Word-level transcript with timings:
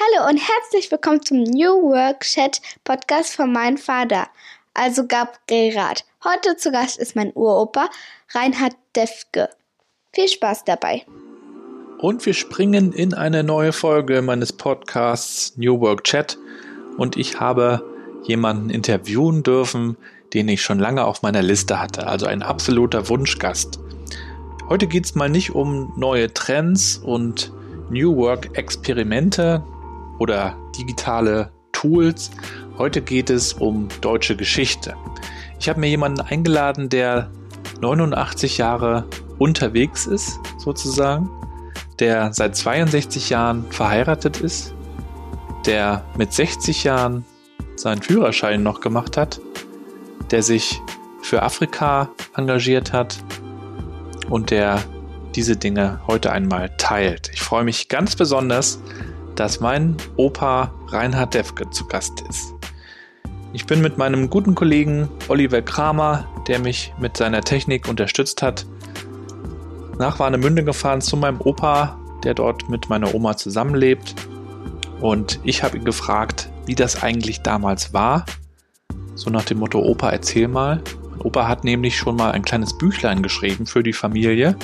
Hallo 0.00 0.28
und 0.28 0.36
herzlich 0.38 0.92
willkommen 0.92 1.22
zum 1.22 1.42
New 1.42 1.90
Work 1.90 2.20
Chat 2.20 2.60
Podcast 2.84 3.34
von 3.34 3.52
meinem 3.52 3.76
Vater, 3.76 4.28
also 4.72 5.04
Gabriel 5.08 5.76
Rath. 5.76 6.04
Heute 6.22 6.56
zu 6.56 6.70
Gast 6.70 7.00
ist 7.00 7.16
mein 7.16 7.32
Uropa 7.34 7.90
Reinhard 8.32 8.76
Defke. 8.94 9.48
Viel 10.12 10.28
Spaß 10.28 10.64
dabei. 10.66 11.04
Und 11.98 12.24
wir 12.26 12.34
springen 12.34 12.92
in 12.92 13.12
eine 13.12 13.42
neue 13.42 13.72
Folge 13.72 14.22
meines 14.22 14.52
Podcasts 14.52 15.56
New 15.56 15.80
Work 15.80 16.04
Chat 16.04 16.38
und 16.96 17.16
ich 17.16 17.40
habe 17.40 17.84
jemanden 18.22 18.70
interviewen 18.70 19.42
dürfen, 19.42 19.96
den 20.32 20.46
ich 20.46 20.62
schon 20.62 20.78
lange 20.78 21.06
auf 21.06 21.22
meiner 21.22 21.42
Liste 21.42 21.80
hatte, 21.80 22.06
also 22.06 22.26
ein 22.26 22.44
absoluter 22.44 23.08
Wunschgast. 23.08 23.80
Heute 24.68 24.86
geht 24.86 25.06
es 25.06 25.16
mal 25.16 25.28
nicht 25.28 25.56
um 25.56 25.92
neue 25.96 26.32
Trends 26.32 26.98
und 26.98 27.50
New 27.90 28.14
Work 28.16 28.56
Experimente, 28.56 29.64
oder 30.18 30.56
digitale 30.76 31.50
Tools. 31.72 32.30
Heute 32.76 33.00
geht 33.00 33.30
es 33.30 33.52
um 33.52 33.88
deutsche 34.00 34.36
Geschichte. 34.36 34.94
Ich 35.60 35.68
habe 35.68 35.80
mir 35.80 35.88
jemanden 35.88 36.20
eingeladen, 36.20 36.88
der 36.88 37.30
89 37.80 38.58
Jahre 38.58 39.04
unterwegs 39.38 40.06
ist, 40.06 40.40
sozusagen, 40.58 41.28
der 41.98 42.32
seit 42.32 42.56
62 42.56 43.30
Jahren 43.30 43.64
verheiratet 43.70 44.40
ist, 44.40 44.74
der 45.66 46.04
mit 46.16 46.32
60 46.32 46.84
Jahren 46.84 47.24
seinen 47.76 48.02
Führerschein 48.02 48.62
noch 48.62 48.80
gemacht 48.80 49.16
hat, 49.16 49.40
der 50.30 50.42
sich 50.42 50.80
für 51.22 51.42
Afrika 51.42 52.10
engagiert 52.36 52.92
hat 52.92 53.18
und 54.28 54.50
der 54.50 54.82
diese 55.34 55.56
Dinge 55.56 56.00
heute 56.06 56.32
einmal 56.32 56.70
teilt. 56.78 57.30
Ich 57.32 57.42
freue 57.42 57.64
mich 57.64 57.88
ganz 57.88 58.16
besonders, 58.16 58.80
dass 59.38 59.60
mein 59.60 59.96
Opa 60.16 60.72
Reinhard 60.88 61.32
Defke 61.32 61.70
zu 61.70 61.86
Gast 61.86 62.22
ist. 62.28 62.54
Ich 63.52 63.66
bin 63.66 63.80
mit 63.80 63.96
meinem 63.96 64.28
guten 64.28 64.56
Kollegen 64.56 65.08
Oliver 65.28 65.62
Kramer, 65.62 66.26
der 66.48 66.58
mich 66.58 66.92
mit 66.98 67.16
seiner 67.16 67.42
Technik 67.42 67.88
unterstützt 67.88 68.42
hat, 68.42 68.66
nach 69.96 70.18
Warnemünde 70.18 70.64
gefahren 70.64 71.00
zu 71.00 71.16
meinem 71.16 71.40
Opa, 71.40 71.96
der 72.24 72.34
dort 72.34 72.68
mit 72.68 72.88
meiner 72.88 73.14
Oma 73.14 73.36
zusammenlebt. 73.36 74.16
Und 75.00 75.38
ich 75.44 75.62
habe 75.62 75.76
ihn 75.76 75.84
gefragt, 75.84 76.50
wie 76.66 76.74
das 76.74 77.04
eigentlich 77.04 77.42
damals 77.42 77.94
war. 77.94 78.26
So 79.14 79.30
nach 79.30 79.44
dem 79.44 79.58
Motto, 79.58 79.78
Opa, 79.78 80.10
erzähl 80.10 80.48
mal. 80.48 80.82
Mein 81.10 81.20
Opa 81.20 81.46
hat 81.46 81.62
nämlich 81.62 81.96
schon 81.96 82.16
mal 82.16 82.32
ein 82.32 82.42
kleines 82.42 82.76
Büchlein 82.76 83.22
geschrieben 83.22 83.66
für 83.66 83.84
die 83.84 83.92
Familie, 83.92 84.56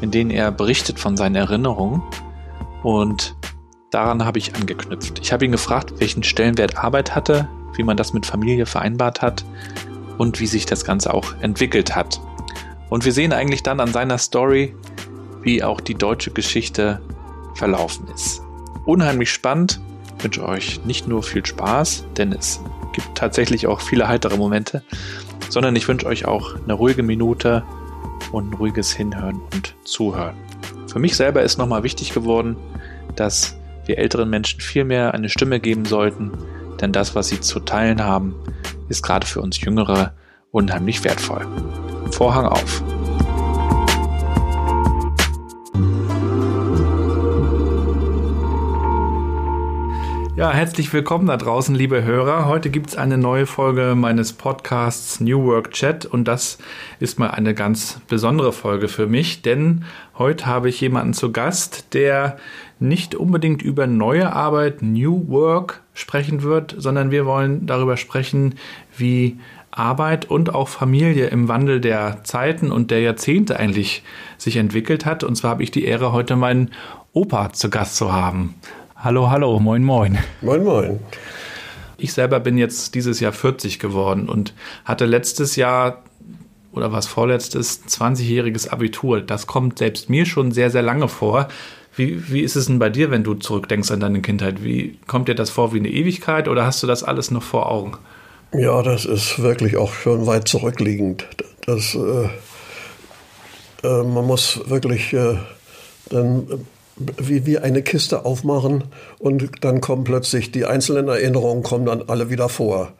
in 0.00 0.10
dem 0.10 0.30
er 0.30 0.50
berichtet 0.50 0.98
von 0.98 1.16
seinen 1.16 1.36
Erinnerungen. 1.36 2.02
Und 2.82 3.36
Daran 3.90 4.24
habe 4.24 4.38
ich 4.38 4.54
angeknüpft. 4.54 5.18
Ich 5.20 5.32
habe 5.32 5.44
ihn 5.44 5.52
gefragt, 5.52 5.94
welchen 5.98 6.22
Stellenwert 6.22 6.78
Arbeit 6.78 7.14
hatte, 7.14 7.48
wie 7.74 7.82
man 7.82 7.96
das 7.96 8.12
mit 8.12 8.24
Familie 8.24 8.66
vereinbart 8.66 9.20
hat 9.20 9.44
und 10.16 10.38
wie 10.38 10.46
sich 10.46 10.66
das 10.66 10.84
Ganze 10.84 11.12
auch 11.12 11.34
entwickelt 11.40 11.96
hat. 11.96 12.20
Und 12.88 13.04
wir 13.04 13.12
sehen 13.12 13.32
eigentlich 13.32 13.62
dann 13.62 13.80
an 13.80 13.92
seiner 13.92 14.18
Story, 14.18 14.74
wie 15.42 15.62
auch 15.62 15.80
die 15.80 15.94
deutsche 15.94 16.30
Geschichte 16.30 17.00
verlaufen 17.54 18.06
ist. 18.14 18.42
Unheimlich 18.84 19.32
spannend. 19.32 19.80
Ich 20.18 20.24
wünsche 20.24 20.46
euch 20.46 20.84
nicht 20.84 21.08
nur 21.08 21.22
viel 21.22 21.44
Spaß, 21.44 22.04
denn 22.16 22.32
es 22.32 22.60
gibt 22.92 23.16
tatsächlich 23.16 23.66
auch 23.66 23.80
viele 23.80 24.08
heitere 24.08 24.36
Momente, 24.36 24.82
sondern 25.48 25.74
ich 25.74 25.88
wünsche 25.88 26.06
euch 26.06 26.26
auch 26.26 26.54
eine 26.62 26.74
ruhige 26.74 27.02
Minute 27.02 27.64
und 28.32 28.50
ein 28.50 28.54
ruhiges 28.54 28.92
Hinhören 28.92 29.40
und 29.52 29.74
Zuhören. 29.84 30.36
Für 30.86 30.98
mich 30.98 31.16
selber 31.16 31.42
ist 31.42 31.58
nochmal 31.58 31.82
wichtig 31.82 32.12
geworden, 32.12 32.56
dass 33.16 33.59
wir 33.90 33.98
älteren 33.98 34.30
Menschen 34.30 34.60
viel 34.60 34.84
mehr 34.84 35.14
eine 35.14 35.28
Stimme 35.28 35.58
geben 35.58 35.84
sollten, 35.84 36.30
denn 36.80 36.92
das, 36.92 37.16
was 37.16 37.26
sie 37.26 37.40
zu 37.40 37.58
teilen 37.58 38.04
haben, 38.04 38.36
ist 38.88 39.02
gerade 39.02 39.26
für 39.26 39.40
uns 39.40 39.60
Jüngere 39.60 40.14
unheimlich 40.52 41.02
wertvoll. 41.02 41.44
Vorhang 42.12 42.46
auf. 42.46 42.84
Ja, 50.36 50.52
herzlich 50.52 50.92
willkommen 50.92 51.26
da 51.26 51.36
draußen, 51.36 51.74
liebe 51.74 52.04
Hörer. 52.04 52.46
Heute 52.46 52.70
gibt 52.70 52.90
es 52.90 52.96
eine 52.96 53.18
neue 53.18 53.44
Folge 53.44 53.94
meines 53.96 54.32
Podcasts 54.32 55.20
New 55.20 55.44
Work 55.44 55.72
Chat 55.72 56.06
und 56.06 56.26
das 56.26 56.58
ist 57.00 57.18
mal 57.18 57.32
eine 57.32 57.54
ganz 57.54 58.00
besondere 58.06 58.52
Folge 58.52 58.86
für 58.86 59.08
mich, 59.08 59.42
denn 59.42 59.84
heute 60.16 60.46
habe 60.46 60.68
ich 60.68 60.80
jemanden 60.80 61.12
zu 61.12 61.32
Gast, 61.32 61.92
der 61.92 62.38
nicht 62.80 63.14
unbedingt 63.14 63.62
über 63.62 63.86
neue 63.86 64.32
Arbeit, 64.32 64.82
New 64.82 65.28
Work 65.28 65.82
sprechen 65.92 66.42
wird, 66.42 66.74
sondern 66.78 67.10
wir 67.10 67.26
wollen 67.26 67.66
darüber 67.66 67.96
sprechen, 67.96 68.54
wie 68.96 69.38
Arbeit 69.70 70.28
und 70.28 70.54
auch 70.54 70.68
Familie 70.68 71.26
im 71.26 71.46
Wandel 71.46 71.80
der 71.80 72.24
Zeiten 72.24 72.72
und 72.72 72.90
der 72.90 73.00
Jahrzehnte 73.00 73.58
eigentlich 73.58 74.02
sich 74.38 74.56
entwickelt 74.56 75.06
hat. 75.06 75.22
Und 75.22 75.36
zwar 75.36 75.52
habe 75.52 75.62
ich 75.62 75.70
die 75.70 75.84
Ehre, 75.84 76.12
heute 76.12 76.36
meinen 76.36 76.70
Opa 77.12 77.52
zu 77.52 77.70
Gast 77.70 77.96
zu 77.96 78.12
haben. 78.12 78.54
Hallo, 78.96 79.30
hallo, 79.30 79.60
moin, 79.60 79.84
moin. 79.84 80.18
Moin, 80.40 80.64
moin. 80.64 81.00
Ich 81.98 82.14
selber 82.14 82.40
bin 82.40 82.56
jetzt 82.56 82.94
dieses 82.94 83.20
Jahr 83.20 83.32
40 83.32 83.78
geworden 83.78 84.28
und 84.28 84.54
hatte 84.84 85.04
letztes 85.04 85.56
Jahr 85.56 86.02
oder 86.72 86.92
was 86.92 87.06
vorletztes 87.06 87.86
20-jähriges 87.86 88.68
Abitur. 88.68 89.20
Das 89.20 89.46
kommt 89.46 89.78
selbst 89.78 90.08
mir 90.08 90.24
schon 90.24 90.52
sehr, 90.52 90.70
sehr 90.70 90.82
lange 90.82 91.08
vor. 91.08 91.48
Wie, 91.96 92.30
wie 92.30 92.40
ist 92.40 92.56
es 92.56 92.66
denn 92.66 92.78
bei 92.78 92.88
dir, 92.88 93.10
wenn 93.10 93.24
du 93.24 93.34
zurückdenkst 93.34 93.90
an 93.90 94.00
deine 94.00 94.22
Kindheit? 94.22 94.62
Wie 94.62 94.98
kommt 95.06 95.28
dir 95.28 95.34
das 95.34 95.50
vor 95.50 95.72
wie 95.74 95.78
eine 95.78 95.90
Ewigkeit 95.90 96.48
oder 96.48 96.64
hast 96.64 96.82
du 96.82 96.86
das 96.86 97.02
alles 97.02 97.30
noch 97.30 97.42
vor 97.42 97.70
Augen? 97.70 97.96
Ja, 98.52 98.82
das 98.82 99.04
ist 99.04 99.42
wirklich 99.42 99.76
auch 99.76 99.92
schon 99.92 100.26
weit 100.26 100.48
zurückliegend. 100.48 101.26
Das, 101.66 101.94
äh, 101.94 102.28
äh, 103.86 104.02
man 104.02 104.26
muss 104.26 104.60
wirklich 104.66 105.12
äh, 105.12 105.36
dann 106.10 106.66
wie, 106.96 107.46
wie 107.46 107.58
eine 107.58 107.82
Kiste 107.82 108.24
aufmachen 108.24 108.84
und 109.18 109.64
dann 109.64 109.80
kommen 109.80 110.04
plötzlich 110.04 110.52
die 110.52 110.66
einzelnen 110.66 111.08
Erinnerungen 111.08 111.62
kommen 111.62 111.86
dann 111.86 112.02
alle 112.08 112.28
wieder 112.30 112.48
vor. 112.48 112.92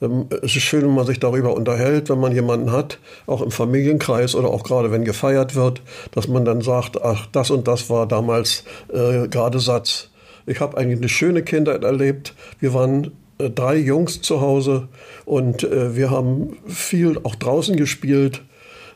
Ähm, 0.00 0.26
es 0.42 0.56
ist 0.56 0.62
schön, 0.62 0.82
wenn 0.82 0.94
man 0.94 1.06
sich 1.06 1.20
darüber 1.20 1.54
unterhält, 1.54 2.08
wenn 2.10 2.20
man 2.20 2.32
jemanden 2.32 2.72
hat, 2.72 2.98
auch 3.26 3.42
im 3.42 3.50
Familienkreis 3.50 4.34
oder 4.34 4.48
auch 4.48 4.62
gerade 4.62 4.90
wenn 4.90 5.04
gefeiert 5.04 5.54
wird, 5.54 5.82
dass 6.12 6.28
man 6.28 6.44
dann 6.44 6.60
sagt, 6.60 7.02
ach, 7.02 7.26
das 7.32 7.50
und 7.50 7.68
das 7.68 7.88
war 7.90 8.06
damals 8.06 8.64
äh, 8.92 9.28
gerade 9.28 9.58
Satz. 9.58 10.10
Ich 10.46 10.60
habe 10.60 10.76
eigentlich 10.76 10.98
eine 10.98 11.08
schöne 11.08 11.42
Kindheit 11.42 11.84
erlebt. 11.84 12.34
Wir 12.60 12.72
waren 12.72 13.12
äh, 13.38 13.50
drei 13.50 13.76
Jungs 13.76 14.22
zu 14.22 14.40
Hause 14.40 14.88
und 15.24 15.64
äh, 15.64 15.96
wir 15.96 16.10
haben 16.10 16.56
viel 16.66 17.18
auch 17.24 17.34
draußen 17.34 17.76
gespielt. 17.76 18.42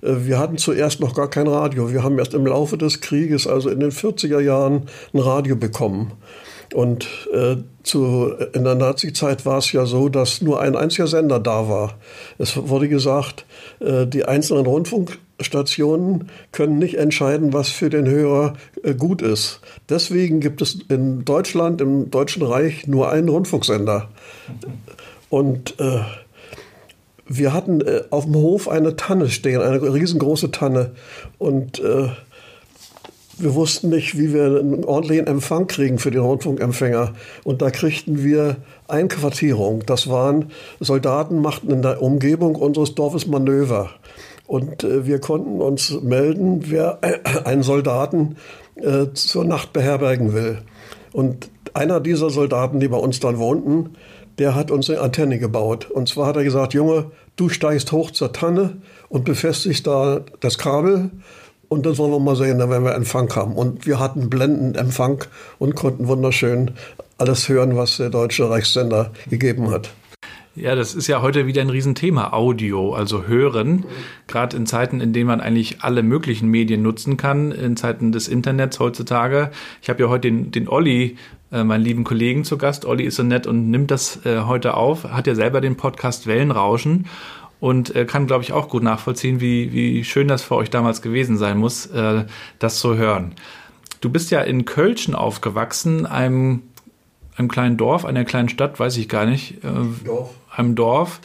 Äh, 0.03 0.27
wir 0.27 0.39
hatten 0.39 0.59
zuerst 0.59 1.01
noch 1.01 1.15
gar 1.15 1.29
kein 1.29 1.47
Radio. 1.47 1.93
Wir 1.93 2.03
haben 2.03 2.19
erst 2.19 2.35
im 2.35 2.47
Laufe 2.47 2.79
des 2.79 3.01
Krieges, 3.01 3.47
also 3.47 3.69
in 3.71 3.81
den 3.81 3.91
40er 3.91 4.41
Jahren, 4.41 4.87
ein 5.13 5.19
Radio 5.19 5.57
bekommen. 5.57 6.13
Und 6.75 7.09
äh, 7.33 7.57
zu, 7.83 8.33
in 8.53 8.65
der 8.65 8.77
Nazi-Zeit 8.77 9.45
war 9.45 9.59
es 9.59 9.73
ja 9.73 9.87
so, 9.87 10.09
dass 10.09 10.41
nur 10.41 10.61
ein 10.61 10.77
einziger 10.77 11.09
Sender 11.09 11.41
da 11.41 11.69
war. 11.69 11.99
Es 12.39 12.57
wurde 12.57 12.89
gesagt, 12.89 13.45
äh, 13.81 14.07
die 14.07 14.25
einzelnen 14.25 14.67
Rundfunkstationen 14.67 16.31
können 16.53 16.79
nicht 16.79 16.97
entscheiden, 16.97 17.53
was 17.53 17.71
für 17.71 17.91
den 17.91 18.07
Hörer 18.07 18.55
äh, 18.85 18.95
gut 18.95 19.21
ist. 19.21 19.61
Deswegen 19.89 20.41
gibt 20.41 20.63
es 20.63 20.79
in 20.89 21.25
Deutschland, 21.25 21.81
im 21.81 22.11
Deutschen 22.11 22.43
Reich, 22.43 22.87
nur 22.87 23.11
einen 23.11 23.29
Rundfunksender. 23.29 24.09
Und 25.29 25.79
äh, 25.81 26.01
wir 27.27 27.53
hatten 27.53 27.81
äh, 27.81 28.03
auf 28.11 28.25
dem 28.25 28.35
Hof 28.35 28.69
eine 28.69 28.97
Tanne 28.97 29.29
stehen, 29.29 29.61
eine 29.61 29.81
riesengroße 29.81 30.51
Tanne. 30.51 30.93
Und 31.39 31.81
äh, 31.81 32.11
wir 33.43 33.55
wussten 33.55 33.89
nicht, 33.89 34.19
wie 34.19 34.33
wir 34.33 34.45
einen 34.45 34.85
ordentlichen 34.85 35.27
Empfang 35.27 35.67
kriegen 35.67 35.99
für 35.99 36.11
den 36.11 36.21
Rundfunkempfänger. 36.21 37.15
Und 37.45 37.63
da 37.63 37.71
kriegten 37.71 38.23
wir 38.23 38.57
Einquartierung. 38.89 39.85
Das 39.87 40.09
waren 40.09 40.51
Soldaten, 40.81 41.41
machten 41.41 41.71
in 41.71 41.83
der 41.83 42.03
Umgebung 42.03 42.55
unseres 42.55 42.95
Dorfes 42.95 43.27
Manöver. 43.27 43.91
Und 44.47 44.85
äh, 44.85 45.07
wir 45.07 45.21
konnten 45.21 45.61
uns 45.61 46.01
melden, 46.03 46.65
wer 46.67 46.99
äh, 47.03 47.19
einen 47.45 47.63
Soldaten 47.63 48.37
äh, 48.77 49.07
zur 49.15 49.45
Nacht 49.45 49.73
beherbergen 49.73 50.35
will. 50.35 50.59
Und 51.13 51.51
einer 51.75 52.01
dieser 52.01 52.31
Soldaten, 52.31 52.81
die 52.81 52.89
bei 52.89 52.97
uns 52.97 53.21
dann 53.21 53.39
wohnten, 53.39 53.91
der 54.39 54.55
hat 54.55 54.71
uns 54.71 54.89
eine 54.91 55.01
Antenne 55.01 55.39
gebaut. 55.39 55.91
Und 55.91 56.09
zwar 56.09 56.27
hat 56.27 56.37
er 56.37 56.45
gesagt, 56.45 56.75
Junge, 56.75 57.11
du 57.37 57.49
steigst 57.49 57.93
hoch 57.93 58.11
zur 58.11 58.33
Tanne 58.33 58.79
und 59.09 59.25
befestigst 59.25 59.87
da 59.87 60.23
das 60.41 60.59
Kabel 60.59 61.11
und 61.71 61.87
dann 61.87 61.97
wollen 61.99 62.11
wir 62.11 62.19
mal 62.19 62.35
sehen, 62.35 62.59
wenn 62.59 62.85
wir 62.85 62.95
Empfang 62.95 63.35
haben. 63.37 63.55
Und 63.55 63.87
wir 63.87 64.01
hatten 64.01 64.29
blendenden 64.29 64.75
Empfang 64.75 65.25
und 65.59 65.77
konnten 65.77 66.09
wunderschön 66.09 66.73
alles 67.17 67.49
hören, 67.49 67.77
was 67.77 67.97
der 67.97 68.11
deutsche 68.11 68.51
Reichssender 68.51 69.13
gegeben 69.31 69.71
hat. 69.71 69.91
Ja, 70.57 70.75
das 70.75 70.97
ist 70.97 71.07
ja 71.07 71.23
heute 71.23 71.47
wieder 71.47 71.63
ein 71.63 71.71
Riesenthema, 71.71 72.33
Audio, 72.33 72.93
also 72.93 73.29
Hören. 73.29 73.85
Gerade 74.27 74.57
in 74.57 74.67
Zeiten, 74.67 75.01
in 75.01 75.13
denen 75.13 75.29
man 75.29 75.41
eigentlich 75.41 75.83
alle 75.83 76.03
möglichen 76.03 76.49
Medien 76.49 76.83
nutzen 76.83 77.17
kann, 77.17 77.53
in 77.53 77.77
Zeiten 77.77 78.11
des 78.11 78.27
Internets 78.27 78.81
heutzutage. 78.81 79.53
Ich 79.81 79.89
habe 79.89 80.03
ja 80.03 80.09
heute 80.09 80.23
den, 80.23 80.51
den 80.51 80.69
Olli 80.69 81.17
äh, 81.53 81.63
meinen 81.63 81.85
lieben 81.85 82.03
Kollegen 82.03 82.43
zu 82.43 82.59
Gast. 82.59 82.85
Olli 82.85 83.05
ist 83.05 83.15
so 83.15 83.23
nett 83.23 83.47
und 83.47 83.71
nimmt 83.71 83.93
das 83.93 84.27
äh, 84.27 84.41
heute 84.41 84.75
auf, 84.75 85.05
hat 85.05 85.29
ja 85.29 85.37
selber 85.37 85.61
den 85.61 85.77
Podcast 85.77 86.27
Wellenrauschen 86.27 87.07
und 87.61 87.95
äh, 87.95 88.05
kann, 88.07 88.27
glaube 88.27 88.43
ich, 88.43 88.53
auch 88.53 88.69
gut 88.69 88.83
nachvollziehen, 88.83 89.41
wie, 89.41 89.73
wie 89.73 90.05
schön 90.05 90.29
das 90.29 90.43
für 90.43 90.57
euch 90.57 90.71
damals 90.71 91.03
gewesen 91.03 91.37
sein 91.37 91.59
muss, 91.59 91.87
äh, 91.87 92.25
das 92.59 92.81
zu 92.81 92.97
hören. 92.97 93.35
Du 94.01 94.11
bist 94.11 94.31
ja 94.31 94.41
in 94.41 94.65
Kölschen 94.65 95.15
aufgewachsen, 95.15 96.07
einem, 96.07 96.63
einem 97.37 97.49
kleinen 97.49 97.77
Dorf, 97.77 98.05
einer 98.05 98.25
kleinen 98.25 98.49
Stadt, 98.49 98.81
weiß 98.81 98.97
ich 98.97 99.09
gar 99.09 99.27
nicht, 99.27 99.63
äh, 99.63 100.05
Dorf. 100.05 100.31
einem 100.55 100.75
Dorf. 100.75 101.21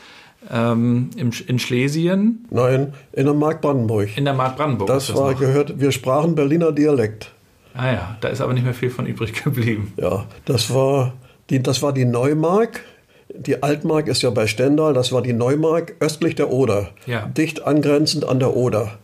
Ähm, 0.52 1.10
im, 1.16 1.32
in 1.48 1.58
Schlesien? 1.58 2.46
Nein, 2.52 2.94
in 3.14 3.26
der 3.26 3.34
Mark 3.34 3.62
Brandenburg. 3.62 4.16
In 4.16 4.26
der 4.26 4.36
Mark 4.36 4.58
Brandenburg. 4.58 4.88
Das, 4.88 5.08
das 5.08 5.18
war 5.18 5.32
noch. 5.32 5.40
gehört, 5.40 5.80
wir 5.80 5.92
sprachen 5.92 6.36
Berliner 6.36 6.72
Dialekt. 6.72 7.32
Ah 7.74 7.92
ja, 7.92 8.18
da 8.22 8.28
ist 8.28 8.42
aber 8.42 8.54
nicht 8.54 8.64
mehr 8.64 8.76
viel 8.76 8.92
von 8.92 9.08
übrig 9.08 9.44
geblieben. 9.44 9.94
Ja, 9.98 10.26
das 10.46 10.72
war 10.72 11.14
die, 11.50 11.64
das 11.64 11.82
war 11.82 11.94
die 11.94 12.06
Neumark. 12.06 12.84
Die 13.30 13.64
Altmark 13.64 14.08
ist 14.08 14.22
ja 14.22 14.30
bei 14.30 14.48
Stendal, 14.48 14.94
das 14.94 15.12
war 15.12 15.22
die 15.22 15.34
Neumark 15.34 15.96
östlich 16.00 16.36
der 16.36 16.52
Oder. 16.52 16.90
Ja. 17.06 17.26
Dicht 17.28 17.66
angrenzend 17.66 18.26
an 18.26 18.40
der 18.40 18.56
Oder. 18.56 18.98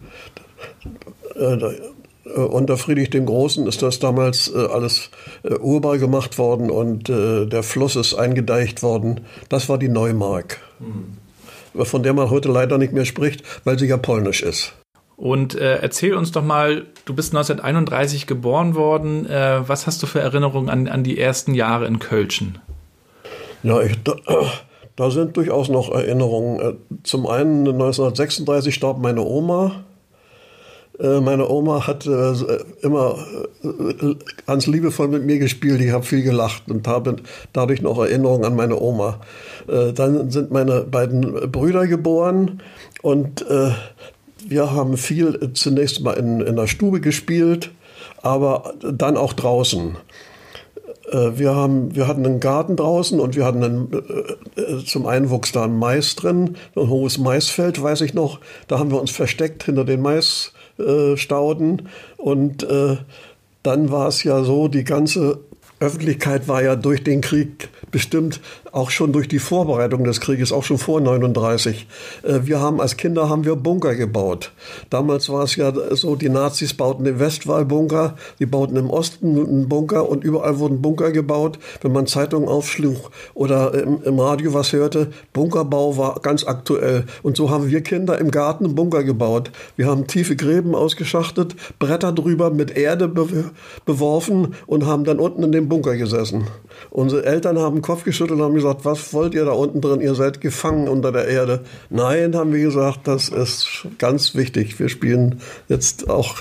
Äh, 1.35 1.55
äh, 1.55 2.29
unter 2.39 2.77
Friedrich 2.77 3.09
dem 3.09 3.25
Großen 3.25 3.65
ist 3.67 3.81
das 3.81 3.99
damals 3.99 4.53
äh, 4.53 4.57
alles 4.57 5.09
urbar 5.43 5.97
gemacht 5.97 6.37
worden 6.37 6.69
und 6.69 7.09
der 7.09 7.63
Fluss 7.63 7.95
ist 7.95 8.13
eingedeicht 8.13 8.83
worden. 8.83 9.21
Das 9.49 9.69
war 9.69 9.77
die 9.77 9.89
Neumark. 9.89 10.59
Mhm. 10.79 11.83
Von 11.83 12.03
der 12.03 12.13
man 12.13 12.29
heute 12.29 12.49
leider 12.51 12.77
nicht 12.77 12.93
mehr 12.93 13.05
spricht, 13.05 13.43
weil 13.63 13.79
sie 13.79 13.87
ja 13.87 13.97
polnisch 13.97 14.43
ist. 14.43 14.73
Und 15.21 15.55
äh, 15.55 15.77
erzähl 15.77 16.15
uns 16.15 16.31
doch 16.31 16.43
mal, 16.43 16.87
du 17.05 17.13
bist 17.13 17.33
1931 17.33 18.25
geboren 18.25 18.73
worden. 18.73 19.27
Äh, 19.27 19.67
was 19.67 19.85
hast 19.85 20.01
du 20.01 20.07
für 20.07 20.19
Erinnerungen 20.19 20.69
an, 20.69 20.87
an 20.87 21.03
die 21.03 21.19
ersten 21.19 21.53
Jahre 21.53 21.85
in 21.85 21.99
Kölschen? 21.99 22.57
Ja, 23.63 23.81
ich, 23.81 24.01
da, 24.03 24.15
da, 24.95 25.11
sind 25.11 25.37
durchaus 25.37 25.69
noch 25.69 25.91
Erinnerungen. 25.91 26.59
Äh, 26.59 26.73
zum 27.03 27.27
einen 27.27 27.67
1936 27.67 28.73
starb 28.73 28.99
meine 28.99 29.21
Oma. 29.21 29.83
Äh, 30.99 31.19
meine 31.21 31.47
Oma 31.49 31.85
hat 31.85 32.05
äh, 32.07 32.33
immer 32.81 33.17
ganz 34.47 34.67
liebevoll 34.67 35.07
mit 35.09 35.25
mir 35.25 35.39
gespielt. 35.39 35.79
Ich 35.81 35.91
habe 35.91 36.03
viel 36.03 36.23
gelacht 36.23 36.63
und 36.69 36.87
habe 36.87 37.17
dadurch 37.53 37.81
noch 37.81 37.99
Erinnerungen 37.99 38.45
an 38.45 38.55
meine 38.55 38.79
Oma. 38.79 39.19
Dann 39.67 40.31
sind 40.31 40.51
meine 40.51 40.81
beiden 40.81 41.51
Brüder 41.51 41.85
geboren 41.85 42.61
und 43.03 43.45
wir 44.47 44.71
haben 44.71 44.97
viel 44.97 45.51
zunächst 45.53 46.01
mal 46.01 46.13
in, 46.13 46.41
in 46.41 46.55
der 46.55 46.65
Stube 46.65 46.99
gespielt, 46.99 47.69
aber 48.23 48.73
dann 48.81 49.17
auch 49.17 49.33
draußen. 49.33 49.95
Äh, 51.11 51.37
wir, 51.37 51.55
haben, 51.55 51.95
wir 51.95 52.07
hatten 52.07 52.25
einen 52.25 52.39
Garten 52.39 52.75
draußen 52.75 53.19
und 53.19 53.35
wir 53.35 53.45
hatten 53.45 53.63
einen, 53.63 53.91
äh, 54.55 54.61
äh, 54.61 54.85
zum 54.85 55.05
einen 55.05 55.29
wuchs 55.29 55.51
da 55.51 55.65
ein 55.65 55.77
Mais 55.77 56.15
drin, 56.15 56.55
ein 56.75 56.89
hohes 56.89 57.17
Maisfeld, 57.17 57.81
weiß 57.81 58.01
ich 58.01 58.13
noch. 58.13 58.39
Da 58.67 58.79
haben 58.79 58.91
wir 58.91 58.99
uns 58.99 59.11
versteckt 59.11 59.63
hinter 59.63 59.85
den 59.85 60.01
Maisstauden. 60.01 61.89
Und 62.17 62.65
dann 63.63 63.91
war 63.91 64.07
es 64.07 64.23
ja 64.23 64.43
so, 64.43 64.67
die 64.67 64.83
ganze 64.83 65.39
Öffentlichkeit 65.79 66.47
war 66.47 66.63
ja 66.63 66.75
durch 66.75 67.03
den 67.03 67.21
Krieg 67.21 67.69
bestimmt 67.91 68.39
auch 68.71 68.89
schon 68.89 69.11
durch 69.11 69.27
die 69.27 69.39
Vorbereitung 69.39 70.03
des 70.03 70.21
Krieges, 70.21 70.51
auch 70.51 70.63
schon 70.63 70.77
vor 70.77 71.01
39. 71.01 71.87
Äh, 72.23 72.39
wir 72.43 72.59
haben 72.59 72.79
als 72.79 72.97
Kinder 72.97 73.29
haben 73.29 73.43
wir 73.45 73.55
Bunker 73.55 73.95
gebaut. 73.95 74.51
Damals 74.89 75.29
war 75.29 75.43
es 75.43 75.55
ja 75.55 75.73
so, 75.95 76.15
die 76.15 76.29
Nazis 76.29 76.73
bauten 76.73 77.03
den 77.03 77.19
Westwall-Bunker, 77.19 78.15
die 78.39 78.45
bauten 78.45 78.75
im 78.77 78.89
Osten 78.89 79.37
einen 79.37 79.69
Bunker 79.69 80.07
und 80.07 80.23
überall 80.23 80.59
wurden 80.59 80.81
Bunker 80.81 81.11
gebaut. 81.11 81.59
Wenn 81.81 81.91
man 81.91 82.07
Zeitungen 82.07 82.47
aufschlug 82.47 83.11
oder 83.33 83.73
im, 83.73 84.01
im 84.03 84.19
Radio 84.19 84.53
was 84.53 84.71
hörte, 84.73 85.11
Bunkerbau 85.33 85.97
war 85.97 86.19
ganz 86.21 86.45
aktuell. 86.45 87.05
Und 87.23 87.37
so 87.37 87.49
haben 87.49 87.69
wir 87.69 87.81
Kinder 87.81 88.19
im 88.19 88.31
Garten 88.31 88.65
einen 88.65 88.75
Bunker 88.75 89.03
gebaut. 89.03 89.51
Wir 89.75 89.87
haben 89.87 90.07
tiefe 90.07 90.35
Gräben 90.35 90.75
ausgeschachtet, 90.75 91.55
Bretter 91.79 92.11
drüber 92.13 92.51
mit 92.51 92.77
Erde 92.77 93.09
beworfen 93.85 94.55
und 94.65 94.85
haben 94.85 95.03
dann 95.03 95.19
unten 95.19 95.43
in 95.43 95.51
dem 95.51 95.67
Bunker 95.67 95.97
gesessen. 95.97 96.47
Unsere 96.89 97.25
Eltern 97.25 97.59
haben 97.59 97.81
Kopf 97.81 98.03
geschüttelt 98.03 98.39
und 98.39 98.45
haben 98.45 98.60
gesagt, 98.61 98.85
was 98.85 99.13
wollt 99.13 99.33
ihr 99.33 99.45
da 99.45 99.51
unten 99.51 99.81
drin? 99.81 100.01
Ihr 100.01 100.15
seid 100.15 100.41
gefangen 100.41 100.87
unter 100.87 101.11
der 101.11 101.27
Erde. 101.27 101.61
Nein, 101.89 102.35
haben 102.35 102.53
wir 102.53 102.61
gesagt, 102.61 103.07
das 103.07 103.29
ist 103.29 103.87
ganz 103.97 104.35
wichtig. 104.35 104.79
Wir 104.79 104.89
spielen 104.89 105.41
jetzt 105.67 106.09
auch 106.09 106.35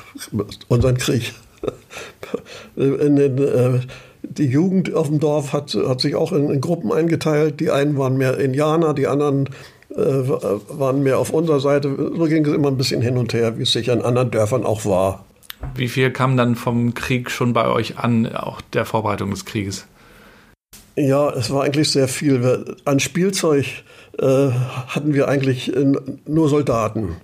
unseren 0.68 0.96
Krieg. 0.96 1.32
In 2.76 3.16
den, 3.16 3.38
äh, 3.38 3.80
die 4.22 4.46
Jugend 4.46 4.94
auf 4.94 5.08
dem 5.08 5.18
Dorf 5.18 5.52
hat, 5.52 5.74
hat 5.74 6.00
sich 6.00 6.14
auch 6.14 6.32
in, 6.32 6.50
in, 6.50 6.60
Gruppen 6.60 6.92
eingeteilt. 6.92 7.60
Die 7.60 7.70
einen 7.70 7.98
waren 7.98 8.16
mehr 8.16 8.38
Indianer, 8.38 8.94
die 8.94 9.06
anderen 9.06 9.48
äh, 9.90 9.96
waren 9.96 11.02
mehr 11.02 11.18
auf 11.18 11.30
unserer 11.30 11.60
Seite. 11.60 11.94
So 12.16 12.24
ging 12.26 12.44
es 12.44 12.52
immer 12.52 12.68
ein 12.68 12.76
bisschen 12.76 13.02
hin 13.02 13.16
und 13.16 13.32
her, 13.32 13.58
wie 13.58 13.62
es 13.62 13.72
sich 13.72 13.90
an 13.90 14.02
anderen 14.02 14.30
Dörfern 14.30 14.64
auch 14.64 14.84
war. 14.84 15.24
Wie 15.74 15.88
viel 15.88 16.10
kam 16.10 16.36
dann 16.36 16.54
vom 16.54 16.94
Krieg 16.94 17.30
schon 17.30 17.52
bei 17.52 17.68
euch 17.68 17.98
an, 17.98 18.26
auch 18.34 18.60
der 18.60 18.84
Vorbereitung 18.84 19.30
des 19.30 19.44
Krieges? 19.44 19.86
Ja, 20.96 21.30
es 21.30 21.50
war 21.50 21.64
eigentlich 21.64 21.90
sehr 21.90 22.08
viel. 22.08 22.64
An 22.84 23.00
Spielzeug 23.00 23.66
äh, 24.18 24.50
hatten 24.88 25.14
wir 25.14 25.28
eigentlich 25.28 25.74
äh, 25.74 25.92
nur 26.26 26.48
Soldaten. 26.48 27.16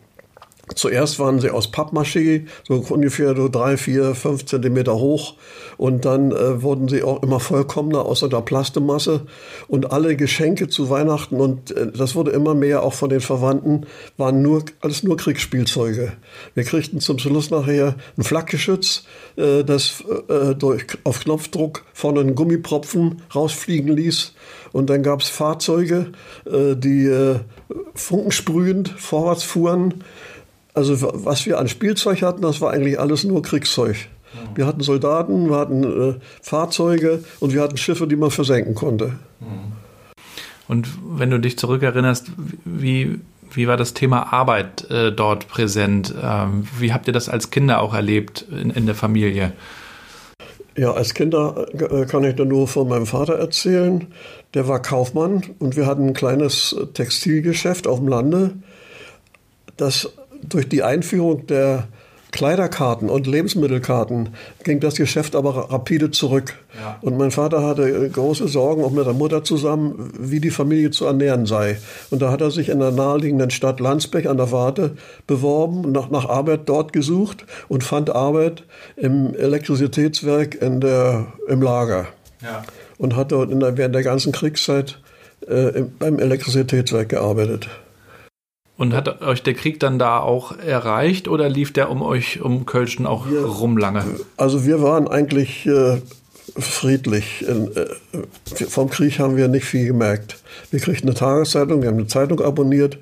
Zuerst 0.74 1.20
waren 1.20 1.38
sie 1.38 1.50
aus 1.50 1.68
Pappmaché, 1.70 2.46
so 2.66 2.74
ungefähr 2.88 3.36
so 3.36 3.48
drei, 3.48 3.76
vier, 3.76 4.16
fünf 4.16 4.46
Zentimeter 4.46 4.96
hoch. 4.96 5.34
Und 5.76 6.04
dann 6.04 6.32
äh, 6.32 6.60
wurden 6.60 6.88
sie 6.88 7.04
auch 7.04 7.22
immer 7.22 7.38
vollkommener 7.38 8.04
außer 8.04 8.28
der 8.28 8.40
Plastemasse. 8.40 9.26
Und 9.68 9.92
alle 9.92 10.16
Geschenke 10.16 10.66
zu 10.66 10.90
Weihnachten, 10.90 11.36
und 11.36 11.70
äh, 11.70 11.92
das 11.92 12.16
wurde 12.16 12.32
immer 12.32 12.54
mehr 12.54 12.82
auch 12.82 12.94
von 12.94 13.10
den 13.10 13.20
Verwandten, 13.20 13.86
waren 14.16 14.42
nur, 14.42 14.64
alles 14.80 15.04
nur 15.04 15.16
Kriegsspielzeuge. 15.16 16.12
Wir 16.54 16.64
kriegten 16.64 16.98
zum 16.98 17.20
Schluss 17.20 17.50
nachher 17.50 17.94
ein 18.18 18.24
Flakgeschütz, 18.24 19.04
äh, 19.36 19.62
das 19.62 20.02
äh, 20.28 20.56
durch, 20.56 20.84
auf 21.04 21.20
Knopfdruck 21.20 21.84
vorne 21.92 22.20
einen 22.20 22.34
Gummipropfen 22.34 23.22
rausfliegen 23.32 23.94
ließ. 23.94 24.32
Und 24.72 24.90
dann 24.90 25.04
gab 25.04 25.20
es 25.20 25.28
Fahrzeuge, 25.28 26.12
äh, 26.44 26.74
die 26.74 27.06
äh, 27.06 27.36
funkensprühend 27.94 28.88
vorwärts 28.88 29.44
fuhren 29.44 30.04
also 30.76 31.11
was 31.25 31.46
wir 31.46 31.58
an 31.58 31.69
Spielzeug 31.69 32.23
hatten, 32.23 32.43
das 32.43 32.61
war 32.61 32.73
eigentlich 32.73 33.00
alles 33.00 33.25
nur 33.25 33.43
Kriegszeug. 33.43 33.96
Wir 34.55 34.67
hatten 34.67 34.82
Soldaten, 34.82 35.49
wir 35.49 35.56
hatten 35.56 35.84
äh, 35.84 36.14
Fahrzeuge 36.43 37.25
und 37.40 37.55
wir 37.55 37.62
hatten 37.62 37.78
Schiffe, 37.78 38.06
die 38.06 38.17
man 38.17 38.31
versenken 38.31 38.75
konnte. 38.75 39.14
Und 40.68 40.88
wenn 41.16 41.30
du 41.30 41.38
dich 41.38 41.59
zurückerinnerst, 41.59 42.26
wie, 42.64 43.21
wie 43.52 43.66
war 43.66 43.76
das 43.76 43.95
Thema 43.95 44.33
Arbeit 44.33 44.90
äh, 44.90 45.12
dort 45.12 45.49
präsent? 45.49 46.14
Ähm, 46.23 46.66
wie 46.78 46.92
habt 46.92 47.06
ihr 47.06 47.14
das 47.14 47.28
als 47.28 47.50
Kinder 47.50 47.80
auch 47.80 47.95
erlebt 47.95 48.45
in, 48.50 48.71
in 48.71 48.85
der 48.85 48.95
Familie? 48.95 49.52
Ja, 50.76 50.92
als 50.92 51.14
Kinder 51.14 51.66
äh, 51.73 52.04
kann 52.04 52.25
ich 52.25 52.35
da 52.35 52.45
nur 52.45 52.68
von 52.68 52.88
meinem 52.88 53.06
Vater 53.06 53.38
erzählen. 53.38 54.09
Der 54.52 54.68
war 54.68 54.83
Kaufmann 54.83 55.42
und 55.59 55.76
wir 55.76 55.87
hatten 55.87 56.09
ein 56.09 56.14
kleines 56.14 56.76
Textilgeschäft 56.92 57.87
auf 57.87 57.99
dem 57.99 58.09
Lande. 58.09 58.52
Das 59.78 60.11
durch 60.48 60.68
die 60.68 60.82
Einführung 60.82 61.46
der 61.46 61.88
Kleiderkarten 62.36 63.08
und 63.08 63.26
Lebensmittelkarten 63.26 64.30
ging 64.62 64.78
das 64.80 64.96
Geschäft 64.96 65.34
aber 65.34 65.70
rapide 65.70 66.10
zurück. 66.10 66.54
Ja. 66.78 66.98
Und 67.00 67.16
mein 67.16 67.30
Vater 67.30 67.62
hatte 67.62 68.10
große 68.10 68.46
Sorgen, 68.48 68.84
auch 68.84 68.90
mit 68.90 69.06
der 69.06 69.14
Mutter 69.14 69.42
zusammen, 69.42 70.12
wie 70.18 70.40
die 70.40 70.50
Familie 70.50 70.90
zu 70.90 71.06
ernähren 71.06 71.46
sei. 71.46 71.78
Und 72.10 72.20
da 72.20 72.30
hat 72.30 72.42
er 72.42 72.50
sich 72.50 72.68
in 72.68 72.80
der 72.80 72.90
naheliegenden 72.90 73.50
Stadt 73.50 73.80
Landsbeck 73.80 74.26
an 74.26 74.36
der 74.36 74.52
Warte 74.52 74.96
beworben, 75.26 75.92
nach, 75.92 76.10
nach 76.10 76.28
Arbeit 76.28 76.68
dort 76.68 76.92
gesucht 76.92 77.46
und 77.68 77.84
fand 77.84 78.10
Arbeit 78.10 78.64
im 78.96 79.34
Elektrizitätswerk 79.34 80.60
in 80.60 80.80
der, 80.80 81.28
im 81.48 81.62
Lager. 81.62 82.06
Ja. 82.42 82.64
Und 82.98 83.16
hat 83.16 83.32
dort 83.32 83.50
der, 83.50 83.78
während 83.78 83.94
der 83.94 84.02
ganzen 84.02 84.32
Kriegszeit 84.32 84.98
äh, 85.46 85.84
beim 85.98 86.18
Elektrizitätswerk 86.18 87.08
gearbeitet. 87.08 87.68
Und 88.78 88.92
hat 88.92 89.23
euch 89.23 89.42
der 89.42 89.54
Krieg 89.54 89.80
dann 89.80 89.99
da 89.99 90.21
auch 90.21 90.56
erreicht 90.59 91.28
oder 91.28 91.49
lief 91.49 91.73
der 91.73 91.90
um 91.90 92.02
euch, 92.02 92.42
um 92.42 92.66
Kölschen 92.66 93.06
auch 93.06 93.28
wir, 93.28 93.45
rum 93.45 93.78
lange? 93.78 94.04
Also 94.37 94.66
wir 94.66 94.83
waren 94.83 95.09
eigentlich 95.09 95.66
äh, 95.66 96.02
friedlich. 96.59 97.47
Äh, 97.49 97.87
vom 98.68 98.90
Krieg 98.90 99.18
haben 99.18 99.37
wir 99.37 99.49
nicht 99.49 99.64
viel 99.64 99.87
gemerkt. 99.87 100.42
Wir 100.71 100.80
kriegten 100.80 101.09
eine 101.09 101.18
Tageszeitung, 101.18 101.80
wir 101.80 101.88
haben 101.88 101.97
eine 101.97 102.06
Zeitung 102.06 102.40
abonniert 102.40 102.99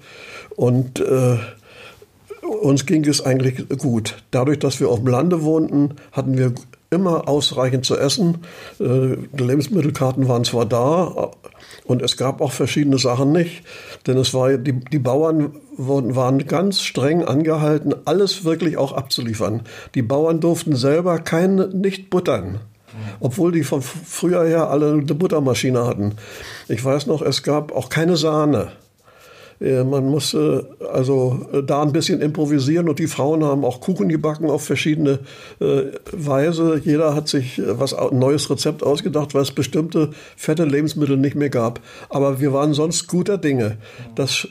und 0.55 1.01
äh, 1.01 1.39
uns 2.63 2.87
ging 2.87 3.05
es 3.05 3.25
eigentlich 3.25 3.69
gut. 3.79 4.23
Dadurch, 4.31 4.59
dass 4.61 4.79
wir 4.79 4.89
auf 4.89 4.99
dem 4.99 5.09
Lande 5.09 5.43
wohnten, 5.43 5.97
hatten 6.13 6.39
wir 6.39 6.55
immer 6.91 7.29
ausreichend 7.29 7.85
zu 7.85 7.99
essen. 7.99 8.39
Äh, 8.79 9.17
die 9.33 9.45
Lebensmittelkarten 9.45 10.29
waren 10.29 10.45
zwar 10.45 10.67
da, 10.67 11.33
und 11.85 12.03
es 12.03 12.17
gab 12.17 12.41
auch 12.41 12.53
verschiedene 12.53 12.99
Sachen 12.99 13.33
nicht, 13.33 13.63
denn 14.07 14.17
es 14.17 14.33
war, 14.35 14.57
die, 14.57 14.73
die 14.73 14.99
Bauern 14.99 15.55
wurden, 15.77 16.17
waren 16.17 16.47
ganz 16.47 16.81
streng 16.81 17.25
angehalten, 17.25 17.95
alles 18.05 18.45
wirklich 18.45 18.77
auch 18.77 18.93
abzuliefern. 18.93 19.63
Die 19.95 20.03
Bauern 20.03 20.41
durften 20.41 20.77
selber 20.77 21.19
kein, 21.19 21.57
nicht 21.81 22.11
buttern. 22.11 22.61
obwohl 23.21 23.53
die 23.53 23.65
von 23.65 23.83
früher 23.83 24.45
her 24.45 24.71
alle 24.71 24.93
eine 24.93 25.03
Buttermaschine 25.03 25.85
hatten. 25.85 26.13
Ich 26.69 26.85
weiß 26.85 27.07
noch, 27.07 27.23
es 27.23 27.43
gab 27.43 27.73
auch 27.73 27.89
keine 27.89 28.17
Sahne. 28.17 28.73
Äh, 29.65 29.83
man 29.85 30.07
musste 30.07 30.67
also 30.93 31.47
äh, 31.53 31.63
da 31.63 31.83
ein 31.83 31.93
bisschen 31.93 32.21
improvisieren 32.21 32.89
und 32.89 32.99
die 32.99 33.07
Frauen 33.07 33.43
haben 33.43 33.65
auch 33.65 33.81
Kuchen 33.81 34.09
gebacken 34.09 34.51
auf 34.51 34.65
verschiedene 34.65 35.21
äh, 35.61 35.85
Weise. 36.13 36.81
Jeder 36.85 37.15
hat 37.15 37.29
sich 37.29 37.61
was 37.67 37.95
ein 37.95 38.19
neues 38.19 38.51
Rezept 38.51 38.83
ausgedacht, 38.83 39.35
weil 39.35 39.43
es 39.43 39.53
bestimmte 39.53 40.11
fette 40.37 40.65
Lebensmittel 40.65 41.17
nicht 41.17 41.35
mehr 41.35 41.49
gab. 41.49 41.81
Aber 42.11 42.41
wir 42.41 42.53
waren 42.53 42.75
sonst 42.75 43.07
guter 43.09 43.39
Dinge. 43.39 43.79
Das 44.15 44.47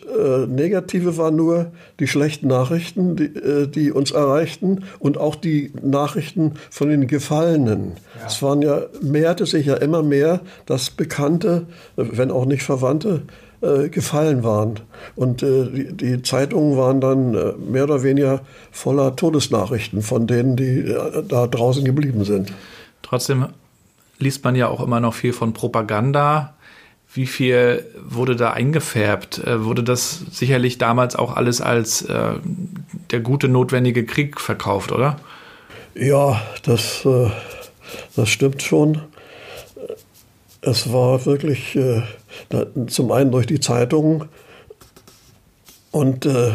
Negative 0.47 1.17
war 1.17 1.31
nur 1.31 1.71
die 1.99 2.07
schlechten 2.07 2.47
Nachrichten, 2.47 3.15
die, 3.15 3.31
die, 3.69 3.91
uns 3.91 4.11
erreichten 4.11 4.83
und 4.99 5.17
auch 5.17 5.35
die 5.35 5.71
Nachrichten 5.81 6.53
von 6.69 6.89
den 6.89 7.07
Gefallenen. 7.07 7.93
Ja. 8.19 8.27
Es 8.27 8.41
waren 8.41 8.61
ja, 8.61 8.83
mehrte 9.01 9.45
sich 9.45 9.65
ja 9.65 9.75
immer 9.75 10.01
mehr, 10.01 10.41
dass 10.65 10.89
Bekannte, 10.89 11.67
wenn 11.95 12.31
auch 12.31 12.45
nicht 12.45 12.63
Verwandte, 12.63 13.23
äh, 13.63 13.87
gefallen 13.87 14.43
waren. 14.43 14.81
Und 15.15 15.41
äh, 15.41 15.69
die, 15.69 15.93
die, 15.93 16.21
Zeitungen 16.21 16.77
waren 16.77 16.99
dann 16.99 17.33
äh, 17.33 17.53
mehr 17.53 17.85
oder 17.85 18.03
weniger 18.03 18.41
voller 18.73 19.15
Todesnachrichten 19.15 20.01
von 20.01 20.27
denen, 20.27 20.57
die 20.57 20.79
äh, 20.79 21.23
da 21.25 21.47
draußen 21.47 21.85
geblieben 21.85 22.25
sind. 22.25 22.51
Trotzdem 23.03 23.45
liest 24.19 24.43
man 24.43 24.55
ja 24.55 24.67
auch 24.67 24.83
immer 24.83 24.99
noch 24.99 25.13
viel 25.13 25.31
von 25.31 25.53
Propaganda. 25.53 26.55
Wie 27.13 27.25
viel 27.25 27.85
wurde 28.03 28.35
da 28.35 28.51
eingefärbt? 28.51 29.37
Äh, 29.37 29.63
wurde 29.63 29.83
das 29.83 30.25
sicherlich 30.31 30.77
damals 30.77 31.15
auch 31.15 31.33
alles 31.33 31.61
als 31.61 32.05
der 32.05 33.19
gute, 33.21 33.47
notwendige 33.47 34.05
Krieg 34.05 34.41
verkauft, 34.41 34.91
oder? 34.91 35.15
Ja, 35.95 36.41
das, 36.63 37.07
das 38.17 38.29
stimmt 38.29 38.61
schon. 38.61 38.99
Es 40.59 40.91
war 40.91 41.25
wirklich 41.25 41.77
zum 42.87 43.11
einen 43.11 43.31
durch 43.31 43.45
die 43.45 43.59
Zeitungen 43.59 44.29
und 45.91 46.25
äh, 46.25 46.53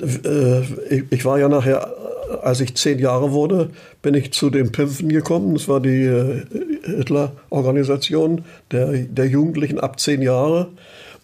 äh, 0.00 0.62
ich, 1.10 1.24
war 1.24 1.38
ja 1.38 1.48
nachher, 1.48 1.94
als 2.42 2.60
ich 2.60 2.74
zehn 2.74 2.98
Jahre 2.98 3.32
wurde, 3.32 3.70
bin 4.02 4.14
ich 4.14 4.32
zu 4.32 4.50
den 4.50 4.72
Pimpfen 4.72 5.08
gekommen. 5.08 5.54
Das 5.54 5.68
war 5.68 5.80
die 5.80 6.04
äh, 6.04 6.42
Hitler-Organisation 6.84 8.44
der, 8.70 8.92
der 8.92 9.26
Jugendlichen 9.26 9.78
ab 9.78 10.00
zehn 10.00 10.22
Jahre. 10.22 10.68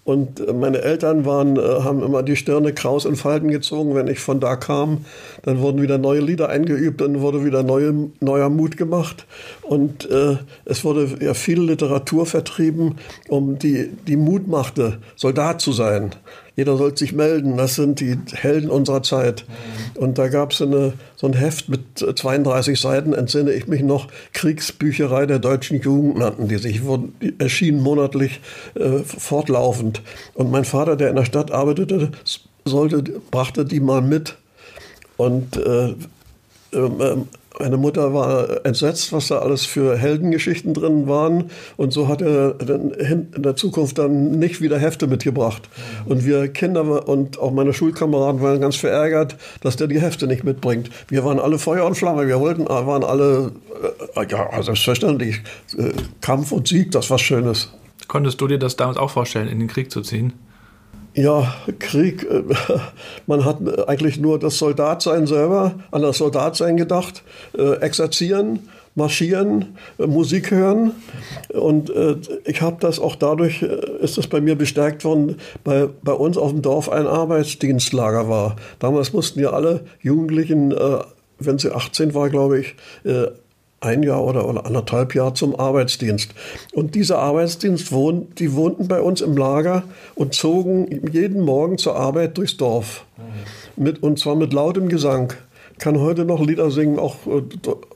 Und 0.09 0.41
äh, 0.41 0.55
meine 0.55 0.81
Eltern 0.81 1.27
waren, 1.27 1.59
äh, 1.59 1.61
haben 1.61 2.03
immer 2.03 2.23
die 2.23 2.35
Stirne 2.35 2.73
kraus 2.73 3.05
in 3.05 3.15
Falten 3.15 3.51
gezogen, 3.51 3.95
wenn 3.95 4.09
ich 4.09 4.21
von 4.21 4.41
da 4.41 4.57
kam. 4.57 5.05
Dann 5.43 5.61
wurden 5.61 5.83
wieder 5.83 5.99
neue 5.99 6.21
Lieder 6.21 6.49
eingeübt, 6.49 7.03
dann 7.03 7.21
wurde 7.21 7.45
wieder 7.45 7.63
neue, 7.63 8.09
neuer 8.19 8.49
Mut 8.49 8.79
gemacht. 8.79 9.27
Und 9.61 10.11
äh, 10.11 10.39
es 10.65 10.83
wurde 10.83 11.19
ja 11.21 11.35
viel 11.35 11.61
Literatur 11.61 12.25
vertrieben, 12.25 12.95
um 13.29 13.59
die, 13.59 13.91
die 14.07 14.17
Mut 14.17 14.49
machte, 14.49 14.97
Soldat 15.15 15.61
zu 15.61 15.73
sein. 15.73 16.13
Jeder 16.59 16.77
soll 16.77 16.99
sich 16.99 17.13
melden. 17.13 17.57
Das 17.57 17.77
sind 17.77 18.01
die 18.01 18.19
Helden 18.33 18.69
unserer 18.69 19.05
Zeit. 19.05 19.47
Mhm. 19.47 20.03
Und 20.03 20.19
da 20.19 20.27
gab 20.27 20.51
es 20.51 20.59
so 20.59 20.67
ein 21.23 21.33
Heft 21.33 21.69
mit 21.69 21.99
32 21.99 22.81
Seiten, 22.81 23.13
entsinne 23.13 23.53
ich 23.53 23.69
mich 23.69 23.83
noch, 23.83 24.09
Kriegsbücherei 24.33 25.27
der 25.27 25.39
deutschen 25.39 25.81
Jugend 25.81 26.19
nannten 26.19 26.49
die 26.49 26.57
sich, 26.57 26.83
wurden, 26.83 27.15
die 27.23 27.39
erschienen 27.39 27.81
monatlich 27.81 28.41
äh, 28.75 28.99
fortlaufend. 29.05 30.03
Und 30.35 30.51
mein 30.51 30.65
Vater, 30.65 30.97
der 30.97 31.11
in 31.11 31.15
der 31.17 31.27
Stadt 31.27 31.53
arbeitete, 31.53 32.11
sollte, 32.65 33.05
brachte 33.31 33.65
die 33.65 33.79
mal 33.79 34.03
mit. 34.03 34.37
Und 35.17 35.59
äh, 35.59 35.95
ähm, 36.73 37.29
meine 37.59 37.77
Mutter 37.77 38.15
war 38.15 38.65
entsetzt, 38.65 39.13
was 39.13 39.29
da 39.29 39.39
alles 39.39 39.67
für 39.67 39.97
Heldengeschichten 39.97 40.75
drin 40.75 41.07
waren. 41.09 41.51
Und 41.77 41.93
so 41.93 42.09
hat 42.09 42.23
er 42.23 42.57
in 42.61 43.43
der 43.43 43.57
Zukunft 43.57 43.99
dann 43.99 44.39
nicht 44.39 44.61
wieder 44.61 44.79
Hefte 44.79 45.07
mitgebracht. 45.07 45.69
Und 46.07 46.25
wir 46.25 46.49
Kinder 46.49 47.09
und 47.09 47.39
auch 47.39 47.53
meine 47.53 47.73
Schulkameraden 47.73 48.41
waren 48.41 48.61
ganz 48.61 48.77
verärgert, 48.77 49.37
dass 49.61 49.77
der 49.77 49.87
die 49.87 50.01
Hefte 50.01 50.27
nicht 50.27 50.45
mitbringt. 50.45 50.91
Wir 51.09 51.25
waren 51.25 51.39
alle 51.39 51.59
Feuer 51.59 51.87
und 51.87 51.95
Flamme. 51.95 52.27
Wir 52.27 52.41
wollten, 52.41 52.69
waren 52.69 53.05
alle, 53.05 53.53
äh, 54.15 54.27
ja, 54.29 54.63
selbstverständlich. 54.63 55.43
Äh, 55.77 55.93
Kampf 56.21 56.53
und 56.53 56.69
Sieg, 56.69 56.93
das 56.93 57.11
war 57.11 57.19
Schönes. 57.19 57.73
Konntest 58.07 58.41
du 58.41 58.47
dir 58.47 58.59
das 58.59 58.77
damals 58.77 58.97
auch 58.97 59.11
vorstellen, 59.11 59.49
in 59.49 59.59
den 59.59 59.69
Krieg 59.69 59.91
zu 59.91 60.01
ziehen? 60.01 60.33
Ja, 61.19 61.53
Krieg, 61.81 62.23
äh, 62.31 62.45
man 63.27 63.45
hat 63.45 63.89
eigentlich 63.89 64.21
nur 64.21 64.39
das 64.39 64.59
Soldatsein 64.59 65.27
selber, 65.27 65.75
an 65.91 66.03
das 66.03 66.19
Soldatsein 66.19 66.77
gedacht, 66.77 67.25
äh, 67.59 67.73
exerzieren, 67.81 68.69
marschieren, 68.95 69.77
äh, 69.99 70.07
Musik 70.07 70.53
hören. 70.53 70.93
Und 71.53 71.91
ich 72.45 72.63
habe 72.63 72.77
das 72.79 73.01
auch 73.01 73.17
dadurch, 73.17 73.63
ist 73.63 74.17
das 74.17 74.29
bei 74.29 74.41
mir 74.41 74.55
bestärkt 74.55 75.05
worden, 75.05 75.39
weil 75.65 75.89
bei 75.89 76.13
uns 76.13 76.37
auf 76.37 76.53
dem 76.53 76.63
Dorf 76.63 76.89
ein 76.89 77.09
Arbeitsdienstlager 77.09 78.29
war. 78.29 78.55
Damals 78.79 79.13
mussten 79.13 79.41
ja 79.41 79.51
alle 79.51 79.81
Jugendlichen, 80.01 80.73
wenn 81.39 81.59
sie 81.59 81.75
18 81.75 82.15
war, 82.15 82.31
glaube 82.31 82.61
ich, 82.61 82.77
ein 83.81 84.03
Jahr 84.03 84.25
oder, 84.25 84.49
oder 84.49 84.67
anderthalb 84.67 85.15
Jahr 85.15 85.35
zum 85.35 85.59
Arbeitsdienst. 85.59 86.35
Und 86.73 86.95
dieser 86.95 87.19
Arbeitsdienst, 87.19 87.93
wohn, 87.93 88.29
die 88.39 88.55
wohnten 88.55 88.89
bei 88.89 89.01
uns 89.01 89.21
im 89.21 89.37
Lager 89.37 89.85
und 90.15 90.35
zogen 90.35 91.09
jeden 91.13 91.43
Morgen 91.43 91.79
zur 91.79 91.97
Arbeit 91.97 92.37
durchs 92.39 92.57
Dorf. 92.57 93.05
Mhm. 93.17 93.85
Mit, 93.85 94.03
und 94.03 94.19
zwar 94.19 94.37
mit 94.37 94.53
lautem 94.53 94.89
Gesang. 94.89 95.33
Kann 95.79 96.01
heute 96.01 96.25
noch 96.25 96.45
Lieder 96.45 96.73
singen, 96.73 96.99
auch 96.99 97.15
äh, 97.27 97.43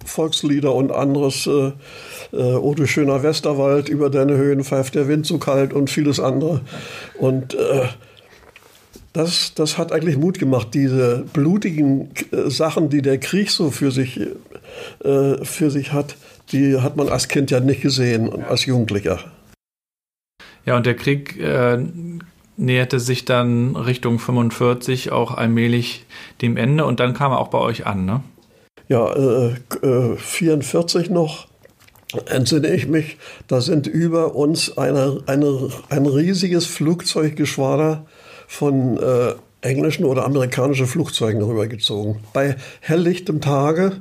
Volkslieder 0.04 0.72
und 0.72 0.92
anderes. 0.92 1.48
Äh, 1.48 1.72
äh, 2.32 2.54
O 2.54 2.74
du 2.74 2.86
schöner 2.86 3.24
Westerwald, 3.24 3.88
über 3.88 4.08
deine 4.08 4.36
Höhen 4.36 4.62
pfeift 4.62 4.94
der 4.94 5.08
Wind 5.08 5.26
so 5.26 5.38
kalt 5.38 5.72
und 5.72 5.90
vieles 5.90 6.20
andere. 6.20 6.60
Und 7.18 7.54
äh, 7.54 7.88
das, 9.12 9.52
das 9.54 9.78
hat 9.78 9.92
eigentlich 9.92 10.16
Mut 10.16 10.38
gemacht, 10.38 10.69
diese 10.73 11.25
blutigen 11.33 12.11
äh, 12.31 12.49
Sachen, 12.50 12.88
die 12.88 13.02
der 13.02 13.19
Krieg 13.19 13.50
so 13.50 13.71
für 13.71 13.90
sich, 13.90 14.21
äh, 15.04 15.45
für 15.45 15.71
sich 15.71 15.92
hat, 15.92 16.16
die 16.52 16.81
hat 16.81 16.97
man 16.97 17.09
als 17.09 17.28
Kind 17.28 17.50
ja 17.50 17.61
nicht 17.61 17.83
gesehen 17.83 18.28
und 18.28 18.45
als 18.45 18.64
Jugendlicher. 18.64 19.21
Ja, 20.64 20.76
und 20.76 20.87
der 20.87 20.95
Krieg 20.95 21.38
äh, 21.38 21.78
näherte 22.57 23.00
sich 23.00 23.25
dann 23.25 23.76
Richtung 23.76 24.19
45 24.19 25.12
auch 25.12 25.35
allmählich 25.35 26.07
dem 26.40 26.57
Ende 26.57 26.85
und 26.85 27.00
dann 27.00 27.14
kam 27.14 27.33
er 27.33 27.40
auch 27.40 27.49
bei 27.49 27.59
euch 27.59 27.87
an, 27.87 28.04
ne? 28.04 28.23
Ja, 28.88 29.14
äh, 29.14 30.16
44 30.16 31.09
äh, 31.09 31.12
noch 31.12 31.49
entsinne 32.26 32.69
ich 32.69 32.88
mich, 32.88 33.16
da 33.47 33.61
sind 33.61 33.87
über 33.87 34.35
uns 34.35 34.76
eine, 34.76 35.23
eine, 35.26 35.71
ein 35.88 36.07
riesiges 36.07 36.66
Flugzeuggeschwader 36.66 38.07
von 38.52 38.99
äh, 38.99 39.35
englischen 39.62 40.04
oder 40.04 40.26
amerikanischen 40.26 40.87
Flugzeugen 40.87 41.42
rübergezogen. 41.42 42.16
Bei 42.35 42.56
helllichtem 42.80 43.40
Tage. 43.40 43.92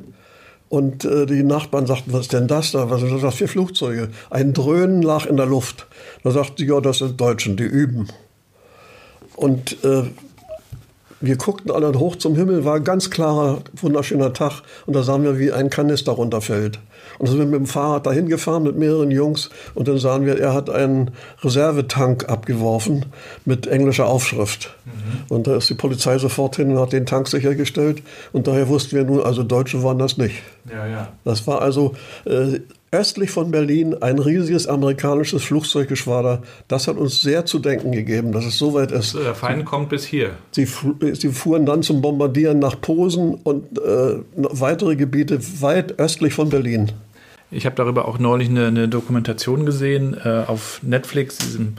Und 0.67 1.05
äh, 1.05 1.25
die 1.25 1.43
Nachbarn 1.43 1.85
sagten, 1.85 2.11
was 2.11 2.21
ist 2.21 2.33
denn 2.33 2.47
das 2.47 2.71
da? 2.71 2.89
Was 2.89 2.99
sind 2.99 3.23
das 3.23 3.35
für 3.35 3.47
Flugzeuge? 3.47 4.09
Ein 4.29 4.53
Dröhnen 4.53 5.01
lag 5.03 5.25
in 5.25 5.37
der 5.37 5.45
Luft. 5.45 5.87
Da 6.23 6.31
sagten 6.31 6.55
sie, 6.57 6.65
ja, 6.65 6.81
das 6.81 6.97
sind 6.97 7.19
Deutschen, 7.19 7.55
die 7.55 7.63
üben. 7.63 8.07
Und 9.37 9.83
äh, 9.85 10.03
wir 11.21 11.37
guckten 11.37 11.71
alle 11.71 11.97
hoch 11.97 12.17
zum 12.17 12.35
Himmel, 12.35 12.65
war 12.65 12.81
ganz 12.81 13.09
klarer, 13.09 13.61
wunderschöner 13.81 14.33
Tag. 14.33 14.63
Und 14.85 14.95
da 14.95 15.03
sahen 15.03 15.23
wir, 15.23 15.39
wie 15.39 15.53
ein 15.53 15.69
Kanister 15.69 16.11
runterfällt. 16.11 16.79
Und 17.17 17.27
dann 17.27 17.37
sind 17.37 17.39
wir 17.39 17.59
mit 17.59 17.67
dem 17.67 17.71
Fahrrad 17.71 18.05
dahin 18.05 18.27
gefahren 18.27 18.63
mit 18.63 18.77
mehreren 18.77 19.11
Jungs 19.11 19.49
und 19.73 19.87
dann 19.87 19.97
sahen 19.97 20.25
wir, 20.25 20.39
er 20.39 20.53
hat 20.53 20.69
einen 20.69 21.11
Reservetank 21.43 22.29
abgeworfen 22.29 23.05
mit 23.45 23.67
englischer 23.67 24.07
Aufschrift. 24.07 24.75
Mhm. 24.85 25.35
Und 25.35 25.47
da 25.47 25.57
ist 25.57 25.69
die 25.69 25.75
Polizei 25.75 26.17
sofort 26.17 26.55
hin 26.55 26.71
und 26.71 26.79
hat 26.79 26.93
den 26.93 27.05
Tank 27.05 27.27
sichergestellt. 27.27 28.01
Und 28.31 28.47
daher 28.47 28.67
wussten 28.67 28.95
wir 28.95 29.03
nun, 29.03 29.21
also 29.21 29.43
Deutsche 29.43 29.83
waren 29.83 29.99
das 29.99 30.17
nicht. 30.17 30.35
Ja, 30.71 30.87
ja. 30.87 31.11
Das 31.23 31.45
war 31.47 31.61
also 31.61 31.95
äh, 32.25 32.59
östlich 32.91 33.31
von 33.31 33.51
Berlin 33.51 33.95
ein 34.01 34.19
riesiges 34.19 34.67
amerikanisches 34.67 35.43
Flugzeuggeschwader. 35.43 36.41
Das 36.67 36.87
hat 36.87 36.97
uns 36.97 37.21
sehr 37.21 37.45
zu 37.45 37.59
denken 37.59 37.91
gegeben, 37.91 38.31
dass 38.31 38.45
es 38.45 38.57
so 38.57 38.73
weit 38.73 38.91
ist. 38.91 39.15
Der 39.15 39.35
Feind 39.35 39.65
kommt 39.65 39.89
bis 39.89 40.05
hier. 40.05 40.31
Sie, 40.51 40.67
sie 41.13 41.29
fuhren 41.29 41.65
dann 41.65 41.83
zum 41.83 42.01
Bombardieren 42.01 42.59
nach 42.59 42.79
Posen 42.79 43.35
und 43.35 43.77
äh, 43.79 44.19
weitere 44.35 44.95
Gebiete 44.95 45.39
weit 45.61 45.99
östlich 45.99 46.33
von 46.33 46.49
Berlin. 46.49 46.91
Ich 47.49 47.65
habe 47.65 47.75
darüber 47.75 48.07
auch 48.07 48.17
neulich 48.17 48.49
eine, 48.49 48.67
eine 48.67 48.87
Dokumentation 48.87 49.65
gesehen 49.65 50.15
äh, 50.23 50.43
auf 50.47 50.79
Netflix, 50.83 51.37
diesem 51.37 51.75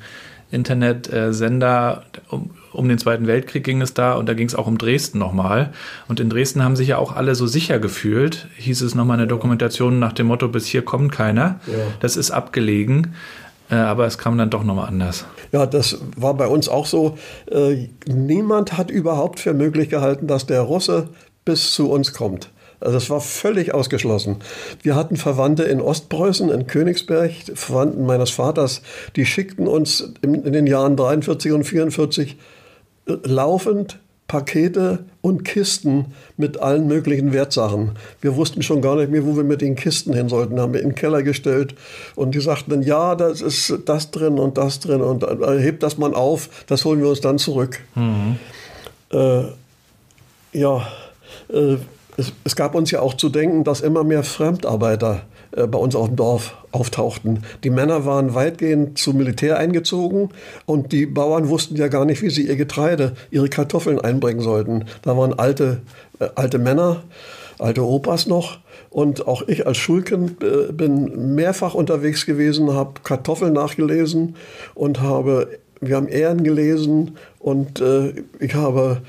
Internetsender. 0.53 2.05
Um, 2.29 2.51
um 2.73 2.89
den 2.89 2.99
Zweiten 2.99 3.27
Weltkrieg 3.27 3.65
ging 3.65 3.83
es 3.83 3.93
da 3.93 4.15
und 4.15 4.29
da 4.29 4.35
ging 4.35 4.47
es 4.47 4.55
auch 4.55 4.67
um 4.67 4.79
Dresden 4.79 5.19
nochmal. 5.19 5.73
Und 6.09 6.21
in 6.21 6.31
Dresden 6.31 6.63
haben 6.63 6.77
sich 6.77 6.89
ja 6.89 6.99
auch 6.99 7.15
alle 7.15 7.35
so 7.35 7.47
sicher 7.47 7.79
gefühlt, 7.79 8.49
hieß 8.57 8.81
es 8.83 8.95
nochmal 8.95 9.17
in 9.17 9.21
der 9.21 9.29
Dokumentation 9.29 9.99
nach 9.99 10.13
dem 10.13 10.29
Motto, 10.29 10.49
bis 10.49 10.67
hier 10.67 10.83
kommt 10.83 11.13
keiner. 11.13 11.61
Ja. 11.67 11.75
Das 12.01 12.17
ist 12.17 12.31
abgelegen. 12.31 13.15
Äh, 13.71 13.77
aber 13.77 14.07
es 14.07 14.19
kam 14.19 14.37
dann 14.37 14.51
doch 14.51 14.65
nochmal 14.65 14.89
anders. 14.89 15.25
Ja, 15.51 15.67
das 15.67 15.99
war 16.17 16.35
bei 16.35 16.47
uns 16.47 16.69
auch 16.69 16.87
so. 16.87 17.17
Äh, 17.51 17.89
niemand 18.07 18.77
hat 18.77 18.91
überhaupt 18.91 19.41
für 19.41 19.55
möglich 19.55 19.89
gehalten, 19.89 20.27
dass 20.27 20.47
der 20.47 20.61
Russe 20.61 21.09
bis 21.45 21.73
zu 21.73 21.91
uns 21.91 22.13
kommt. 22.13 22.51
Also 22.83 22.95
das 22.95 23.11
war 23.11 23.21
völlig 23.21 23.73
ausgeschlossen. 23.73 24.37
Wir 24.83 24.97
hatten 24.97 25.17
Verwandte 25.17 25.63
in 25.63 25.81
Ostpreußen, 25.81 26.51
in 26.51 26.67
Königsberg, 26.67 27.31
Verwandten 27.55 28.05
meines 28.05 28.31
Vaters, 28.31 28.83
die 29.17 29.25
schickten 29.25 29.69
uns 29.69 30.13
in, 30.23 30.53
den 30.53 30.67
Jahren 30.67 30.97
43 30.97 31.53
und 31.53 31.65
44 31.65 32.37
äh, 33.07 33.13
laufend 33.25 33.99
Pakete 34.33 35.01
und 35.21 35.45
Kisten 35.45 36.07
mit 36.39 36.59
allen 36.59 36.87
möglichen 36.87 37.35
Wertsachen. 37.35 37.99
Wir 38.23 38.35
wussten 38.35 38.63
schon 38.63 38.81
gar 38.81 38.97
nicht 38.97 39.11
mehr, 39.11 39.27
wo 39.27 39.37
wir 39.37 39.45
mit 39.45 39.61
den 39.61 39.77
Kisten 39.77 40.15
hin 40.15 40.31
sollten. 40.31 40.59
Haben 40.59 40.73
wir 40.73 40.81
in 40.81 40.89
den 40.89 40.95
Keller 40.95 41.23
gestellt 41.23 41.75
und 42.17 42.35
die 42.35 42.41
sagten 42.41 42.71
dann, 42.71 42.83
ja, 42.83 43.15
das 43.15 43.43
ist 43.43 43.81
das 43.85 44.11
drin 44.11 44.39
und 44.39 44.57
das 44.57 44.81
drin 44.81 45.03
und 45.03 45.23
äh, 45.23 45.61
hebt 45.61 45.83
das 45.83 45.99
mal 45.99 46.15
auf, 46.15 46.49
das 46.67 46.85
holen 46.87 47.01
wir 47.01 47.11
uns 47.11 47.21
dann 47.21 47.39
zurück. 47.39 47.81
Mhm. 47.95 48.39
Äh, 49.13 49.43
ja, 50.55 50.87
äh, 51.53 51.77
es, 52.17 52.33
es, 52.45 52.57
gab 52.57 52.75
uns 52.75 52.91
ja 52.91 53.01
auch 53.01 53.15
zu 53.15 53.29
denken, 53.29 53.65
dass 53.65 53.81
immer 53.81 54.05
mehr 54.05 54.23
Fremdarbeiter 54.23 55.23
äh, 55.53 55.67
bei 55.67 55.79
uns 55.79 55.95
auf 55.95 56.09
dem 56.09 56.17
Dorf 56.17 56.57
auftauchten. 56.71 57.45
Die 57.65 57.71
Männer 57.71 58.05
waren 58.05 58.35
weitgehend 58.35 58.99
zum 58.99 59.17
Militär 59.17 59.59
eingezogen 59.59 60.31
und 60.67 60.93
die 60.93 61.07
Bauern 61.07 61.49
wussten 61.49 61.77
ja 61.77 61.89
gar 61.89 62.05
nicht, 62.05 62.23
wie 62.23 62.31
sie 62.31 62.47
ihr 62.47 62.57
Getreide, 62.57 63.13
ihre 63.31 63.49
Kartoffeln 63.49 64.01
einbringen 64.01 64.41
sollten. 64.41 64.85
Da 65.03 65.17
waren 65.17 65.39
alte, 65.39 65.81
äh, 66.19 66.29
alte 66.35 66.59
Männer, 66.59 67.03
alte 67.59 67.87
Opas 67.87 68.27
noch. 68.27 68.59
Und 68.91 69.27
auch 69.27 69.49
ich 69.49 69.67
als 69.67 69.79
Schulkind 69.79 70.43
äh, 70.43 70.71
bin 70.73 71.35
mehrfach 71.35 71.75
unterwegs 71.75 72.27
gewesen, 72.27 72.75
habe 72.75 73.01
Kartoffeln 73.03 73.55
nachgelesen 73.55 74.37
und 74.75 75.01
habe, 75.01 75.49
wir 75.81 75.97
haben 75.97 76.09
Ehren 76.09 76.45
gelesen 76.45 77.17
und 77.39 77.81
äh, 77.81 78.13
ich 78.39 78.55
habe 78.55 79.01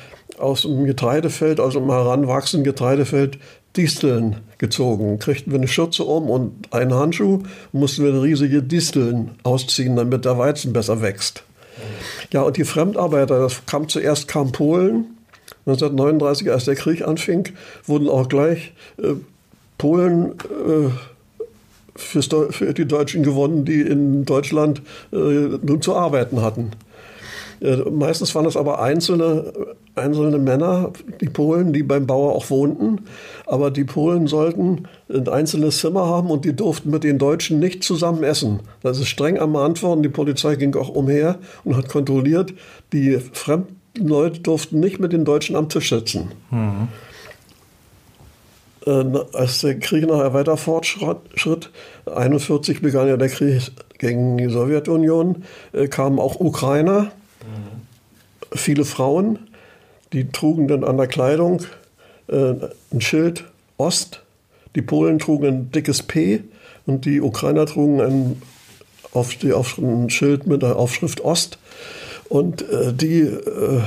aus 0.44 0.64
dem 0.64 0.86
Getreidefeld, 0.86 1.60
also 1.60 1.80
im 1.80 1.90
heranwachsenden 1.90 2.64
Getreidefeld, 2.64 3.40
Disteln 3.76 4.38
gezogen. 4.60 5.18
Kriegten 5.18 5.52
wir 5.52 5.58
eine 5.58 5.68
Schürze 5.68 6.04
um 6.04 6.30
und 6.30 6.72
einen 6.72 6.94
Handschuh, 6.94 7.40
mussten 7.72 8.04
wir 8.04 8.22
riesige 8.22 8.62
Disteln 8.62 9.32
ausziehen, 9.42 9.96
damit 9.96 10.26
der 10.26 10.38
Weizen 10.38 10.74
besser 10.74 11.02
wächst. 11.02 11.44
Ja, 12.32 12.42
und 12.44 12.58
die 12.58 12.66
Fremdarbeiter, 12.66 13.40
das 13.40 13.66
kam 13.66 13.90
zuerst 13.90 14.28
kam 14.28 14.52
Polen. 14.52 15.18
1939, 15.66 16.52
als 16.52 16.66
der 16.66 16.76
Krieg 16.76 17.08
anfing, 17.08 17.50
wurden 17.86 18.10
auch 18.10 18.28
gleich 18.28 18.74
äh, 18.98 19.14
Polen 19.78 20.34
äh, 20.34 20.90
für 21.96 22.74
die 22.74 22.86
Deutschen 22.86 23.24
gewonnen, 23.24 23.66
die 23.66 23.82
in 23.82 24.26
Deutschland 24.26 24.82
äh, 25.12 25.16
nun 25.16 25.82
zu 25.82 25.96
arbeiten 25.96 26.42
hatten. 26.42 26.72
Äh, 27.64 27.78
meistens 27.90 28.36
waren 28.36 28.46
es 28.46 28.58
aber 28.58 28.82
einzelne, 28.82 29.54
einzelne 29.96 30.38
Männer, 30.38 30.92
die 31.22 31.30
Polen, 31.30 31.72
die 31.72 31.82
beim 31.82 32.06
Bauer 32.06 32.34
auch 32.34 32.50
wohnten. 32.50 33.06
Aber 33.46 33.72
die 33.72 33.86
Polen 33.86 34.28
sollten 34.28 34.88
ein 35.10 35.30
einzelnes 35.30 35.80
Zimmer 35.80 36.06
haben 36.06 36.30
und 36.30 36.44
die 36.44 36.54
durften 36.54 36.90
mit 36.90 37.06
den 37.06 37.18
Deutschen 37.18 37.60
nicht 37.60 37.84
zusammen 37.84 38.24
essen. 38.24 38.60
Das 38.82 39.00
ist 39.00 39.08
streng 39.08 39.38
ermahnt 39.38 39.82
worden. 39.82 40.04
Die 40.04 40.10
Polizei 40.10 40.56
ging 40.56 40.76
auch 40.76 40.90
umher 40.90 41.40
und 41.64 41.78
hat 41.78 41.88
kontrolliert, 41.88 42.54
die 42.92 43.18
fremden 43.32 43.78
Leute 43.98 44.42
durften 44.42 44.82
nicht 44.82 45.00
mit 45.00 45.14
den 45.14 45.24
Deutschen 45.24 45.56
am 45.56 45.70
Tisch 45.70 45.90
sitzen. 45.90 46.32
Mhm. 46.52 46.90
als 49.32 49.62
der 49.62 49.80
Krieg 49.80 50.06
nachher 50.06 50.34
weiter 50.34 50.58
fortschritt, 50.58 51.20
1941 51.38 52.82
begann 52.82 53.08
ja 53.08 53.16
der 53.16 53.30
Krieg 53.30 53.72
gegen 53.98 54.38
die 54.38 54.50
Sowjetunion, 54.50 55.46
äh, 55.72 55.88
kamen 55.88 56.20
auch 56.20 56.42
Ukrainer 56.42 57.14
viele 58.56 58.86
Frauen, 58.86 59.40
die 60.14 60.30
trugen 60.30 60.68
dann 60.68 60.84
an 60.84 60.98
der 60.98 61.08
Kleidung 61.08 61.62
äh, 62.28 62.54
ein 62.92 63.02
Schild 63.02 63.46
Ost, 63.78 64.22
die 64.76 64.82
Polen 64.82 65.20
trugen 65.20 65.48
ein 65.48 65.72
dickes 65.72 66.04
P 66.04 66.44
und 66.86 67.06
die 67.06 67.22
Ukrainer 67.22 67.66
trugen 67.66 68.02
ein, 68.02 68.42
auf, 69.12 69.36
die, 69.36 69.54
auf 69.54 69.78
ein 69.78 70.10
Schild 70.10 70.48
mit 70.48 70.62
der 70.62 70.76
Aufschrift 70.78 71.22
Ost. 71.22 71.58
Und 72.30 72.68
äh, 72.70 72.94
die 72.94 73.22
äh, 73.22 73.82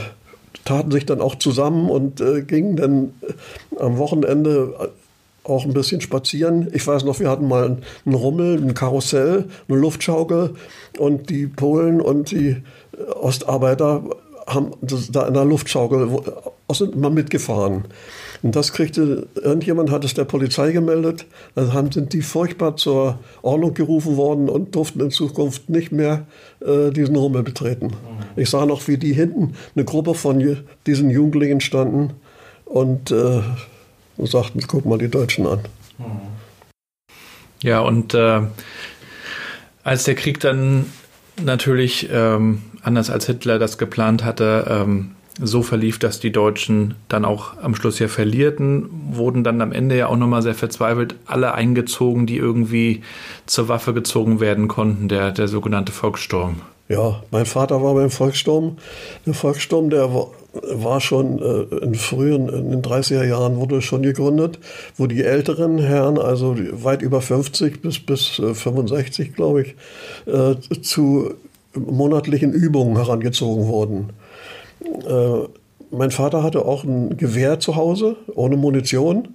taten 0.64 0.90
sich 0.90 1.07
dann 1.07 1.20
auch 1.20 1.37
zusammen 1.37 1.90
und 1.90 2.20
äh, 2.20 2.42
gingen 2.42 2.76
dann 2.76 3.14
äh, 3.22 3.81
am 3.81 3.98
Wochenende 3.98 4.90
auch 5.44 5.64
ein 5.64 5.72
bisschen 5.72 6.00
spazieren. 6.00 6.68
Ich 6.72 6.87
weiß 6.87 7.05
noch, 7.05 7.20
wir 7.20 7.31
hatten 7.31 7.48
mal 7.48 7.79
einen 8.05 8.14
Rummel, 8.14 8.61
ein 8.61 8.74
Karussell, 8.74 9.46
eine 9.68 9.79
Luftschaukel 9.79 10.55
und 10.98 11.31
die 11.31 11.46
Polen 11.46 12.00
und 12.00 12.33
die 12.33 12.57
Ostarbeiter 13.14 14.02
haben 14.46 14.72
da 15.11 15.26
in 15.26 15.35
der 15.35 15.44
Luftschaukel 15.44 16.22
sind 16.70 16.94
immer 16.94 17.11
mitgefahren. 17.11 17.85
Und 18.42 18.54
das 18.54 18.72
kriegte, 18.72 19.28
irgendjemand 19.35 19.90
hat 19.90 20.04
es 20.04 20.14
der 20.14 20.24
Polizei 20.24 20.72
gemeldet, 20.72 21.26
dann 21.54 21.72
haben, 21.72 21.90
sind 21.90 22.12
die 22.12 22.22
furchtbar 22.22 22.76
zur 22.76 23.18
Ordnung 23.42 23.74
gerufen 23.74 24.16
worden 24.16 24.48
und 24.48 24.74
durften 24.74 25.00
in 25.00 25.11
Zukunft 25.11 25.68
nicht 25.68 25.90
mehr 25.90 26.26
äh, 26.61 26.90
diesen 26.90 27.16
Rummel 27.16 27.42
betreten. 27.42 27.87
Mhm. 27.87 28.40
Ich 28.40 28.50
sah 28.50 28.66
noch, 28.66 28.87
wie 28.88 28.98
die 28.98 29.12
hinten, 29.12 29.54
eine 29.74 29.85
Gruppe 29.85 30.14
von 30.14 30.59
diesen 30.87 31.11
Jugendlichen 31.11 31.61
standen 31.61 32.14
und, 32.64 33.11
äh, 33.11 33.42
und 34.16 34.28
sagten, 34.28 34.61
guck 34.66 34.85
mal 34.85 34.98
die 34.98 35.09
Deutschen 35.09 35.46
an. 35.46 35.61
Ja, 37.62 37.80
und 37.80 38.12
äh, 38.14 38.42
als 39.82 40.04
der 40.04 40.14
Krieg 40.14 40.40
dann 40.40 40.87
natürlich 41.42 42.09
ähm, 42.12 42.62
anders 42.83 43.11
als 43.11 43.27
Hitler 43.27 43.59
das 43.59 43.79
geplant 43.79 44.25
hatte, 44.25 44.66
ähm, 44.68 45.12
so 45.38 45.62
verlief, 45.62 45.99
dass 45.99 46.18
die 46.18 46.33
Deutschen 46.33 46.94
dann 47.09 47.25
auch 47.25 47.59
am 47.62 47.75
Schluss 47.75 47.99
ja 47.99 48.09
verlierten, 48.09 48.88
wurden 49.11 49.44
dann 49.44 49.61
am 49.61 49.72
Ende 49.72 49.96
ja 49.96 50.07
auch 50.07 50.16
nochmal 50.16 50.42
sehr 50.42 50.55
verzweifelt 50.55 51.14
alle 51.27 51.53
eingezogen, 51.53 52.27
die 52.27 52.38
irgendwie 52.38 53.03
zur 53.44 53.68
Waffe 53.68 53.92
gezogen 53.92 54.40
werden 54.40 54.66
konnten, 54.66 55.09
der, 55.09 55.33
der 55.33 55.49
sogenannte 55.49 55.92
Volkssturm. 55.92 56.62
Ja, 56.88 57.22
mein 57.31 57.46
Vater 57.46 57.83
war 57.83 57.94
beim 57.94 58.11
Volkssturm. 58.11 58.79
Der 59.27 59.35
Volkssturm, 59.35 59.90
der 59.90 60.09
war, 60.62 61.01
schon 61.01 61.38
äh, 61.38 61.85
in 61.85 61.95
frühen, 61.95 62.49
in 62.49 62.71
den 62.71 62.83
30er 62.83 63.25
Jahren 63.25 63.57
wurde 63.57 63.83
schon 63.83 64.03
gegründet, 64.03 64.59
wo 64.97 65.07
die 65.07 65.23
älteren 65.23 65.79
Herren, 65.79 66.19
also 66.19 66.57
weit 66.73 67.03
über 67.03 67.21
50 67.21 67.83
bis, 67.83 67.99
bis 67.99 68.38
äh, 68.38 68.55
65, 68.55 69.35
glaube 69.35 69.62
ich, 69.62 69.75
äh, 70.27 70.57
zu 70.81 71.35
monatlichen 71.75 72.53
Übungen 72.53 72.97
herangezogen 72.97 73.66
wurden. 73.66 74.12
Äh, 75.07 75.49
mein 75.90 76.11
Vater 76.11 76.42
hatte 76.42 76.64
auch 76.64 76.85
ein 76.85 77.16
Gewehr 77.16 77.61
zu 77.61 77.77
Hause, 77.77 78.16
ohne 78.35 78.57
Munition 78.57 79.29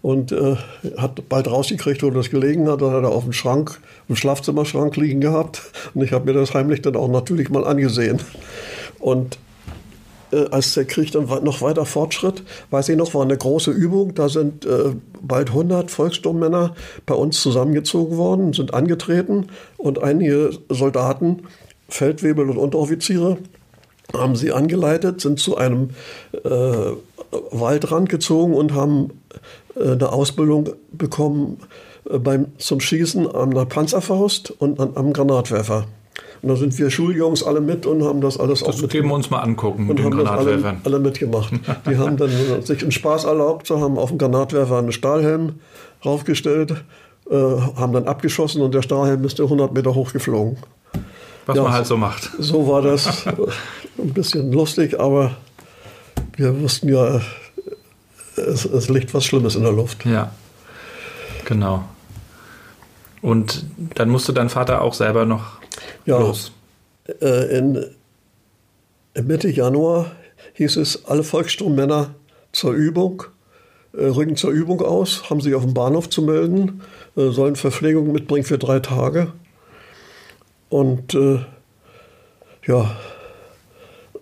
und 0.00 0.32
äh, 0.32 0.56
hat 0.96 1.28
bald 1.28 1.50
rausgekriegt, 1.50 2.02
wo 2.02 2.10
das 2.10 2.30
gelegen 2.30 2.68
hat. 2.68 2.82
Dann 2.82 2.92
hat 2.92 3.02
er 3.02 3.10
auf 3.10 3.24
dem 3.24 3.32
Schrank, 3.32 3.80
im 4.08 4.16
Schlafzimmerschrank 4.16 4.96
liegen 4.96 5.20
gehabt. 5.20 5.62
Und 5.94 6.02
ich 6.02 6.12
habe 6.12 6.26
mir 6.26 6.38
das 6.38 6.54
heimlich 6.54 6.82
dann 6.82 6.96
auch 6.96 7.08
natürlich 7.08 7.50
mal 7.50 7.64
angesehen. 7.64 8.20
Und 8.98 9.34
äh, 9.34 9.47
als 10.50 10.74
der 10.74 10.84
Krieg 10.84 11.12
dann 11.12 11.26
noch 11.26 11.62
weiter 11.62 11.86
fortschritt, 11.86 12.42
weiß 12.70 12.90
ich 12.90 12.96
noch, 12.96 13.14
war 13.14 13.22
eine 13.22 13.36
große 13.36 13.70
Übung. 13.70 14.14
Da 14.14 14.28
sind 14.28 14.64
äh, 14.64 14.94
bald 15.22 15.48
100 15.48 15.90
Volkssturmmänner 15.90 16.74
bei 17.06 17.14
uns 17.14 17.40
zusammengezogen 17.40 18.16
worden, 18.16 18.52
sind 18.52 18.74
angetreten 18.74 19.46
und 19.76 20.02
einige 20.02 20.50
Soldaten, 20.68 21.44
Feldwebel 21.88 22.50
und 22.50 22.58
Unteroffiziere, 22.58 23.38
haben 24.12 24.36
sie 24.36 24.52
angeleitet, 24.52 25.20
sind 25.20 25.38
zu 25.38 25.56
einem 25.56 25.90
äh, 26.32 26.48
Waldrand 27.50 28.08
gezogen 28.08 28.54
und 28.54 28.74
haben 28.74 29.20
äh, 29.76 29.92
eine 29.92 30.12
Ausbildung 30.12 30.70
bekommen 30.92 31.58
äh, 32.08 32.18
beim, 32.18 32.46
zum 32.58 32.80
Schießen 32.80 33.26
an 33.30 33.50
der 33.50 33.66
Panzerfaust 33.66 34.50
und 34.50 34.80
an, 34.80 34.92
am 34.94 35.12
Granatwerfer. 35.12 35.86
Und 36.42 36.48
da 36.48 36.56
sind 36.56 36.78
wir 36.78 36.90
Schuljungs 36.90 37.42
alle 37.42 37.60
mit 37.60 37.84
und 37.84 38.04
haben 38.04 38.20
das 38.20 38.38
alles 38.38 38.60
das 38.60 38.76
auch 38.76 38.82
mit. 38.82 38.90
geben 38.90 39.08
wir 39.08 39.14
uns 39.14 39.30
mal 39.30 39.40
angucken 39.40 39.86
mit 39.86 39.98
und 39.98 40.04
den 40.04 40.10
Granatwerfern. 40.10 40.80
Alle, 40.84 40.94
alle, 40.94 40.98
mitgemacht. 41.00 41.52
Die 41.88 41.96
haben 41.96 42.16
dann 42.16 42.30
sich 42.62 42.82
einen 42.82 42.92
Spaß 42.92 43.24
erlaubt, 43.24 43.68
haben 43.70 43.98
auf 43.98 44.10
dem 44.10 44.18
Granatwerfer 44.18 44.78
einen 44.78 44.92
Stahlhelm 44.92 45.54
raufgestellt, 46.04 46.72
äh, 47.30 47.34
haben 47.34 47.92
dann 47.92 48.06
abgeschossen 48.06 48.62
und 48.62 48.72
der 48.72 48.82
Stahlhelm 48.82 49.24
ist 49.24 49.40
100 49.40 49.72
Meter 49.72 49.94
hoch 49.94 50.12
geflogen. 50.12 50.58
Was 51.46 51.56
ja, 51.56 51.62
man 51.62 51.72
halt 51.72 51.86
so 51.86 51.96
macht. 51.96 52.30
So 52.38 52.68
war 52.68 52.82
das. 52.82 53.26
ein 53.98 54.12
bisschen 54.12 54.52
lustig, 54.52 55.00
aber 55.00 55.32
wir 56.36 56.60
wussten 56.60 56.88
ja, 56.88 57.20
es, 58.36 58.64
es 58.64 58.88
liegt 58.88 59.12
was 59.14 59.24
Schlimmes 59.24 59.56
in 59.56 59.62
der 59.62 59.72
Luft. 59.72 60.04
Ja, 60.06 60.30
genau. 61.44 61.84
Und 63.20 63.66
dann 63.94 64.10
musste 64.10 64.32
dein 64.32 64.48
Vater 64.48 64.82
auch 64.82 64.94
selber 64.94 65.24
noch 65.24 65.57
ja, 66.04 66.18
los. 66.18 66.52
Äh, 67.20 67.58
in, 67.58 67.84
Mitte 69.22 69.48
Januar 69.48 70.12
hieß 70.54 70.76
es, 70.76 71.06
alle 71.06 71.24
Volkssturmmänner 71.24 72.14
zur 72.52 72.72
Übung, 72.72 73.24
äh, 73.92 74.04
rücken 74.04 74.36
zur 74.36 74.50
Übung 74.50 74.80
aus, 74.82 75.28
haben 75.30 75.40
sich 75.40 75.54
auf 75.54 75.64
dem 75.64 75.74
Bahnhof 75.74 76.08
zu 76.08 76.22
melden, 76.22 76.82
äh, 77.16 77.30
sollen 77.30 77.56
Verpflegung 77.56 78.12
mitbringen 78.12 78.44
für 78.44 78.58
drei 78.58 78.80
Tage. 78.80 79.32
Und 80.68 81.14
äh, 81.14 81.40
ja, 82.66 82.96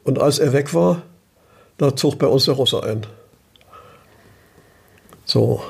und 0.05 0.21
als 0.21 0.38
er 0.38 0.53
weg 0.53 0.73
war, 0.73 1.03
da 1.79 1.95
zog 1.97 2.19
bei 2.19 2.27
uns 2.27 2.45
der 2.45 2.55
Russe 2.55 2.83
ein. 2.83 3.07
So, 5.25 5.62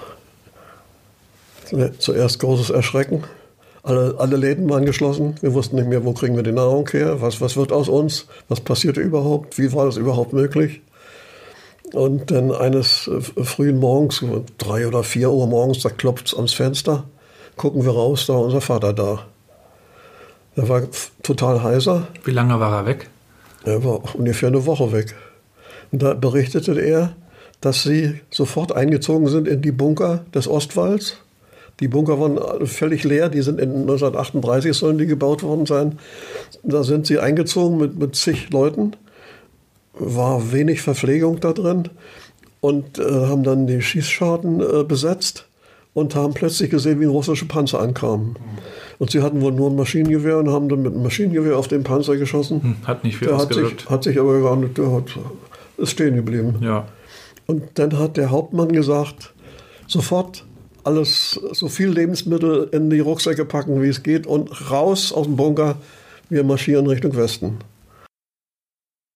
Zuerst 1.99 2.39
großes 2.39 2.71
Erschrecken. 2.71 3.25
Alle, 3.87 4.17
alle 4.19 4.37
Läden 4.37 4.69
waren 4.69 4.85
geschlossen. 4.85 5.37
Wir 5.43 5.55
wussten 5.55 5.77
nicht 5.77 5.87
mehr, 5.87 6.05
wo 6.05 6.13
kriegen 6.13 6.35
wir 6.35 6.43
die 6.43 6.51
Nahrung 6.51 6.89
her, 6.91 7.21
was, 7.21 7.41
was 7.41 7.57
wird 7.57 7.71
aus 7.71 7.89
uns, 7.89 8.27
was 8.49 8.61
passierte 8.61 9.01
überhaupt, 9.01 9.59
wie 9.59 9.73
war 9.73 9.87
das 9.87 9.97
überhaupt 9.97 10.33
möglich. 10.33 10.83
Und 11.93 12.33
dann 12.33 12.51
eines 12.51 13.07
äh, 13.07 13.21
frühen 13.21 13.79
Morgens, 13.79 14.25
drei 14.59 14.89
oder 14.89 15.05
vier 15.05 15.31
Uhr 15.31 15.47
morgens, 15.47 15.83
da 15.83 15.91
klopft 15.91 16.27
es 16.27 16.35
ans 16.35 16.53
Fenster, 16.53 17.05
gucken 17.57 17.85
wir 17.85 17.93
raus, 17.93 18.27
da 18.27 18.35
war 18.35 18.43
unser 18.43 18.61
Vater 18.61 18.93
da. 18.93 19.21
Er 20.57 20.69
war 20.69 20.83
total 21.23 21.63
heiser. 21.63 22.09
Wie 22.25 22.33
lange 22.33 22.59
war 22.59 22.81
er 22.81 22.87
weg? 22.87 23.09
Er 23.65 23.85
war 23.85 24.17
ungefähr 24.17 24.49
eine 24.49 24.67
Woche 24.67 24.91
weg. 24.91 25.15
Und 25.93 26.03
da 26.03 26.15
berichtete 26.15 26.77
er, 26.81 27.15
dass 27.61 27.85
sie 27.85 28.21
sofort 28.31 28.73
eingezogen 28.73 29.29
sind 29.29 29.47
in 29.47 29.63
die 29.63 29.71
Bunker 29.71 30.25
des 30.35 30.49
Ostwalds 30.49 31.19
die 31.81 31.89
Bunker 31.89 32.19
waren 32.19 32.67
völlig 32.67 33.05
leer, 33.05 33.29
die 33.29 33.43
sind 33.43 33.61
in 33.61 33.71
1938 33.83 34.75
sollen 34.75 34.99
die 34.99 35.07
gebaut 35.07 35.43
worden 35.43 35.67
sein. 35.67 35.99
Da 36.63 36.83
sind 36.83 37.07
sie 37.07 37.19
eingezogen 37.19 37.79
mit, 37.79 37.99
mit 37.99 38.17
zig 38.17 38.51
Leuten, 38.51 38.93
war 39.93 40.53
wenig 40.53 40.81
Verpflegung 40.81 41.41
da 41.41 41.53
drin 41.53 41.91
und 42.61 42.99
äh, 42.99 43.03
haben 43.03 43.43
dann 43.43 43.67
die 43.67 43.83
Schießscharten 43.83 44.61
äh, 44.61 44.85
besetzt 44.85 45.47
und 45.93 46.15
haben 46.15 46.33
plötzlich 46.33 46.71
gesehen, 46.71 47.01
wie 47.01 47.05
ein 47.05 47.11
russischer 47.11 47.47
Panzer 47.47 47.81
ankam. 47.81 48.37
Und 48.99 49.11
sie 49.11 49.23
hatten 49.23 49.43
wohl 49.43 49.53
nur 49.53 49.71
ein 49.71 49.77
Maschinengewehr 49.77 50.39
und 50.39 50.51
haben 50.51 50.69
dann 50.71 50.83
mit 50.83 50.95
einem 50.95 51.03
Maschinengewehr 51.03 51.59
auf 51.59 51.69
den 51.69 51.85
Panzer 51.85 52.17
geschossen. 52.17 52.63
Hm, 52.63 52.77
hat 52.87 53.05
nicht 53.05 53.19
viel 53.19 53.29
der 53.29 53.39
hat 53.39 53.53
sich, 53.53 53.91
hat 53.91 54.05
sich 54.05 54.19
aber 54.19 54.41
gar 54.41 54.57
nicht, 54.57 54.79
der 54.79 54.91
hat, 54.93 55.05
ist 55.77 55.91
stehen 55.91 56.17
geblieben. 56.17 56.57
Ja. 56.63 56.87
Und 57.47 57.65
dann 57.75 57.99
hat 57.99 58.17
der 58.17 58.31
Hauptmann 58.31 58.73
gesagt, 58.73 59.35
sofort 59.87 60.46
alles, 60.87 61.33
so 61.53 61.69
viel 61.69 61.89
Lebensmittel 61.89 62.69
in 62.73 62.91
die 62.91 63.01
Rucksäcke 63.01 63.45
packen, 63.45 63.83
wie 63.83 63.89
es 63.89 64.03
geht 64.03 64.27
und 64.27 64.71
raus 64.71 65.13
aus 65.13 65.27
dem 65.27 65.37
Bunker. 65.37 65.77
Wir 66.29 66.45
marschieren 66.45 66.87
Richtung 66.87 67.17
Westen. 67.17 67.59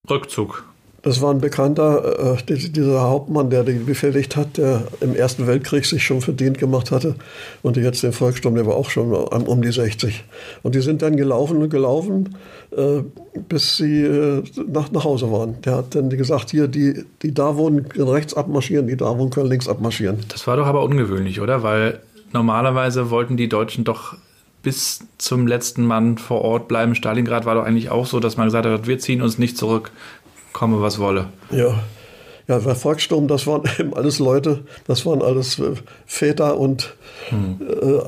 Rückzug. 0.08 0.69
Das 1.02 1.22
war 1.22 1.30
ein 1.32 1.40
bekannter, 1.40 2.36
äh, 2.36 2.54
dieser 2.54 3.02
Hauptmann, 3.02 3.48
der 3.48 3.64
den 3.64 3.86
befehligt 3.86 4.36
hat, 4.36 4.58
der 4.58 4.82
im 5.00 5.14
Ersten 5.14 5.46
Weltkrieg 5.46 5.86
sich 5.86 6.04
schon 6.04 6.20
verdient 6.20 6.58
gemacht 6.58 6.90
hatte 6.90 7.14
und 7.62 7.76
jetzt 7.76 8.02
den 8.02 8.12
Volkssturm, 8.12 8.54
der 8.54 8.66
war 8.66 8.74
auch 8.74 8.90
schon 8.90 9.12
um 9.12 9.62
die 9.62 9.72
60. 9.72 10.24
Und 10.62 10.74
die 10.74 10.80
sind 10.80 11.00
dann 11.00 11.16
gelaufen 11.16 11.56
und 11.62 11.70
gelaufen, 11.70 12.36
äh, 12.76 13.02
bis 13.48 13.78
sie 13.78 14.02
äh, 14.02 14.42
nach, 14.66 14.90
nach 14.92 15.04
Hause 15.04 15.32
waren. 15.32 15.60
Der 15.62 15.76
hat 15.76 15.94
dann 15.94 16.10
gesagt, 16.10 16.50
hier, 16.50 16.68
die, 16.68 17.04
die 17.22 17.32
da 17.32 17.56
wohnen, 17.56 17.88
können 17.88 18.08
rechts 18.08 18.34
abmarschieren, 18.34 18.86
die 18.86 18.96
da 18.96 19.16
wohnen, 19.16 19.30
können 19.30 19.48
links 19.48 19.68
abmarschieren. 19.68 20.18
Das 20.28 20.46
war 20.46 20.56
doch 20.56 20.66
aber 20.66 20.82
ungewöhnlich, 20.82 21.40
oder? 21.40 21.62
Weil 21.62 22.00
normalerweise 22.32 23.10
wollten 23.10 23.36
die 23.38 23.48
Deutschen 23.48 23.84
doch 23.84 24.16
bis 24.62 25.06
zum 25.16 25.46
letzten 25.46 25.86
Mann 25.86 26.18
vor 26.18 26.42
Ort 26.42 26.68
bleiben. 26.68 26.94
Stalingrad 26.94 27.46
war 27.46 27.54
doch 27.54 27.64
eigentlich 27.64 27.90
auch 27.90 28.06
so, 28.06 28.20
dass 28.20 28.36
man 28.36 28.46
gesagt 28.46 28.66
hat, 28.66 28.86
wir 28.86 28.98
ziehen 28.98 29.22
uns 29.22 29.38
nicht 29.38 29.56
zurück 29.56 29.90
komme, 30.52 30.80
was 30.80 30.98
wolle. 30.98 31.26
Ja. 31.50 31.80
Ja, 32.48 32.58
bei 32.58 32.74
Volkssturm, 32.74 33.28
das 33.28 33.46
waren 33.46 33.62
eben 33.78 33.94
alles 33.94 34.18
Leute, 34.18 34.64
das 34.86 35.06
waren 35.06 35.22
alles 35.22 35.58
äh, 35.60 35.74
Väter 36.04 36.58
und 36.58 36.96
hm. 37.28 37.60
äh, 37.60 38.00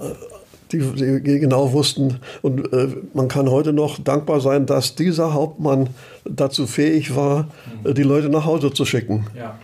die, 0.72 1.20
die, 1.20 1.38
genau 1.38 1.72
wussten. 1.72 2.18
Und 2.40 2.72
äh, 2.72 2.88
man 3.14 3.28
kann 3.28 3.48
heute 3.48 3.72
noch 3.72 4.00
dankbar 4.00 4.40
sein, 4.40 4.66
dass 4.66 4.96
dieser 4.96 5.32
Hauptmann 5.32 5.90
dazu 6.24 6.66
fähig 6.66 7.14
war, 7.14 7.48
hm. 7.84 7.94
die 7.94 8.02
Leute 8.02 8.30
nach 8.30 8.44
Hause 8.44 8.72
zu 8.72 8.84
schicken. 8.84 9.26
Ja. 9.36 9.58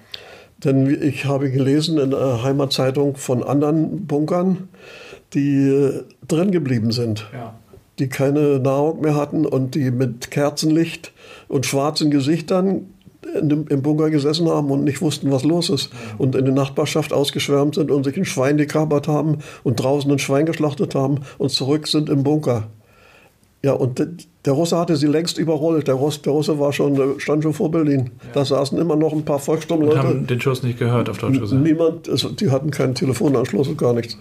Denn 0.63 1.03
ich 1.03 1.25
habe 1.25 1.51
gelesen 1.51 1.99
in 1.99 2.11
der 2.11 2.45
Heimatzeitung 2.45 3.17
von 3.17 3.43
anderen 3.43 4.07
Bunkern, 4.07 4.69
die 5.35 5.69
äh, 5.69 6.05
drin 6.29 6.53
geblieben 6.53 6.93
sind. 6.93 7.27
Ja 7.33 7.55
die 7.99 8.09
keine 8.09 8.59
Nahrung 8.59 9.01
mehr 9.01 9.15
hatten 9.15 9.45
und 9.45 9.75
die 9.75 9.91
mit 9.91 10.31
Kerzenlicht 10.31 11.13
und 11.49 11.67
schwarzen 11.67 12.11
Gesichtern 12.11 12.87
im 13.35 13.83
Bunker 13.83 14.11
gesessen 14.11 14.49
haben 14.49 14.71
und 14.71 14.85
nicht 14.85 15.03
wussten, 15.03 15.31
was 15.31 15.45
los 15.45 15.71
ist. 15.71 15.91
Und 16.19 16.35
in 16.35 16.45
der 16.45 16.55
Nachbarschaft 16.55 17.13
ausgeschwärmt 17.13 17.75
sind 17.75 17.91
und 17.91 18.05
sich 18.05 18.17
ein 18.17 18.25
Schwein 18.25 18.57
gekapert 18.57 19.09
haben 19.09 19.39
und 19.65 19.83
draußen 19.83 20.11
ein 20.11 20.19
Schwein 20.19 20.47
geschlachtet 20.47 20.95
haben 20.95 21.21
und 21.37 21.51
zurück 21.51 21.89
sind 21.89 22.09
im 22.09 22.23
Bunker. 22.23 22.69
Ja, 23.63 23.73
und 23.73 24.07
der 24.45 24.53
Russe 24.53 24.79
hatte 24.79 24.97
sie 24.97 25.09
längst 25.09 25.37
überrollt. 25.37 25.89
Der 25.89 25.95
Russe, 25.95 26.21
der 26.21 26.33
Russe 26.33 26.61
war 26.61 26.73
schon, 26.73 27.19
stand 27.19 27.43
schon 27.43 27.53
vor 27.53 27.73
Berlin. 27.73 28.13
Ja. 28.23 28.31
Da 28.35 28.45
saßen 28.45 28.79
immer 28.79 28.95
noch 28.95 29.13
ein 29.13 29.25
paar 29.25 29.41
Volkssturmleute. 29.41 29.99
Und 29.99 30.07
haben 30.07 30.27
den 30.29 30.41
Schuss 30.41 30.63
nicht 30.63 30.79
gehört, 30.79 31.11
auf 31.11 31.19
Deutsch 31.19 31.41
gesagt? 31.41 31.61
Niemand, 31.61 32.09
also 32.09 32.29
die 32.29 32.51
hatten 32.51 32.71
keinen 32.71 32.95
Telefonanschluss 32.95 33.67
und 33.67 33.77
gar 33.77 33.95
nichts. 33.95 34.17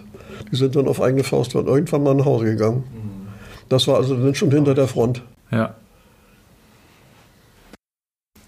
Die 0.52 0.56
sind 0.56 0.76
dann 0.76 0.88
auf 0.88 1.00
eigene 1.02 1.24
Faust 1.24 1.54
irgendwann 1.54 2.04
mal 2.04 2.16
nach 2.16 2.26
Hause 2.26 2.46
gegangen. 2.46 2.78
Mhm. 2.78 3.28
Das 3.70 3.88
war 3.88 3.98
also 3.98 4.34
schon 4.34 4.52
hinter 4.52 4.74
der 4.74 4.88
Front. 4.88 5.22
Ja. 5.52 5.76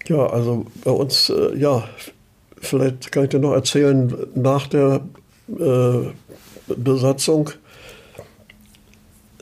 Ja, 0.06 0.26
also 0.26 0.66
bei 0.84 0.90
uns, 0.90 1.30
äh, 1.30 1.56
ja, 1.56 1.84
vielleicht 2.58 3.12
kann 3.12 3.24
ich 3.24 3.30
dir 3.30 3.38
noch 3.38 3.52
erzählen, 3.52 4.14
nach 4.34 4.66
der 4.66 5.00
äh, 5.48 6.10
Besatzung, 6.66 7.50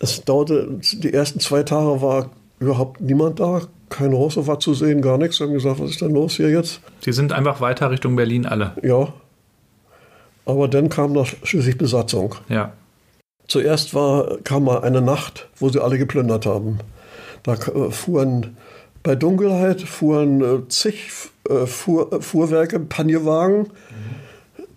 es 0.00 0.24
dauerte, 0.24 0.68
die 0.92 1.12
ersten 1.12 1.40
zwei 1.40 1.62
Tage 1.62 2.00
war 2.00 2.30
überhaupt 2.60 3.00
niemand 3.00 3.40
da, 3.40 3.62
kein 3.88 4.12
Russe 4.12 4.46
war 4.46 4.60
zu 4.60 4.74
sehen, 4.74 5.02
gar 5.02 5.18
nichts. 5.18 5.40
Wir 5.40 5.46
haben 5.46 5.54
gesagt, 5.54 5.80
was 5.80 5.90
ist 5.90 6.00
denn 6.00 6.12
los 6.12 6.36
hier 6.36 6.50
jetzt? 6.50 6.80
Sie 7.00 7.12
sind 7.12 7.32
einfach 7.32 7.60
weiter 7.60 7.90
Richtung 7.90 8.16
Berlin 8.16 8.46
alle. 8.46 8.72
Ja. 8.82 9.12
Aber 10.44 10.68
dann 10.68 10.88
kam 10.88 11.12
noch 11.12 11.26
schließlich 11.42 11.78
Besatzung. 11.78 12.34
Ja. 12.48 12.72
Zuerst 13.46 13.94
war, 13.94 14.38
kam 14.44 14.64
mal 14.64 14.82
eine 14.82 15.00
Nacht, 15.00 15.48
wo 15.56 15.68
sie 15.68 15.82
alle 15.82 15.98
geplündert 15.98 16.46
haben. 16.46 16.78
Da 17.42 17.54
äh, 17.54 17.90
fuhren 17.90 18.56
bei 19.08 19.16
Dunkelheit 19.16 19.80
fuhren 19.80 20.42
äh, 20.42 20.68
zig 20.68 21.08
äh, 21.48 21.64
Fuhr, 21.64 22.20
Fuhrwerke, 22.20 22.78
Panierwagen, 22.78 23.68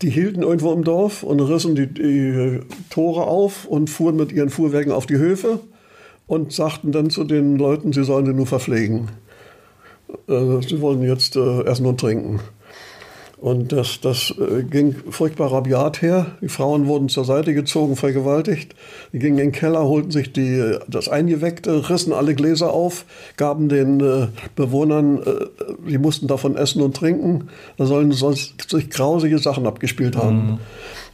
die 0.02 0.10
hielten 0.10 0.42
irgendwo 0.42 0.72
im 0.72 0.86
Dorf 0.86 1.24
und 1.24 1.42
rissen 1.42 1.76
die, 1.76 1.88
die 1.88 2.62
Tore 2.90 3.24
auf 3.24 3.66
und 3.66 3.90
fuhren 3.90 4.16
mit 4.16 4.32
ihren 4.32 4.50
Fuhrwerken 4.50 4.94
auf 4.94 5.06
die 5.06 5.18
Höfe 5.18 5.60
und 6.28 6.54
sagten 6.54 6.94
dann 6.94 7.10
zu 7.10 7.26
den 7.26 7.58
Leuten, 7.58 7.92
sie 7.92 8.06
sollen 8.06 8.26
sie 8.26 8.32
nur 8.32 8.48
verpflegen. 8.48 9.10
Sie 10.28 10.80
wollen 10.80 11.04
jetzt 11.04 11.36
essen 11.36 11.86
und 11.86 12.00
trinken. 12.00 12.40
Und 13.42 13.72
das, 13.72 14.00
das 14.02 14.32
äh, 14.38 14.62
ging 14.62 14.94
furchtbar 15.10 15.52
rabiat 15.52 16.04
her. 16.04 16.28
Die 16.42 16.48
Frauen 16.48 16.86
wurden 16.86 17.10
zur 17.10 17.26
Seite 17.26 17.56
gezogen, 17.56 17.96
vergewaltigt. 17.96 18.76
Die 19.14 19.18
gingen 19.18 19.40
in 19.40 19.46
den 19.46 19.52
Keller, 19.52 19.84
holten 19.84 20.12
sich 20.12 20.32
die, 20.32 20.78
das 20.88 21.10
Eingeweckte, 21.10 21.90
rissen 21.90 22.14
alle 22.14 22.36
Gläser 22.36 22.72
auf, 22.72 23.04
gaben 23.38 23.68
den 23.68 24.00
äh, 24.00 24.28
Bewohnern, 24.56 25.24
äh, 25.24 25.90
die 25.90 25.98
mussten 25.98 26.28
davon 26.28 26.56
essen 26.56 26.84
und 26.84 26.96
trinken. 26.96 27.50
Da 27.78 27.88
sollen 27.88 28.12
sonst 28.12 28.70
sich 28.70 28.92
grausige 28.92 29.40
Sachen 29.40 29.66
abgespielt 29.66 30.16
haben. 30.16 30.36
Mhm. 30.46 30.58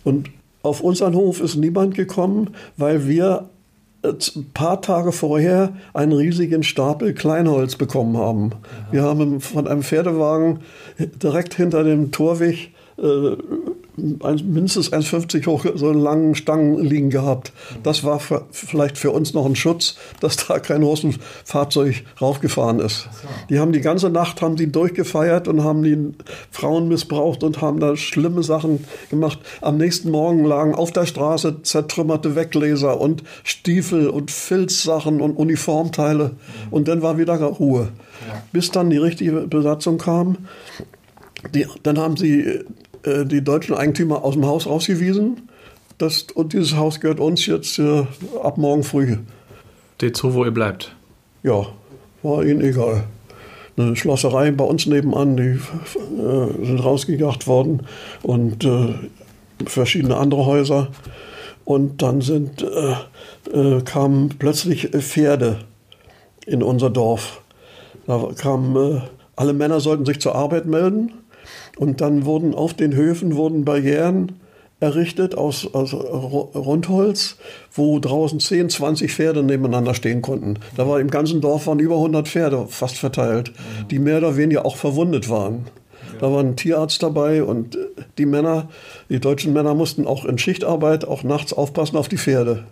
Und 0.04 0.30
auf 0.64 0.82
unseren 0.82 1.16
Hof 1.16 1.40
ist 1.40 1.56
niemand 1.56 1.96
gekommen, 1.96 2.50
weil 2.76 3.08
wir 3.08 3.48
ein 4.10 4.52
paar 4.54 4.82
Tage 4.82 5.12
vorher 5.12 5.74
einen 5.94 6.14
riesigen 6.14 6.64
Stapel 6.64 7.14
Kleinholz 7.14 7.76
bekommen 7.76 8.18
haben. 8.18 8.52
Wir 8.92 9.04
haben 9.04 9.42
von 9.42 9.68
einem 9.68 9.84
Pferdewagen 9.84 10.60
direkt 10.98 11.54
hinter 11.54 11.84
dem 11.84 12.12
Torweg 12.12 12.72
äh, 12.98 13.36
mindestens 13.98 14.94
1,50 14.94 15.48
hoch 15.48 15.66
so 15.76 15.90
einen 15.90 16.00
langen 16.00 16.36
Stangen 16.36 16.84
liegen 16.84 17.10
gehabt. 17.10 17.52
Das 17.82 18.04
war 18.04 18.20
für, 18.20 18.46
vielleicht 18.52 18.98
für 18.98 19.12
uns 19.12 19.34
noch 19.34 19.46
ein 19.46 19.56
Schutz, 19.56 19.98
dass 20.20 20.38
da 20.48 20.60
kein 20.60 20.84
Russenfahrzeug 20.84 22.04
raufgefahren 22.22 22.80
ist. 22.80 23.10
Die 23.50 23.60
haben 23.60 23.72
die 23.72 23.82
ganze 23.82 24.10
Nacht 24.10 24.42
haben 24.42 24.56
die 24.56 24.72
durchgefeiert 24.72 25.48
und 25.48 25.64
haben 25.64 25.82
die 25.82 26.14
Frauen 26.52 26.88
missbraucht 26.88 27.44
und 27.44 27.62
haben 27.62 27.80
da 27.80 27.96
schlimme 27.96 28.44
Sachen 28.44 28.86
gemacht. 29.10 29.40
Am 29.62 29.78
nächsten 29.78 30.12
Morgen 30.12 30.46
lagen 30.46 30.76
auf 30.76 30.92
der 30.92 31.08
Straße 31.08 31.64
zertrümmerte 31.64 32.36
Weggläser 32.36 33.02
und 33.02 33.24
Stiefel 33.44 34.10
und 34.10 34.30
Filzsachen 34.30 35.22
und 35.22 35.36
Uniformteile. 35.38 36.32
Und 36.70 36.88
dann 36.88 37.02
war 37.02 37.18
wieder 37.18 37.36
Ruhe. 37.38 37.90
Bis 38.52 38.72
dann 38.72 38.90
die 38.90 38.98
richtige 38.98 39.48
Besatzung 39.48 39.98
kam. 39.98 40.38
Die, 41.54 41.66
dann 41.84 41.98
haben 41.98 42.18
sie 42.18 42.62
äh, 43.08 43.26
die 43.26 43.44
deutschen 43.44 43.76
Eigentümer 43.76 44.24
aus 44.24 44.34
dem 44.34 44.46
Haus 44.46 44.68
rausgewiesen. 44.68 45.50
Das, 45.98 46.24
und 46.34 46.54
dieses 46.54 46.76
Haus 46.76 47.00
gehört 47.00 47.20
uns 47.20 47.46
jetzt 47.46 47.80
äh, 47.80 48.04
ab 48.44 48.58
morgen 48.58 48.84
früh. 48.84 49.18
Steht 49.96 50.18
so, 50.18 50.34
wo 50.34 50.46
ihr 50.46 50.52
bleibt? 50.52 50.96
Ja, 51.42 51.68
war 52.22 52.44
ihnen 52.44 52.62
egal. 52.62 53.06
Eine 53.78 53.96
Schlosserei 53.96 54.52
bei 54.52 54.64
uns 54.64 54.86
nebenan, 54.86 55.38
die 55.38 55.60
äh, 56.20 56.66
sind 56.66 56.84
rausgejagt 56.84 57.48
worden 57.48 57.84
und 58.24 58.64
äh, 58.66 58.94
verschiedene 59.66 60.18
andere 60.18 60.46
Häuser. 60.46 60.90
Und 61.66 62.02
dann 62.02 62.22
sind, 62.22 62.64
äh, 62.64 63.82
kamen 63.82 64.30
plötzlich 64.40 64.90
Pferde 64.90 65.60
in 66.46 66.64
unser 66.64 66.90
Dorf. 66.90 67.42
Da 68.06 68.30
kamen, 68.38 69.02
alle 69.36 69.54
Männer 69.54 69.80
sollten 69.80 70.06
sich 70.06 70.22
zur 70.22 70.36
Arbeit 70.36 70.66
melden 70.66 71.12
und 71.78 72.02
dann 72.02 72.26
wurden 72.26 72.54
auf 72.54 72.74
den 72.74 72.96
Höfen 72.96 73.36
wurden 73.36 73.66
Barrieren 73.66 74.34
errichtet 74.80 75.36
aus, 75.36 75.74
aus 75.74 75.94
Rundholz, 75.94 77.38
wo 77.74 78.00
draußen 78.00 78.40
10, 78.40 78.70
20 78.70 79.12
Pferde 79.12 79.42
nebeneinander 79.42 79.96
stehen 79.96 80.22
konnten. 80.22 80.60
Da 80.76 80.88
war 80.88 81.00
im 81.00 81.10
ganzen 81.10 81.42
Dorf 81.42 81.66
waren 81.66 81.80
über 81.80 81.96
100 81.96 82.28
Pferde 82.28 82.68
fast 82.70 82.98
verteilt, 82.98 83.52
die 83.90 83.98
mehr 83.98 84.20
oder 84.20 84.38
weniger 84.38 84.66
auch 84.66 84.76
verwundet 84.76 85.30
waren. 85.30 85.66
Da 86.20 86.32
war 86.32 86.40
ein 86.40 86.56
Tierarzt 86.56 87.02
dabei 87.04 87.44
und 87.44 87.76
äh, 87.76 87.80
die 88.18 88.26
Männer, 88.26 88.70
die 89.10 89.20
deutschen 89.20 89.54
Männer 89.54 89.76
mussten 89.76 90.08
auch 90.08 90.26
in 90.26 90.38
Schichtarbeit 90.38 91.06
auch 91.06 91.24
nachts 91.24 91.54
aufpassen 91.54 91.98
auf 91.98 92.08
die 92.08 92.18
Pferde. 92.18 92.64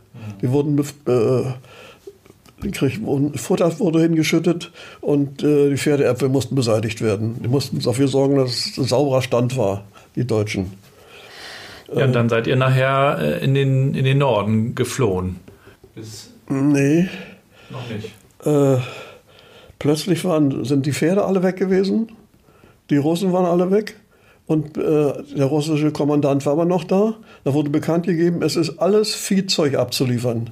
Die 0.42 0.52
wurden 0.52 0.80
äh, 0.80 1.44
kriegten, 2.72 3.34
Futter 3.36 3.80
wurde 3.80 4.02
hingeschüttet 4.02 4.72
und 5.02 5.44
äh, 5.44 5.70
die 5.70 5.78
Pferdeäpfel 5.78 6.30
mussten 6.30 6.56
beseitigt 6.56 7.02
werden. 7.02 7.42
Die 7.44 7.48
mussten 7.48 7.80
dafür 7.80 8.08
sorgen, 8.08 8.38
dass 8.38 8.52
es 8.52 8.78
ein 8.78 8.86
sauberer 8.86 9.22
Stand 9.22 9.58
war, 9.58 9.84
die 10.16 10.26
Deutschen. 10.26 10.74
Ja, 11.94 12.06
und 12.06 12.14
dann 12.14 12.30
seid 12.30 12.48
ihr 12.48 12.56
nachher 12.56 13.18
äh, 13.20 13.44
in, 13.44 13.54
den, 13.54 13.94
in 13.94 14.06
den 14.06 14.18
Norden 14.18 14.76
geflohen. 14.76 15.38
Bis 15.94 16.32
nee. 16.50 17.08
Noch 17.70 17.90
nicht. 17.90 18.12
Äh, 18.46 18.82
plötzlich 19.80 20.24
waren, 20.26 20.66
sind 20.66 20.86
die 20.86 20.94
Pferde 20.94 21.26
alle 21.26 21.44
weg 21.44 21.58
gewesen. 21.58 22.12
Die 22.90 22.98
Russen 22.98 23.34
waren 23.34 23.46
alle 23.46 23.72
weg. 23.72 23.96
Und 24.48 24.78
äh, 24.78 25.14
der 25.36 25.46
russische 25.46 25.92
Kommandant 25.92 26.46
war 26.46 26.54
aber 26.54 26.66
noch 26.66 26.84
da. 26.84 27.16
Da 27.44 27.54
wurde 27.54 27.70
bekannt 27.70 28.06
gegeben, 28.06 28.44
es 28.44 28.56
ist 28.56 28.78
alles 28.78 29.16
Viehzeug 29.16 29.76
abzuliefern. 29.76 30.52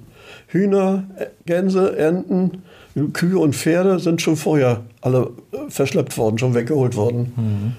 Hühner, 0.53 1.03
Gänse, 1.45 1.97
Enten, 1.97 2.63
Kühe 3.11 3.39
und 3.39 3.55
Pferde 3.55 3.99
sind 3.99 4.21
schon 4.21 4.35
vorher 4.35 4.81
alle 5.01 5.31
äh, 5.51 5.69
verschleppt 5.69 6.17
worden, 6.17 6.37
schon 6.37 6.53
weggeholt 6.53 6.95
worden. 6.95 7.33
Mhm. 7.35 7.73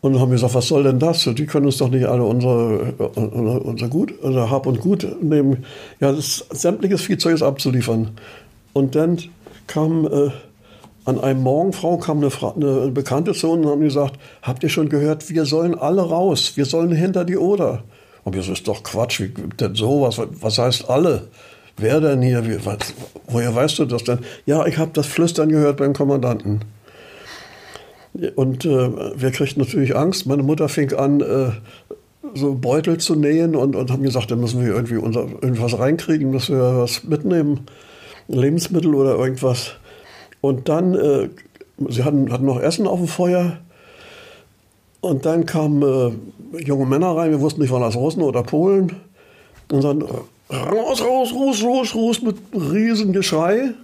Und 0.00 0.12
dann 0.12 0.20
haben 0.20 0.30
wir 0.30 0.34
gesagt, 0.34 0.54
was 0.54 0.68
soll 0.68 0.82
denn 0.82 0.98
das? 0.98 1.22
Die 1.24 1.46
können 1.46 1.66
uns 1.66 1.78
doch 1.78 1.88
nicht 1.88 2.04
alle 2.04 2.24
unser, 2.24 2.80
äh, 2.98 3.20
unser 3.20 3.88
Gut, 3.88 4.12
unser 4.20 4.50
Hab 4.50 4.66
und 4.66 4.80
Gut 4.80 5.06
nehmen. 5.22 5.64
Ja, 6.00 6.12
das, 6.12 6.44
sämtliches 6.50 7.02
Viehzeug 7.02 7.34
ist 7.34 7.42
abzuliefern. 7.42 8.10
Und 8.72 8.96
dann 8.96 9.18
kam 9.66 10.04
äh, 10.06 10.30
an 11.04 11.20
einem 11.20 11.42
Morgen, 11.42 11.72
Frau, 11.72 11.96
kam 11.96 12.18
eine, 12.18 12.30
eine, 12.56 12.90
Bekannte 12.90 13.32
zu 13.34 13.52
uns 13.52 13.64
und 13.64 13.70
haben 13.70 13.80
gesagt, 13.82 14.18
habt 14.42 14.62
ihr 14.62 14.68
schon 14.68 14.88
gehört, 14.88 15.30
wir 15.30 15.44
sollen 15.44 15.74
alle 15.74 16.02
raus, 16.02 16.52
wir 16.56 16.66
sollen 16.66 16.92
hinter 16.92 17.24
die 17.24 17.36
Oder. 17.36 17.84
Und 18.24 18.34
wir 18.34 18.42
das 18.42 18.50
ist 18.50 18.66
doch 18.66 18.82
Quatsch, 18.82 19.20
wie 19.20 19.32
denn 19.60 19.74
sowas? 19.74 20.20
Was 20.40 20.58
heißt 20.58 20.90
alle? 20.90 21.28
Wer 21.76 22.00
denn 22.00 22.22
hier? 22.22 22.46
Wie, 22.46 22.64
was, 22.64 22.94
woher 23.26 23.54
weißt 23.54 23.78
du 23.80 23.84
das 23.84 24.04
denn? 24.04 24.20
Ja, 24.46 24.66
ich 24.66 24.78
habe 24.78 24.92
das 24.94 25.06
Flüstern 25.06 25.48
gehört 25.48 25.78
beim 25.78 25.92
Kommandanten. 25.92 26.60
Und 28.36 28.64
äh, 28.64 29.20
wir 29.20 29.32
kriegten 29.32 29.62
natürlich 29.62 29.96
Angst. 29.96 30.26
Meine 30.26 30.44
Mutter 30.44 30.68
fing 30.68 30.92
an, 30.92 31.20
äh, 31.20 31.50
so 32.34 32.54
Beutel 32.54 32.98
zu 32.98 33.16
nähen 33.16 33.56
und, 33.56 33.74
und 33.74 33.90
haben 33.90 34.02
gesagt, 34.02 34.30
da 34.30 34.36
müssen 34.36 34.64
wir 34.64 34.72
irgendwie 34.72 34.96
unser, 34.96 35.26
irgendwas 35.42 35.78
reinkriegen, 35.78 36.30
müssen 36.30 36.56
wir 36.56 36.78
was 36.78 37.04
mitnehmen, 37.04 37.66
Lebensmittel 38.28 38.94
oder 38.94 39.16
irgendwas. 39.16 39.72
Und 40.40 40.68
dann, 40.68 40.94
äh, 40.94 41.28
sie 41.88 42.04
hatten, 42.04 42.32
hatten 42.32 42.46
noch 42.46 42.60
Essen 42.60 42.86
auf 42.86 42.98
dem 42.98 43.08
Feuer. 43.08 43.58
Und 45.00 45.26
dann 45.26 45.44
kamen 45.44 45.82
äh, 45.82 46.60
junge 46.60 46.86
Männer 46.86 47.16
rein, 47.16 47.30
wir 47.30 47.40
wussten 47.40 47.60
nicht, 47.60 47.72
waren 47.72 47.82
das 47.82 47.96
Russen 47.96 48.22
oder 48.22 48.42
Polen. 48.44 48.92
Und 49.72 49.82
dann 49.82 50.02
äh, 50.02 50.04
raus, 50.54 51.02
raus, 51.02 51.34
raus, 51.34 51.62
raus, 51.62 51.94
raus 51.94 52.22
mit 52.22 52.36
Riesengeschrei 52.52 53.74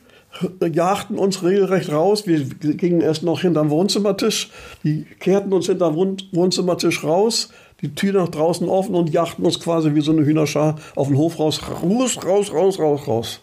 jagten 0.73 1.19
uns 1.19 1.43
regelrecht 1.43 1.93
raus. 1.93 2.27
Wir 2.27 2.45
gingen 2.45 3.01
erst 3.01 3.23
noch 3.23 3.41
hinterm 3.41 3.71
Wohnzimmertisch. 3.71 4.51
Die 4.85 5.05
kehrten 5.19 5.53
uns 5.53 5.67
hinterm 5.67 5.97
Wohnzimmertisch 5.97 7.05
raus, 7.05 7.51
die 7.81 7.95
Tür 7.95 8.13
nach 8.13 8.29
draußen 8.29 8.69
offen 8.69 8.95
und 8.95 9.11
jagten 9.11 9.45
uns 9.45 9.61
quasi 9.61 9.95
wie 9.95 10.01
so 10.01 10.13
eine 10.13 10.25
Hühnerschar 10.25 10.77
auf 10.95 11.09
den 11.09 11.17
Hof 11.17 11.39
raus. 11.39 11.61
Raus, 11.83 12.19
raus, 12.25 12.53
raus, 12.53 12.79
raus, 12.79 13.09
raus. 13.09 13.41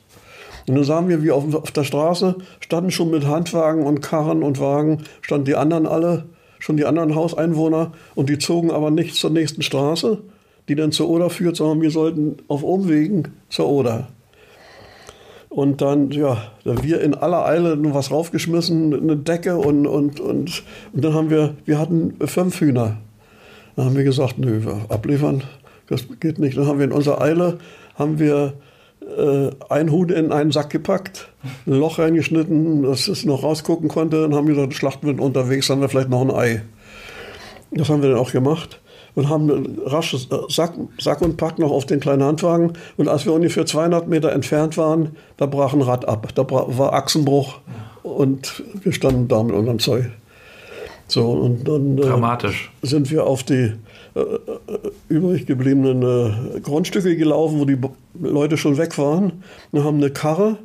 Und 0.67 0.75
dann 0.75 0.83
sahen 0.83 1.07
wir, 1.07 1.23
wie 1.23 1.31
auf, 1.31 1.53
auf 1.53 1.71
der 1.71 1.85
Straße 1.85 2.35
standen 2.59 2.91
schon 2.91 3.09
mit 3.09 3.25
Handwagen 3.25 3.83
und 3.83 4.01
Karren 4.01 4.43
und 4.43 4.59
Wagen, 4.59 5.03
standen 5.21 5.45
die 5.45 5.55
anderen 5.55 5.85
alle, 5.85 6.25
schon 6.59 6.75
die 6.75 6.85
anderen 6.85 7.15
Hauseinwohner 7.15 7.93
und 8.15 8.29
die 8.29 8.37
zogen 8.37 8.71
aber 8.71 8.91
nicht 8.91 9.15
zur 9.15 9.29
nächsten 9.29 9.61
Straße, 9.61 10.19
die 10.67 10.75
dann 10.75 10.91
zur 10.91 11.09
Oder 11.09 11.29
führt, 11.29 11.55
sondern 11.55 11.81
wir 11.81 11.91
sollten 11.91 12.37
auf 12.47 12.63
Umwegen 12.63 13.29
zur 13.49 13.69
Oder. 13.69 14.07
Und 15.49 15.81
dann, 15.81 16.11
ja, 16.11 16.51
wir 16.63 17.01
in 17.01 17.15
aller 17.15 17.45
Eile 17.45 17.77
was 17.93 18.11
raufgeschmissen, 18.11 18.93
eine 18.93 19.17
Decke 19.17 19.57
und, 19.57 19.87
und, 19.87 20.19
und, 20.19 20.63
und 20.93 21.05
dann 21.05 21.13
haben 21.13 21.29
wir, 21.29 21.55
wir 21.65 21.79
hatten 21.79 22.15
fünf 22.27 22.59
Hühner. 22.59 22.97
Dann 23.75 23.85
haben 23.85 23.95
wir 23.95 24.03
gesagt, 24.03 24.37
nö, 24.37 24.61
abliefern, 24.89 25.43
das 25.87 26.05
geht 26.19 26.39
nicht. 26.39 26.57
Dann 26.57 26.67
haben 26.67 26.79
wir 26.79 26.85
in 26.85 26.91
unserer 26.91 27.21
Eile, 27.21 27.59
haben 27.95 28.19
wir 28.19 28.53
äh, 29.17 29.49
ein 29.69 29.91
Huhn 29.91 30.09
in 30.09 30.31
einen 30.31 30.51
Sack 30.51 30.69
gepackt, 30.69 31.29
ein 31.65 31.73
Loch 31.73 31.97
reingeschnitten, 31.97 32.83
dass 32.83 33.07
es 33.07 33.23
noch 33.23 33.43
rausgucken 33.43 33.87
konnte. 33.87 34.21
Dann 34.21 34.35
haben 34.35 34.47
wir 34.47 34.55
gesagt, 34.55 34.73
schlachten 34.73 35.07
wir 35.07 35.23
unterwegs, 35.23 35.69
haben 35.69 35.81
wir 35.81 35.89
vielleicht 35.89 36.09
noch 36.09 36.21
ein 36.21 36.31
Ei. 36.31 36.61
Das 37.71 37.89
haben 37.89 38.01
wir 38.01 38.09
dann 38.09 38.19
auch 38.19 38.31
gemacht 38.31 38.79
und 39.17 39.29
haben 39.29 39.79
rasch 39.83 40.15
Sack, 40.47 40.73
Sack 40.99 41.23
und 41.23 41.37
Pack 41.37 41.57
noch 41.57 41.71
auf 41.71 41.87
den 41.87 41.99
kleinen 41.99 42.21
Handwagen. 42.21 42.73
Und 42.97 43.07
als 43.07 43.25
wir 43.25 43.33
ungefähr 43.33 43.65
200 43.65 44.07
Meter 44.07 44.31
entfernt 44.31 44.77
waren, 44.77 45.15
da 45.37 45.47
brach 45.47 45.73
ein 45.73 45.81
Rad 45.81 46.07
ab. 46.07 46.27
Da 46.35 46.47
war 46.47 46.93
Achsenbruch 46.93 47.55
und 48.03 48.63
wir 48.83 48.91
standen 48.91 49.27
da 49.27 49.41
mit 49.41 49.55
unserem 49.55 49.79
Zeug. 49.79 50.05
So, 51.07 51.31
und 51.31 51.67
dann 51.67 51.97
äh, 51.97 52.51
sind 52.83 53.09
wir 53.09 53.25
auf 53.25 53.41
die 53.41 53.73
äh, 54.13 54.19
äh, 54.19 54.37
übrig 55.09 55.47
gebliebenen 55.47 56.03
äh, 56.55 56.59
Grundstücke 56.59 57.17
gelaufen, 57.17 57.59
wo 57.59 57.65
die 57.65 57.79
Leute 58.21 58.55
schon 58.55 58.77
weg 58.77 58.99
waren. 58.99 59.41
Wir 59.71 59.83
haben 59.83 59.97
eine 59.97 60.11
Karre 60.11 60.59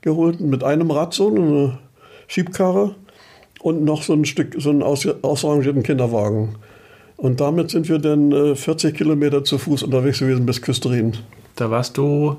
geholt 0.00 0.40
mit 0.40 0.64
einem 0.64 0.90
Rad, 0.90 1.12
so 1.12 1.28
eine 1.28 1.78
Schiebkarre 2.26 2.94
und 3.60 3.84
noch 3.84 4.02
so 4.02 4.14
ein 4.14 4.24
Stück, 4.24 4.54
so 4.56 4.70
einen 4.70 4.82
aus, 4.82 5.06
ausrangierten 5.20 5.82
Kinderwagen. 5.82 6.54
Und 7.18 7.40
damit 7.40 7.70
sind 7.70 7.88
wir 7.88 7.98
dann 7.98 8.30
äh, 8.30 8.54
40 8.54 8.96
Kilometer 8.96 9.42
zu 9.42 9.58
Fuß 9.58 9.82
unterwegs 9.82 10.20
gewesen 10.20 10.46
bis 10.46 10.62
Küsterin. 10.62 11.14
Da 11.56 11.68
warst 11.68 11.98
du 11.98 12.36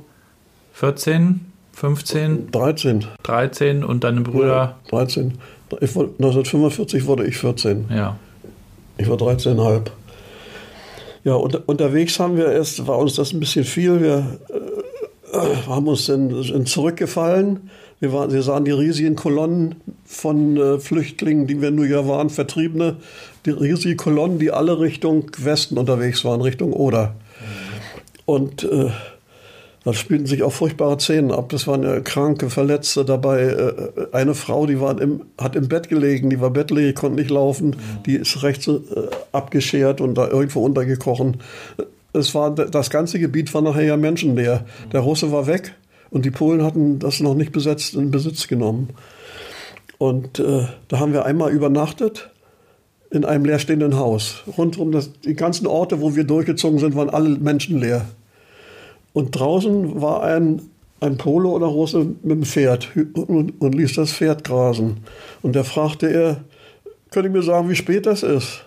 14, 0.74 1.42
15? 1.74 2.50
13. 2.50 3.06
13 3.24 3.84
und 3.84 4.06
deine 4.06 4.22
Brüder? 4.22 4.48
Ja, 4.48 4.80
13. 4.90 5.34
Ich, 5.82 5.96
1945 5.96 7.06
wurde 7.06 7.28
ich 7.28 7.38
14. 7.38 7.90
Ja. 7.90 8.18
Ich 8.98 9.10
war 9.10 9.18
13,5. 9.18 9.88
Ja, 11.26 11.34
und, 11.34 11.68
unterwegs 11.68 12.18
haben 12.18 12.38
wir 12.38 12.50
erst, 12.50 12.88
war 12.88 13.00
uns 13.00 13.16
das 13.16 13.34
ein 13.34 13.42
bisschen 13.42 13.66
viel. 13.66 14.02
Wir 14.02 14.40
äh, 14.48 14.54
haben 15.68 15.88
uns 15.88 16.06
dann, 16.06 16.66
zurückgefallen. 16.66 17.70
Wir, 18.00 18.14
waren, 18.14 18.32
wir 18.32 18.42
sahen 18.42 18.66
die 18.66 18.72
riesigen 18.72 19.16
Kolonnen 19.16 19.76
von 20.06 20.58
äh, 20.58 20.80
Flüchtlingen, 20.80 21.48
die 21.48 21.62
wir 21.62 21.72
nur 21.72 21.86
ja 21.86 22.08
waren, 22.08 22.30
Vertriebene, 22.30 22.98
die 23.46 23.52
riesige 23.52 23.96
Kolonnen, 23.96 24.40
die 24.40 24.52
alle 24.52 24.80
Richtung 24.80 25.32
Westen 25.38 25.78
unterwegs 25.78 26.24
waren, 26.24 26.42
Richtung 26.42 26.72
Oder. 26.72 27.16
Und 28.26 28.64
äh, 28.64 28.92
da 29.84 29.94
spielten 29.94 30.26
sich 30.28 30.44
auch 30.44 30.52
furchtbare 30.52 31.00
Szenen 31.00 31.32
ab. 31.32 31.52
Es 31.54 31.66
waren 31.66 31.84
ja 31.84 32.00
kranke, 32.02 32.50
Verletzte 32.50 33.06
dabei. 33.06 33.42
Äh, 33.42 34.08
eine 34.12 34.36
Frau, 34.36 34.66
die 34.66 34.80
war 34.80 35.00
im, 35.02 35.22
hat 35.40 35.56
im 35.56 35.68
Bett 35.68 35.90
gelegen, 35.90 36.30
die 36.30 36.40
war 36.40 36.52
bettlägerig, 36.52 36.96
konnte 36.96 37.20
nicht 37.20 37.32
laufen. 37.32 37.76
Die 38.06 38.16
ist 38.16 38.44
rechts 38.44 38.68
äh, 38.68 38.80
abgeschert 39.32 40.02
und 40.02 40.16
da 40.16 40.28
irgendwo 40.28 40.64
untergekrochen. 40.64 41.38
Es 42.14 42.34
war, 42.34 42.54
das 42.54 42.90
ganze 42.90 43.20
Gebiet 43.20 43.54
war 43.54 43.62
nachher 43.62 43.84
ja 43.84 43.98
menschenleer. 43.98 44.66
Der 44.92 45.02
Russe 45.02 45.32
war 45.32 45.48
weg 45.48 45.76
und 46.10 46.26
die 46.26 46.32
Polen 46.32 46.64
hatten 46.64 47.00
das 47.00 47.20
noch 47.20 47.36
nicht 47.36 47.52
besetzt 47.52 47.94
in 47.94 48.12
Besitz 48.12 48.48
genommen. 48.48 48.90
Und 49.98 50.40
äh, 50.40 50.66
da 50.88 51.00
haben 51.00 51.14
wir 51.14 51.26
einmal 51.26 51.52
übernachtet 51.52 52.30
in 53.12 53.26
einem 53.26 53.46
leerstehenden 53.46 53.98
Haus. 53.98 54.44
Rundum 54.58 54.92
das, 54.92 55.12
die 55.22 55.36
ganzen 55.36 55.68
Orte, 55.68 56.02
wo 56.02 56.16
wir 56.16 56.24
durchgezogen 56.24 56.80
sind, 56.80 56.96
waren 56.96 57.10
alle 57.10 57.30
Menschen 57.30 57.80
leer. 57.80 58.06
Und 59.14 59.32
draußen 59.32 60.02
war 60.02 60.24
ein, 60.24 60.62
ein 61.00 61.18
Pole 61.18 61.50
oder 61.50 61.68
Russe 61.68 62.06
mit 62.22 62.32
dem 62.32 62.44
Pferd 62.44 62.90
und, 62.96 63.62
und 63.62 63.76
ließ 63.76 63.96
das 63.96 64.14
Pferd 64.14 64.44
grasen. 64.44 64.98
Und 65.42 65.56
da 65.56 65.64
fragte 65.64 66.08
er, 66.08 66.44
könnte 67.12 67.30
ich 67.30 67.34
mir 67.34 67.44
sagen, 67.44 67.70
wie 67.70 67.76
spät 67.76 68.06
das 68.06 68.24
ist? 68.24 68.64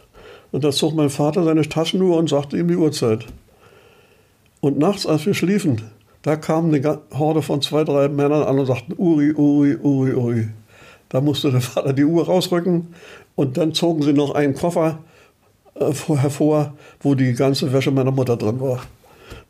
Und 0.53 0.65
da 0.65 0.71
zog 0.71 0.95
mein 0.95 1.11
Vater 1.11 1.43
seine 1.43 1.69
Taschenuhr 1.69 2.19
und 2.19 2.29
sagte 2.29 2.59
ihm 2.59 2.69
die 2.69 2.77
Uhrzeit. 2.77 3.27
Und 4.61 4.79
nachts, 4.79 5.07
als 5.07 5.27
wir 5.27 5.35
schliefen, 5.35 5.83
da 6.23 6.37
kam 6.37 6.73
eine 6.73 7.01
Horde 7.13 7.43
von 7.43 7.61
zwei, 7.63 7.83
drei 7.83 8.09
Männern 8.09 8.45
an 8.45 8.59
und 8.59 8.67
sagten, 8.67 8.95
Uri, 8.97 9.33
Uri, 9.33 9.77
Uri, 9.77 10.13
Uri. 10.13 10.49
Da 11.09 11.21
musste 11.21 11.51
der 11.51 11.61
Vater 11.61 11.93
die 11.93 12.05
Uhr 12.05 12.25
rausrücken 12.25 12.95
und 13.35 13.57
dann 13.57 13.75
zogen 13.75 14.03
sie 14.03 14.13
noch 14.13 14.35
einen 14.35 14.55
Koffer 14.55 14.99
äh, 15.75 15.93
hervor, 15.93 16.75
wo 17.01 17.15
die 17.15 17.33
ganze 17.33 17.73
Wäsche 17.73 17.91
meiner 17.91 18.13
Mutter 18.13 18.37
drin 18.37 18.61
war. 18.61 18.83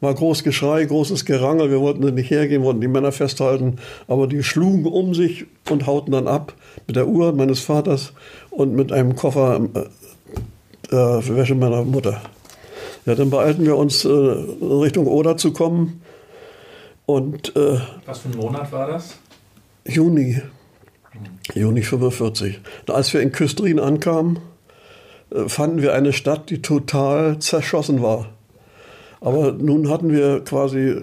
War 0.01 0.15
groß 0.15 0.43
Geschrei, 0.43 0.85
großes 0.85 1.25
Gerangel. 1.25 1.71
Wir 1.71 1.81
wollten 1.81 2.15
nicht 2.15 2.31
hergehen, 2.31 2.63
wollten 2.63 2.81
die 2.81 2.89
Männer 2.89 3.13
festhalten. 3.13 3.77
Aber 4.09 4.27
die 4.27 4.43
schlugen 4.43 4.87
um 4.87 5.15
sich 5.15 5.47
und 5.71 5.87
hauten 5.87 6.13
dann 6.13 6.27
ab 6.27 6.55
mit 6.87 6.97
der 6.97 7.07
Uhr 7.07 7.33
meines 7.33 7.61
Vaters 7.61 8.13
und 8.51 8.75
mit 8.75 8.93
einem 8.93 9.15
Koffer 9.15 9.61
äh, 10.93 11.19
äh, 11.19 11.37
Wäsche 11.37 11.55
meiner 11.55 11.83
Mutter. 11.85 12.21
Ja, 13.07 13.15
dann 13.15 13.31
beeilten 13.31 13.65
wir 13.65 13.77
uns, 13.77 14.05
äh, 14.05 14.09
Richtung 14.09 15.07
Oder 15.07 15.37
zu 15.37 15.53
kommen. 15.53 16.03
Und, 17.07 17.57
äh, 17.57 17.79
Was 18.07 18.21
für 18.21 18.29
ein 18.29 18.37
Monat 18.37 18.71
war 18.71 18.87
das? 18.87 19.19
Juni. 19.87 20.41
Juni 21.55 21.83
45. 21.83 22.61
Und 22.87 22.95
als 22.95 23.13
wir 23.13 23.21
in 23.21 23.33
Küstrin 23.33 23.81
ankamen, 23.81 24.39
äh, 25.31 25.49
fanden 25.49 25.83
wir 25.83 25.95
eine 25.95 26.13
Stadt, 26.13 26.51
die 26.51 26.63
total 26.63 27.39
zerschossen 27.41 28.03
war. 28.03 28.29
Aber 29.21 29.53
nun 29.53 29.89
hatten 29.89 30.13
wir 30.13 30.41
quasi 30.41 30.97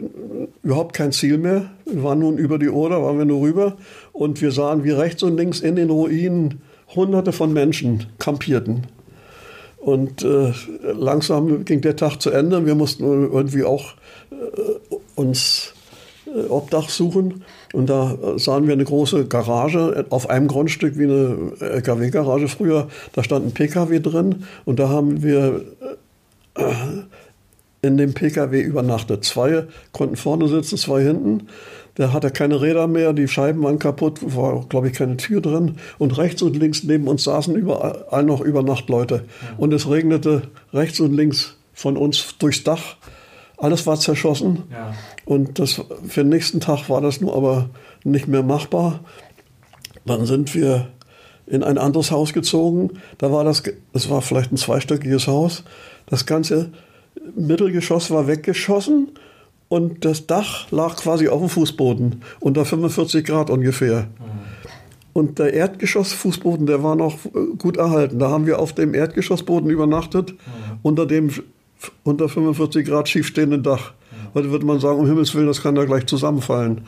überhaupt 0.62 0.94
kein 0.94 1.14
Ziel 1.14 1.38
mehr. 1.38 1.70
Wir 1.86 2.04
waren 2.04 2.20
nun 2.20 2.38
über 2.38 2.60
die 2.60 2.70
Oder, 2.70 3.02
waren 3.02 3.18
wir 3.18 3.26
nur 3.26 3.42
rüber 3.42 3.78
und 4.12 4.42
wir 4.42 4.52
sahen, 4.52 4.84
wie 4.84 4.92
rechts 4.92 5.24
und 5.24 5.38
links 5.38 5.62
in 5.62 5.78
den 5.78 5.90
Ruinen 5.90 6.62
hunderte 6.94 7.32
von 7.32 7.54
Menschen 7.54 8.08
kampierten. 8.20 8.88
Und 9.80 10.24
äh, 10.24 10.52
langsam 10.84 11.64
ging 11.66 11.82
der 11.82 11.96
Tag 11.96 12.18
zu 12.18 12.32
Ende. 12.32 12.66
Wir 12.66 12.76
mussten 12.76 13.04
irgendwie 13.04 13.64
auch 13.64 13.94
äh, 14.32 14.96
uns 15.16 15.74
äh, 16.26 16.48
Obdach 16.50 16.90
suchen. 16.90 17.44
Und 17.72 17.90
da 17.90 18.18
sahen 18.38 18.68
wir 18.68 18.74
eine 18.74 18.84
große 18.84 19.28
Garage 19.28 20.06
auf 20.10 20.30
einem 20.30 20.48
Grundstück 20.48 20.98
wie 20.98 21.04
eine 21.04 21.52
LKW-Garage 21.60 22.48
früher. 22.48 22.88
Da 23.14 23.24
stand 23.24 23.46
ein 23.46 23.52
PKW 23.54 24.00
drin 24.00 24.44
und 24.66 24.80
da 24.80 24.90
haben 24.90 25.22
wir 25.24 25.62
äh, 26.56 26.64
in 27.82 27.98
dem 27.98 28.14
PKW 28.14 28.62
übernachtet. 28.62 29.24
Zwei 29.24 29.66
konnten 29.94 30.16
vorne 30.16 30.48
sitzen, 30.48 30.78
zwei 30.78 31.04
hinten. 31.04 31.48
Der 32.00 32.14
hatte 32.14 32.32
keine 32.32 32.62
Räder 32.62 32.88
mehr, 32.88 33.12
die 33.12 33.28
Scheiben 33.28 33.62
waren 33.62 33.78
kaputt, 33.78 34.20
war, 34.22 34.66
glaube 34.70 34.88
ich, 34.88 34.94
keine 34.94 35.18
Tür 35.18 35.42
drin. 35.42 35.76
Und 35.98 36.18
rechts 36.18 36.42
und 36.42 36.56
links 36.56 36.84
neben 36.84 37.10
uns 37.10 37.26
saßen 37.26 37.54
überall 37.54 38.24
noch 38.24 38.40
Übernachtleute. 38.40 39.26
Und 39.58 39.74
es 39.74 39.90
regnete 39.90 40.44
rechts 40.72 41.02
und 41.02 41.14
links 41.14 41.58
von 41.74 41.98
uns 41.98 42.38
durchs 42.38 42.64
Dach. 42.64 42.96
Alles 43.58 43.86
war 43.86 44.00
zerschossen. 44.00 44.64
Ja. 44.72 44.94
Und 45.26 45.60
das, 45.60 45.82
für 46.08 46.22
den 46.22 46.30
nächsten 46.30 46.62
Tag 46.62 46.90
war 46.90 47.02
das 47.02 47.20
nur 47.20 47.36
aber 47.36 47.70
nicht 48.06 48.30
mehr 48.30 48.44
machbar. 48.44 49.02
Dann 50.06 50.26
sind 50.26 50.56
wir 50.56 50.88
in 51.48 51.64
ein 51.64 51.78
anderes 51.78 52.12
Haus 52.12 52.32
gezogen. 52.32 52.92
Da 53.18 53.30
war 53.30 53.44
das, 53.44 53.62
es 53.92 54.10
war 54.10 54.22
vielleicht 54.22 54.54
ein 54.54 54.58
zweistöckiges 54.58 55.28
Haus. 55.28 55.66
Das 56.06 56.26
ganze 56.26 56.72
Mittelgeschoss 57.36 58.10
war 58.10 58.28
weggeschossen 58.28 59.10
und 59.70 60.04
das 60.04 60.28
Dach 60.28 60.70
lag 60.72 60.98
quasi 60.98 61.30
auf 61.30 61.40
dem 61.40 61.50
Fußboden, 61.50 62.24
unter 62.40 62.66
45 62.66 63.24
Grad 63.24 63.50
ungefähr. 63.50 64.08
Und 65.14 65.40
der 65.40 65.54
Erdgeschossfußboden, 65.54 66.66
der 66.66 66.84
war 66.84 66.96
noch 66.96 67.26
äh, 67.26 67.56
gut 67.58 67.78
erhalten. 67.78 68.20
Da 68.20 68.30
haben 68.30 68.46
wir 68.46 68.60
auf 68.60 68.74
dem 68.74 68.94
Erdgeschossboden 68.94 69.70
übernachtet, 69.70 70.34
unter 70.82 71.06
dem 71.06 71.32
unter 72.04 72.28
45 72.28 72.86
Grad 72.86 73.08
schiefstehenden 73.10 73.64
Dach. 73.64 73.94
Heute 74.34 74.52
würde 74.52 74.66
man 74.66 74.80
sagen, 74.80 75.00
um 75.00 75.08
Himmels 75.08 75.34
Willen, 75.34 75.48
das 75.48 75.62
kann 75.62 75.76
da 75.76 75.86
gleich 75.86 76.06
zusammenfallen. 76.06 76.82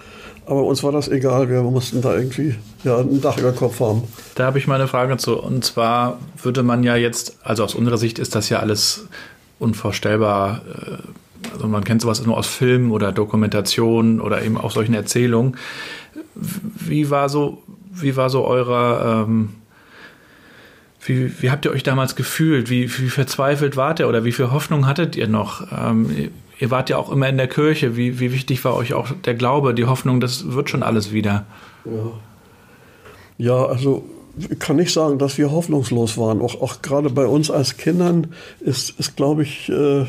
Aber 0.46 0.64
uns 0.64 0.84
war 0.84 0.92
das 0.92 1.08
egal, 1.08 1.50
wir 1.50 1.62
mussten 1.64 2.02
da 2.02 2.16
irgendwie 2.16 2.56
ja, 2.84 2.98
ein 3.00 3.22
Dach 3.22 3.38
über 3.38 3.52
Kopf 3.52 3.80
haben. 3.80 4.04
Da 4.36 4.46
habe 4.46 4.60
ich 4.60 4.68
mal 4.68 4.76
eine 4.76 4.88
Frage 4.88 5.18
zu. 5.18 5.40
Und 5.40 5.64
zwar 5.64 6.20
würde 6.42 6.62
man 6.62 6.84
ja 6.84 6.96
jetzt, 6.96 7.38
also 7.44 7.64
aus 7.64 7.74
unserer 7.74 7.98
Sicht 7.98 8.20
ist 8.20 8.36
das 8.36 8.50
ja 8.50 8.60
alles 8.60 9.08
unvorstellbar. 9.60 10.62
Äh, 10.68 10.98
also 11.54 11.68
man 11.68 11.84
kennt 11.84 12.02
sowas 12.02 12.26
nur 12.26 12.38
aus 12.38 12.48
Filmen 12.48 12.92
oder 12.92 13.12
Dokumentationen 13.12 14.20
oder 14.20 14.44
eben 14.44 14.58
auch 14.58 14.72
solchen 14.72 14.94
Erzählungen. 14.94 15.58
Wie 16.36 17.10
war 17.10 17.30
so, 17.30 17.62
wie 17.92 18.16
war 18.16 18.30
so 18.30 18.46
eurer, 18.46 19.26
ähm, 19.28 19.50
wie, 21.04 21.42
wie 21.42 21.52
habt 21.52 21.66
ihr 21.66 21.72
euch 21.72 21.84
damals 21.84 22.16
gefühlt? 22.16 22.70
Wie, 22.70 22.84
wie 23.00 23.10
verzweifelt 23.10 23.76
wart 23.76 24.00
ihr 24.00 24.08
oder 24.08 24.24
wie 24.24 24.32
viel 24.32 24.52
Hoffnung 24.52 24.88
hattet 24.88 25.16
ihr 25.16 25.28
noch? 25.28 25.68
Ähm, 25.72 26.32
ihr 26.60 26.72
wart 26.72 26.90
ja 26.90 26.98
auch 26.98 27.12
immer 27.12 27.28
in 27.28 27.38
der 27.38 27.48
Kirche. 27.48 27.98
Wie, 27.98 28.20
wie 28.20 28.32
wichtig 28.32 28.64
war 28.64 28.76
euch 28.76 28.94
auch 28.94 29.10
der 29.26 29.34
Glaube, 29.34 29.74
die 29.74 29.86
Hoffnung, 29.86 30.20
das 30.20 30.52
wird 30.54 30.70
schon 30.70 30.84
alles 30.84 31.12
wieder? 31.12 31.46
Ja, 31.86 32.12
ja 33.38 33.66
also 33.66 34.06
kann 34.60 34.76
nicht 34.76 34.94
sagen, 34.94 35.18
dass 35.18 35.38
wir 35.38 35.52
hoffnungslos 35.52 36.18
waren. 36.18 36.42
Auch, 36.42 36.62
auch 36.62 36.82
gerade 36.82 37.10
bei 37.10 37.26
uns 37.26 37.52
als 37.52 37.78
Kindern 37.78 38.28
ist, 38.60 38.98
ist 39.00 39.16
glaube 39.16 39.44
ich, 39.44 39.70
äh, 39.70 40.06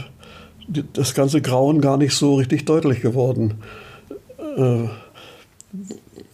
das 0.68 1.14
ganze 1.14 1.40
Grauen 1.40 1.80
gar 1.80 1.96
nicht 1.96 2.14
so 2.14 2.36
richtig 2.36 2.64
deutlich 2.64 3.00
geworden. 3.00 3.54
Äh, 4.56 4.88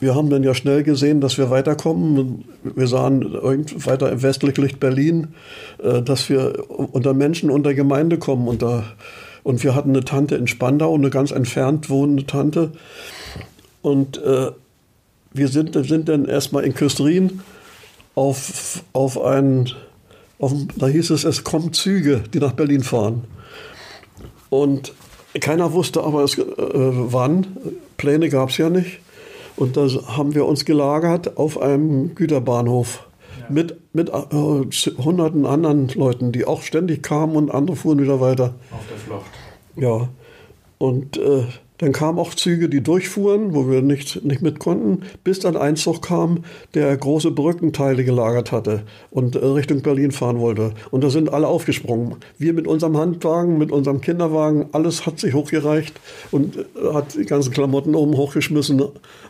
wir 0.00 0.14
haben 0.14 0.30
dann 0.30 0.44
ja 0.44 0.54
schnell 0.54 0.82
gesehen, 0.84 1.20
dass 1.20 1.38
wir 1.38 1.50
weiterkommen. 1.50 2.44
Wir 2.62 2.86
sahen 2.86 3.24
weiter 3.32 4.22
westlich 4.22 4.56
Licht 4.56 4.80
Berlin, 4.80 5.28
äh, 5.82 6.02
dass 6.02 6.28
wir 6.28 6.70
unter 6.70 7.14
Menschen, 7.14 7.50
unter 7.50 7.74
Gemeinde 7.74 8.18
kommen. 8.18 8.46
Unter, 8.48 8.84
und 9.42 9.62
wir 9.64 9.74
hatten 9.74 9.90
eine 9.90 10.04
Tante 10.04 10.36
in 10.36 10.46
Spandau, 10.46 10.94
eine 10.94 11.10
ganz 11.10 11.30
entfernt 11.30 11.90
wohnende 11.90 12.26
Tante. 12.26 12.72
Und 13.82 14.22
äh, 14.22 14.50
wir 15.32 15.48
sind, 15.48 15.74
sind 15.86 16.08
dann 16.08 16.26
erstmal 16.26 16.64
in 16.64 16.74
Küstrin 16.74 17.40
auf, 18.14 18.82
auf 18.92 19.20
ein, 19.20 19.70
auf, 20.38 20.52
da 20.76 20.86
hieß 20.86 21.10
es, 21.10 21.24
es 21.24 21.44
kommen 21.44 21.72
Züge, 21.72 22.22
die 22.32 22.38
nach 22.38 22.52
Berlin 22.52 22.82
fahren. 22.82 23.24
Und 24.50 24.92
keiner 25.40 25.72
wusste 25.72 26.02
aber 26.02 26.24
es, 26.24 26.38
äh, 26.38 26.44
wann. 26.46 27.46
Pläne 27.96 28.28
gab 28.28 28.50
es 28.50 28.58
ja 28.58 28.70
nicht. 28.70 29.00
Und 29.56 29.76
da 29.76 29.88
haben 30.16 30.34
wir 30.34 30.46
uns 30.46 30.64
gelagert 30.64 31.36
auf 31.36 31.60
einem 31.60 32.14
Güterbahnhof 32.14 33.06
ja. 33.40 33.46
mit, 33.48 33.76
mit 33.92 34.08
äh, 34.08 34.12
hunderten 34.32 35.46
anderen 35.46 35.88
Leuten, 35.88 36.32
die 36.32 36.46
auch 36.46 36.62
ständig 36.62 37.02
kamen 37.02 37.34
und 37.34 37.50
andere 37.50 37.76
fuhren 37.76 38.00
wieder 38.00 38.20
weiter. 38.20 38.54
Auf 38.70 38.86
der 38.88 38.98
Flucht. 38.98 39.30
Ja. 39.76 40.08
Und 40.78 41.16
äh, 41.16 41.44
dann 41.78 41.92
kamen 41.92 42.18
auch 42.18 42.34
Züge, 42.34 42.68
die 42.68 42.82
durchfuhren, 42.82 43.54
wo 43.54 43.70
wir 43.70 43.82
nicht, 43.82 44.24
nicht 44.24 44.42
mit 44.42 44.58
konnten, 44.58 45.02
bis 45.24 45.38
dann 45.38 45.56
ein 45.56 45.76
Zug 45.76 46.02
kam, 46.02 46.44
der 46.74 46.96
große 46.96 47.30
Brückenteile 47.30 48.04
gelagert 48.04 48.52
hatte 48.52 48.82
und 49.10 49.36
äh, 49.36 49.44
Richtung 49.44 49.82
Berlin 49.82 50.10
fahren 50.10 50.40
wollte. 50.40 50.74
Und 50.90 51.04
da 51.04 51.10
sind 51.10 51.32
alle 51.32 51.46
aufgesprungen. 51.46 52.16
Wir 52.36 52.52
mit 52.52 52.66
unserem 52.66 52.96
Handwagen, 52.96 53.58
mit 53.58 53.70
unserem 53.70 54.00
Kinderwagen, 54.00 54.66
alles 54.72 55.06
hat 55.06 55.20
sich 55.20 55.34
hochgereicht 55.34 55.98
und 56.32 56.56
äh, 56.56 56.92
hat 56.92 57.14
die 57.14 57.24
ganzen 57.24 57.52
Klamotten 57.52 57.94
oben 57.94 58.16
hochgeschmissen, 58.16 58.82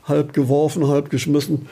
halb 0.04 0.32
geworfen, 0.32 0.88
halb 0.88 1.10
geschmissen 1.10 1.66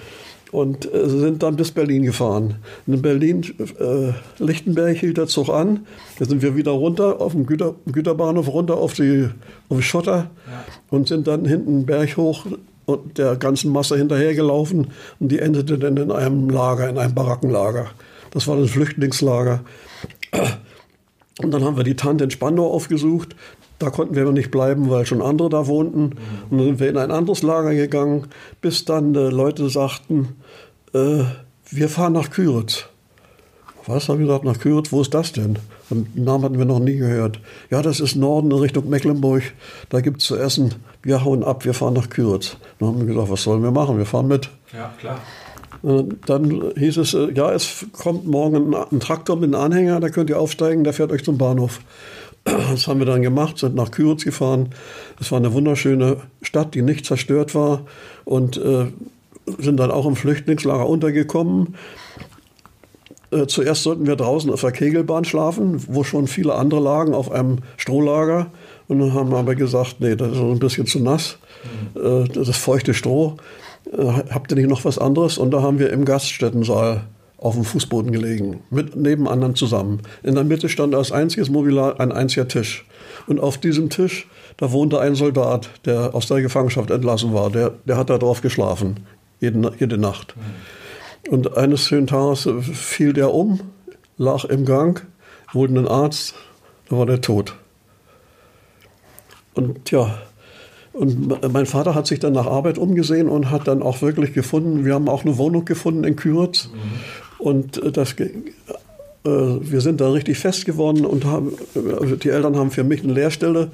und 0.52 0.92
äh, 0.92 1.08
sind 1.08 1.42
dann 1.42 1.56
bis 1.56 1.72
Berlin 1.72 2.02
gefahren. 2.02 2.56
In 2.86 3.02
Berlin, 3.02 3.42
äh, 3.78 4.12
Lichtenberg 4.42 4.96
hielt 4.96 5.18
der 5.18 5.26
Zug 5.26 5.48
an. 5.48 5.86
Da 6.18 6.24
sind 6.24 6.42
wir 6.42 6.56
wieder 6.56 6.72
runter 6.72 7.20
auf 7.20 7.32
dem 7.32 7.46
Güter, 7.46 7.74
Güterbahnhof, 7.90 8.48
runter 8.48 8.76
auf 8.76 8.94
die, 8.94 9.28
auf 9.68 9.78
die 9.78 9.82
Schotter 9.82 10.30
ja. 10.46 10.64
und 10.90 11.08
sind 11.08 11.26
dann 11.26 11.44
hinten 11.44 11.70
einen 11.70 11.86
Berg 11.86 12.16
hoch 12.16 12.46
und 12.86 13.18
der 13.18 13.36
ganzen 13.36 13.72
Masse 13.72 13.96
hinterhergelaufen 13.96 14.88
und 15.18 15.32
die 15.32 15.40
endete 15.40 15.78
dann 15.78 15.96
in 15.96 16.12
einem 16.12 16.48
Lager, 16.48 16.88
in 16.88 16.98
einem 16.98 17.14
Barackenlager. 17.14 17.86
Das 18.30 18.46
war 18.46 18.56
ein 18.56 18.68
Flüchtlingslager. 18.68 19.60
Und 21.42 21.50
dann 21.50 21.64
haben 21.64 21.76
wir 21.76 21.84
die 21.84 21.96
Tante 21.96 22.24
in 22.24 22.30
Spandau 22.30 22.70
aufgesucht. 22.72 23.36
Da 23.78 23.90
konnten 23.90 24.14
wir 24.14 24.22
aber 24.22 24.32
nicht 24.32 24.50
bleiben, 24.50 24.88
weil 24.90 25.04
schon 25.04 25.20
andere 25.20 25.50
da 25.50 25.66
wohnten. 25.66 26.00
Mhm. 26.00 26.12
Und 26.50 26.58
dann 26.58 26.66
sind 26.66 26.80
wir 26.80 26.88
in 26.88 26.96
ein 26.96 27.10
anderes 27.10 27.42
Lager 27.42 27.74
gegangen, 27.74 28.28
bis 28.60 28.84
dann 28.84 29.14
äh, 29.14 29.28
Leute 29.28 29.68
sagten, 29.68 30.36
äh, 30.94 31.24
wir 31.70 31.88
fahren 31.88 32.14
nach 32.14 32.30
Küritz. 32.30 32.86
Was, 33.86 34.08
habe 34.08 34.20
ich 34.20 34.26
gesagt, 34.26 34.44
nach 34.44 34.58
Küritz, 34.58 34.90
wo 34.90 35.00
ist 35.00 35.14
das 35.14 35.32
denn? 35.32 35.58
Und 35.90 36.16
den 36.16 36.24
Namen 36.24 36.44
hatten 36.44 36.58
wir 36.58 36.64
noch 36.64 36.80
nie 36.80 36.96
gehört. 36.96 37.38
Ja, 37.70 37.82
das 37.82 38.00
ist 38.00 38.16
Norden 38.16 38.50
in 38.50 38.58
Richtung 38.58 38.88
Mecklenburg, 38.88 39.42
da 39.90 40.00
gibt 40.00 40.20
es 40.20 40.26
zu 40.26 40.36
essen. 40.36 40.74
Wir 41.02 41.24
hauen 41.24 41.44
ab, 41.44 41.64
wir 41.64 41.74
fahren 41.74 41.94
nach 41.94 42.10
Küritz. 42.10 42.56
Dann 42.80 42.88
haben 42.88 42.98
wir 42.98 43.06
gesagt, 43.06 43.30
was 43.30 43.44
sollen 43.44 43.62
wir 43.62 43.70
machen? 43.70 43.98
Wir 43.98 44.06
fahren 44.06 44.26
mit. 44.26 44.50
Ja, 44.72 44.92
klar. 44.98 45.20
Dann 45.82 46.72
hieß 46.76 46.96
es, 46.96 47.14
äh, 47.14 47.30
ja, 47.32 47.52
es 47.52 47.86
kommt 47.92 48.26
morgen 48.26 48.74
ein 48.74 48.98
Traktor 48.98 49.36
mit 49.36 49.54
einem 49.54 49.62
Anhänger, 49.62 50.00
da 50.00 50.08
könnt 50.08 50.30
ihr 50.30 50.40
aufsteigen, 50.40 50.82
der 50.82 50.92
fährt 50.92 51.12
euch 51.12 51.22
zum 51.22 51.38
Bahnhof. 51.38 51.80
Das 52.46 52.86
haben 52.86 53.00
wir 53.00 53.06
dann 53.06 53.22
gemacht, 53.22 53.58
sind 53.58 53.74
nach 53.74 53.90
Küritz 53.90 54.24
gefahren. 54.24 54.70
Es 55.20 55.32
war 55.32 55.38
eine 55.38 55.52
wunderschöne 55.52 56.18
Stadt, 56.42 56.74
die 56.74 56.82
nicht 56.82 57.04
zerstört 57.04 57.56
war 57.56 57.82
und 58.24 58.56
äh, 58.56 58.86
sind 59.58 59.78
dann 59.78 59.90
auch 59.90 60.06
im 60.06 60.14
Flüchtlingslager 60.14 60.88
untergekommen. 60.88 61.74
Äh, 63.32 63.46
zuerst 63.46 63.82
sollten 63.82 64.06
wir 64.06 64.14
draußen 64.14 64.50
auf 64.52 64.60
der 64.60 64.70
Kegelbahn 64.70 65.24
schlafen, 65.24 65.82
wo 65.88 66.04
schon 66.04 66.28
viele 66.28 66.54
andere 66.54 66.80
lagen, 66.80 67.14
auf 67.14 67.32
einem 67.32 67.58
Strohlager. 67.76 68.46
Und 68.86 69.00
dann 69.00 69.12
haben 69.12 69.32
wir 69.32 69.38
aber 69.38 69.56
gesagt, 69.56 69.96
nee, 69.98 70.14
das 70.14 70.32
ist 70.32 70.38
ein 70.38 70.60
bisschen 70.60 70.86
zu 70.86 71.00
nass, 71.00 71.38
mhm. 71.94 72.00
äh, 72.00 72.28
das 72.28 72.56
feuchte 72.56 72.94
Stroh. 72.94 73.38
Äh, 73.92 74.04
habt 74.30 74.52
ihr 74.52 74.56
nicht 74.56 74.68
noch 74.68 74.84
was 74.84 74.98
anderes? 74.98 75.36
Und 75.36 75.50
da 75.50 75.62
haben 75.62 75.80
wir 75.80 75.92
im 75.92 76.04
Gaststättensaal 76.04 77.02
auf 77.38 77.54
dem 77.54 77.64
Fußboden 77.64 78.12
gelegen, 78.12 78.60
mit 78.70 78.96
neben 78.96 79.28
anderen 79.28 79.54
zusammen. 79.54 80.00
In 80.22 80.34
der 80.34 80.44
Mitte 80.44 80.68
stand 80.68 80.94
als 80.94 81.12
einziges 81.12 81.50
Mobiliar 81.50 82.00
ein 82.00 82.12
einziger 82.12 82.48
Tisch. 82.48 82.86
Und 83.26 83.40
auf 83.40 83.58
diesem 83.58 83.90
Tisch, 83.90 84.26
da 84.56 84.72
wohnte 84.72 85.00
ein 85.00 85.14
Soldat, 85.14 85.68
der 85.84 86.14
aus 86.14 86.26
der 86.26 86.40
Gefangenschaft 86.40 86.90
entlassen 86.90 87.34
war. 87.34 87.50
Der, 87.50 87.74
der 87.84 87.96
hat 87.96 88.10
da 88.10 88.18
drauf 88.18 88.40
geschlafen, 88.40 89.06
jede, 89.40 89.72
jede 89.78 89.98
Nacht. 89.98 90.34
Und 91.28 91.56
eines 91.56 91.82
schönen 91.82 92.06
Tages 92.06 92.48
fiel 92.72 93.12
der 93.12 93.34
um, 93.34 93.60
lag 94.16 94.44
im 94.44 94.64
Gang, 94.64 95.06
holte 95.52 95.74
einen 95.74 95.88
Arzt, 95.88 96.34
da 96.88 96.96
war 96.96 97.06
der 97.06 97.20
tot. 97.20 97.54
und 99.54 99.90
ja, 99.90 100.18
und 100.96 101.52
mein 101.52 101.66
Vater 101.66 101.94
hat 101.94 102.06
sich 102.06 102.20
dann 102.20 102.32
nach 102.32 102.46
Arbeit 102.46 102.78
umgesehen 102.78 103.28
und 103.28 103.50
hat 103.50 103.68
dann 103.68 103.82
auch 103.82 104.00
wirklich 104.00 104.32
gefunden, 104.32 104.86
wir 104.86 104.94
haben 104.94 105.10
auch 105.10 105.24
eine 105.24 105.36
Wohnung 105.36 105.66
gefunden 105.66 106.04
in 106.04 106.16
Küritz. 106.16 106.70
Mhm. 106.72 106.78
Und 107.38 107.82
äh, 107.82 107.92
das, 107.92 108.12
äh, 108.12 108.30
wir 109.24 109.80
sind 109.80 110.00
da 110.00 110.10
richtig 110.10 110.38
fest 110.38 110.64
geworden 110.64 111.04
und 111.04 111.24
haben, 111.24 111.52
also 112.00 112.16
die 112.16 112.30
Eltern 112.30 112.56
haben 112.56 112.70
für 112.70 112.84
mich 112.84 113.02
eine 113.02 113.12
Lehrstelle 113.12 113.70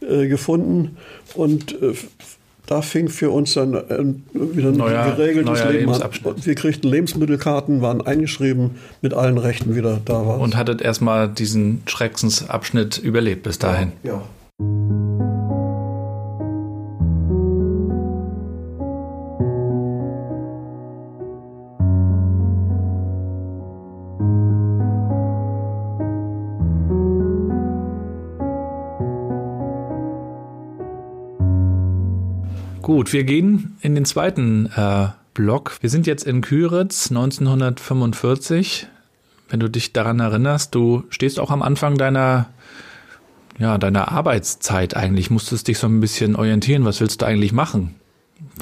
äh, 0.00 0.26
gefunden. 0.28 0.96
Und 1.34 1.80
äh, 1.82 1.94
da 2.66 2.82
fing 2.82 3.08
für 3.08 3.30
uns 3.30 3.54
dann 3.54 3.74
wieder 4.32 4.70
ein 4.70 4.76
neuer, 4.76 5.14
geregeltes 5.14 5.60
neuer 5.60 5.72
Leben 5.72 5.92
an. 5.92 6.10
Wir 6.42 6.54
kriegten 6.56 6.90
Lebensmittelkarten, 6.90 7.80
waren 7.80 8.04
eingeschrieben, 8.04 8.72
mit 9.02 9.14
allen 9.14 9.38
Rechten 9.38 9.76
wieder 9.76 10.00
da 10.04 10.26
war. 10.26 10.40
Und 10.40 10.56
hattet 10.56 10.82
erstmal 10.82 11.28
diesen 11.28 11.82
Schreckensabschnitt 11.86 12.98
überlebt 12.98 13.44
bis 13.44 13.60
dahin. 13.60 13.92
ja. 14.02 14.14
ja. 14.14 14.22
Gut, 32.96 33.12
wir 33.12 33.24
gehen 33.24 33.76
in 33.82 33.94
den 33.94 34.06
zweiten 34.06 34.70
äh, 34.74 35.08
Block. 35.34 35.76
Wir 35.82 35.90
sind 35.90 36.06
jetzt 36.06 36.22
in 36.26 36.40
Küritz 36.40 37.10
1945. 37.10 38.86
Wenn 39.50 39.60
du 39.60 39.68
dich 39.68 39.92
daran 39.92 40.18
erinnerst, 40.18 40.74
du 40.74 41.04
stehst 41.10 41.38
auch 41.38 41.50
am 41.50 41.60
Anfang 41.60 41.98
deiner 41.98 42.46
ja, 43.58 43.76
deiner 43.76 44.12
Arbeitszeit 44.12 44.96
eigentlich, 44.96 45.30
musstest 45.30 45.68
dich 45.68 45.78
so 45.78 45.86
ein 45.86 46.00
bisschen 46.00 46.36
orientieren, 46.36 46.86
was 46.86 47.02
willst 47.02 47.20
du 47.20 47.26
eigentlich 47.26 47.52
machen? 47.52 47.96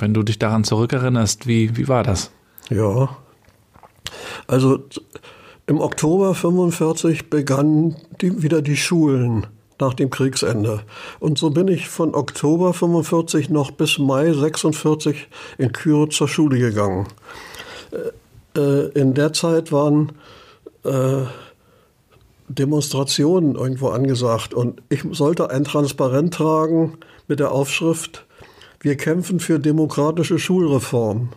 Wenn 0.01 0.15
du 0.15 0.25
dich 0.25 0.41
daran 0.41 0.65
zurückerinnerst, 0.65 1.47
wie, 1.47 1.77
wie 1.77 1.87
war 1.87 2.03
das? 2.03 2.33
Ja, 2.71 3.17
also 4.49 4.83
im 5.69 5.81
Oktober 5.81 6.35
45 6.35 7.31
begannen 7.31 7.95
die, 8.21 8.43
wieder 8.43 8.63
die 8.63 8.77
Schulen 8.77 9.47
nach 9.81 9.95
dem 9.95 10.11
Kriegsende. 10.11 10.81
Und 11.21 11.39
so 11.39 11.51
bin 11.51 11.69
ich 11.69 11.89
von 11.89 12.15
Oktober 12.15 12.73
45 12.75 13.51
noch 13.51 13.71
bis 13.71 13.99
Mai 13.99 14.33
46 14.33 15.29
in 15.59 15.73
Küre 15.73 16.09
zur 16.09 16.29
Schule 16.29 16.59
gegangen. 16.59 17.09
Äh, 17.93 18.59
äh, 18.59 18.89
in 18.99 19.15
der 19.15 19.33
Zeit 19.33 19.73
waren 19.73 20.13
äh, 20.85 21.23
Demonstrationen 22.49 23.55
irgendwo 23.57 23.89
angesagt 23.89 24.55
und 24.55 24.83
ich 24.91 25.03
sollte 25.13 25.51
ein 25.51 25.65
Transparent 25.65 26.35
tragen 26.35 26.99
mit 27.27 27.41
der 27.41 27.53
Aufschrift 27.53 28.27
Wir 28.81 28.99
kämpfen 28.99 29.41
für 29.41 29.59
demokratische 29.59 30.39
Schulreform. 30.39 31.31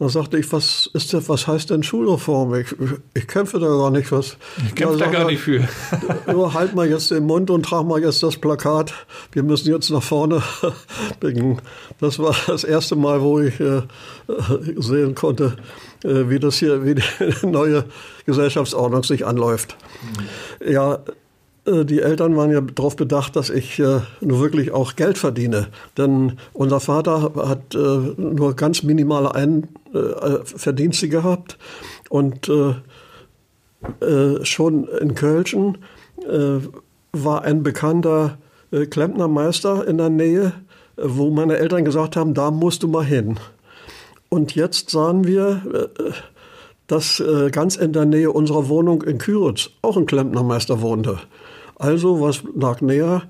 Dann 0.00 0.08
sagte 0.08 0.38
ich, 0.38 0.50
was 0.50 0.88
ist 0.94 1.12
das, 1.12 1.28
was 1.28 1.46
heißt 1.46 1.68
denn 1.68 1.82
Schulreform? 1.82 2.54
Ich, 2.54 2.74
ich 3.12 3.28
kämpfe 3.28 3.58
da 3.58 3.66
gar 3.68 3.90
nicht 3.90 4.10
was. 4.10 4.38
Ich 4.66 4.74
kämpfe 4.74 4.96
da 4.96 5.10
gar 5.10 5.26
nicht 5.26 5.40
für. 5.40 5.68
Nur 6.32 6.54
halt 6.54 6.74
mal 6.74 6.88
jetzt 6.88 7.10
den 7.10 7.26
Mund 7.26 7.50
und 7.50 7.64
trag 7.64 7.84
mal 7.84 8.00
jetzt 8.00 8.22
das 8.22 8.38
Plakat. 8.38 8.94
Wir 9.32 9.42
müssen 9.42 9.70
jetzt 9.70 9.90
nach 9.90 10.02
vorne 10.02 10.42
bringen. 11.20 11.60
Das 12.00 12.18
war 12.18 12.34
das 12.46 12.64
erste 12.64 12.96
Mal, 12.96 13.20
wo 13.20 13.40
ich 13.40 13.60
äh, 13.60 13.82
sehen 14.78 15.14
konnte, 15.14 15.56
äh, 16.02 16.30
wie 16.30 16.38
das 16.38 16.56
hier, 16.56 16.82
wie 16.82 16.94
die 17.42 17.46
neue 17.46 17.84
Gesellschaftsordnung 18.24 19.02
sich 19.02 19.26
anläuft. 19.26 19.76
Mhm. 20.62 20.72
Ja, 20.72 21.00
äh, 21.66 21.84
die 21.84 22.00
Eltern 22.00 22.38
waren 22.38 22.50
ja 22.50 22.62
darauf 22.62 22.96
bedacht, 22.96 23.36
dass 23.36 23.50
ich 23.50 23.78
äh, 23.78 24.00
nur 24.22 24.40
wirklich 24.40 24.70
auch 24.70 24.96
Geld 24.96 25.18
verdiene. 25.18 25.68
Denn 25.98 26.38
unser 26.54 26.80
Vater 26.80 27.32
hat 27.36 27.74
äh, 27.74 27.78
nur 27.78 28.56
ganz 28.56 28.82
minimale 28.82 29.34
Ein 29.34 29.68
äh, 29.94 30.44
Verdienste 30.44 31.08
gehabt 31.08 31.58
und 32.08 32.48
äh, 32.48 32.74
äh, 34.04 34.44
schon 34.44 34.84
in 34.84 35.14
Kölschen 35.14 35.78
war 37.12 37.44
ein 37.44 37.62
bekannter 37.62 38.36
Klempnermeister 38.90 39.88
in 39.88 39.96
der 39.96 40.10
Nähe, 40.10 40.52
wo 40.98 41.30
meine 41.30 41.56
Eltern 41.56 41.86
gesagt 41.86 42.14
haben, 42.14 42.34
da 42.34 42.50
musst 42.50 42.82
du 42.82 42.88
mal 42.88 43.06
hin. 43.06 43.38
Und 44.28 44.54
jetzt 44.54 44.90
sahen 44.90 45.26
wir, 45.26 45.62
dass 46.88 47.22
ganz 47.52 47.76
in 47.76 47.94
der 47.94 48.04
Nähe 48.04 48.30
unserer 48.30 48.68
Wohnung 48.68 49.00
in 49.00 49.16
Küritz 49.16 49.70
auch 49.80 49.96
ein 49.96 50.04
Klempnermeister 50.04 50.82
wohnte. 50.82 51.18
Also, 51.76 52.20
was 52.20 52.42
lag 52.54 52.82
näher? 52.82 53.22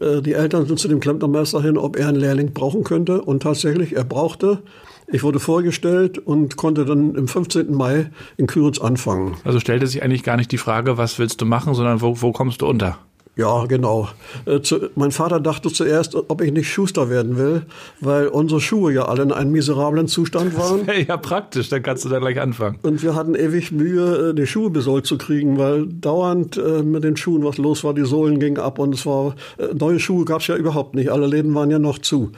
Äh, 0.00 0.22
die 0.22 0.32
Eltern 0.32 0.66
sind 0.66 0.78
zu 0.78 0.88
dem 0.88 1.00
Klempnermeister 1.00 1.62
hin, 1.62 1.76
ob 1.76 1.96
er 1.96 2.08
einen 2.08 2.18
Lehrling 2.18 2.52
brauchen 2.52 2.84
könnte. 2.84 3.22
Und 3.22 3.42
tatsächlich, 3.42 3.96
er 3.96 4.04
brauchte. 4.04 4.62
Ich 5.10 5.22
wurde 5.22 5.40
vorgestellt 5.40 6.18
und 6.18 6.56
konnte 6.56 6.84
dann 6.84 7.14
im 7.14 7.28
15. 7.28 7.72
Mai 7.72 8.10
in 8.36 8.46
Küritz 8.46 8.78
anfangen. 8.78 9.36
Also 9.42 9.58
stellte 9.58 9.86
sich 9.86 10.02
eigentlich 10.02 10.22
gar 10.22 10.36
nicht 10.36 10.52
die 10.52 10.58
Frage, 10.58 10.98
was 10.98 11.18
willst 11.18 11.40
du 11.40 11.46
machen, 11.46 11.74
sondern 11.74 12.02
wo, 12.02 12.20
wo 12.20 12.32
kommst 12.32 12.60
du 12.60 12.66
unter? 12.66 12.98
Ja, 13.38 13.66
genau. 13.66 14.08
Äh, 14.46 14.60
zu, 14.62 14.90
mein 14.96 15.12
Vater 15.12 15.38
dachte 15.38 15.72
zuerst, 15.72 16.16
ob 16.16 16.42
ich 16.42 16.52
nicht 16.52 16.68
Schuster 16.70 17.08
werden 17.08 17.38
will, 17.38 17.62
weil 18.00 18.26
unsere 18.26 18.60
Schuhe 18.60 18.92
ja 18.92 19.04
alle 19.04 19.22
in 19.22 19.32
einem 19.32 19.52
miserablen 19.52 20.08
Zustand 20.08 20.58
waren. 20.58 20.88
ja 21.08 21.16
praktisch, 21.16 21.68
dann 21.68 21.84
kannst 21.84 22.04
du 22.04 22.08
da 22.08 22.18
gleich 22.18 22.40
anfangen. 22.40 22.80
Und 22.82 23.00
wir 23.02 23.14
hatten 23.14 23.36
ewig 23.36 23.70
Mühe, 23.70 24.30
äh, 24.30 24.34
die 24.34 24.46
Schuhe 24.46 24.70
besohlt 24.70 25.06
zu 25.06 25.16
kriegen, 25.18 25.56
weil 25.56 25.86
dauernd 25.86 26.58
äh, 26.58 26.82
mit 26.82 27.04
den 27.04 27.16
Schuhen 27.16 27.44
was 27.44 27.58
los 27.58 27.84
war, 27.84 27.94
die 27.94 28.04
Sohlen 28.04 28.40
gingen 28.40 28.58
ab 28.58 28.80
und 28.80 28.92
es 28.92 29.06
war, 29.06 29.36
äh, 29.56 29.72
neue 29.72 30.00
Schuhe 30.00 30.24
gab 30.24 30.40
es 30.40 30.48
ja 30.48 30.56
überhaupt 30.56 30.96
nicht, 30.96 31.10
alle 31.10 31.28
Läden 31.28 31.54
waren 31.54 31.70
ja 31.70 31.78
noch 31.78 32.00
zu. 32.00 32.32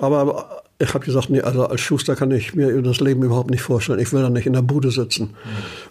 Aber 0.00 0.63
ich 0.84 0.94
habe 0.94 1.04
gesagt, 1.04 1.30
nee, 1.30 1.40
also 1.40 1.66
als 1.66 1.80
Schuster 1.80 2.14
kann 2.14 2.30
ich 2.30 2.54
mir 2.54 2.80
das 2.82 3.00
Leben 3.00 3.22
überhaupt 3.22 3.50
nicht 3.50 3.62
vorstellen. 3.62 3.98
Ich 3.98 4.12
will 4.12 4.22
da 4.22 4.30
nicht 4.30 4.46
in 4.46 4.52
der 4.52 4.62
Bude 4.62 4.90
sitzen. 4.90 5.24
Mhm. 5.24 5.30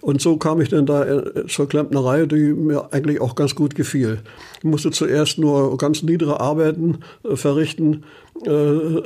Und 0.02 0.22
so 0.22 0.38
kam 0.38 0.62
ich 0.62 0.70
dann 0.70 0.86
da 0.86 1.04
äh, 1.04 1.48
zur 1.48 1.68
Klempnerei, 1.68 2.26
die 2.26 2.54
mir 2.54 2.94
eigentlich 2.94 3.20
auch 3.20 3.36
ganz 3.36 3.56
gut 3.56 3.76
gefiel. 3.76 4.20
Ich 4.60 4.64
musste 4.64 4.92
zuerst 4.92 5.38
nur 5.38 5.78
ganz 5.78 6.04
niedere 6.04 6.40
Arbeiten 6.40 7.00
äh, 7.24 7.36
verrichten, 7.36 8.04
äh, 8.46 8.52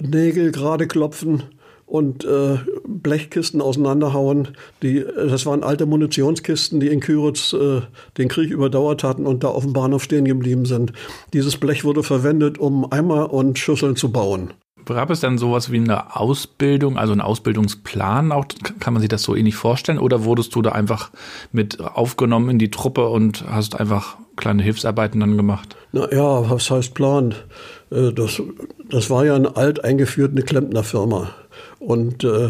Nägel 0.05 0.51
gerade 0.51 0.87
klopfen 0.87 1.43
und 1.87 2.25
äh, 2.25 2.57
Blechkisten 2.85 3.61
auseinanderhauen. 3.61 4.49
Die, 4.83 4.99
äh, 4.99 5.27
das 5.29 5.45
waren 5.45 5.63
alte 5.63 5.85
Munitionskisten, 5.85 6.79
die 6.79 6.89
in 6.89 6.99
Küritz 6.99 7.53
äh, 7.53 7.81
den 8.17 8.27
Krieg 8.27 8.51
überdauert 8.51 9.03
hatten 9.03 9.25
und 9.25 9.43
da 9.43 9.47
auf 9.47 9.63
dem 9.63 9.73
Bahnhof 9.73 10.03
stehen 10.03 10.25
geblieben 10.25 10.65
sind. 10.65 10.93
Dieses 11.33 11.57
Blech 11.57 11.85
wurde 11.85 12.03
verwendet, 12.03 12.57
um 12.59 12.91
Eimer 12.91 13.33
und 13.33 13.57
Schüsseln 13.57 13.95
zu 13.95 14.11
bauen. 14.11 14.53
Gab 14.93 15.09
es 15.09 15.19
dann 15.19 15.37
sowas 15.37 15.71
wie 15.71 15.77
eine 15.77 16.15
Ausbildung, 16.15 16.97
also 16.97 17.11
einen 17.11 17.21
Ausbildungsplan 17.21 18.31
auch? 18.31 18.45
Kann 18.79 18.93
man 18.93 19.01
sich 19.01 19.09
das 19.09 19.23
so 19.23 19.35
ähnlich 19.35 19.55
vorstellen? 19.55 19.99
Oder 19.99 20.23
wurdest 20.23 20.55
du 20.55 20.61
da 20.61 20.71
einfach 20.71 21.11
mit 21.51 21.81
aufgenommen 21.81 22.49
in 22.49 22.59
die 22.59 22.71
Truppe 22.71 23.07
und 23.07 23.45
hast 23.49 23.79
einfach 23.79 24.17
kleine 24.35 24.63
Hilfsarbeiten 24.63 25.19
dann 25.19 25.35
gemacht? 25.35 25.75
Na 25.91 26.11
ja, 26.11 26.49
was 26.49 26.71
heißt 26.71 26.93
Plan? 26.93 27.35
Äh, 27.91 28.13
das, 28.13 28.41
das 28.89 29.09
war 29.09 29.25
ja 29.25 29.35
eine 29.35 29.55
alt 29.57 29.83
eingeführte 29.83 30.41
Klempnerfirma. 30.41 31.29
Und 31.79 32.23
äh, 32.23 32.49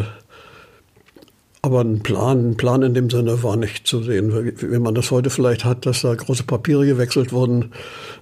aber 1.62 1.82
ein 1.82 2.02
Plan, 2.02 2.52
ein 2.52 2.58
Plan 2.58 2.82
in 2.84 2.94
dem 2.94 3.10
Sinne 3.10 3.44
war 3.44 3.58
nicht 3.58 3.88
zu 3.88 4.02
sehen, 4.02 4.54
wie 4.58 4.80
man 4.80 4.96
das 4.96 5.12
heute 5.12 5.30
vielleicht 5.30 5.66
hat, 5.66 5.86
dass 5.86 6.02
da 6.02 6.14
große 6.16 6.44
Papiere 6.44 6.86
gewechselt 6.86 7.34
wurden. 7.34 7.74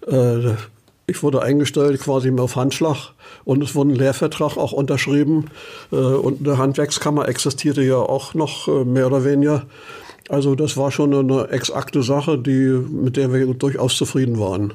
Äh, 0.08 0.54
ich 1.08 1.22
wurde 1.22 1.42
eingestellt 1.42 2.00
quasi 2.00 2.32
auf 2.38 2.56
Handschlag 2.56 3.14
und 3.44 3.64
es 3.64 3.76
wurde 3.76 3.92
ein 3.92 3.96
Lehrvertrag 3.96 4.58
auch 4.58 4.72
unterschrieben. 4.72 5.46
Äh, 5.92 5.96
und 5.96 6.48
eine 6.48 6.58
Handwerkskammer 6.58 7.28
existierte 7.28 7.84
ja 7.84 7.98
auch 7.98 8.34
noch 8.34 8.68
äh, 8.68 8.84
mehr 8.86 9.08
oder 9.08 9.24
weniger. 9.24 9.66
Also 10.30 10.56
das 10.56 10.76
war 10.76 10.92
schon 10.92 11.14
eine 11.14 11.50
exakte 11.50 12.02
Sache, 12.02 12.40
die, 12.40 12.84
mit 12.90 13.18
der 13.18 13.32
wir 13.32 13.54
durchaus 13.54 13.96
zufrieden 13.96 14.40
waren. 14.40 14.74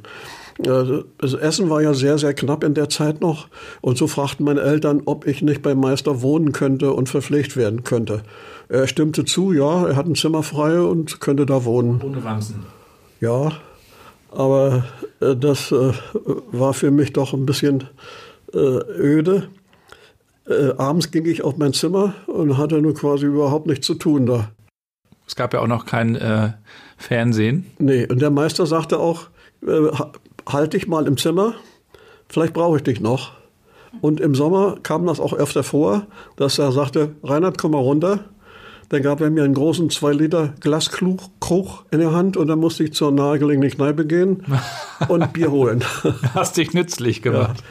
Äh, 0.64 1.02
das 1.18 1.34
Essen 1.34 1.68
war 1.68 1.82
ja 1.82 1.94
sehr, 1.94 2.18
sehr 2.18 2.34
knapp 2.34 2.62
in 2.62 2.74
der 2.74 2.88
Zeit 2.88 3.20
noch. 3.20 3.48
Und 3.80 3.98
so 3.98 4.06
fragten 4.06 4.44
meine 4.44 4.60
Eltern, 4.60 5.02
ob 5.06 5.26
ich 5.26 5.42
nicht 5.42 5.62
beim 5.62 5.80
Meister 5.80 6.22
wohnen 6.22 6.52
könnte 6.52 6.92
und 6.92 7.08
verpflegt 7.08 7.56
werden 7.56 7.82
könnte. 7.82 8.22
Er 8.68 8.86
stimmte 8.86 9.24
zu, 9.24 9.52
ja, 9.52 9.88
er 9.88 9.96
hat 9.96 10.06
ein 10.06 10.14
Zimmer 10.14 10.44
frei 10.44 10.80
und 10.80 11.20
könnte 11.20 11.46
da 11.46 11.64
wohnen. 11.64 12.00
Ohne 12.04 12.22
Wanzen. 12.22 12.64
Ja, 13.20 13.52
aber 14.30 14.84
äh, 15.20 15.36
das 15.36 15.72
äh, 15.72 15.92
war 16.52 16.74
für 16.74 16.90
mich 16.90 17.12
doch 17.12 17.32
ein 17.32 17.46
bisschen 17.46 17.84
äh, 18.52 18.58
öde. 18.58 19.48
Äh, 20.48 20.72
abends 20.76 21.10
ging 21.10 21.26
ich 21.26 21.42
auf 21.42 21.56
mein 21.56 21.72
Zimmer 21.72 22.14
und 22.26 22.56
hatte 22.58 22.80
nur 22.80 22.94
quasi 22.94 23.26
überhaupt 23.26 23.66
nichts 23.66 23.86
zu 23.86 23.94
tun 23.94 24.26
da. 24.26 24.50
Es 25.26 25.36
gab 25.36 25.54
ja 25.54 25.60
auch 25.60 25.68
noch 25.68 25.86
kein 25.86 26.16
äh, 26.16 26.50
Fernsehen. 26.96 27.66
Nee, 27.78 28.06
und 28.06 28.20
der 28.20 28.30
Meister 28.30 28.66
sagte 28.66 28.98
auch, 28.98 29.28
halt 30.48 30.72
dich 30.72 30.88
mal 30.88 31.06
im 31.06 31.18
Zimmer, 31.18 31.54
vielleicht 32.28 32.54
brauche 32.54 32.78
ich 32.78 32.82
dich 32.82 33.00
noch. 33.00 33.32
Und 34.00 34.20
im 34.20 34.34
Sommer 34.34 34.78
kam 34.82 35.06
das 35.06 35.20
auch 35.20 35.32
öfter 35.32 35.62
vor, 35.62 36.06
dass 36.36 36.58
er 36.58 36.72
sagte, 36.72 37.14
Reinhard, 37.22 37.58
komm 37.58 37.72
mal 37.72 37.78
runter, 37.78 38.24
Dann 38.90 39.02
gab 39.02 39.20
er 39.20 39.30
mir 39.30 39.44
einen 39.44 39.54
großen 39.54 39.88
2 39.88 40.12
Liter 40.12 40.54
Glaskrug 40.58 41.20
in 41.92 42.00
der 42.00 42.12
Hand 42.12 42.36
und 42.36 42.48
dann 42.48 42.58
musste 42.58 42.82
ich 42.84 42.92
zur 42.92 43.12
nahegelegenen 43.12 43.70
Kneipe 43.70 44.04
gehen 44.04 44.44
und 45.08 45.32
Bier 45.32 45.52
holen. 45.52 45.84
Hast 46.34 46.56
dich 46.56 46.74
nützlich 46.74 47.22
gemacht. 47.22 47.60
Ja. 47.60 47.66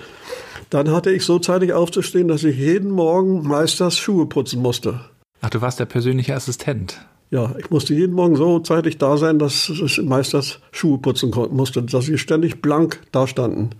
Dann 0.69 0.91
hatte 0.91 1.11
ich 1.11 1.25
so 1.25 1.37
zeitig 1.39 1.73
aufzustehen, 1.73 2.29
dass 2.29 2.45
ich 2.45 2.57
jeden 2.57 2.91
Morgen 2.91 3.45
meisters 3.45 3.97
Schuhe 3.97 4.27
putzen 4.27 4.61
musste. 4.61 5.01
Ach, 5.41 5.49
du 5.49 5.61
warst 5.61 5.79
der 5.81 5.85
persönliche 5.85 6.35
Assistent. 6.35 7.05
Ja, 7.31 7.53
ich 7.59 7.69
musste 7.69 7.93
jeden 7.93 8.13
Morgen 8.13 8.37
so 8.37 8.59
zeitig 8.59 8.97
da 8.97 9.17
sein, 9.17 9.39
dass 9.39 9.69
ich 9.69 10.01
meisters 10.01 10.59
Schuhe 10.71 10.99
putzen 10.99 11.33
musste, 11.51 11.83
dass 11.83 12.05
sie 12.05 12.17
ständig 12.17 12.61
blank 12.61 13.01
da 13.11 13.27
standen. 13.27 13.71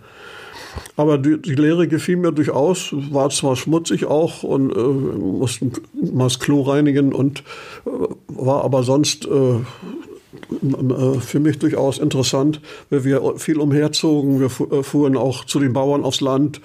Aber 0.95 1.17
die, 1.17 1.41
die 1.41 1.55
Lehre 1.55 1.88
gefiel 1.88 2.17
mir 2.17 2.32
durchaus, 2.32 2.93
war 3.11 3.30
zwar 3.30 3.55
schmutzig 3.55 4.05
auch 4.05 4.43
und 4.43 4.72
äh, 4.72 4.80
mussten 4.80 5.72
mal 6.13 6.26
das 6.26 6.39
Klo 6.39 6.61
reinigen 6.61 7.13
und 7.13 7.43
äh, 7.86 7.89
war 8.28 8.63
aber 8.63 8.84
sonst 8.84 9.26
äh, 9.26 9.30
äh 9.30 11.20
für 11.20 11.39
mich 11.39 11.59
durchaus 11.59 11.97
interessant, 11.97 12.61
weil 12.89 13.03
wir 13.03 13.36
viel 13.38 13.59
umherzogen, 13.59 14.39
wir 14.39 14.47
äh, 14.72 14.84
fuhren 14.84 15.17
auch 15.17 15.45
zu 15.45 15.59
den 15.59 15.74
Bauern 15.74 16.03
aufs 16.03 16.22
Land, 16.22 16.61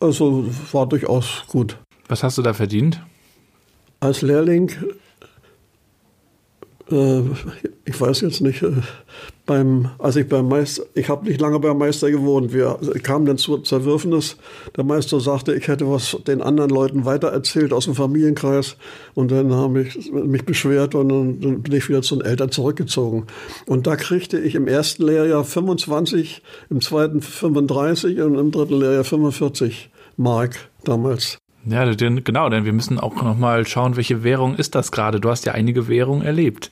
also 0.00 0.46
war 0.72 0.86
durchaus 0.86 1.44
gut. 1.48 1.76
Was 2.08 2.22
hast 2.22 2.38
du 2.38 2.42
da 2.42 2.54
verdient? 2.54 3.00
Als 4.00 4.22
Lehrling 4.22 4.70
äh, 6.90 7.22
ich 7.84 8.00
weiß 8.00 8.20
jetzt 8.22 8.40
nicht, 8.40 8.62
äh, 8.62 8.72
beim, 9.46 9.90
als 9.98 10.16
ich 10.16 10.28
beim 10.28 10.46
Meister, 10.46 10.82
ich 10.94 11.08
habe 11.08 11.26
nicht 11.26 11.40
lange 11.40 11.58
beim 11.58 11.78
Meister 11.78 12.10
gewohnt. 12.10 12.52
Wir 12.52 12.78
kamen 13.02 13.24
dann 13.24 13.38
zur 13.38 13.64
Zerwürfnis. 13.64 14.36
Der 14.76 14.84
Meister 14.84 15.20
sagte, 15.20 15.54
ich 15.54 15.66
hätte 15.68 15.90
was 15.90 16.16
den 16.26 16.42
anderen 16.42 16.70
Leuten 16.70 17.06
weitererzählt 17.06 17.72
aus 17.72 17.86
dem 17.86 17.94
Familienkreis. 17.94 18.76
Und 19.14 19.30
dann 19.32 19.52
habe 19.54 19.82
ich 19.82 20.12
mich 20.12 20.44
beschwert 20.44 20.94
und 20.94 21.08
dann 21.08 21.62
bin 21.62 21.72
ich 21.72 21.88
wieder 21.88 22.02
zu 22.02 22.16
den 22.16 22.26
Eltern 22.26 22.50
zurückgezogen. 22.50 23.26
Und 23.66 23.86
da 23.86 23.96
kriegte 23.96 24.38
ich 24.38 24.54
im 24.54 24.68
ersten 24.68 25.04
Lehrjahr 25.04 25.44
25, 25.44 26.42
im 26.68 26.80
zweiten 26.82 27.22
35 27.22 28.20
und 28.20 28.38
im 28.38 28.50
dritten 28.50 28.78
Lehrjahr 28.78 29.04
45 29.04 29.90
Mark 30.18 30.68
damals. 30.84 31.38
Ja, 31.64 31.90
genau, 31.92 32.48
denn 32.48 32.64
wir 32.64 32.72
müssen 32.72 32.98
auch 32.98 33.22
noch 33.22 33.36
mal 33.36 33.66
schauen, 33.66 33.96
welche 33.96 34.22
Währung 34.24 34.54
ist 34.56 34.74
das 34.74 34.92
gerade. 34.92 35.20
Du 35.20 35.28
hast 35.28 35.44
ja 35.46 35.52
einige 35.52 35.88
Währungen 35.88 36.22
erlebt. 36.22 36.70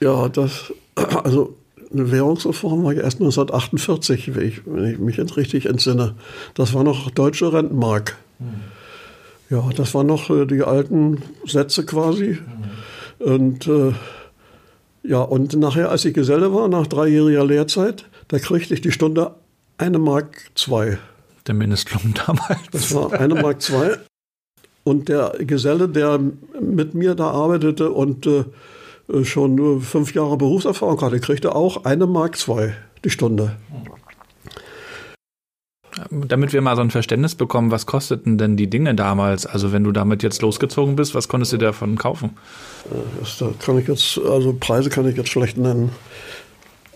Ja, 0.00 0.28
das, 0.28 0.72
also 0.94 1.56
eine 1.92 2.10
Währungsreform 2.10 2.84
war 2.84 2.92
ja 2.92 3.02
erst 3.02 3.20
1948, 3.20 4.34
wenn 4.34 4.48
ich, 4.48 4.60
wenn 4.66 4.84
ich 4.92 4.98
mich 4.98 5.16
jetzt 5.16 5.36
richtig 5.36 5.66
entsinne. 5.66 6.14
Das 6.54 6.74
war 6.74 6.84
noch 6.84 7.10
deutsche 7.10 7.52
Rentenmark. 7.52 8.16
Mhm. 8.38 8.60
Ja, 9.50 9.70
das 9.74 9.94
waren 9.94 10.06
noch 10.06 10.28
äh, 10.28 10.44
die 10.46 10.62
alten 10.62 11.22
Sätze 11.46 11.86
quasi. 11.86 12.38
Mhm. 13.18 13.32
Und 13.32 13.66
äh, 13.66 13.92
ja, 15.02 15.20
und 15.20 15.54
nachher, 15.54 15.90
als 15.90 16.04
ich 16.04 16.12
Geselle 16.12 16.52
war, 16.52 16.68
nach 16.68 16.86
dreijähriger 16.86 17.44
Lehrzeit, 17.44 18.04
da 18.28 18.38
kriegte 18.38 18.74
ich 18.74 18.82
die 18.82 18.92
Stunde 18.92 19.34
eine 19.78 19.98
Mark 19.98 20.50
zwei. 20.54 20.98
Der 21.46 21.54
Mindestlohn 21.54 22.14
damals. 22.26 22.58
Das 22.72 22.94
war 22.94 23.12
eine 23.12 23.34
Mark 23.34 23.62
zwei. 23.62 23.96
Und 24.84 25.08
der 25.08 25.34
Geselle, 25.38 25.88
der 25.88 26.20
mit 26.60 26.94
mir 26.94 27.14
da 27.14 27.30
arbeitete 27.30 27.90
und 27.90 28.26
äh, 28.26 28.44
schon 29.22 29.80
fünf 29.80 30.14
Jahre 30.14 30.36
Berufserfahrung 30.36 31.00
hatte, 31.00 31.20
kriegte 31.20 31.54
auch 31.54 31.84
eine 31.84 32.06
Mark 32.06 32.36
zwei 32.36 32.74
die 33.04 33.10
Stunde. 33.10 33.56
Damit 36.10 36.52
wir 36.52 36.60
mal 36.60 36.76
so 36.76 36.82
ein 36.82 36.90
Verständnis 36.90 37.34
bekommen, 37.34 37.70
was 37.70 37.86
kosteten 37.86 38.38
denn 38.38 38.56
die 38.56 38.70
Dinge 38.70 38.94
damals? 38.94 39.46
Also 39.46 39.72
wenn 39.72 39.84
du 39.84 39.90
damit 39.90 40.22
jetzt 40.22 40.42
losgezogen 40.42 40.96
bist, 40.96 41.14
was 41.14 41.28
konntest 41.28 41.52
du 41.52 41.56
davon 41.56 41.96
kaufen? 41.96 42.36
Äh, 42.90 42.94
das, 43.20 43.38
da 43.38 43.50
kann 43.58 43.78
ich 43.78 43.88
jetzt, 43.88 44.18
also 44.18 44.56
Preise 44.58 44.90
kann 44.90 45.08
ich 45.08 45.16
jetzt 45.16 45.30
schlecht 45.30 45.56
nennen. 45.56 45.90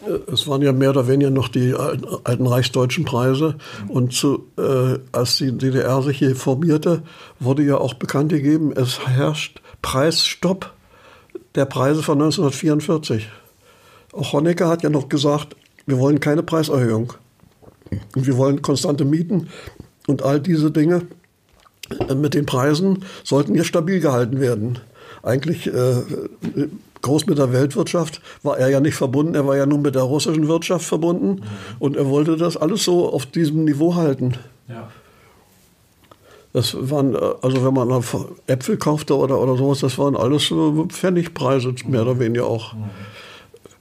Äh, 0.06 0.32
es 0.32 0.46
waren 0.46 0.62
ja 0.62 0.72
mehr 0.72 0.90
oder 0.90 1.08
weniger 1.08 1.30
noch 1.30 1.48
die 1.48 1.74
alten 1.74 2.46
reichsdeutschen 2.46 3.04
Preise. 3.04 3.56
Und 3.88 4.12
zu, 4.12 4.46
äh, 4.56 4.98
als 5.10 5.36
die 5.38 5.56
DDR 5.56 6.00
sich 6.02 6.18
hier 6.18 6.36
formierte, 6.36 7.02
wurde 7.40 7.64
ja 7.64 7.78
auch 7.78 7.94
bekannt 7.94 8.30
gegeben, 8.30 8.72
es 8.72 9.04
herrscht 9.06 9.62
Preisstopp 9.80 10.72
der 11.54 11.66
Preise 11.66 12.02
von 12.02 12.20
1944. 12.20 13.28
Auch 14.12 14.32
Honecker 14.32 14.68
hat 14.68 14.82
ja 14.82 14.90
noch 14.90 15.08
gesagt, 15.08 15.56
wir 15.86 15.98
wollen 15.98 16.20
keine 16.20 16.42
Preiserhöhung. 16.42 17.14
Und 18.14 18.26
wir 18.26 18.36
wollen 18.36 18.62
konstante 18.62 19.04
Mieten 19.04 19.48
und 20.06 20.22
all 20.22 20.40
diese 20.40 20.70
Dinge 20.70 21.02
äh, 22.08 22.14
mit 22.14 22.34
den 22.34 22.46
Preisen 22.46 23.04
sollten 23.22 23.54
ja 23.54 23.64
stabil 23.64 24.00
gehalten 24.00 24.40
werden. 24.40 24.78
Eigentlich 25.22 25.66
äh, 25.66 26.02
groß 27.02 27.26
mit 27.26 27.38
der 27.38 27.52
Weltwirtschaft 27.52 28.22
war 28.42 28.58
er 28.58 28.68
ja 28.70 28.80
nicht 28.80 28.94
verbunden, 28.94 29.34
er 29.34 29.46
war 29.46 29.56
ja 29.56 29.66
nur 29.66 29.78
mit 29.78 29.94
der 29.94 30.02
russischen 30.02 30.48
Wirtschaft 30.48 30.86
verbunden 30.86 31.28
mhm. 31.28 31.42
und 31.78 31.96
er 31.96 32.08
wollte 32.08 32.36
das 32.36 32.56
alles 32.56 32.84
so 32.84 33.12
auf 33.12 33.26
diesem 33.26 33.64
Niveau 33.64 33.94
halten. 33.94 34.34
Ja. 34.68 34.90
Das 36.52 36.76
waren, 36.90 37.14
äh, 37.14 37.18
also 37.42 37.64
wenn 37.64 37.74
man 37.74 38.04
Äpfel 38.46 38.76
kaufte 38.76 39.16
oder, 39.16 39.40
oder 39.40 39.56
sowas, 39.56 39.80
das 39.80 39.98
waren 39.98 40.16
alles 40.16 40.52
Pfennigpreise, 40.88 41.74
mehr 41.86 42.02
oder 42.02 42.18
weniger 42.18 42.46
auch. 42.46 42.74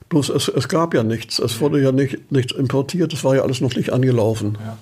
Bloß 0.09 0.30
es, 0.30 0.49
es 0.49 0.67
gab 0.67 0.93
ja 0.93 1.03
nichts, 1.03 1.39
es 1.39 1.61
wurde 1.61 1.82
ja 1.82 1.91
nicht, 1.91 2.32
nichts 2.32 2.51
importiert, 2.51 3.13
es 3.13 3.24
war 3.24 3.36
ja 3.36 3.43
alles 3.43 3.61
noch 3.61 3.76
nicht 3.76 3.93
angelaufen. 3.93 4.57
Ja. 4.65 4.78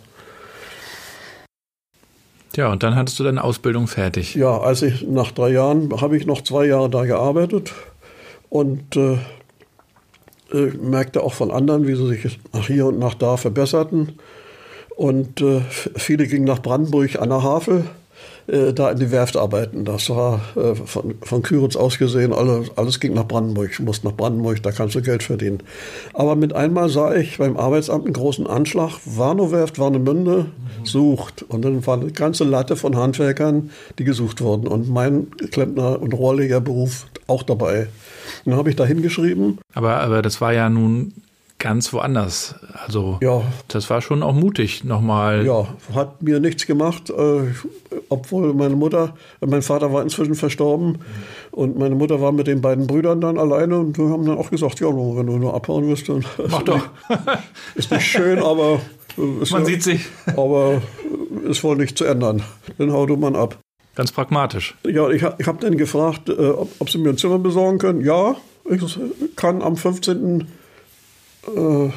Ja, 2.55 2.71
und 2.71 2.83
dann 2.83 2.95
hattest 2.95 3.19
du 3.19 3.23
deine 3.23 3.43
Ausbildung 3.43 3.87
fertig. 3.87 4.35
Ja, 4.35 4.59
als 4.59 4.81
ich 4.81 5.07
nach 5.07 5.31
drei 5.31 5.49
Jahren 5.49 6.01
habe 6.01 6.17
ich 6.17 6.25
noch 6.25 6.41
zwei 6.41 6.65
Jahre 6.65 6.89
da 6.89 7.05
gearbeitet 7.05 7.73
und 8.49 8.95
äh, 8.95 9.19
äh, 10.51 10.71
merkte 10.81 11.21
auch 11.23 11.33
von 11.33 11.51
anderen, 11.51 11.87
wie 11.87 11.95
sie 11.95 12.07
sich 12.07 12.39
nach 12.51 12.67
hier 12.67 12.87
und 12.87 12.99
nach 12.99 13.13
da 13.13 13.37
verbesserten. 13.37 14.19
Und 14.99 15.39
äh, 15.39 15.61
viele 15.95 16.27
gingen 16.27 16.43
nach 16.43 16.61
Brandenburg 16.61 17.21
an 17.21 17.29
der 17.29 17.41
Havel, 17.41 17.85
äh, 18.47 18.73
da 18.73 18.91
in 18.91 18.99
die 18.99 19.11
Werft 19.11 19.37
arbeiten. 19.37 19.85
Das 19.85 20.09
war 20.09 20.41
äh, 20.57 20.75
von, 20.75 21.15
von 21.21 21.41
Küritz 21.41 21.77
aus 21.77 21.97
gesehen, 21.97 22.33
alles, 22.33 22.69
alles 22.75 22.99
ging 22.99 23.13
nach 23.13 23.25
Brandenburg. 23.25 23.71
Du 23.77 23.83
musst 23.83 24.03
nach 24.03 24.11
Brandenburg, 24.11 24.61
da 24.61 24.73
kannst 24.73 24.95
du 24.95 25.01
Geld 25.01 25.23
verdienen. 25.23 25.63
Aber 26.13 26.35
mit 26.35 26.51
einmal 26.51 26.89
sah 26.89 27.15
ich 27.15 27.37
beim 27.37 27.55
Arbeitsamt 27.55 28.03
einen 28.03 28.13
großen 28.13 28.45
Anschlag. 28.45 28.99
Warnow-Werft, 29.05 29.79
Warnemünde 29.79 30.47
mhm. 30.47 30.85
sucht. 30.85 31.43
Und 31.43 31.63
dann 31.63 31.87
war 31.87 31.93
eine 31.97 32.11
ganze 32.11 32.43
Latte 32.43 32.75
von 32.75 32.97
Handwerkern, 32.97 33.69
die 33.99 34.03
gesucht 34.03 34.41
wurden. 34.41 34.67
Und 34.67 34.89
mein 34.89 35.27
Klempner- 35.51 36.01
und 36.01 36.13
Rohrlegerberuf 36.13 37.05
auch 37.27 37.43
dabei. 37.43 37.87
Dann 38.43 38.55
habe 38.55 38.69
ich 38.69 38.75
da 38.75 38.85
hingeschrieben. 38.85 39.59
Aber, 39.73 40.01
aber 40.01 40.21
das 40.21 40.41
war 40.41 40.51
ja 40.51 40.69
nun 40.69 41.13
ganz 41.59 41.93
woanders. 41.93 42.55
Also 42.85 43.19
ja. 43.21 43.43
das 43.67 43.89
war 43.89 44.01
schon 44.01 44.23
auch 44.23 44.33
mutig 44.33 44.83
nochmal. 44.83 45.45
Ja, 45.45 45.67
hat 45.93 46.23
mir 46.23 46.39
nichts 46.39 46.65
gemacht, 46.65 47.09
äh, 47.09 47.41
obwohl 48.07 48.53
meine 48.53 48.75
Mutter, 48.75 49.13
mein 49.45 49.61
Vater 49.61 49.93
war 49.93 50.01
inzwischen 50.01 50.35
verstorben 50.35 50.93
mhm. 50.93 50.97
und 51.51 51.77
meine 51.77 51.95
Mutter 51.95 52.21
war 52.21 52.31
mit 52.31 52.47
den 52.47 52.61
beiden 52.61 52.87
Brüdern 52.87 53.21
dann 53.21 53.37
alleine 53.37 53.77
und 53.77 53.97
wir 53.97 54.09
haben 54.09 54.25
dann 54.25 54.37
auch 54.37 54.49
gesagt, 54.49 54.79
ja, 54.79 54.87
wenn 54.87 55.27
du 55.27 55.37
nur 55.37 55.53
abhauen 55.53 55.87
willst, 55.87 56.09
dann 56.09 56.25
Mach 56.49 56.63
doch. 56.63 56.89
ist 57.75 57.91
nicht 57.91 58.05
schön, 58.05 58.39
aber 58.39 58.79
man 59.17 59.45
ja, 59.61 59.65
sieht 59.65 59.83
sich. 59.83 60.05
Aber 60.35 60.81
ist 61.43 61.63
wohl 61.63 61.75
nicht 61.75 61.97
zu 61.97 62.05
ändern. 62.05 62.41
Dann 62.77 62.91
hau 62.91 63.05
du 63.05 63.17
man 63.17 63.35
ab. 63.35 63.57
Ganz 63.95 64.11
pragmatisch. 64.13 64.75
Ja, 64.87 65.09
ich, 65.09 65.25
ich 65.37 65.47
habe 65.47 65.57
dann 65.59 65.77
gefragt, 65.77 66.29
äh, 66.29 66.31
ob, 66.31 66.69
ob, 66.79 66.89
sie 66.89 66.99
mir 66.99 67.09
ein 67.09 67.17
Zimmer 67.17 67.37
besorgen 67.39 67.79
können. 67.79 68.01
Ja, 68.01 68.37
ich 68.69 68.99
kann 69.35 69.61
am 69.61 69.75
15 69.75 70.47
äh, 71.55 71.91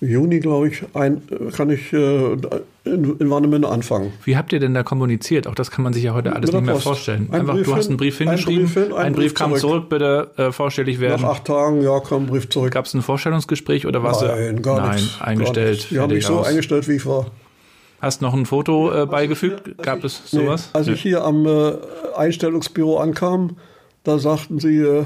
Juni, 0.00 0.40
glaube 0.40 0.68
ich, 0.68 0.82
ein, 0.94 1.22
kann 1.56 1.70
ich 1.70 1.92
äh, 1.92 2.36
in, 2.84 3.16
in 3.18 3.30
Warnemünde 3.30 3.68
anfangen. 3.68 4.12
Wie 4.24 4.36
habt 4.36 4.52
ihr 4.52 4.60
denn 4.60 4.74
da 4.74 4.82
kommuniziert? 4.82 5.46
Auch 5.46 5.54
das 5.54 5.70
kann 5.70 5.82
man 5.82 5.92
sich 5.92 6.04
ja 6.04 6.14
heute 6.14 6.34
alles 6.34 6.52
nicht 6.52 6.64
mehr 6.64 6.74
Post. 6.74 6.84
vorstellen. 6.84 7.28
Ein 7.30 7.40
Einfach, 7.40 7.54
Brief 7.54 7.66
du 7.66 7.76
hast 7.76 7.88
einen 7.88 7.96
Brief 7.96 8.18
hingeschrieben, 8.18 8.66
ein 8.66 8.72
Brief, 8.72 8.84
hin, 8.84 8.92
ein 8.92 8.98
ein 8.98 9.12
Brief, 9.14 9.24
Brief 9.24 9.34
kam 9.34 9.50
zurück, 9.56 9.60
zurück 9.60 9.88
bitte 9.88 10.30
äh, 10.36 10.52
vorstellig 10.52 11.00
werden. 11.00 11.22
Nach 11.22 11.30
acht 11.30 11.46
Tagen, 11.46 11.82
ja, 11.82 11.98
kam 12.00 12.24
ein 12.24 12.26
Brief 12.26 12.48
zurück. 12.50 12.72
Gab 12.72 12.84
es 12.84 12.94
ein 12.94 13.02
Vorstellungsgespräch 13.02 13.86
oder 13.86 14.02
warst 14.02 14.22
Nein, 14.22 14.60
gar 14.60 14.80
Nein, 14.80 14.96
nichts, 14.96 15.20
eingestellt? 15.20 15.86
Die 15.90 15.98
haben 15.98 16.12
mich 16.12 16.26
so 16.26 16.40
aus. 16.40 16.46
eingestellt, 16.46 16.88
wie 16.88 16.96
ich 16.96 17.06
war. 17.06 17.26
Hast 18.00 18.20
noch 18.20 18.34
ein 18.34 18.44
Foto 18.44 18.92
äh, 18.92 19.06
beigefügt? 19.06 19.78
Gab 19.82 20.04
es 20.04 20.20
sowas? 20.26 20.70
Nee, 20.74 20.78
als 20.78 20.88
ich 20.88 21.00
hier 21.00 21.24
am 21.24 21.46
äh, 21.46 21.72
Einstellungsbüro 22.16 22.98
ankam, 22.98 23.56
da 24.02 24.18
sagten 24.18 24.58
sie, 24.58 24.80
äh, 24.80 25.04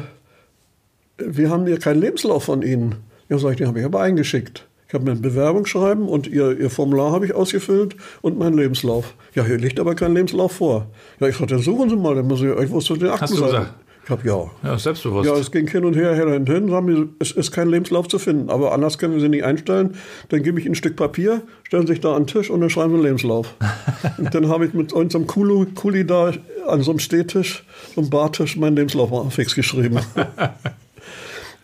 wir 1.19 1.51
haben 1.51 1.67
hier 1.67 1.79
keinen 1.79 2.01
Lebenslauf 2.01 2.45
von 2.45 2.63
Ihnen. 2.63 2.97
Ja, 3.29 3.39
sag 3.39 3.53
ich, 3.53 3.57
den 3.59 3.67
habe 3.67 3.81
ich 3.81 3.85
aber 3.85 4.01
eingeschickt. 4.01 4.67
Ich 4.89 4.95
habe 4.95 5.05
mir 5.05 5.11
ein 5.11 5.21
Bewerbungsschreiben 5.21 6.09
und 6.09 6.27
ihr, 6.27 6.59
ihr 6.59 6.71
Formular 6.71 7.13
habe 7.13 7.27
ich 7.27 7.35
ausgefüllt 7.35 7.95
und 8.23 8.39
meinen 8.39 8.57
Lebenslauf. 8.57 9.15
Ja, 9.35 9.45
hier 9.45 9.59
liegt 9.59 9.79
aber 9.79 9.95
kein 9.95 10.15
Lebenslauf 10.15 10.53
vor. 10.53 10.87
Ja, 11.21 11.29
ich 11.29 11.37
sagte, 11.37 11.59
suchen 11.59 11.91
Sie 11.91 11.97
mal, 11.97 12.15
dann 12.15 12.27
muss 12.27 12.41
ich 12.41 12.49
euch 12.49 12.73
was 12.73 12.85
zu 12.85 12.97
den 12.97 13.09
Akten 13.09 13.21
Hast 13.21 13.37
du 13.37 13.45
gesagt? 13.45 13.75
Ich 14.09 14.11
habe 14.11 14.27
ja. 14.27 14.51
Ja, 14.63 14.79
selbstbewusst. 14.79 15.29
Ja, 15.29 15.37
es 15.37 15.51
ging 15.51 15.69
hin 15.69 15.85
und 15.85 15.95
her, 15.95 16.15
her 16.15 16.27
und 16.29 16.49
hin. 16.49 16.71
Sagen 16.71 16.87
die, 16.87 17.09
es 17.19 17.33
ist 17.33 17.53
kein 17.53 17.69
Lebenslauf 17.69 18.09
zu 18.09 18.19
finden, 18.19 18.49
aber 18.49 18.73
anders 18.73 18.97
können 18.97 19.13
wir 19.13 19.21
sie 19.21 19.29
nicht 19.29 19.45
einstellen. 19.45 19.97
Dann 20.31 20.43
gebe 20.43 20.59
ich 20.59 20.65
ihnen 20.65 20.73
ein 20.73 20.77
Stück 20.77 20.97
Papier, 20.97 21.43
stellen 21.65 21.87
sich 21.87 22.01
da 22.01 22.15
an 22.15 22.23
den 22.23 22.29
Tisch 22.29 22.49
und 22.49 22.63
dann 22.63 22.71
schreiben 22.71 22.93
sie 22.93 22.95
einen 22.95 23.05
Lebenslauf. 23.05 23.55
und 24.17 24.35
dann 24.35 24.49
habe 24.49 24.65
ich 24.65 24.73
mit 24.73 24.95
unserem 24.95 25.27
Kuli, 25.27 25.67
Kuli 25.75 26.07
da 26.07 26.33
an 26.67 26.81
so 26.81 26.93
einem 26.93 27.01
Stehtisch, 27.01 27.67
so 27.95 28.01
einem 28.01 28.09
Bartisch, 28.09 28.57
meinen 28.57 28.77
Lebenslauf 28.77 29.35
fix 29.35 29.55
geschrieben. 29.55 29.99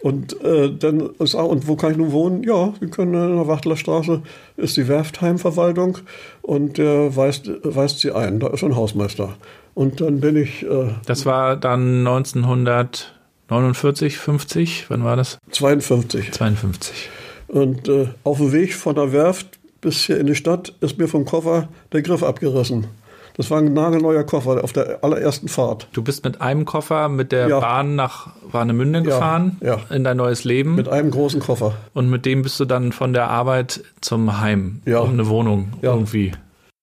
Und 0.05 0.40
äh, 0.42 0.70
dann 0.70 1.11
ist 1.18 1.34
auch, 1.34 1.48
und 1.48 1.66
wo 1.66 1.74
kann 1.76 1.92
ich 1.92 1.96
nun 1.96 2.12
wohnen? 2.12 2.42
Ja, 2.42 2.74
Sie 2.78 2.88
können 2.88 3.14
in 3.14 3.36
der 3.36 3.46
Wachtlerstraße 3.46 4.20
ist 4.59 4.76
die 4.76 4.86
Werftheimverwaltung 4.86 5.96
und 6.42 6.76
der 6.76 7.16
weist, 7.16 7.50
weist 7.62 8.00
sie 8.00 8.12
ein. 8.12 8.38
Da 8.38 8.48
ist 8.48 8.62
ein 8.62 8.76
Hausmeister. 8.76 9.34
Und 9.72 10.02
dann 10.02 10.20
bin 10.20 10.36
ich. 10.36 10.62
Äh, 10.62 10.90
das 11.07 11.24
war 11.24 11.57
dann 11.57 12.07
1949, 12.07 14.18
50? 14.18 14.90
Wann 14.90 15.05
war 15.05 15.16
das? 15.16 15.38
52. 15.52 16.32
52. 16.32 17.09
Und 17.48 17.88
äh, 17.88 18.09
auf 18.24 18.36
dem 18.36 18.52
Weg 18.52 18.74
von 18.74 18.96
der 18.96 19.11
Werft 19.11 19.59
bis 19.80 20.05
hier 20.05 20.20
in 20.20 20.26
die 20.26 20.34
Stadt 20.34 20.74
ist 20.82 20.98
mir 20.98 21.09
vom 21.09 21.24
Koffer 21.24 21.70
der 21.94 22.02
Griff 22.02 22.22
abgerissen. 22.22 22.88
Das 23.37 23.51
war 23.51 23.59
ein 23.59 23.72
nagelneuer 23.72 24.22
Koffer 24.22 24.62
auf 24.62 24.72
der 24.72 25.03
allerersten 25.03 25.49
Fahrt. 25.49 25.89
Du 25.93 26.03
bist 26.03 26.24
mit 26.24 26.41
einem 26.41 26.64
Koffer 26.64 27.09
mit 27.09 27.32
der 27.32 27.49
ja. 27.49 27.61
Bahn 27.61 27.97
nach 27.97 28.28
Warnemünde 28.51 29.03
gefahren 29.03 29.59
ja, 29.61 29.76
ja. 29.76 29.95
in 29.95 30.05
dein 30.05 30.16
neues 30.16 30.45
Leben. 30.45 30.76
Mit 30.76 30.89
einem 30.89 31.11
großen 31.11 31.41
Koffer. 31.41 31.74
Und 31.95 32.09
mit 32.09 32.26
dem 32.26 32.43
bist 32.43 32.61
du 32.61 32.64
dann 32.64 32.93
von 32.93 33.12
der 33.12 33.28
Arbeit 33.30 33.82
zum 34.01 34.41
Heim, 34.41 34.82
ja. 34.87 35.01
um 35.01 35.11
eine 35.11 35.28
Wohnung 35.28 35.72
irgendwie. 35.82 36.32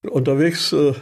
Unterwegs 0.10 0.74
äh, 0.74 0.94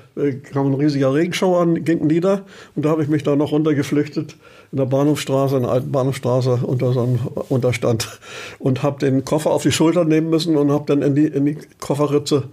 kam 0.51 0.67
ein 0.67 0.73
riesiger 0.73 1.13
Regenschauer 1.13 1.61
an, 1.61 1.85
ging 1.85 2.05
nieder 2.05 2.45
und 2.75 2.83
da 2.83 2.89
habe 2.89 3.01
ich 3.01 3.07
mich 3.07 3.23
da 3.23 3.37
noch 3.37 3.53
runtergeflüchtet 3.53 4.35
in 4.73 4.77
der 4.77 4.87
Bahnhofstraße, 4.87 5.55
in 5.55 5.61
der 5.63 5.71
alten 5.71 5.89
Bahnhofstraße 5.89 6.59
unter 6.63 6.91
so 6.91 7.03
einem 7.03 7.19
Unterstand 7.47 8.19
und 8.59 8.83
habe 8.83 8.99
den 8.99 9.23
Koffer 9.23 9.51
auf 9.51 9.63
die 9.63 9.71
Schulter 9.71 10.03
nehmen 10.03 10.29
müssen 10.29 10.57
und 10.57 10.69
habe 10.69 10.83
dann 10.85 11.01
in 11.01 11.15
die, 11.15 11.27
in 11.27 11.45
die 11.45 11.57
Kofferritze 11.79 12.49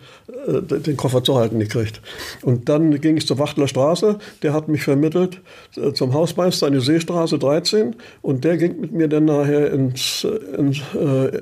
äh, 0.47 0.62
den 0.62 0.97
Koffer 0.97 1.24
zu 1.24 1.34
halten 1.34 1.59
gekriegt. 1.59 2.01
Und 2.42 2.68
dann 2.68 3.01
ging 3.01 3.16
ich 3.16 3.26
zur 3.26 3.40
Wachtler 3.40 3.66
Straße, 3.66 4.20
der 4.44 4.53
hat 4.53 4.68
mich 4.68 4.84
vermittelt 4.84 5.40
äh, 5.76 5.94
zum 5.94 6.14
Hausmeister 6.14 6.68
an 6.68 6.74
die 6.74 6.80
Seestraße 6.80 7.40
13 7.40 7.97
und 8.22 8.44
der 8.44 8.57
ging 8.57 8.80
mit 8.80 8.92
mir 8.92 9.09
dann 9.09 9.24
nachher 9.24 9.72
ins, 9.72 10.24
ins 10.57 10.78
äh, 10.94 11.40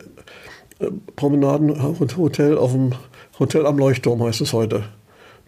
Promenadenhotel 1.14 2.56
auf 2.56 2.72
dem 2.72 2.92
Hotel 3.38 3.66
am 3.66 3.78
Leuchtturm 3.78 4.22
heißt 4.22 4.40
es 4.40 4.52
heute. 4.52 4.84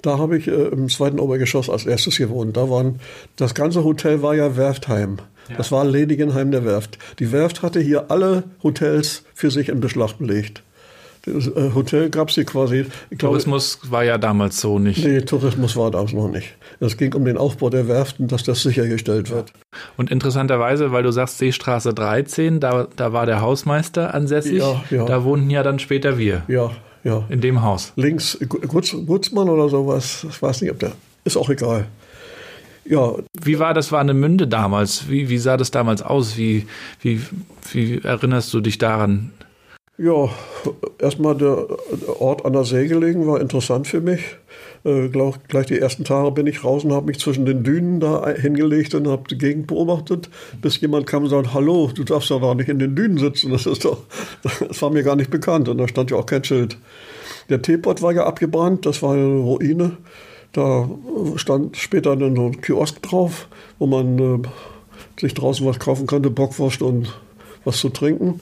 Da 0.02 0.18
habe 0.18 0.38
ich 0.38 0.46
äh, 0.48 0.68
im 0.68 0.88
zweiten 0.88 1.18
Obergeschoss 1.18 1.70
als 1.70 1.86
erstes 1.86 2.18
gewohnt. 2.18 2.56
Da 2.56 2.70
waren, 2.70 3.00
das 3.36 3.54
ganze 3.54 3.84
Hotel 3.84 4.22
war 4.22 4.34
ja 4.34 4.56
Werftheim. 4.56 5.18
Ja. 5.48 5.56
Das 5.56 5.72
war 5.72 5.84
Ledigenheim 5.84 6.50
der 6.50 6.64
Werft. 6.64 6.98
Die 7.18 7.32
Werft 7.32 7.62
hatte 7.62 7.80
hier 7.80 8.10
alle 8.10 8.44
Hotels 8.62 9.24
für 9.34 9.50
sich 9.50 9.68
in 9.68 9.80
Beschlag 9.80 10.14
belegt. 10.18 10.62
Das 11.24 11.48
äh, 11.48 11.72
Hotel 11.74 12.08
gab 12.10 12.28
es 12.28 12.36
hier 12.36 12.44
quasi. 12.44 12.86
Tourismus 13.18 13.80
glaube, 13.80 13.92
war 13.92 14.04
ja 14.04 14.16
damals 14.16 14.60
so 14.60 14.78
nicht. 14.78 15.04
Nee, 15.04 15.22
Tourismus 15.22 15.76
war 15.76 15.90
damals 15.90 16.12
noch 16.12 16.28
nicht. 16.28 16.54
Es 16.78 16.96
ging 16.96 17.14
um 17.14 17.24
den 17.24 17.36
Aufbau 17.36 17.68
der 17.68 17.88
Werften, 17.88 18.28
dass 18.28 18.44
das 18.44 18.62
sichergestellt 18.62 19.30
wird. 19.30 19.52
Und 19.96 20.12
interessanterweise, 20.12 20.92
weil 20.92 21.02
du 21.02 21.10
sagst 21.10 21.38
Seestraße 21.38 21.94
13, 21.94 22.60
da, 22.60 22.86
da 22.94 23.12
war 23.12 23.26
der 23.26 23.40
Hausmeister 23.40 24.14
ansässig. 24.14 24.58
Ja, 24.58 24.84
ja. 24.90 25.04
Da 25.04 25.24
wohnten 25.24 25.50
ja 25.50 25.64
dann 25.64 25.80
später 25.80 26.16
wir. 26.16 26.44
Ja, 26.46 26.70
ja. 27.06 27.24
In 27.28 27.40
dem 27.40 27.62
Haus. 27.62 27.92
Links 27.94 28.36
Gutz, 28.48 28.94
Gutzmann 29.06 29.48
oder 29.48 29.68
sowas. 29.68 30.26
Ich 30.28 30.42
weiß 30.42 30.60
nicht, 30.62 30.72
ob 30.72 30.80
der. 30.80 30.92
Ist 31.24 31.36
auch 31.36 31.48
egal. 31.50 31.86
Ja. 32.84 33.14
Wie 33.40 33.58
war 33.58 33.74
das 33.74 33.92
Warnemünde 33.92 34.46
damals? 34.46 35.08
Wie, 35.08 35.28
wie 35.28 35.38
sah 35.38 35.56
das 35.56 35.70
damals 35.70 36.02
aus? 36.02 36.36
Wie, 36.36 36.66
wie, 37.00 37.20
wie 37.72 37.98
erinnerst 38.02 38.52
du 38.54 38.60
dich 38.60 38.78
daran? 38.78 39.30
Ja, 39.98 40.28
erstmal 40.98 41.36
der 41.36 41.66
Ort 42.20 42.44
an 42.44 42.52
der 42.52 42.64
See 42.64 42.86
gelegen 42.86 43.26
war 43.26 43.40
interessant 43.40 43.86
für 43.86 44.00
mich. 44.00 44.36
Äh, 44.86 45.08
gleich 45.08 45.66
die 45.66 45.80
ersten 45.80 46.04
Tage 46.04 46.30
bin 46.30 46.46
ich 46.46 46.62
raus 46.62 46.84
und 46.84 46.92
habe 46.92 47.06
mich 47.06 47.18
zwischen 47.18 47.44
den 47.44 47.64
Dünen 47.64 47.98
da 47.98 48.28
hingelegt 48.28 48.94
und 48.94 49.08
habe 49.08 49.24
die 49.28 49.36
Gegend 49.36 49.66
beobachtet, 49.66 50.30
bis 50.62 50.80
jemand 50.80 51.08
kam 51.08 51.24
und 51.24 51.30
sagte, 51.30 51.52
hallo, 51.54 51.90
du 51.92 52.04
darfst 52.04 52.30
ja 52.30 52.38
da 52.38 52.54
nicht 52.54 52.68
in 52.68 52.78
den 52.78 52.94
Dünen 52.94 53.18
sitzen. 53.18 53.50
Das 53.50 53.66
ist 53.66 53.84
doch, 53.84 54.04
das 54.42 54.80
war 54.80 54.90
mir 54.90 55.02
gar 55.02 55.16
nicht 55.16 55.30
bekannt 55.30 55.68
und 55.68 55.78
da 55.78 55.88
stand 55.88 56.12
ja 56.12 56.16
auch 56.16 56.26
kein 56.26 56.44
Schild. 56.44 56.78
Der 57.48 57.62
Teepot 57.62 58.00
war 58.00 58.12
ja 58.12 58.26
abgebrannt, 58.26 58.86
das 58.86 59.02
war 59.02 59.14
eine 59.14 59.24
Ruine. 59.24 59.96
Da 60.52 60.88
stand 61.34 61.76
später 61.76 62.14
dann 62.14 62.36
so 62.36 62.46
ein 62.46 62.60
Kiosk 62.60 63.02
drauf, 63.02 63.48
wo 63.80 63.86
man 63.86 64.18
äh, 64.18 64.48
sich 65.20 65.34
draußen 65.34 65.66
was 65.66 65.80
kaufen 65.80 66.06
konnte, 66.06 66.30
Bockwurst 66.30 66.80
und 66.80 67.12
was 67.64 67.78
zu 67.78 67.88
trinken. 67.88 68.40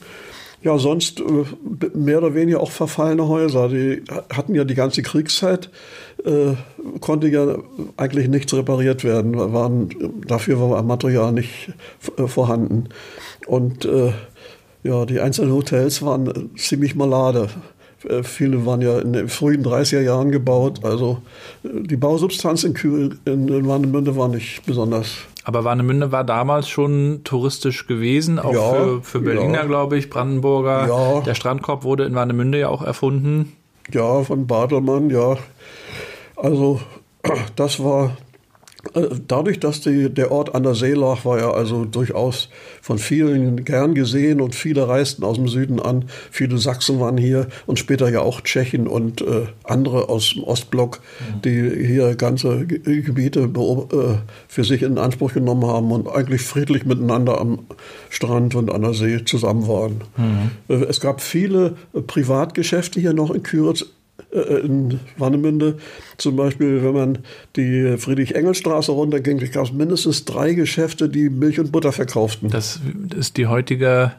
Ja, 0.65 0.79
sonst 0.79 1.19
äh, 1.19 1.95
mehr 1.95 2.17
oder 2.17 2.33
weniger 2.33 2.59
auch 2.59 2.71
verfallene 2.71 3.27
Häuser. 3.27 3.69
Die 3.69 4.01
hatten 4.33 4.55
ja 4.55 4.63
die 4.63 4.73
ganze 4.73 5.03
Kriegszeit, 5.03 5.69
äh, 6.25 6.53
konnte 7.01 7.27
ja 7.27 7.59
eigentlich 7.97 8.29
nichts 8.29 8.51
repariert 8.51 9.03
werden. 9.03 9.37
Waren, 9.37 9.89
dafür 10.27 10.59
war 10.59 10.81
Material 10.81 11.33
nicht 11.33 11.71
äh, 12.17 12.25
vorhanden. 12.25 12.89
Und 13.45 13.85
äh, 13.85 14.11
ja, 14.81 15.05
die 15.05 15.19
einzelnen 15.19 15.53
Hotels 15.53 16.01
waren 16.01 16.49
ziemlich 16.57 16.95
malade. 16.95 17.49
Äh, 18.09 18.23
viele 18.23 18.65
waren 18.65 18.81
ja 18.81 18.97
in 18.97 19.13
den 19.13 19.29
frühen 19.29 19.63
30er 19.63 20.01
Jahren 20.01 20.31
gebaut. 20.31 20.79
Also 20.83 21.21
äh, 21.63 21.83
die 21.83 21.97
Bausubstanz 21.97 22.63
in, 22.63 22.73
Kühl, 22.73 23.19
in 23.25 23.67
Warnemünde 23.67 24.15
war 24.15 24.29
nicht 24.29 24.65
besonders 24.65 25.09
aber 25.45 25.63
Warnemünde 25.63 26.11
war 26.11 26.23
damals 26.23 26.67
schon 26.67 27.21
touristisch 27.23 27.85
gewesen, 27.85 28.39
auch 28.39 28.53
ja, 28.53 28.73
für, 28.73 29.01
für 29.03 29.21
Berliner, 29.21 29.59
ja. 29.59 29.65
glaube 29.65 29.95
ich, 29.95 30.09
Brandenburger. 30.09 30.87
Ja. 30.87 31.21
Der 31.21 31.35
Strandkorb 31.35 31.83
wurde 31.83 32.03
in 32.05 32.15
Warnemünde 32.15 32.59
ja 32.59 32.69
auch 32.69 32.81
erfunden. 32.81 33.55
Ja, 33.91 34.23
von 34.23 34.47
Badelmann, 34.47 35.11
ja. 35.11 35.37
Also 36.35 36.81
das 37.55 37.83
war 37.83 38.17
dadurch, 39.27 39.59
dass 39.59 39.81
die, 39.81 40.09
der 40.09 40.31
Ort 40.31 40.55
an 40.55 40.63
der 40.63 40.75
See 40.75 40.93
lag, 40.93 41.25
war 41.25 41.39
er 41.39 41.53
also 41.53 41.85
durchaus 41.85 42.49
von 42.81 42.97
vielen 42.97 43.63
gern 43.65 43.95
gesehen 43.95 44.41
und 44.41 44.55
viele 44.55 44.87
reisten 44.87 45.23
aus 45.23 45.37
dem 45.37 45.47
Süden 45.47 45.79
an. 45.79 46.05
Viele 46.31 46.57
Sachsen 46.57 46.99
waren 46.99 47.17
hier 47.17 47.47
und 47.65 47.79
später 47.79 48.09
ja 48.09 48.21
auch 48.21 48.41
Tschechen 48.41 48.87
und 48.87 49.21
äh, 49.21 49.47
andere 49.63 50.09
aus 50.09 50.33
dem 50.33 50.43
Ostblock, 50.43 50.99
mhm. 51.19 51.41
die 51.41 51.85
hier 51.85 52.15
ganze 52.15 52.65
Gebiete 52.65 53.41
äh, 53.41 54.17
für 54.47 54.63
sich 54.63 54.83
in 54.83 54.97
Anspruch 54.97 55.33
genommen 55.33 55.65
haben 55.65 55.91
und 55.91 56.07
eigentlich 56.07 56.41
friedlich 56.41 56.85
miteinander 56.85 57.39
am 57.39 57.59
Strand 58.09 58.55
und 58.55 58.71
an 58.71 58.81
der 58.81 58.93
See 58.93 59.23
zusammen 59.25 59.67
waren. 59.67 60.01
Mhm. 60.17 60.51
Äh, 60.69 60.85
es 60.85 60.99
gab 60.99 61.21
viele 61.21 61.75
Privatgeschäfte 62.07 62.99
hier 62.99 63.13
noch 63.13 63.31
in 63.31 63.43
Küritz 63.43 63.81
äh, 63.81 63.85
in 64.31 64.99
Warnemünde. 65.17 65.77
Zum 66.17 66.35
Beispiel, 66.35 66.83
wenn 66.83 66.93
man 66.93 67.17
die 67.55 67.97
Friedrich-Engels-Straße 67.97 68.91
runterging, 68.91 69.39
gab 69.51 69.65
es 69.65 69.73
mindestens 69.73 70.25
drei 70.25 70.53
Geschäfte, 70.53 71.09
die 71.09 71.29
Milch 71.29 71.59
und 71.59 71.71
Butter 71.71 71.91
verkauften. 71.91 72.49
Das 72.49 72.79
ist 73.15 73.37
die 73.37 73.47
heutige, 73.47 74.13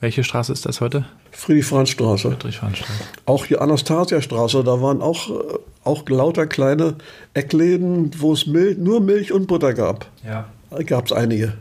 welche 0.00 0.24
Straße 0.24 0.52
ist 0.52 0.66
das 0.66 0.80
heute? 0.80 1.06
Friedrich-Franz-Straße. 1.32 2.30
Friedrich-Franz-Straße. 2.30 3.04
Auch 3.26 3.46
die 3.46 3.58
Anastasia-Straße, 3.58 4.62
da 4.64 4.80
waren 4.80 5.02
auch, 5.02 5.30
äh, 5.30 5.58
auch 5.84 6.08
lauter 6.08 6.46
kleine 6.46 6.96
Eckläden, 7.34 8.12
wo 8.18 8.32
es 8.32 8.46
Milch, 8.46 8.78
nur 8.78 9.00
Milch 9.00 9.32
und 9.32 9.46
Butter 9.46 9.74
gab. 9.74 10.06
Ja. 10.24 10.46
Gab 10.86 11.06
es 11.06 11.12
einige. 11.12 11.54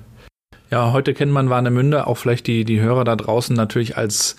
Ja, 0.72 0.92
heute 0.92 1.14
kennt 1.14 1.32
man 1.32 1.52
Warnemünde, 1.52 2.08
auch 2.08 2.18
vielleicht 2.18 2.48
die, 2.48 2.66
die 2.66 2.82
Hörer 2.82 3.04
da 3.04 3.16
draußen 3.16 3.56
natürlich 3.56 3.96
als 3.96 4.36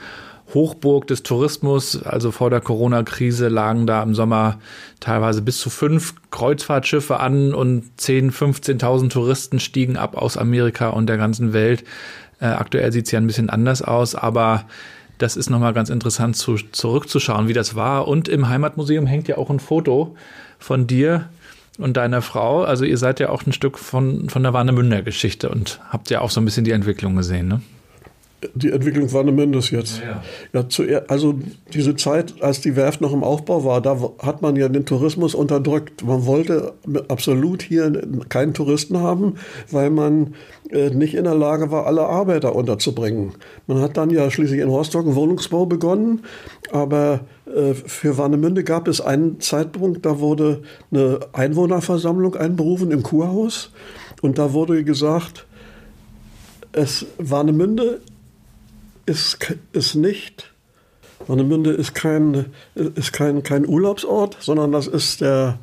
Hochburg 0.55 1.07
des 1.07 1.23
Tourismus. 1.23 2.03
Also 2.03 2.31
vor 2.31 2.51
der 2.51 2.61
Corona-Krise 2.61 3.49
lagen 3.49 3.87
da 3.87 4.03
im 4.03 4.15
Sommer 4.15 4.59
teilweise 5.01 5.43
bis 5.43 5.59
zu 5.59 5.69
fünf 5.71 6.15
Kreuzfahrtschiffe 6.31 7.21
an 7.21 7.53
und 7.53 7.85
10.000, 7.99 8.33
15.000 8.79 9.11
Touristen 9.11 9.61
stiegen 9.61 9.97
ab 9.97 10.17
aus 10.17 10.37
Amerika 10.37 10.89
und 10.89 11.07
der 11.07 11.17
ganzen 11.17 11.53
Welt. 11.53 11.85
Äh, 12.41 12.47
aktuell 12.47 12.93
sieht 12.93 13.07
es 13.07 13.13
ja 13.13 13.21
ein 13.21 13.27
bisschen 13.27 13.51
anders 13.51 13.83
aus, 13.83 14.15
aber 14.15 14.65
das 15.19 15.37
ist 15.37 15.51
nochmal 15.51 15.73
ganz 15.73 15.91
interessant 15.91 16.37
zu, 16.37 16.57
zurückzuschauen, 16.57 17.49
wie 17.49 17.53
das 17.53 17.77
war. 17.77 18.09
Und 18.09 18.29
im 18.29 18.49
Heimatmuseum 18.49 19.07
hängt 19.07 19.29
ja 19.29 19.39
auch 19.39 19.51
ein 19.51 19.61
Foto 19.61 20.17
von 20.59 20.87
dir 20.87 21.29
und 21.79 21.97
deiner 21.97 22.23
Frau. 22.23 22.63
Also 22.63 22.85
ihr 22.85 22.99
seid 22.99 23.21
ja 23.21 23.29
auch 23.29 23.47
ein 23.47 23.53
Stück 23.53 23.79
von, 23.79 24.29
von 24.29 24.43
der 24.43 24.53
Warnemünder 24.53 25.03
Geschichte 25.03 25.49
und 25.49 25.81
habt 25.89 26.11
ja 26.11 26.21
auch 26.21 26.31
so 26.31 26.41
ein 26.41 26.45
bisschen 26.45 26.65
die 26.65 26.73
Entwicklung 26.73 27.17
gesehen, 27.17 27.49
ne? 27.49 27.61
Die 28.55 28.71
Entwicklung 28.71 29.13
war 29.13 29.21
eine 29.21 29.33
Mindest 29.33 29.71
jetzt. 29.71 30.01
Ja, 30.01 30.23
ja. 30.53 30.69
zuerst, 30.69 31.11
also 31.11 31.35
diese 31.73 31.97
Zeit, 31.97 32.35
als 32.41 32.61
die 32.61 32.77
Werft 32.77 33.01
noch 33.01 33.13
im 33.13 33.25
Aufbau 33.25 33.65
war, 33.65 33.81
da 33.81 33.99
hat 34.19 34.43
man 34.43 34.57
ja 34.57 34.69
den 34.69 34.87
Tourismus 34.87 35.35
unterdrückt. 35.35 36.05
Man 36.05 36.27
wollte 36.27 36.75
absolut 37.09 37.63
hier 37.63 38.03
keinen 38.29 38.55
Touristen 38.55 38.99
haben, 38.99 39.35
weil 39.71 39.91
man 39.91 40.35
äh, 40.71 40.91
nicht 40.91 41.15
in 41.15 41.25
der 41.25 41.35
Lage 41.35 41.71
war, 41.71 41.87
alle 41.87 42.03
Arbeiter 42.03 42.55
unterzubringen. 42.55 43.33
Man 43.67 43.81
hat 43.81 43.97
dann 43.97 44.11
ja 44.11 44.31
schließlich 44.31 44.61
in 44.61 44.69
Rostock 44.69 45.05
einen 45.05 45.15
Wohnungsbau 45.15 45.67
begonnen, 45.67 46.23
aber 46.73 47.21
äh, 47.47 47.75
für 47.75 48.19
Warnemünde 48.19 48.65
gab 48.65 48.89
es 48.89 49.01
einen 49.01 49.41
Zeitpunkt, 49.41 50.05
da 50.07 50.21
wurde 50.21 50.63
eine 50.91 51.21
Einwohnerversammlung 51.33 52.37
einberufen 52.37 52.91
im 52.91 53.03
Kurhaus 53.03 53.71
und 54.23 54.39
da 54.39 54.53
wurde 54.53 54.85
gesagt, 54.85 55.47
es 56.73 57.07
Warnemünde 57.19 58.01
ist, 59.07 59.39
ist 59.73 59.95
nicht, 59.95 60.53
Warnemünde 61.27 61.71
ist 61.71 61.95
kein, 61.95 62.47
ist 62.75 63.13
kein, 63.13 63.43
kein 63.43 63.67
Urlaubsort, 63.67 64.37
sondern 64.41 64.73
das 64.73 64.87
ist 64.87 65.21
der 65.21 65.59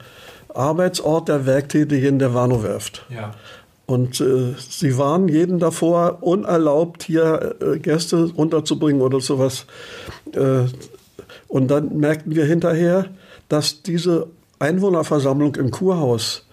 Arbeitsort 0.53 1.29
der 1.29 1.45
Werktätigen 1.45 2.19
der 2.19 2.33
Warnow-Werft. 2.33 3.05
Ja. 3.09 3.33
Und 3.85 4.21
äh, 4.21 4.53
sie 4.57 4.97
waren 4.97 5.27
jeden 5.27 5.59
davor 5.59 6.19
unerlaubt, 6.21 7.03
hier 7.03 7.55
äh, 7.59 7.79
Gäste 7.79 8.31
unterzubringen 8.33 9.01
oder 9.01 9.19
sowas. 9.19 9.65
Äh, 10.33 10.65
und 11.47 11.67
dann 11.69 11.97
merkten 11.97 12.35
wir 12.35 12.45
hinterher, 12.45 13.07
dass 13.49 13.81
diese 13.81 14.27
Einwohnerversammlung 14.59 15.55
im 15.55 15.71
Kurhaus 15.71 16.45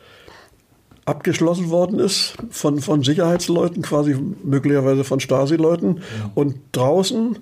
abgeschlossen 1.09 1.71
worden 1.71 1.99
ist 1.99 2.35
von, 2.51 2.81
von 2.81 3.03
Sicherheitsleuten, 3.03 3.83
quasi 3.83 4.17
möglicherweise 4.45 5.05
von 5.05 5.21
Stasi-Leuten. 5.21 5.97
Ja. 5.97 6.31
Und 6.35 6.57
draußen 6.73 7.39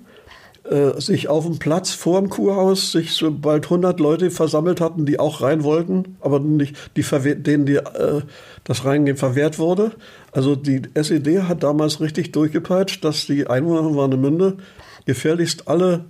äh, 0.63 0.99
sich 0.99 1.27
auf 1.27 1.45
dem 1.45 1.59
Platz 1.59 1.91
vor 1.91 2.19
dem 2.19 2.29
Kurhaus 2.29 2.91
sich 2.91 3.13
so 3.13 3.31
bald 3.31 3.65
100 3.65 3.99
Leute 3.99 4.31
versammelt 4.31 4.81
hatten, 4.81 5.05
die 5.05 5.19
auch 5.19 5.41
rein 5.41 5.63
wollten, 5.63 6.17
aber 6.21 6.39
nicht 6.39 6.75
die 6.95 7.03
denen 7.35 7.65
die, 7.65 7.75
äh, 7.75 8.21
das 8.63 8.85
Reingehen 8.85 9.17
verwehrt 9.17 9.59
wurde. 9.59 9.91
Also 10.31 10.55
die 10.55 10.81
SED 10.93 11.43
hat 11.43 11.63
damals 11.63 12.01
richtig 12.01 12.31
durchgepeitscht, 12.31 13.03
dass 13.03 13.25
die 13.27 13.47
Einwohner 13.47 13.83
von 13.83 13.95
Warnemünde 13.95 14.57
gefährlichst 15.05 15.67
alle 15.67 16.05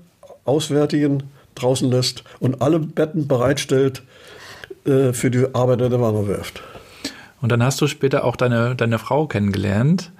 Auswärtigen 0.46 1.24
draußen 1.56 1.90
lässt 1.90 2.24
und 2.40 2.62
alle 2.62 2.80
Betten 2.80 3.28
bereitstellt 3.28 4.04
äh, 4.86 5.14
für 5.14 5.30
die 5.30 5.46
Arbeiter 5.54 5.90
der 5.90 6.00
Warnow-Werft. 6.00 6.64
Und 7.42 7.52
dann 7.52 7.64
hast 7.64 7.80
du 7.82 7.88
später 7.88 8.24
auch 8.24 8.36
deine, 8.36 8.76
deine 8.76 9.00
Frau 9.00 9.28
kennengelernt. 9.28 10.12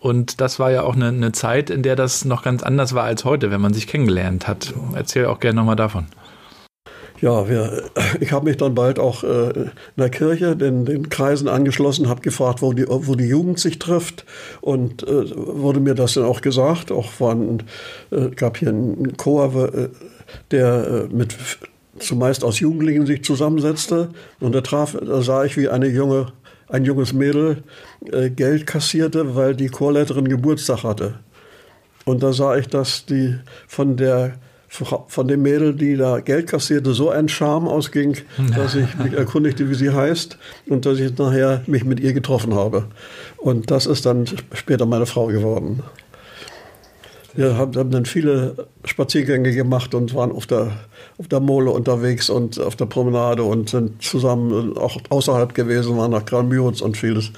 Und 0.00 0.40
das 0.40 0.58
war 0.58 0.70
ja 0.72 0.82
auch 0.82 0.96
eine, 0.96 1.08
eine 1.08 1.32
Zeit, 1.32 1.70
in 1.70 1.82
der 1.82 1.94
das 1.94 2.24
noch 2.24 2.42
ganz 2.42 2.62
anders 2.62 2.94
war 2.94 3.04
als 3.04 3.24
heute, 3.24 3.50
wenn 3.50 3.60
man 3.60 3.72
sich 3.72 3.86
kennengelernt 3.86 4.48
hat. 4.48 4.74
Erzähl 4.94 5.26
auch 5.26 5.38
gerne 5.38 5.56
nochmal 5.56 5.76
davon. 5.76 6.06
Ja, 7.20 7.48
wir, 7.48 7.84
ich 8.20 8.32
habe 8.32 8.46
mich 8.46 8.56
dann 8.56 8.74
bald 8.74 8.98
auch 8.98 9.22
äh, 9.22 9.50
in 9.50 9.70
der 9.96 10.10
Kirche 10.10 10.56
den, 10.56 10.84
den 10.84 11.08
Kreisen 11.08 11.46
angeschlossen, 11.46 12.08
habe 12.08 12.20
gefragt, 12.20 12.62
wo 12.62 12.72
die, 12.72 12.84
wo 12.88 13.14
die 13.14 13.28
Jugend 13.28 13.60
sich 13.60 13.78
trifft 13.78 14.24
und 14.60 15.06
äh, 15.06 15.30
wurde 15.36 15.78
mir 15.78 15.94
das 15.94 16.14
dann 16.14 16.24
auch 16.24 16.40
gesagt. 16.40 16.90
Auch 16.90 17.20
waren, 17.20 17.62
äh, 18.10 18.30
gab 18.30 18.56
hier 18.56 18.70
einen 18.70 19.16
Chor, 19.16 19.54
äh, 19.72 19.88
der 20.50 21.06
äh, 21.12 21.14
mit 21.14 21.36
zumeist 22.00 22.42
aus 22.42 22.58
Jugendlichen 22.58 23.06
sich 23.06 23.22
zusammensetzte 23.22 24.08
und 24.40 24.52
da 24.52 24.60
traf, 24.62 24.96
da 25.00 25.22
sah 25.22 25.44
ich, 25.44 25.56
wie 25.56 25.68
eine 25.68 25.86
junge 25.86 26.32
ein 26.72 26.84
junges 26.84 27.12
Mädel 27.12 27.62
äh, 28.10 28.30
Geld 28.30 28.66
kassierte, 28.66 29.36
weil 29.36 29.54
die 29.54 29.68
Chorleiterin 29.68 30.26
Geburtstag 30.26 30.82
hatte. 30.82 31.14
Und 32.04 32.22
da 32.22 32.32
sah 32.32 32.56
ich, 32.56 32.66
dass 32.68 33.06
die 33.06 33.38
von 33.68 33.96
der 33.96 34.34
von 35.08 35.28
dem 35.28 35.42
Mädel, 35.42 35.74
die 35.74 35.98
da 35.98 36.20
Geld 36.20 36.46
kassierte, 36.46 36.94
so 36.94 37.10
ein 37.10 37.28
Charme 37.28 37.68
ausging, 37.68 38.16
dass 38.56 38.74
ich 38.74 38.96
mich 38.96 39.12
erkundigte, 39.12 39.68
wie 39.68 39.74
sie 39.74 39.90
heißt 39.90 40.38
und 40.66 40.86
dass 40.86 40.98
ich 40.98 41.18
nachher 41.18 41.62
mich 41.66 41.84
mit 41.84 42.00
ihr 42.00 42.14
getroffen 42.14 42.54
habe. 42.54 42.86
Und 43.36 43.70
das 43.70 43.84
ist 43.84 44.06
dann 44.06 44.24
später 44.54 44.86
meine 44.86 45.04
Frau 45.04 45.26
geworden. 45.26 45.82
Wir 47.34 47.56
haben, 47.56 47.74
haben 47.76 47.90
dann 47.90 48.04
viele 48.04 48.68
Spaziergänge 48.84 49.54
gemacht 49.54 49.94
und 49.94 50.14
waren 50.14 50.32
auf 50.32 50.46
der, 50.46 50.72
auf 51.18 51.28
der 51.28 51.40
Mole 51.40 51.70
unterwegs 51.70 52.28
und 52.28 52.60
auf 52.60 52.76
der 52.76 52.86
Promenade 52.86 53.42
und 53.42 53.70
sind 53.70 54.02
zusammen 54.02 54.76
auch 54.76 54.98
außerhalb 55.08 55.54
gewesen, 55.54 55.96
waren 55.96 56.10
nach 56.10 56.24
Granmüritz 56.24 56.80
und 56.80 56.96
vieles. 56.96 57.32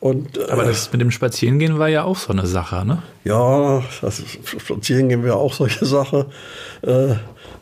Und, 0.00 0.38
äh, 0.38 0.50
Aber 0.50 0.64
das 0.64 0.90
mit 0.92 1.00
dem 1.00 1.10
Spazierengehen 1.10 1.78
war 1.78 1.88
ja 1.88 2.04
auch 2.04 2.16
so 2.16 2.32
eine 2.32 2.46
Sache, 2.46 2.84
ne? 2.84 3.02
Ja, 3.24 3.82
das 4.00 4.22
Spazierengehen 4.44 5.22
wäre 5.22 5.36
auch 5.36 5.52
solche 5.52 5.84
Sache. 5.84 6.26
Äh, 6.82 7.12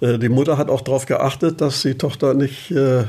äh, 0.00 0.18
die 0.18 0.28
Mutter 0.28 0.56
hat 0.56 0.70
auch 0.70 0.80
darauf 0.80 1.06
geachtet, 1.06 1.60
dass 1.60 1.82
die 1.82 1.94
Tochter 1.94 2.34
nicht 2.34 2.70
äh, 2.70 3.04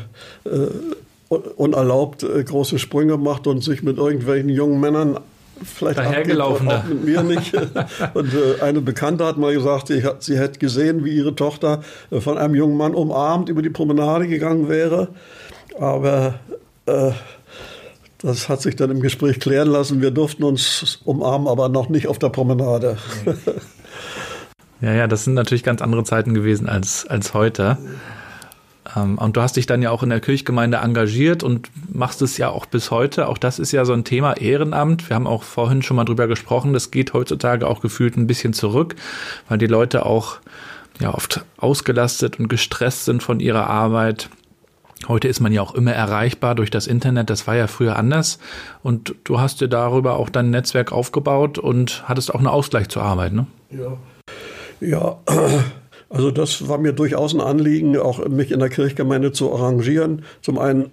unerlaubt 1.29 2.25
große 2.45 2.79
Sprünge 2.79 3.17
macht 3.17 3.45
und 3.45 3.63
sich 3.63 3.83
mit 3.83 3.97
irgendwelchen 3.97 4.49
jungen 4.49 4.79
Männern 4.79 5.19
vielleicht 5.63 5.99
dahergelaufene. 5.99 6.79
Auch 6.79 6.83
mit 6.85 7.05
mir 7.05 7.23
nicht. 7.23 7.53
Und 8.13 8.33
äh, 8.33 8.61
eine 8.61 8.81
Bekannte 8.81 9.25
hat 9.25 9.37
mal 9.37 9.53
gesagt, 9.53 9.87
sie, 9.87 10.03
sie 10.19 10.37
hätte 10.37 10.59
gesehen, 10.59 11.05
wie 11.05 11.15
ihre 11.15 11.35
Tochter 11.35 11.81
äh, 12.11 12.19
von 12.21 12.37
einem 12.37 12.55
jungen 12.55 12.77
Mann 12.77 12.93
umarmt 12.93 13.49
über 13.49 13.61
die 13.61 13.69
Promenade 13.69 14.27
gegangen 14.27 14.69
wäre. 14.69 15.09
Aber 15.79 16.39
äh, 16.85 17.11
das 18.19 18.49
hat 18.49 18.61
sich 18.61 18.75
dann 18.75 18.91
im 18.91 19.01
Gespräch 19.01 19.39
klären 19.39 19.69
lassen. 19.69 20.01
Wir 20.01 20.11
durften 20.11 20.43
uns 20.43 20.99
umarmen, 21.05 21.47
aber 21.47 21.69
noch 21.69 21.89
nicht 21.89 22.07
auf 22.07 22.19
der 22.19 22.29
Promenade. 22.29 22.97
Ja, 24.81 24.93
ja, 24.93 25.07
das 25.07 25.25
sind 25.25 25.33
natürlich 25.33 25.63
ganz 25.63 25.81
andere 25.81 26.03
Zeiten 26.05 26.33
gewesen 26.33 26.69
als, 26.69 27.05
als 27.05 27.33
heute. 27.33 27.77
Ähm, 28.95 29.17
und 29.17 29.37
du 29.37 29.41
hast 29.41 29.55
dich 29.55 29.65
dann 29.65 29.81
ja 29.81 29.91
auch 29.91 30.03
in 30.03 30.09
der 30.09 30.19
Kirchgemeinde 30.19 30.77
engagiert 30.77 31.43
und 31.43 31.69
machst 31.93 32.21
es 32.21 32.37
ja 32.37 32.49
auch 32.49 32.65
bis 32.65 32.91
heute. 32.91 33.27
Auch 33.27 33.37
das 33.37 33.59
ist 33.59 33.71
ja 33.71 33.85
so 33.85 33.93
ein 33.93 34.03
Thema 34.03 34.37
Ehrenamt. 34.37 35.09
Wir 35.09 35.15
haben 35.15 35.27
auch 35.27 35.43
vorhin 35.43 35.81
schon 35.81 35.97
mal 35.97 36.05
drüber 36.05 36.27
gesprochen. 36.27 36.73
Das 36.73 36.91
geht 36.91 37.13
heutzutage 37.13 37.67
auch 37.67 37.81
gefühlt 37.81 38.17
ein 38.17 38.27
bisschen 38.27 38.53
zurück, 38.53 38.95
weil 39.47 39.57
die 39.57 39.67
Leute 39.67 40.05
auch 40.05 40.39
ja 40.99 41.13
oft 41.13 41.45
ausgelastet 41.57 42.39
und 42.39 42.49
gestresst 42.49 43.05
sind 43.05 43.23
von 43.23 43.39
ihrer 43.39 43.67
Arbeit. 43.67 44.29
Heute 45.07 45.29
ist 45.29 45.39
man 45.39 45.53
ja 45.53 45.61
auch 45.61 45.75
immer 45.75 45.93
erreichbar 45.93 46.55
durch 46.55 46.71
das 46.71 46.85
Internet. 46.85 47.29
Das 47.29 47.47
war 47.47 47.55
ja 47.55 47.67
früher 47.67 47.95
anders. 47.95 48.37
Und 48.83 49.15
du 49.23 49.39
hast 49.39 49.61
dir 49.61 49.69
darüber 49.69 50.17
auch 50.17 50.29
dein 50.29 50.49
Netzwerk 50.49 50.91
aufgebaut 50.91 51.57
und 51.57 52.03
hattest 52.07 52.33
auch 52.33 52.39
einen 52.39 52.47
Ausgleich 52.47 52.89
zur 52.89 53.03
Arbeit, 53.03 53.33
ne? 53.33 53.47
Ja. 53.71 53.97
Ja, 54.81 55.17
also 56.09 56.31
das 56.31 56.67
war 56.67 56.79
mir 56.79 56.91
durchaus 56.93 57.35
ein 57.35 57.41
Anliegen, 57.41 57.95
auch 57.97 58.27
mich 58.27 58.51
in 58.51 58.59
der 58.59 58.69
Kirchgemeinde 58.69 59.31
zu 59.31 59.53
arrangieren. 59.53 60.23
Zum 60.41 60.57
einen 60.57 60.89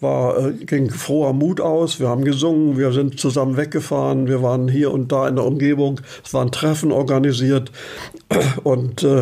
war, 0.00 0.48
äh, 0.48 0.52
ging 0.52 0.90
froher 0.90 1.32
Mut 1.32 1.60
aus, 1.60 2.00
wir 2.00 2.08
haben 2.08 2.24
gesungen, 2.24 2.76
wir 2.76 2.90
sind 2.92 3.20
zusammen 3.20 3.56
weggefahren, 3.56 4.26
wir 4.26 4.42
waren 4.42 4.66
hier 4.68 4.90
und 4.90 5.12
da 5.12 5.28
in 5.28 5.36
der 5.36 5.44
Umgebung, 5.44 6.00
es 6.24 6.34
waren 6.34 6.50
Treffen 6.50 6.90
organisiert. 6.90 7.70
Und 8.64 9.02
äh, 9.04 9.20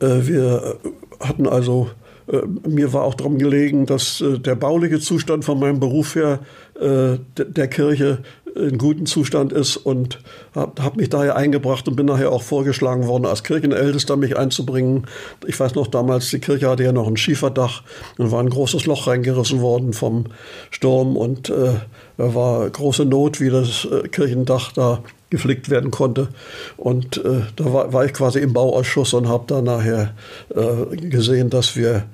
äh 0.00 0.26
wir 0.26 0.76
hatten 1.20 1.46
also 1.46 1.88
äh, 2.28 2.42
mir 2.68 2.92
war 2.92 3.04
auch 3.04 3.14
darum 3.14 3.38
gelegen, 3.38 3.86
dass 3.86 4.20
äh, 4.20 4.38
der 4.38 4.54
bauliche 4.54 5.00
Zustand 5.00 5.44
von 5.44 5.58
meinem 5.58 5.80
Beruf 5.80 6.14
her 6.14 6.40
äh, 6.78 7.18
der 7.36 7.68
Kirche 7.68 8.18
in 8.58 8.78
gutem 8.78 9.06
Zustand 9.06 9.52
ist 9.52 9.76
und 9.76 10.20
habe 10.54 10.82
hab 10.82 10.96
mich 10.96 11.08
daher 11.08 11.36
eingebracht 11.36 11.88
und 11.88 11.96
bin 11.96 12.06
nachher 12.06 12.32
auch 12.32 12.42
vorgeschlagen 12.42 13.06
worden, 13.06 13.26
als 13.26 13.44
Kirchenältester 13.44 14.16
mich 14.16 14.36
einzubringen. 14.36 15.06
Ich 15.46 15.58
weiß 15.58 15.74
noch 15.74 15.86
damals, 15.86 16.30
die 16.30 16.40
Kirche 16.40 16.68
hatte 16.68 16.84
ja 16.84 16.92
noch 16.92 17.06
ein 17.06 17.16
Schieferdach 17.16 17.82
und 18.18 18.30
war 18.30 18.40
ein 18.40 18.50
großes 18.50 18.86
Loch 18.86 19.06
reingerissen 19.06 19.60
worden 19.60 19.92
vom 19.92 20.26
Sturm 20.70 21.16
und 21.16 21.50
äh, 21.50 21.74
da 22.16 22.34
war 22.34 22.68
große 22.68 23.04
Not, 23.04 23.40
wie 23.40 23.50
das 23.50 23.86
äh, 23.86 24.08
Kirchendach 24.08 24.72
da 24.72 25.02
geflickt 25.30 25.70
werden 25.70 25.90
konnte. 25.90 26.28
Und 26.76 27.18
äh, 27.18 27.42
da 27.56 27.72
war, 27.72 27.92
war, 27.92 28.04
ich 28.04 28.12
quasi 28.12 28.40
im 28.40 28.52
Bauausschuss 28.52 29.14
und 29.14 29.28
habe 29.28 29.44
da 29.46 29.62
nachher 29.62 30.14
äh, 30.54 30.96
gesehen, 30.96 31.50
dass 31.50 31.76
wir 31.76 32.04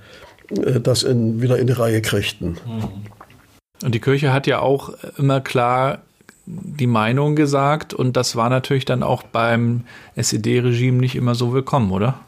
äh, 0.50 0.80
das 0.80 1.02
in, 1.02 1.40
wieder 1.40 1.58
in 1.58 1.66
die 1.66 1.72
Reihe 1.72 2.02
kriegten. 2.02 2.58
Und 3.82 3.94
die 3.94 4.00
Kirche 4.00 4.32
hat 4.32 4.46
ja 4.46 4.60
auch 4.60 4.90
immer 5.16 5.40
klar 5.40 6.02
die 6.46 6.86
Meinung 6.86 7.36
gesagt 7.36 7.94
und 7.94 8.16
das 8.16 8.36
war 8.36 8.50
natürlich 8.50 8.84
dann 8.84 9.02
auch 9.02 9.22
beim 9.22 9.84
SED-Regime 10.16 10.98
nicht 10.98 11.16
immer 11.16 11.34
so 11.34 11.52
willkommen, 11.52 11.90
oder? 11.90 12.20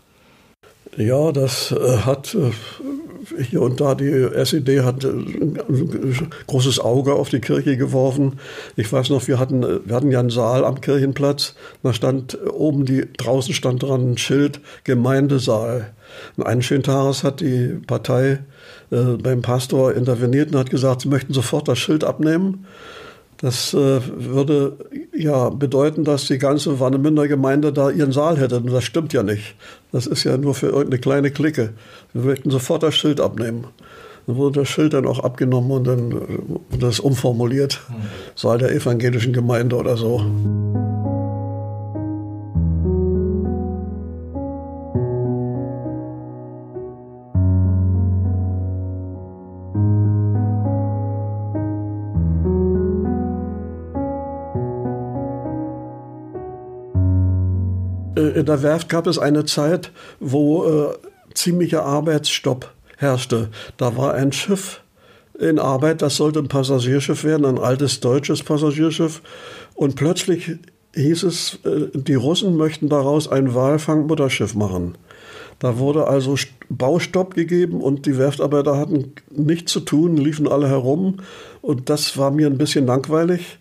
Ja, 0.97 1.31
das 1.33 1.73
äh, 1.73 1.99
hat 1.99 2.35
äh, 2.35 2.53
hier 3.43 3.61
und 3.63 3.81
da 3.81 3.95
die 3.95 4.09
SED 4.09 4.81
hat 4.81 5.05
äh, 5.05 5.09
ein 5.09 5.59
großes 6.47 6.81
Auge 6.81 7.15
auf 7.15 7.29
die 7.29 7.41
Kirche 7.41 7.77
geworfen. 7.77 8.39
Ich 8.77 8.91
weiß 8.91 9.11
noch, 9.11 9.27
wir 9.29 9.39
hatten, 9.39 9.63
wir 9.63 9.95
hatten 9.95 10.11
ja 10.11 10.21
einen 10.21 10.31
Saal 10.31 10.65
am 10.65 10.81
Kirchenplatz. 10.81 11.55
Da 11.83 11.93
stand 11.93 12.39
oben 12.51 12.87
die, 12.87 13.05
draußen 13.19 13.53
stand 13.53 13.83
dran 13.83 14.13
ein 14.13 14.19
Schild 14.19 14.61
Gemeindesaal. 14.85 15.93
Und 16.37 16.47
eines 16.47 16.65
schönen 16.65 16.83
Tages 16.83 17.25
hat 17.25 17.41
die 17.41 17.79
Partei 17.87 18.39
äh, 18.91 19.17
beim 19.23 19.43
Pastor 19.43 19.93
interveniert 19.93 20.53
und 20.53 20.59
hat 20.59 20.71
gesagt, 20.71 21.03
sie 21.03 21.09
möchten 21.09 21.33
sofort 21.33 21.69
das 21.69 21.79
Schild 21.79 22.05
abnehmen. 22.05 22.67
Das 23.39 23.75
äh, 23.75 24.01
würde 24.17 24.77
ja 25.15 25.51
bedeuten, 25.51 26.05
dass 26.05 26.27
die 26.27 26.39
ganze 26.39 26.81
Warnemünder 26.81 27.29
Gemeinde 27.29 27.73
da 27.73 27.91
ihren 27.91 28.13
Saal 28.13 28.39
hätte. 28.39 28.59
Und 28.59 28.73
das 28.73 28.85
stimmt 28.85 29.13
ja 29.13 29.23
nicht. 29.23 29.57
Das 29.93 30.07
ist 30.07 30.25
ja 30.25 30.37
nur 30.37 30.55
für 30.55 30.67
irgendeine 30.69 30.99
kleine 30.99 31.31
Clique. 31.31 31.75
Wir 32.13 32.23
möchten 32.23 32.51
sofort 32.51 32.83
das 32.83 32.95
Schild 32.95 33.21
abnehmen. 33.21 33.67
Dann 34.27 34.37
wurde 34.37 34.61
das 34.61 34.69
Schild 34.69 34.95
dann 34.95 35.07
auch 35.07 35.21
abgenommen 35.21 35.71
und 35.71 35.85
dann 35.85 36.13
äh, 36.13 36.79
das 36.79 36.99
umformuliert. 36.99 37.81
Mhm. 37.89 37.95
Saal 38.35 38.59
der 38.59 38.73
evangelischen 38.73 39.33
Gemeinde 39.33 39.77
oder 39.77 39.97
so. 39.97 40.25
In 58.37 58.45
der 58.45 58.63
Werft 58.63 58.91
gab 58.91 59.07
es 59.07 59.19
eine 59.19 59.47
Zeit, 59.47 59.91
wo 60.21 60.65
äh, 60.67 60.95
ziemlicher 61.33 61.85
Arbeitsstopp 61.85 62.71
herrschte. 62.99 63.49
Da 63.79 63.97
war 63.97 64.13
ein 64.13 64.31
Schiff 64.31 64.83
in 65.39 65.59
Arbeit, 65.59 66.03
das 66.03 66.17
sollte 66.17 66.41
ein 66.41 66.49
Passagierschiff 66.49 67.25
werden, 67.25 67.47
ein 67.47 67.59
altes 67.59 68.01
deutsches 68.01 68.43
Passagierschiff. 68.43 69.23
Und 69.75 69.97
plötzlich 69.97 70.53
hieß 70.95 71.23
es, 71.23 71.59
äh, 71.65 71.89
die 71.95 72.15
Russen 72.15 72.57
möchten 72.57 72.91
daraus 72.91 73.27
ein 73.27 73.55
Walfangmutterschiff 73.55 74.55
machen. 74.55 74.99
Da 75.59 75.79
wurde 75.79 76.07
also 76.07 76.37
Baustopp 76.69 77.35
gegeben 77.35 77.81
und 77.81 78.05
die 78.05 78.19
Werftarbeiter 78.19 78.77
hatten 78.77 79.13
nichts 79.31 79.73
zu 79.73 79.81
tun, 79.81 80.19
liefen 80.19 80.47
alle 80.47 80.69
herum. 80.69 81.21
Und 81.63 81.89
das 81.89 82.19
war 82.19 82.31
mir 82.31 82.49
ein 82.49 82.59
bisschen 82.59 82.87
langweilig, 82.87 83.59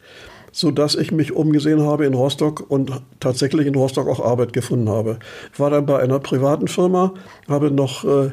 sodass 0.56 0.95
ich 0.95 1.12
mich 1.12 1.34
umgesehen 1.34 1.82
habe 1.82 2.06
in 2.06 2.14
Rostock 2.14 2.64
und 2.72 2.89
tatsächlich 3.20 3.68
in 3.68 3.76
Rostock 3.76 4.08
auch 4.08 4.22
Arbeit 4.22 4.53
gefunden 4.53 4.88
habe. 4.88 5.20
Ich 5.51 5.60
war 5.60 5.70
dann 5.70 5.86
bei 5.86 5.99
einer 5.99 6.18
privaten 6.20 6.70
Firma, 6.70 7.14
habe 7.49 7.72
noch 7.72 8.06
äh, 8.06 8.32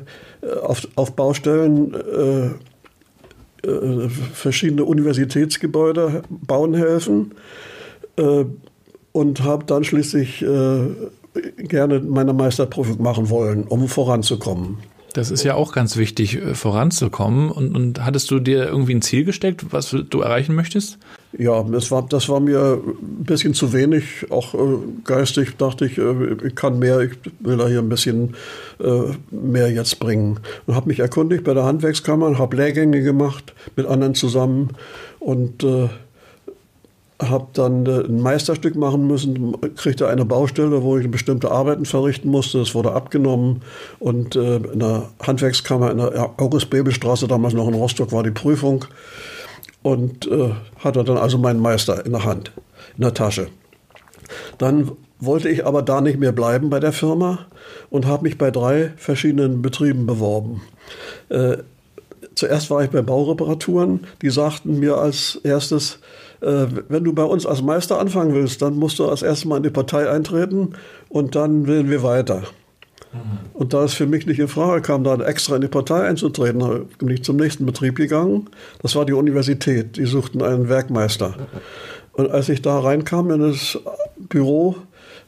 auf, 0.63 0.87
auf 0.95 1.17
Baustellen 1.17 1.93
äh, 1.95 3.67
äh, 3.69 4.09
verschiedene 4.09 4.85
Universitätsgebäude 4.85 6.23
bauen 6.31 6.75
helfen 6.75 7.33
äh, 8.17 8.45
und 9.11 9.43
habe 9.43 9.65
dann 9.65 9.83
schließlich 9.83 10.43
äh, 10.43 10.81
gerne 11.57 11.99
meine 11.99 12.35
Meisterprüfung 12.35 13.03
machen 13.03 13.31
wollen, 13.31 13.65
um 13.65 13.89
voranzukommen. 13.89 14.79
Das 15.13 15.33
ist 15.33 15.43
ja 15.43 15.55
auch 15.57 15.73
ganz 15.73 15.97
wichtig, 15.97 16.37
äh, 16.37 16.55
voranzukommen. 16.55 17.51
Und, 17.51 17.75
und 17.75 18.05
hattest 18.05 18.31
du 18.31 18.39
dir 18.39 18.69
irgendwie 18.69 18.95
ein 18.95 19.03
Ziel 19.03 19.25
gesteckt, 19.25 19.73
was 19.73 19.91
du 19.91 20.21
erreichen 20.21 20.55
möchtest? 20.55 20.99
Ja, 21.39 21.63
das 21.63 21.91
war, 21.91 22.07
das 22.07 22.29
war 22.29 22.41
mir 22.41 22.79
ein 22.85 23.25
bisschen 23.25 23.55
zu 23.55 23.73
wenig. 23.73 24.31
Auch 24.31 24.55
äh, 24.55 24.59
geistig 25.05 25.57
dachte 25.57 25.87
ich, 25.87 25.97
äh, 25.97 26.35
ich 26.47 26.55
kann 26.55 26.79
mehr, 26.79 27.01
ich 27.01 27.13
will 27.41 27.57
da 27.57 27.69
hier 27.69 27.79
ein 27.79 27.89
bisschen 27.89 28.35
äh, 28.79 29.15
mehr 29.31 29.71
jetzt 29.71 29.99
bringen. 29.99 30.41
Und 30.67 30.75
habe 30.75 30.89
mich 30.89 30.99
erkundigt 30.99 31.45
bei 31.45 31.55
der 31.55 31.65
Handwerkskammer, 31.65 32.39
habe 32.39 32.57
Lehrgänge 32.57 33.03
gemacht 33.03 33.55
mit 33.77 33.87
anderen 33.87 34.15
zusammen 34.15 34.71
und 35.21 35.65
äh, 35.65 35.89
habe 37.23 37.47
dann 37.55 37.87
äh, 37.87 38.01
ein 38.01 38.21
Meisterstück 38.21 38.77
machen 38.77 39.07
müssen, 39.07 39.57
kriegte 39.77 40.09
eine 40.09 40.27
Baustelle, 40.27 40.83
wo 40.83 40.99
ich 40.99 41.11
bestimmte 41.11 41.51
Arbeiten 41.51 41.87
verrichten 41.87 42.29
musste. 42.29 42.59
Das 42.59 42.75
wurde 42.75 42.93
abgenommen 42.93 43.63
und 43.99 44.37
äh, 44.37 44.57
in 44.57 44.81
der 44.81 45.09
Handwerkskammer 45.23 45.93
in 45.93 45.99
der 45.99 46.35
August-Bebel-Straße, 46.37 47.27
damals 47.27 47.55
noch 47.55 47.69
in 47.69 47.75
Rostock, 47.75 48.13
war 48.13 48.23
die 48.23 48.31
Prüfung 48.31 48.85
und 49.83 50.27
äh, 50.27 50.51
hatte 50.79 51.05
dann 51.05 51.19
also 51.19 51.39
meinen 51.39 51.61
Meister 51.61 52.05
in 52.05 52.13
der 52.13 52.25
Hand, 52.25 52.53
in 52.97 53.03
der 53.03 53.15
Tasche. 53.15 53.49
Dann 54.59 54.93
wollte 55.19 55.49
ich 55.49 55.67
aber 55.67 55.83
da 55.83 56.01
nicht 56.01 56.19
mehr 56.19 56.33
bleiben 56.33 56.71
bei 56.71 56.81
der 56.81 56.93
Firma 56.93 57.47
und 57.91 58.07
habe 58.07 58.25
mich 58.25 58.39
bei 58.39 58.51
drei 58.51 58.93
verschiedenen 58.97 59.63
Betrieben 59.63 60.07
beworben. 60.07 60.63
Äh, 61.29 61.59
zuerst 62.35 62.71
war 62.71 62.83
ich 62.83 62.91
bei 62.91 63.03
Baureparaturen, 63.03 64.07
die 64.21 64.31
sagten 64.31 64.81
mir 64.81 64.97
als 64.97 65.39
erstes, 65.45 65.99
äh, 66.41 66.67
wenn 66.89 67.05
du 67.05 67.13
bei 67.13 67.25
uns 67.25 67.47
als 67.47 67.63
Meister 67.63 67.99
anfangen 68.01 68.35
willst, 68.35 68.63
dann 68.63 68.77
musst 68.77 68.99
du 68.99 69.09
als 69.09 69.23
erstes 69.23 69.45
mal 69.45 69.59
in 69.59 69.63
die 69.63 69.71
Partei 69.71 70.11
eintreten 70.11 70.75
und 71.09 71.35
dann 71.37 71.67
wählen 71.67 71.89
wir 71.89 72.03
weiter. 72.03 72.43
Mhm. 73.13 73.19
Und 73.55 73.73
da 73.75 73.85
es 73.85 73.95
für 73.95 74.07
mich 74.07 74.27
nicht 74.27 74.39
in 74.39 74.49
Frage 74.49 74.83
kam, 74.83 75.05
da 75.05 75.17
extra 75.17 75.57
in 75.57 75.63
die 75.63 75.69
Partei 75.69 76.03
einzutreten, 76.03 76.87
bin 76.99 77.09
ich 77.09 77.25
zum 77.25 77.37
nächsten 77.37 77.67
Betrieb 77.67 77.97
gegangen. 77.97 78.49
Das 78.81 78.95
war 78.97 79.05
die 79.05 79.13
Universität. 79.13 79.97
Die 79.97 80.07
suchten 80.07 80.43
einen 80.43 80.69
Werkmeister. 80.69 81.35
Und 82.13 82.31
als 82.31 82.49
ich 82.49 82.63
da 82.63 82.79
reinkam 82.79 83.31
in 83.31 83.41
das 83.41 83.79
Büro, 84.19 84.77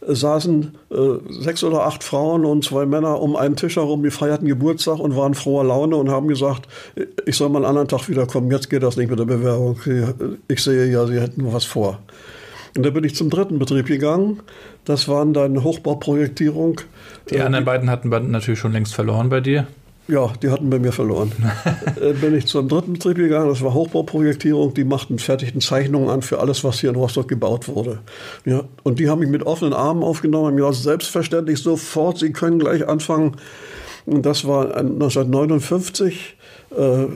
saßen 0.06 0.74
äh, 0.90 0.96
sechs 1.42 1.64
oder 1.64 1.86
acht 1.86 2.04
Frauen 2.04 2.44
und 2.44 2.64
zwei 2.64 2.86
Männer 2.86 3.20
um 3.20 3.36
einen 3.36 3.56
Tisch 3.56 3.76
herum, 3.76 4.02
die 4.02 4.10
feierten 4.10 4.46
Geburtstag 4.46 4.98
und 4.98 5.16
waren 5.16 5.34
froher 5.34 5.64
Laune 5.64 5.96
und 5.96 6.10
haben 6.10 6.28
gesagt, 6.28 6.68
ich 7.24 7.36
soll 7.36 7.48
mal 7.48 7.58
einen 7.58 7.66
anderen 7.66 7.88
Tag 7.88 8.08
wiederkommen, 8.08 8.50
jetzt 8.50 8.68
geht 8.68 8.82
das 8.82 8.96
nicht 8.96 9.10
mit 9.10 9.18
der 9.18 9.24
Bewerbung. 9.24 9.78
Ich 10.48 10.62
sehe 10.62 10.90
ja, 10.90 11.06
sie 11.06 11.20
hätten 11.20 11.52
was 11.52 11.64
vor. 11.64 12.00
Und 12.76 12.84
da 12.84 12.90
bin 12.90 13.04
ich 13.04 13.14
zum 13.14 13.30
dritten 13.30 13.58
Betrieb 13.58 13.86
gegangen. 13.86 14.40
Das 14.84 15.08
waren 15.08 15.32
dann 15.32 15.62
Hochbauprojektierung. 15.62 16.80
Die 17.30 17.40
anderen 17.40 17.64
beiden 17.64 17.88
hatten 17.88 18.08
natürlich 18.30 18.58
schon 18.58 18.72
längst 18.72 18.94
verloren 18.94 19.28
bei 19.28 19.40
dir. 19.40 19.66
Ja, 20.06 20.30
die 20.42 20.50
hatten 20.50 20.68
bei 20.68 20.78
mir 20.78 20.92
verloren. 20.92 21.32
äh, 22.00 22.12
bin 22.12 22.36
ich 22.36 22.46
zum 22.46 22.68
dritten 22.68 22.92
Betrieb 22.92 23.16
gegangen, 23.16 23.48
das 23.48 23.62
war 23.62 23.72
Hochbauprojektierung, 23.72 24.74
die 24.74 24.84
machten 24.84 25.18
fertigen 25.18 25.62
Zeichnungen 25.62 26.10
an 26.10 26.20
für 26.20 26.40
alles, 26.40 26.62
was 26.62 26.80
hier 26.80 26.90
in 26.90 26.96
Rostock 26.96 27.26
gebaut 27.26 27.68
wurde. 27.68 28.00
Ja, 28.44 28.64
und 28.82 28.98
die 28.98 29.08
haben 29.08 29.20
mich 29.20 29.30
mit 29.30 29.44
offenen 29.44 29.72
Armen 29.72 30.02
aufgenommen, 30.02 30.48
haben 30.48 30.56
gesagt, 30.56 30.74
selbstverständlich 30.74 31.60
sofort, 31.60 32.18
Sie 32.18 32.32
können 32.32 32.58
gleich 32.58 32.86
anfangen. 32.86 33.36
Und 34.04 34.26
das 34.26 34.46
war 34.46 34.76
1959, 34.76 36.36
äh, 36.76 37.06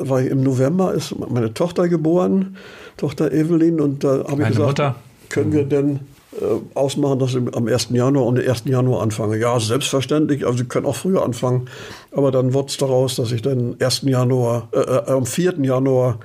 war 0.00 0.20
ich 0.20 0.30
im 0.30 0.42
November, 0.42 0.92
ist 0.92 1.14
meine 1.18 1.54
Tochter 1.54 1.88
geboren, 1.88 2.58
Tochter 2.98 3.32
Evelyn, 3.32 3.80
und 3.80 4.04
da 4.04 4.24
habe 4.28 4.42
ich 4.42 4.48
gesagt, 4.48 4.68
Mutter. 4.68 4.94
können 5.30 5.52
wir 5.52 5.64
denn 5.64 6.00
äh, 6.32 6.44
ausmachen, 6.74 7.18
dass 7.18 7.34
ich 7.34 7.56
am 7.56 7.66
1. 7.66 7.88
Januar 7.90 8.26
und 8.26 8.34
den 8.34 8.48
1. 8.48 8.64
Januar 8.66 9.02
anfange. 9.02 9.38
Ja, 9.38 9.58
selbstverständlich, 9.58 10.44
also 10.44 10.58
Sie 10.58 10.64
können 10.64 10.84
auch 10.84 10.96
früher 10.96 11.24
anfangen, 11.24 11.68
aber 12.12 12.30
dann 12.30 12.52
wird 12.52 12.70
es 12.70 12.76
daraus, 12.76 13.16
dass 13.16 13.32
ich 13.32 13.40
dann 13.40 13.76
1. 13.80 14.02
Januar, 14.02 14.68
äh, 14.72 14.80
äh, 14.80 15.10
am 15.10 15.24
4. 15.24 15.54
Januar 15.62 16.18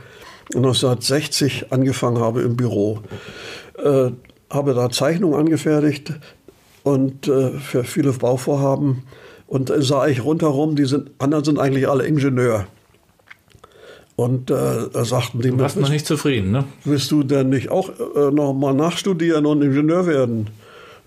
1960 0.54 1.72
angefangen 1.72 2.20
habe 2.20 2.42
im 2.42 2.58
Büro. 2.58 3.00
Äh, 3.82 4.12
habe 4.50 4.74
da 4.74 4.90
Zeichnungen 4.90 5.40
angefertigt 5.40 6.14
und 6.84 7.28
äh, 7.28 7.52
für 7.52 7.84
viele 7.84 8.12
Bauvorhaben 8.12 9.04
und 9.48 9.72
sah 9.78 10.08
ich 10.08 10.24
rundherum, 10.24 10.76
die 10.76 10.86
sind, 10.86 11.12
anderen 11.20 11.44
sind 11.44 11.60
eigentlich 11.60 11.88
alle 11.88 12.06
Ingenieur. 12.06 12.68
Und 14.16 14.51
äh, 14.51 14.53
da 14.93 15.05
sagten 15.05 15.41
die 15.41 15.49
Du 15.49 15.59
warst 15.59 15.78
noch 15.78 15.89
nicht 15.89 16.05
zufrieden, 16.05 16.51
ne? 16.51 16.66
Willst 16.86 17.09
du 17.11 17.24
denn 17.24 17.49
nicht 17.49 17.70
auch 17.70 17.89
äh, 17.89 18.32
noch 18.32 18.53
mal 18.53 18.74
nachstudieren 18.74 19.45
und 19.45 19.61
Ingenieur 19.61 20.05
werden? 20.05 20.49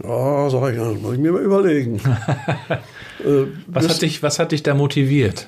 Ja, 0.03 0.51
sag 0.51 0.73
ich, 0.73 0.79
das 0.79 1.01
muss 1.01 1.15
ich 1.15 1.21
mir 1.21 1.33
mal 1.33 1.43
überlegen. 1.43 2.01
äh, 3.25 3.47
was, 3.69 3.89
hat 3.89 4.03
dich, 4.03 4.23
was 4.23 4.39
hat 4.39 4.53
dich 4.53 4.63
da 4.63 4.75
motiviert? 4.75 5.47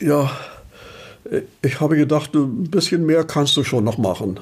Ja, 0.00 0.30
ich 1.62 1.80
habe 1.80 1.96
gedacht, 1.96 2.34
ein 2.34 2.64
bisschen 2.64 3.06
mehr 3.06 3.24
kannst 3.24 3.56
du 3.56 3.62
schon 3.62 3.84
noch 3.84 3.96
machen. 3.96 4.40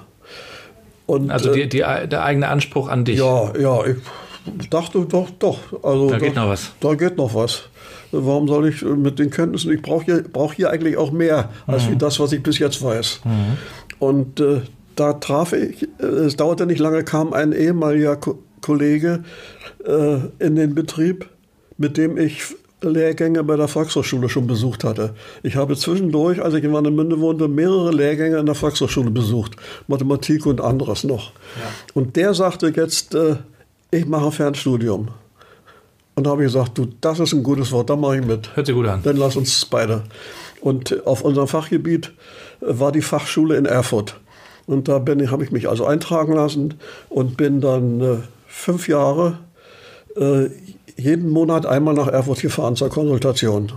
Und, 1.07 1.31
also 1.31 1.53
die, 1.53 1.63
äh, 1.63 1.67
die, 1.67 1.79
der 2.09 2.25
eigene 2.25 2.49
Anspruch 2.49 2.89
an 2.89 3.05
dich? 3.05 3.19
Ja, 3.19 3.53
ja, 3.59 3.85
ich 4.59 4.71
dachte 4.71 5.05
doch, 5.05 5.29
doch. 5.39 5.59
Also 5.83 6.09
da 6.09 6.19
geht 6.19 6.35
noch 6.35 6.49
was. 6.49 6.73
Da 6.81 6.95
geht 6.95 7.19
noch 7.19 7.35
was 7.35 7.70
warum 8.13 8.49
soll 8.49 8.69
ich 8.69 8.83
mit 8.83 9.19
den 9.19 9.31
Kenntnissen, 9.31 9.73
ich 9.73 9.83
brauche 9.83 10.05
hier, 10.05 10.23
brauch 10.23 10.53
hier 10.53 10.71
eigentlich 10.71 10.97
auch 10.97 11.13
mehr 11.13 11.51
als 11.67 11.89
mhm. 11.89 11.99
das, 11.99 12.21
was 12.21 12.33
ich 12.33 12.43
bis 12.43 12.59
jetzt 12.59 12.83
weiß. 12.83 13.21
Mhm. 13.25 13.59
Und 13.99 14.41
äh, 14.41 14.63
da 14.97 15.15
traf 15.15 15.53
ich, 15.53 15.89
äh, 15.99 16.05
es 16.05 16.37
dauerte 16.37 16.67
nicht 16.67 16.79
lange, 16.79 17.05
kam 17.05 17.33
ein 17.33 17.53
ehemaliger 17.53 18.17
Ko 18.17 18.39
Kollege 18.61 19.25
äh, 19.87 20.17
in 20.39 20.55
den 20.55 20.75
Betrieb, 20.75 21.31
mit 21.79 21.97
dem 21.97 22.19
ich 22.19 22.55
Lehrgänge 22.83 23.43
bei 23.45 23.57
der 23.57 23.69
Volkshochschule 23.69 24.29
schon 24.29 24.47
besucht 24.47 24.85
hatte. 24.85 25.15
Ich 25.43 25.57
habe 25.57 25.77
zwischendurch, 25.77 26.43
als 26.43 26.55
ich 26.55 26.65
in 26.65 26.73
Warnemünde 26.73 27.21
wohnte, 27.21 27.49
mehrere 27.49 27.91
Lehrgänge 27.91 28.39
in 28.39 28.47
der 28.47 28.55
Volkshochschule 28.55 29.11
besucht. 29.11 29.57
Mathematik 29.87 30.47
und 30.47 30.61
anderes 30.61 31.05
noch. 31.05 31.33
Ja. 31.33 31.69
Und 31.95 32.17
der 32.17 32.35
sagte 32.35 32.73
jetzt, 32.75 33.15
äh, 33.15 33.37
ich 33.91 34.07
mache 34.07 34.31
Fernstudium. 34.33 35.09
Und 36.21 36.25
da 36.25 36.33
habe 36.33 36.45
ich 36.45 36.53
gesagt, 36.53 36.77
du, 36.77 36.87
das 37.01 37.19
ist 37.19 37.33
ein 37.33 37.43
gutes 37.43 37.73
Wort, 37.73 37.89
da 37.89 37.97
mache 37.97 38.19
ich 38.19 38.27
mit. 38.27 38.55
Hört 38.55 38.67
sich 38.67 38.75
gut 38.75 38.87
an. 38.87 39.01
Dann 39.03 39.17
lass 39.17 39.37
uns 39.37 39.65
beide. 39.65 40.03
Und 40.61 41.07
auf 41.07 41.23
unserem 41.23 41.49
Fachgebiet 41.49 42.13
war 42.61 42.93
die 42.93 43.01
Fachschule 43.01 43.57
in 43.57 43.65
Erfurt. 43.65 44.21
Und 44.67 44.89
da 44.89 45.03
habe 45.03 45.45
ich 45.45 45.51
mich 45.51 45.67
also 45.67 45.87
eintragen 45.87 46.35
lassen 46.35 46.75
und 47.09 47.39
bin 47.39 47.63
dann 47.63 48.03
äh, 48.03 48.17
fünf 48.47 48.87
Jahre 48.87 49.39
äh, 50.15 50.51
jeden 50.95 51.31
Monat 51.31 51.65
einmal 51.65 51.95
nach 51.95 52.09
Erfurt 52.09 52.43
gefahren 52.43 52.77
zur 52.77 52.91
Konsultation. 52.91 53.73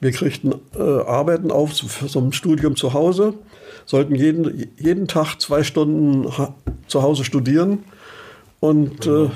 Wir 0.00 0.10
kriegten 0.10 0.52
äh, 0.76 0.82
Arbeiten 0.82 1.52
auf 1.52 1.74
zum 1.74 2.32
Studium 2.32 2.74
zu 2.74 2.92
Hause, 2.92 3.34
sollten 3.86 4.16
jeden, 4.16 4.68
jeden 4.78 5.06
Tag 5.06 5.36
zwei 5.36 5.62
Stunden 5.62 6.26
zu 6.88 7.02
Hause 7.02 7.22
studieren. 7.22 7.84
Und 8.58 9.06
äh, 9.06 9.28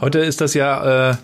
Heute 0.00 0.20
ist 0.20 0.40
das 0.40 0.54
ja 0.54 1.10
äh, 1.10 1.16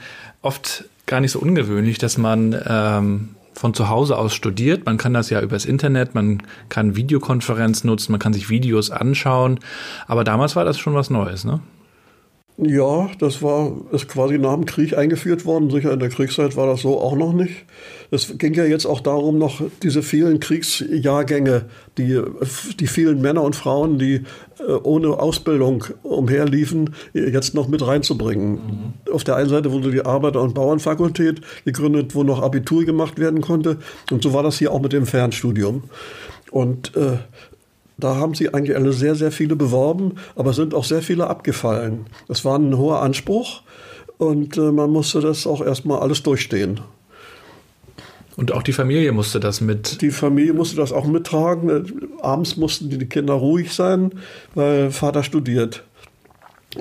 oft 0.43 0.85
gar 1.07 1.21
nicht 1.21 1.33
so 1.33 1.41
ungewöhnlich, 1.41 1.99
dass 1.99 2.18
man 2.18 2.57
ähm, 2.66 3.31
von 3.53 3.75
zu 3.75 3.89
Hause 3.89 4.16
aus 4.16 4.35
studiert. 4.35 4.87
Man 4.87 4.97
kann 4.97 5.12
das 5.12 5.29
ja 5.31 5.41
übers 5.41 5.64
Internet, 5.64 6.14
man 6.14 6.43
kann 6.68 6.97
Videokonferenz 6.97 7.85
nutzen, 7.85 8.12
man 8.12 8.21
kann 8.21 8.33
sich 8.33 8.49
Videos 8.49 8.91
anschauen. 8.91 9.61
Aber 10.07 10.25
damals 10.25 10.57
war 10.57 10.64
das 10.64 10.79
schon 10.79 10.95
was 10.95 11.11
Neues, 11.11 11.45
ne? 11.45 11.61
Ja, 12.62 13.08
das 13.18 13.42
war 13.42 13.72
ist 13.90 14.08
quasi 14.08 14.36
nach 14.36 14.54
dem 14.54 14.66
Krieg 14.66 14.96
eingeführt 14.96 15.46
worden. 15.46 15.70
Sicher 15.70 15.92
in 15.92 15.98
der 15.98 16.11
Kriegszeit 16.11 16.56
war 16.56 16.66
das 16.66 16.82
so 16.82 17.00
auch 17.00 17.16
noch 17.16 17.32
nicht. 17.32 17.64
Es 18.11 18.36
ging 18.36 18.52
ja 18.52 18.64
jetzt 18.64 18.84
auch 18.84 19.00
darum, 19.00 19.38
noch 19.38 19.62
diese 19.82 20.02
vielen 20.02 20.40
Kriegsjahrgänge, 20.40 21.66
die, 21.96 22.20
die 22.78 22.86
vielen 22.86 23.22
Männer 23.22 23.42
und 23.42 23.56
Frauen, 23.56 23.98
die 23.98 24.24
äh, 24.58 24.72
ohne 24.82 25.08
Ausbildung 25.20 25.84
umherliefen, 26.02 26.94
jetzt 27.14 27.54
noch 27.54 27.68
mit 27.68 27.86
reinzubringen. 27.86 28.52
Mhm. 29.06 29.12
Auf 29.12 29.24
der 29.24 29.36
einen 29.36 29.48
Seite 29.48 29.72
wurde 29.72 29.90
die 29.90 30.04
Arbeiter- 30.04 30.42
und 30.42 30.54
Bauernfakultät 30.54 31.40
gegründet, 31.64 32.14
wo 32.14 32.24
noch 32.24 32.42
Abitur 32.42 32.84
gemacht 32.84 33.18
werden 33.18 33.40
konnte. 33.40 33.78
Und 34.11 34.22
so 34.22 34.34
war 34.34 34.42
das 34.42 34.58
hier 34.58 34.72
auch 34.72 34.82
mit 34.82 34.92
dem 34.92 35.06
Fernstudium. 35.06 35.84
Und 36.50 36.96
äh, 36.96 37.18
da 38.05 38.16
haben 38.16 38.34
sie 38.34 38.53
eigentlich 38.53 38.76
alle 38.76 38.92
sehr, 38.92 39.14
sehr 39.14 39.32
viele 39.32 39.57
beworben, 39.57 40.16
aber 40.36 40.53
sind 40.53 40.74
auch 40.74 40.84
sehr 40.84 41.03
viele 41.03 41.28
abgefallen. 41.28 42.07
Das 42.28 42.44
war 42.44 42.59
ein 42.59 42.76
hoher 42.76 43.03
Anspruch 43.03 43.62
und 44.18 44.57
äh, 44.57 44.72
man 44.72 44.90
musste 44.90 45.20
das 45.20 45.46
auch 45.46 45.64
erstmal 45.64 46.01
alles 46.01 46.22
durchstehen. 46.22 46.80
Und 48.36 48.53
auch 48.53 48.62
die 48.62 48.72
Familie 48.72 49.12
musste 49.12 49.38
das 49.40 49.61
mit. 49.61 50.01
Die 50.01 50.11
Familie 50.11 50.55
musste 50.55 50.76
das 50.76 50.92
auch 50.92 51.05
mittragen. 51.05 52.11
Abends 52.22 52.57
mussten 52.57 52.88
die 52.88 53.07
Kinder 53.07 53.34
ruhig 53.34 53.74
sein, 53.74 54.12
weil 54.55 54.90
Vater 54.90 55.22
studiert. 55.22 55.84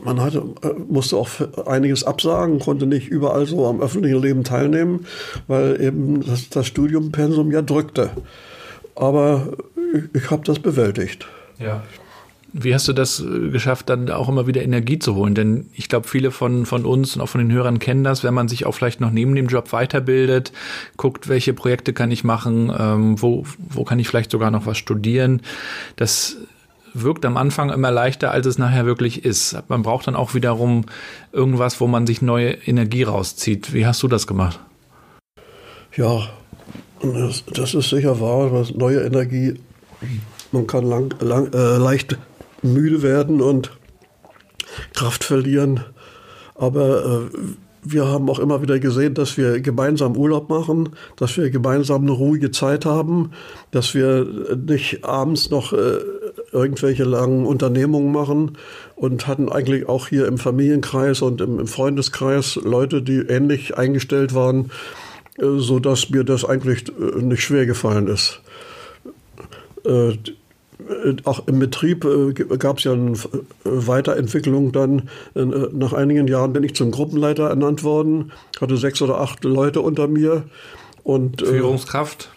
Man 0.04 0.22
hatte, 0.22 0.44
äh, 0.62 0.74
musste 0.88 1.18
auch 1.18 1.30
einiges 1.66 2.04
absagen, 2.04 2.60
konnte 2.60 2.86
nicht 2.86 3.08
überall 3.08 3.46
so 3.46 3.66
am 3.66 3.82
öffentlichen 3.82 4.22
Leben 4.22 4.44
teilnehmen, 4.44 5.06
weil 5.48 5.82
eben 5.82 6.24
das, 6.24 6.50
das 6.50 6.68
Studiumpensum 6.68 7.52
ja 7.52 7.62
drückte. 7.62 8.12
Aber 8.96 9.50
ich 10.14 10.32
habe 10.32 10.44
das 10.46 10.60
bewältigt. 10.60 11.28
Ja. 11.60 11.84
Wie 12.52 12.74
hast 12.74 12.88
du 12.88 12.94
das 12.94 13.20
äh, 13.20 13.50
geschafft, 13.50 13.90
dann 13.90 14.10
auch 14.10 14.28
immer 14.28 14.48
wieder 14.48 14.64
Energie 14.64 14.98
zu 14.98 15.16
holen? 15.16 15.36
Denn 15.36 15.68
ich 15.74 15.88
glaube, 15.88 16.08
viele 16.08 16.32
von, 16.32 16.66
von 16.66 16.86
uns 16.86 17.16
und 17.16 17.22
auch 17.22 17.30
von 17.30 17.40
den 17.40 17.52
Hörern 17.52 17.80
kennen 17.80 18.04
das, 18.04 18.24
wenn 18.24 18.34
man 18.34 18.48
sich 18.48 18.66
auch 18.66 18.72
vielleicht 18.72 19.02
noch 19.02 19.12
neben 19.12 19.36
dem 19.36 19.48
Job 19.48 19.72
weiterbildet, 19.72 20.52
guckt, 20.98 21.30
welche 21.30 21.54
Projekte 21.54 21.94
kann 21.94 22.10
ich 22.10 22.24
machen, 22.24 22.72
ähm, 22.78 23.22
wo, 23.22 23.46
wo 23.58 23.84
kann 23.84 24.00
ich 24.00 24.08
vielleicht 24.08 24.32
sogar 24.32 24.50
noch 24.50 24.66
was 24.66 24.78
studieren. 24.78 25.42
Das 25.96 26.38
wirkt 26.96 27.24
am 27.26 27.38
Anfang 27.38 27.70
immer 27.70 27.92
leichter, 27.92 28.32
als 28.32 28.48
es 28.48 28.58
nachher 28.58 28.88
wirklich 28.88 29.26
ist. 29.26 29.56
Man 29.68 29.84
braucht 29.84 30.08
dann 30.08 30.16
auch 30.16 30.34
wiederum 30.34 30.86
irgendwas, 31.32 31.80
wo 31.80 31.86
man 31.86 32.08
sich 32.08 32.24
neue 32.24 32.52
Energie 32.52 33.04
rauszieht. 33.04 33.74
Wie 33.74 33.86
hast 33.86 34.02
du 34.02 34.08
das 34.08 34.26
gemacht? 34.26 34.60
Ja, 35.96 36.30
das, 37.02 37.44
das 37.54 37.76
ist 37.76 37.90
sicher 37.90 38.20
wahr, 38.20 38.52
was 38.52 38.74
neue 38.74 39.02
Energie 39.02 39.60
man 40.52 40.68
kann 40.68 40.86
lang, 40.86 41.16
lang, 41.22 41.54
äh, 41.54 41.78
leicht 41.78 42.18
müde 42.62 43.02
werden 43.02 43.42
und 43.42 43.72
Kraft 44.94 45.24
verlieren. 45.24 45.82
Aber 46.56 47.30
äh, 47.32 47.38
wir 47.84 48.08
haben 48.08 48.30
auch 48.30 48.40
immer 48.40 48.62
wieder 48.62 48.80
gesehen, 48.80 49.14
dass 49.14 49.38
wir 49.38 49.62
gemeinsam 49.62 50.18
Urlaub 50.18 50.50
machen, 50.50 50.90
dass 51.16 51.38
wir 51.38 51.50
gemeinsam 51.50 52.02
eine 52.02 52.12
ruhige 52.12 52.52
Zeit 52.52 52.86
haben, 52.86 53.32
dass 53.72 53.94
wir 53.94 54.28
nicht 54.56 55.06
abends 55.06 55.50
noch 55.50 55.72
äh, 55.74 56.00
irgendwelche 56.52 57.04
langen 57.04 57.46
Unternehmungen 57.46 58.12
machen 58.12 58.58
und 58.96 59.28
hatten 59.28 59.50
eigentlich 59.50 59.88
auch 59.88 60.08
hier 60.08 60.28
im 60.28 60.38
Familienkreis 60.38 61.22
und 61.22 61.42
im, 61.42 61.60
im 61.60 61.68
Freundeskreis 61.68 62.56
Leute, 62.56 63.02
die 63.02 63.20
ähnlich 63.20 63.78
eingestellt 63.78 64.34
waren, 64.34 64.72
äh, 65.38 65.58
so 65.58 65.80
mir 66.10 66.24
das 66.24 66.44
eigentlich 66.44 66.90
äh, 66.90 67.22
nicht 67.22 67.44
schwer 67.44 67.66
gefallen 67.66 68.08
ist. 68.08 68.42
Äh, 69.86 70.18
auch 71.26 71.48
im 71.48 71.60
Betrieb 71.60 72.06
äh, 72.06 72.34
gab 72.58 72.78
es 72.78 72.86
ja 72.86 72.94
eine 72.94 73.14
Weiterentwicklung 73.64 74.72
dann. 74.72 75.10
Äh, 75.36 75.44
nach 75.74 75.94
einigen 75.94 76.28
Jahren 76.28 76.54
bin 76.54 76.64
ich 76.64 76.76
zum 76.76 76.92
Gruppenleiter 76.92 77.50
ernannt 77.50 77.84
worden, 77.84 78.32
hatte 78.62 78.78
sechs 78.78 79.02
oder 79.02 79.20
acht 79.20 79.44
Leute 79.44 79.82
unter 79.82 80.08
mir. 80.08 80.44
Und, 81.04 81.42
Führungskraft? 81.42 82.30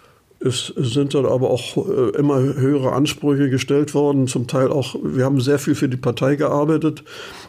Es 0.45 0.73
sind 0.77 1.15
dann 1.15 1.25
aber 1.25 1.51
auch 1.51 1.77
immer 2.17 2.41
höhere 2.41 2.93
Ansprüche 2.93 3.49
gestellt 3.49 3.95
worden. 3.95 4.27
Zum 4.27 4.49
Teil 4.49 4.73
auch, 4.73 4.97
wir 5.01 5.25
haben 5.25 5.41
sehr 5.41 5.61
viel 5.61 5.77
für 5.77 5.89
die 5.89 5.97
Partei 5.97 6.35
gearbeitet. 6.35 7.05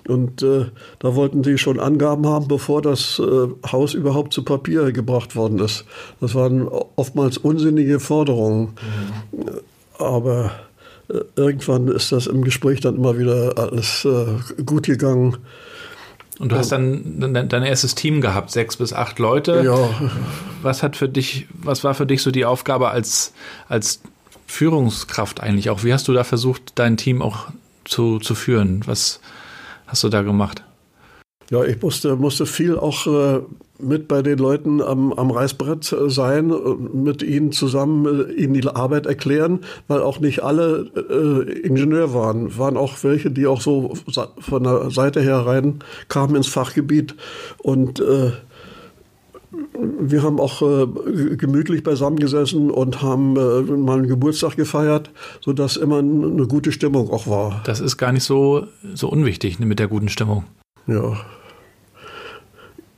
Und 0.07 0.43
äh, 0.43 0.65
da 0.99 1.15
wollten 1.15 1.43
sie 1.43 1.57
schon 1.57 1.79
Angaben 1.79 2.27
haben, 2.27 2.47
bevor 2.47 2.83
das 2.83 3.19
äh, 3.19 3.71
Haus 3.71 3.95
überhaupt 3.95 4.31
zu 4.31 4.43
Papier 4.43 4.91
gebracht 4.91 5.35
worden 5.35 5.57
ist. 5.57 5.85
Das 6.21 6.35
waren 6.35 6.67
oftmals 6.67 7.39
unsinnige 7.39 7.99
Forderungen. 7.99 8.73
Mhm. 9.31 9.59
Aber 9.99 10.51
äh, 11.09 11.19
irgendwann 11.35 11.87
ist 11.87 12.11
das 12.11 12.27
im 12.27 12.43
Gespräch 12.43 12.79
dann 12.81 12.95
immer 12.95 13.17
wieder 13.17 13.57
alles 13.57 14.05
äh, 14.05 14.61
gut 14.63 14.85
gegangen. 14.85 15.37
Und 16.39 16.51
du 16.51 16.55
hast 16.55 16.71
dann 16.71 17.47
dein 17.47 17.63
erstes 17.63 17.93
Team 17.93 18.19
gehabt, 18.19 18.49
sechs 18.49 18.77
bis 18.77 18.91
acht 18.91 19.19
Leute. 19.19 19.61
Ja. 19.63 19.89
Was 20.63 20.81
hat 20.81 20.95
für 20.95 21.07
dich, 21.07 21.47
was 21.53 21.83
war 21.83 21.93
für 21.93 22.07
dich 22.07 22.23
so 22.23 22.31
die 22.31 22.45
Aufgabe 22.45 22.89
als, 22.89 23.33
als 23.69 24.01
Führungskraft 24.47 25.41
eigentlich 25.41 25.69
auch? 25.69 25.83
Wie 25.83 25.93
hast 25.93 26.07
du 26.07 26.13
da 26.13 26.23
versucht, 26.23 26.73
dein 26.75 26.97
Team 26.97 27.21
auch 27.21 27.47
zu, 27.85 28.17
zu 28.17 28.33
führen? 28.33 28.81
Was 28.85 29.19
hast 29.85 30.03
du 30.03 30.09
da 30.09 30.23
gemacht? 30.23 30.63
Ja, 31.49 31.63
ich 31.63 31.81
musste, 31.81 32.15
musste 32.15 32.45
viel 32.45 32.77
auch 32.77 33.05
äh, 33.07 33.41
mit 33.79 34.07
bei 34.07 34.21
den 34.21 34.37
Leuten 34.37 34.81
am, 34.81 35.13
am 35.13 35.31
Reißbrett 35.31 35.91
äh, 35.91 36.09
sein, 36.09 36.53
mit 36.93 37.21
ihnen 37.21 37.51
zusammen 37.51 38.29
äh, 38.29 38.31
ihnen 38.33 38.53
die 38.53 38.67
Arbeit 38.67 39.05
erklären, 39.05 39.59
weil 39.87 40.01
auch 40.01 40.19
nicht 40.19 40.43
alle 40.43 40.89
äh, 40.95 41.51
Ingenieur 41.59 42.13
waren. 42.13 42.57
Waren 42.57 42.77
auch 42.77 42.95
welche, 43.03 43.31
die 43.31 43.47
auch 43.47 43.61
so 43.61 43.93
von 44.39 44.63
der 44.63 44.89
Seite 44.89 45.21
her 45.21 45.45
rein 45.45 45.79
kamen 46.07 46.35
ins 46.35 46.47
Fachgebiet 46.47 47.15
und 47.61 47.99
äh, 47.99 48.31
wir 49.99 50.23
haben 50.23 50.39
auch 50.39 50.61
äh, 50.61 51.35
gemütlich 51.35 51.83
beisammengesessen 51.83 52.71
und 52.71 53.01
haben 53.01 53.37
äh, 53.37 53.61
mal 53.61 53.99
einen 53.99 54.07
Geburtstag 54.07 54.55
gefeiert, 54.55 55.11
sodass 55.41 55.77
immer 55.77 55.99
eine 55.99 56.47
gute 56.47 56.71
Stimmung 56.71 57.11
auch 57.11 57.27
war. 57.27 57.61
Das 57.65 57.79
ist 57.79 57.97
gar 57.97 58.11
nicht 58.11 58.23
so, 58.23 58.65
so 58.95 59.09
unwichtig 59.09 59.59
ne, 59.59 59.65
mit 59.65 59.79
der 59.79 59.87
guten 59.87 60.09
Stimmung. 60.09 60.45
Ja. 60.87 61.17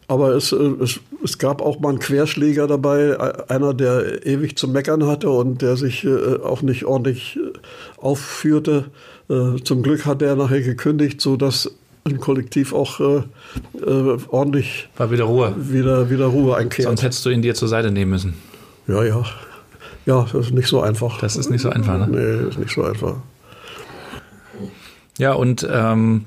Aber 0.07 0.35
es, 0.35 0.51
äh, 0.51 0.55
es, 0.55 0.99
es 1.23 1.37
gab 1.37 1.61
auch 1.61 1.79
mal 1.79 1.89
einen 1.89 1.99
Querschläger 1.99 2.67
dabei, 2.67 3.19
einer, 3.49 3.73
der 3.73 4.25
ewig 4.25 4.57
zu 4.57 4.67
meckern 4.67 5.05
hatte 5.05 5.29
und 5.29 5.61
der 5.61 5.77
sich 5.77 6.03
äh, 6.03 6.35
auch 6.43 6.61
nicht 6.61 6.85
ordentlich 6.85 7.37
äh, 7.37 7.57
aufführte. 7.97 8.85
Zum 9.63 9.81
Glück 9.81 10.05
hat 10.05 10.21
er 10.21 10.35
nachher 10.35 10.61
gekündigt, 10.61 11.19
sodass 11.19 11.71
ein 12.03 12.19
Kollektiv 12.19 12.73
auch 12.73 12.99
äh, 12.99 13.23
ordentlich 14.27 14.87
war 14.97 15.09
wieder 15.09 15.23
Ruhe 15.23 15.55
wieder 15.57 16.11
wieder 16.11 16.27
Ruhe 16.27 16.55
einkehrt. 16.55 16.87
Sonst 16.87 17.01
hättest 17.01 17.25
du 17.25 17.31
ihn 17.31 17.41
dir 17.41 17.55
zur 17.55 17.67
Seite 17.67 17.89
nehmen 17.89 18.11
müssen. 18.11 18.35
Ja, 18.87 19.03
ja, 19.03 19.25
ja, 20.05 20.27
das 20.31 20.47
ist 20.47 20.53
nicht 20.53 20.67
so 20.67 20.81
einfach. 20.81 21.19
Das 21.19 21.35
ist 21.35 21.49
nicht 21.49 21.61
so 21.61 21.71
einfach, 21.71 21.97
ne? 21.97 22.07
Nee, 22.07 22.49
ist 22.49 22.59
nicht 22.59 22.71
so 22.71 22.83
einfach. 22.83 23.15
Ja, 25.17 25.33
und 25.33 25.67
ähm, 25.71 26.25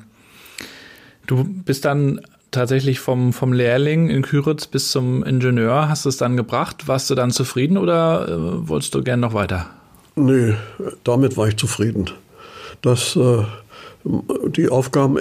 du 1.29 1.45
bist 1.45 1.85
dann 1.85 2.21
tatsächlich 2.51 2.99
vom, 2.99 3.33
vom 3.33 3.53
Lehrling 3.53 4.11
in 4.11 4.23
Küritz 4.23 4.67
bis 4.67 4.91
zum 4.91 5.23
Ingenieur, 5.23 5.89
hast 5.89 6.07
es 6.07 6.17
dann 6.17 6.37
gebracht? 6.37 6.89
Warst 6.89 7.09
du 7.11 7.15
dann 7.15 7.31
zufrieden 7.31 7.77
oder 7.77 8.29
äh, 8.29 8.69
wolltest 8.69 8.95
du 8.95 9.03
gern 9.03 9.21
noch 9.21 9.35
weiter? 9.35 9.67
Nee, 10.17 10.55
damit 11.05 11.37
war 11.37 11.47
ich 11.47 11.57
zufrieden. 11.57 12.11
Das, 12.83 13.15
äh, 13.17 13.45
die 14.05 14.69
Aufgaben, 14.69 15.17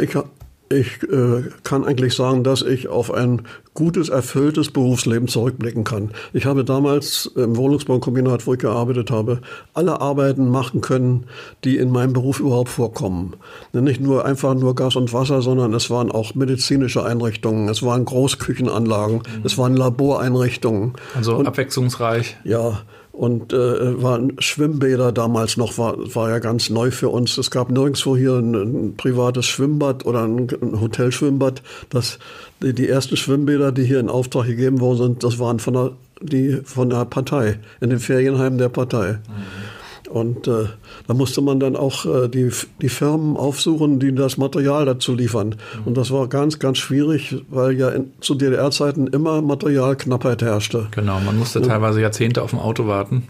ich 0.70 1.04
äh, 1.04 1.44
kann 1.64 1.86
eigentlich 1.86 2.14
sagen, 2.14 2.44
dass 2.44 2.62
ich 2.62 2.88
auf 2.88 3.14
ein 3.14 3.44
gutes, 3.74 4.10
erfülltes 4.10 4.72
Berufsleben 4.72 5.28
zurückblicken 5.28 5.84
kann. 5.84 6.12
Ich 6.34 6.46
habe 6.46 6.66
damals 6.66 7.32
im 7.36 7.56
Wohnungsbaukombinat, 7.56 8.48
wo 8.48 8.54
ich 8.54 8.60
gearbeitet 8.60 9.12
habe, 9.12 9.40
alle 9.74 10.02
Arbeiten 10.02 10.50
machen 10.50 10.82
können, 10.82 11.26
die 11.64 11.78
in 11.78 11.92
meinem 11.92 12.14
Beruf 12.14 12.40
überhaupt 12.40 12.70
vorkommen. 12.70 13.36
Nicht 13.74 14.02
nur 14.02 14.26
einfach 14.26 14.56
nur 14.56 14.76
Gas 14.76 14.96
und 14.96 15.14
Wasser, 15.14 15.42
sondern 15.42 15.74
es 15.74 15.90
waren 15.90 16.12
auch 16.12 16.34
medizinische 16.34 17.06
Einrichtungen, 17.06 17.70
es 17.70 17.84
waren 17.84 18.04
Großküchenanlagen, 18.04 19.18
mhm. 19.18 19.46
es 19.46 19.58
waren 19.58 19.76
Laboreinrichtungen. 19.76 20.94
Also 21.16 21.36
und, 21.36 21.48
abwechslungsreich. 21.48 22.38
Ja, 22.44 22.82
und 23.18 23.52
äh, 23.52 24.02
waren 24.02 24.40
Schwimmbäder 24.40 25.12
damals 25.12 25.58
noch, 25.58 25.80
war, 25.80 25.98
war 26.16 26.30
ja 26.30 26.38
ganz 26.38 26.70
neu 26.70 26.92
für 26.92 27.10
uns. 27.10 27.38
Es 27.40 27.50
gab 27.50 27.72
nirgendwo 27.72 28.16
hier 28.16 28.36
ein, 28.36 28.54
ein 28.54 28.96
privates 28.96 29.48
Schwimmbad 29.48 30.06
oder 30.06 30.24
ein, 30.24 30.48
ein 30.62 30.80
Hotelschwimmbad. 30.80 31.64
Das, 31.90 32.20
die, 32.62 32.74
die, 32.74 32.88
ersten 32.88 33.18
Schwimmbäder, 33.18 33.72
die 33.72 33.86
hier 33.86 34.00
in 34.00 34.10
Auftrag 34.10 34.46
gegeben 34.46 34.80
worden 34.82 34.98
sind, 34.98 35.24
das 35.24 35.40
waren 35.40 35.58
von 35.58 35.74
der, 35.74 35.92
die, 36.22 36.62
von 36.64 36.92
der 36.92 37.06
Partei, 37.06 37.58
in 37.82 37.90
den 37.90 38.00
Ferienheimen 38.00 38.60
der 38.60 38.70
Partei. 38.70 39.14
Mhm. 39.14 39.77
Und 40.10 40.48
äh, 40.48 40.66
da 41.08 41.14
musste 41.14 41.42
man 41.42 41.60
dann 41.60 41.76
auch 41.76 42.06
äh, 42.06 42.28
die, 42.30 42.50
die 42.82 42.90
Firmen 42.90 43.36
aufsuchen, 43.36 44.00
die 44.00 44.14
das 44.14 44.38
Material 44.38 44.86
dazu 44.86 45.14
liefern. 45.14 45.50
Mhm. 45.50 45.84
Und 45.86 45.98
das 45.98 46.12
war 46.12 46.28
ganz, 46.28 46.60
ganz 46.60 46.78
schwierig, 46.78 47.44
weil 47.50 47.74
ja 47.74 47.90
in, 47.90 48.12
zu 48.22 48.36
DDR-Zeiten 48.36 49.08
immer 49.08 49.42
Materialknappheit 49.42 50.42
herrschte. 50.42 50.88
Genau, 50.92 51.20
man 51.20 51.38
musste 51.38 51.60
ja. 51.60 51.66
teilweise 51.66 52.02
Jahrzehnte 52.02 52.42
auf 52.42 52.54
ein 52.54 52.60
Auto 52.60 52.88
warten. 52.88 53.28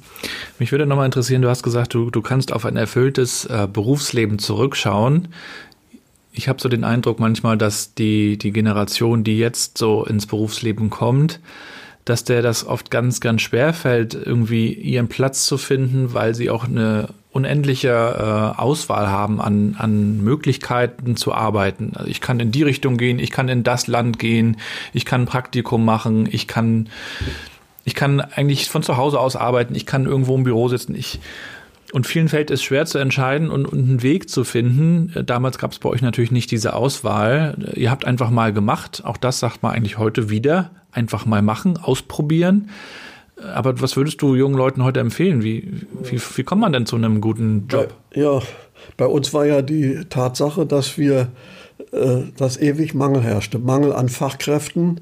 Mich 0.59 0.71
würde 0.71 0.85
nochmal 0.85 1.05
interessieren, 1.05 1.41
du 1.41 1.49
hast 1.49 1.63
gesagt, 1.63 1.93
du, 1.93 2.09
du 2.11 2.21
kannst 2.21 2.53
auf 2.53 2.65
ein 2.65 2.77
erfülltes 2.77 3.45
äh, 3.45 3.67
Berufsleben 3.71 4.39
zurückschauen. 4.39 5.29
ich 6.31 6.47
habe 6.47 6.61
so 6.61 6.69
den 6.69 6.83
Eindruck 6.83 7.19
manchmal, 7.19 7.57
dass 7.57 7.95
die, 7.95 8.37
die 8.37 8.51
Generation, 8.51 9.23
die 9.23 9.39
jetzt 9.39 9.77
so 9.77 10.05
ins 10.05 10.27
Berufsleben 10.27 10.89
kommt, 10.89 11.39
dass 12.09 12.23
der 12.23 12.41
das 12.41 12.65
oft 12.65 12.89
ganz, 12.89 13.19
ganz 13.19 13.41
schwer 13.41 13.73
fällt, 13.73 14.13
irgendwie 14.13 14.71
ihren 14.71 15.09
Platz 15.09 15.45
zu 15.45 15.57
finden, 15.57 16.13
weil 16.13 16.33
sie 16.35 16.49
auch 16.49 16.65
eine 16.65 17.09
unendliche 17.31 17.89
äh, 17.89 18.59
Auswahl 18.59 19.09
haben 19.09 19.41
an, 19.41 19.75
an 19.77 20.23
Möglichkeiten 20.23 21.15
zu 21.15 21.33
arbeiten. 21.33 21.91
Also 21.95 22.09
ich 22.09 22.21
kann 22.21 22.39
in 22.39 22.51
die 22.51 22.63
Richtung 22.63 22.97
gehen, 22.97 23.19
ich 23.19 23.31
kann 23.31 23.49
in 23.49 23.63
das 23.63 23.87
Land 23.87 24.19
gehen, 24.19 24.57
ich 24.93 25.05
kann 25.05 25.23
ein 25.23 25.27
Praktikum 25.27 25.83
machen, 25.83 26.27
ich 26.31 26.47
kann, 26.47 26.89
ich 27.83 27.93
kann 27.93 28.21
eigentlich 28.21 28.69
von 28.69 28.83
zu 28.83 28.97
Hause 28.97 29.19
aus 29.19 29.35
arbeiten, 29.35 29.75
ich 29.75 29.85
kann 29.85 30.05
irgendwo 30.05 30.35
im 30.35 30.43
Büro 30.43 30.69
sitzen, 30.69 30.95
ich 30.95 31.19
und 31.93 32.05
vielen 32.05 32.27
fällt 32.27 32.51
es 32.51 32.61
schwer 32.61 32.85
zu 32.85 32.97
entscheiden 32.97 33.49
und, 33.49 33.65
und 33.65 33.79
einen 33.79 34.03
Weg 34.03 34.29
zu 34.29 34.43
finden. 34.43 35.13
Damals 35.25 35.57
gab 35.57 35.71
es 35.71 35.79
bei 35.79 35.89
euch 35.89 36.01
natürlich 36.01 36.31
nicht 36.31 36.51
diese 36.51 36.73
Auswahl. 36.73 37.73
Ihr 37.75 37.91
habt 37.91 38.05
einfach 38.05 38.29
mal 38.29 38.51
gemacht. 38.51 39.03
Auch 39.05 39.17
das 39.17 39.39
sagt 39.39 39.63
man 39.63 39.73
eigentlich 39.73 39.97
heute 39.97 40.29
wieder 40.29 40.71
einfach 40.91 41.25
mal 41.25 41.41
machen, 41.41 41.77
ausprobieren. 41.77 42.69
Aber 43.53 43.79
was 43.81 43.95
würdest 43.95 44.21
du 44.21 44.35
jungen 44.35 44.57
Leuten 44.57 44.83
heute 44.83 44.99
empfehlen? 44.99 45.43
Wie, 45.43 45.85
wie, 46.01 46.19
wie 46.35 46.43
kommt 46.43 46.61
man 46.61 46.73
denn 46.73 46.85
zu 46.85 46.95
einem 46.95 47.21
guten 47.21 47.67
Job? 47.69 47.93
Ja, 48.13 48.41
bei 48.97 49.05
uns 49.05 49.33
war 49.33 49.45
ja 49.45 49.61
die 49.61 50.05
Tatsache, 50.09 50.65
dass 50.65 50.97
wir, 50.97 51.29
äh, 51.91 52.23
dass 52.35 52.57
ewig 52.57 52.95
Mangel 52.95 53.21
herrschte. 53.21 53.59
Mangel 53.59 53.93
an 53.93 54.09
Fachkräften, 54.09 55.01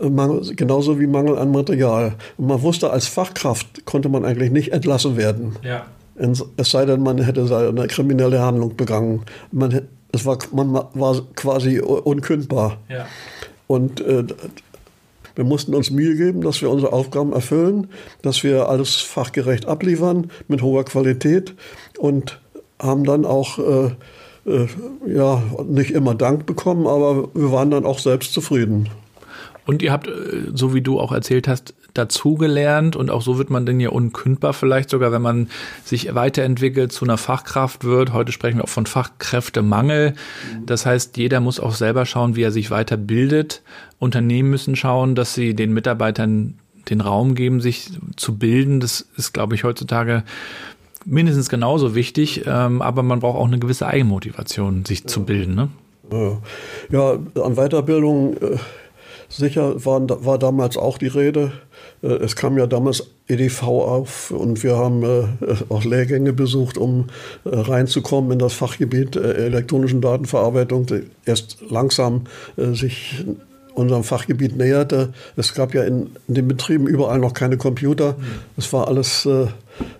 äh, 0.00 0.10
Mangel, 0.10 0.54
genauso 0.54 1.00
wie 1.00 1.06
Mangel 1.06 1.38
an 1.38 1.50
Material. 1.52 2.14
Und 2.36 2.46
man 2.46 2.60
wusste, 2.62 2.90
als 2.90 3.06
Fachkraft 3.06 3.86
konnte 3.86 4.10
man 4.10 4.24
eigentlich 4.24 4.50
nicht 4.50 4.72
entlassen 4.72 5.16
werden. 5.16 5.56
Ja. 5.62 5.86
Es 6.16 6.70
sei 6.70 6.86
denn, 6.86 7.02
man 7.02 7.18
hätte 7.18 7.42
eine 7.56 7.86
kriminelle 7.88 8.40
Handlung 8.40 8.76
begangen. 8.76 9.22
Man, 9.50 9.82
es 10.12 10.24
war, 10.24 10.38
man 10.52 10.72
war 10.72 11.22
quasi 11.34 11.80
unkündbar. 11.80 12.78
Ja. 12.88 13.06
Und 13.66 14.00
äh, 14.00 14.24
wir 15.34 15.44
mussten 15.44 15.74
uns 15.74 15.90
Mühe 15.90 16.16
geben, 16.16 16.42
dass 16.42 16.62
wir 16.62 16.70
unsere 16.70 16.92
Aufgaben 16.92 17.32
erfüllen, 17.32 17.88
dass 18.22 18.44
wir 18.44 18.68
alles 18.68 18.96
fachgerecht 18.96 19.66
abliefern 19.66 20.30
mit 20.46 20.62
hoher 20.62 20.84
Qualität 20.84 21.54
und 21.98 22.40
haben 22.80 23.04
dann 23.04 23.24
auch 23.24 23.58
äh, 23.58 23.90
äh, 24.46 24.66
ja 25.06 25.42
nicht 25.66 25.90
immer 25.90 26.14
Dank 26.14 26.46
bekommen, 26.46 26.86
aber 26.86 27.28
wir 27.34 27.50
waren 27.50 27.70
dann 27.70 27.84
auch 27.84 27.98
selbst 27.98 28.32
zufrieden. 28.32 28.88
Und 29.66 29.82
ihr 29.82 29.92
habt, 29.92 30.06
äh, 30.06 30.12
so 30.52 30.74
wie 30.74 30.82
du 30.82 31.00
auch 31.00 31.12
erzählt 31.12 31.48
hast, 31.48 31.74
dazugelernt 31.94 32.96
und 32.96 33.10
auch 33.10 33.22
so 33.22 33.38
wird 33.38 33.50
man 33.50 33.64
denn 33.66 33.80
ja 33.80 33.88
unkündbar 33.88 34.52
vielleicht 34.52 34.90
sogar, 34.90 35.12
wenn 35.12 35.22
man 35.22 35.48
sich 35.84 36.14
weiterentwickelt, 36.14 36.92
zu 36.92 37.04
einer 37.04 37.16
Fachkraft 37.16 37.84
wird. 37.84 38.12
Heute 38.12 38.32
sprechen 38.32 38.58
wir 38.58 38.64
auch 38.64 38.68
von 38.68 38.86
Fachkräftemangel. 38.86 40.14
Das 40.66 40.86
heißt, 40.86 41.16
jeder 41.16 41.40
muss 41.40 41.60
auch 41.60 41.74
selber 41.74 42.04
schauen, 42.04 42.36
wie 42.36 42.42
er 42.42 42.52
sich 42.52 42.70
weiterbildet. 42.70 43.62
Unternehmen 43.98 44.50
müssen 44.50 44.76
schauen, 44.76 45.14
dass 45.14 45.34
sie 45.34 45.54
den 45.54 45.72
Mitarbeitern 45.72 46.58
den 46.90 47.00
Raum 47.00 47.34
geben, 47.34 47.60
sich 47.60 47.90
zu 48.16 48.36
bilden. 48.36 48.80
Das 48.80 49.06
ist, 49.16 49.32
glaube 49.32 49.54
ich, 49.54 49.64
heutzutage 49.64 50.24
mindestens 51.04 51.48
genauso 51.48 51.94
wichtig, 51.94 52.44
ähm, 52.46 52.82
aber 52.82 53.02
man 53.02 53.20
braucht 53.20 53.38
auch 53.38 53.46
eine 53.46 53.58
gewisse 53.58 53.86
Eigenmotivation, 53.86 54.84
sich 54.84 55.00
ja. 55.00 55.06
zu 55.06 55.24
bilden. 55.24 55.54
Ne? 55.54 55.68
Ja. 56.10 56.38
ja, 56.90 57.42
an 57.42 57.54
Weiterbildung 57.54 58.36
äh, 58.36 58.56
sicher 59.28 59.84
war, 59.84 60.02
war 60.24 60.38
damals 60.38 60.76
auch 60.76 60.98
die 60.98 61.08
Rede. 61.08 61.52
Äh, 62.04 62.24
es 62.24 62.36
kam 62.36 62.58
ja 62.58 62.66
damals 62.66 63.06
EDV 63.28 63.62
auf 63.62 64.30
und 64.30 64.62
wir 64.62 64.76
haben 64.76 65.02
äh, 65.02 65.26
auch 65.68 65.84
Lehrgänge 65.84 66.32
besucht, 66.32 66.76
um 66.76 67.06
äh, 67.44 67.50
reinzukommen 67.56 68.32
in 68.32 68.38
das 68.38 68.52
Fachgebiet 68.52 69.16
elektronischen 69.16 70.00
Datenverarbeitung, 70.00 70.86
erst 71.24 71.58
langsam 71.70 72.22
sich 72.56 73.24
unserem 73.74 74.04
Fachgebiet 74.04 74.56
näherte. 74.56 75.12
Es 75.36 75.54
gab 75.54 75.74
ja 75.74 75.84
in, 75.84 76.10
in 76.28 76.34
den 76.34 76.48
Betrieben 76.48 76.86
überall 76.86 77.18
noch 77.18 77.32
keine 77.32 77.56
Computer. 77.56 78.12
Mhm. 78.12 78.24
Es 78.56 78.72
war 78.72 78.88
alles 78.88 79.28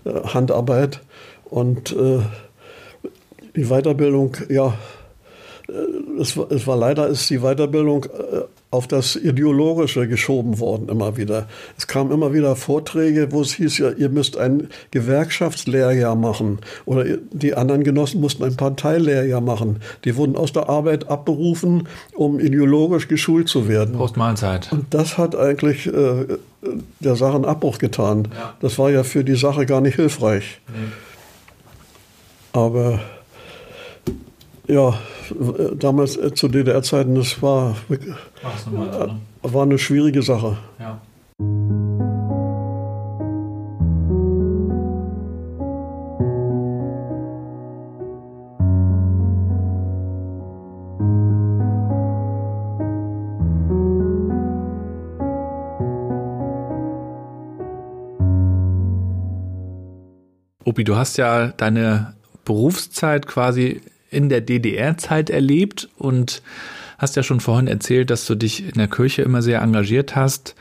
Handarbeit 0.05 1.01
und 1.45 1.95
die 3.55 3.65
Weiterbildung, 3.65 4.37
ja, 4.49 4.77
es, 6.19 6.37
es 6.49 6.67
war 6.67 6.77
leider 6.77 7.07
ist 7.07 7.29
die 7.29 7.39
Weiterbildung 7.39 8.05
auf 8.75 8.87
das 8.87 9.15
Ideologische 9.15 10.07
geschoben 10.07 10.59
worden 10.59 10.89
immer 10.89 11.17
wieder. 11.17 11.47
Es 11.77 11.87
kamen 11.87 12.11
immer 12.11 12.33
wieder 12.33 12.55
Vorträge, 12.55 13.31
wo 13.31 13.41
es 13.41 13.53
hieß, 13.53 13.77
ja, 13.77 13.91
ihr 13.91 14.09
müsst 14.09 14.37
ein 14.37 14.69
Gewerkschaftslehrjahr 14.91 16.15
machen 16.15 16.59
oder 16.85 17.05
die 17.31 17.55
anderen 17.55 17.83
Genossen 17.83 18.19
mussten 18.19 18.43
ein 18.43 18.57
Parteilehrjahr 18.57 19.41
machen. 19.41 19.81
Die 20.03 20.15
wurden 20.17 20.35
aus 20.35 20.51
der 20.51 20.67
Arbeit 20.67 21.07
abberufen, 21.09 21.87
um 22.13 22.39
ideologisch 22.39 23.07
geschult 23.07 23.47
zu 23.47 23.67
werden. 23.67 23.95
Postmahlzeit. 23.95 24.71
Und 24.71 24.93
das 24.93 25.17
hat 25.17 25.35
eigentlich 25.35 25.87
äh, 25.87 26.25
der 26.99 27.15
Sache 27.15 27.35
einen 27.35 27.45
Abbruch 27.45 27.77
getan. 27.77 28.27
Ja. 28.33 28.55
Das 28.59 28.77
war 28.77 28.89
ja 28.91 29.03
für 29.03 29.23
die 29.23 29.35
Sache 29.35 29.65
gar 29.65 29.79
nicht 29.81 29.95
hilfreich. 29.95 30.59
Nee. 30.67 30.91
Aber 32.51 32.99
ja, 34.67 34.93
damals 35.75 36.17
äh, 36.17 36.33
zu 36.33 36.47
DDR-Zeiten, 36.47 37.15
das 37.15 37.41
war, 37.41 37.75
normal, 38.71 39.07
ne? 39.07 39.19
war 39.41 39.63
eine 39.63 39.77
schwierige 39.77 40.21
Sache. 40.21 40.57
Ja. 40.79 41.01
Opi, 60.67 60.83
du 60.83 60.95
hast 60.95 61.17
ja 61.17 61.49
deine 61.49 62.15
Berufszeit 62.43 63.27
quasi 63.27 63.81
in 64.09 64.29
der 64.29 64.41
DDR-Zeit 64.41 65.29
erlebt 65.29 65.89
und 65.97 66.41
hast 66.97 67.15
ja 67.15 67.23
schon 67.23 67.39
vorhin 67.39 67.67
erzählt, 67.67 68.09
dass 68.09 68.25
du 68.25 68.35
dich 68.35 68.63
in 68.63 68.75
der 68.75 68.87
Kirche 68.87 69.21
immer 69.21 69.41
sehr 69.41 69.61
engagiert 69.61 70.15
hast. 70.15 70.55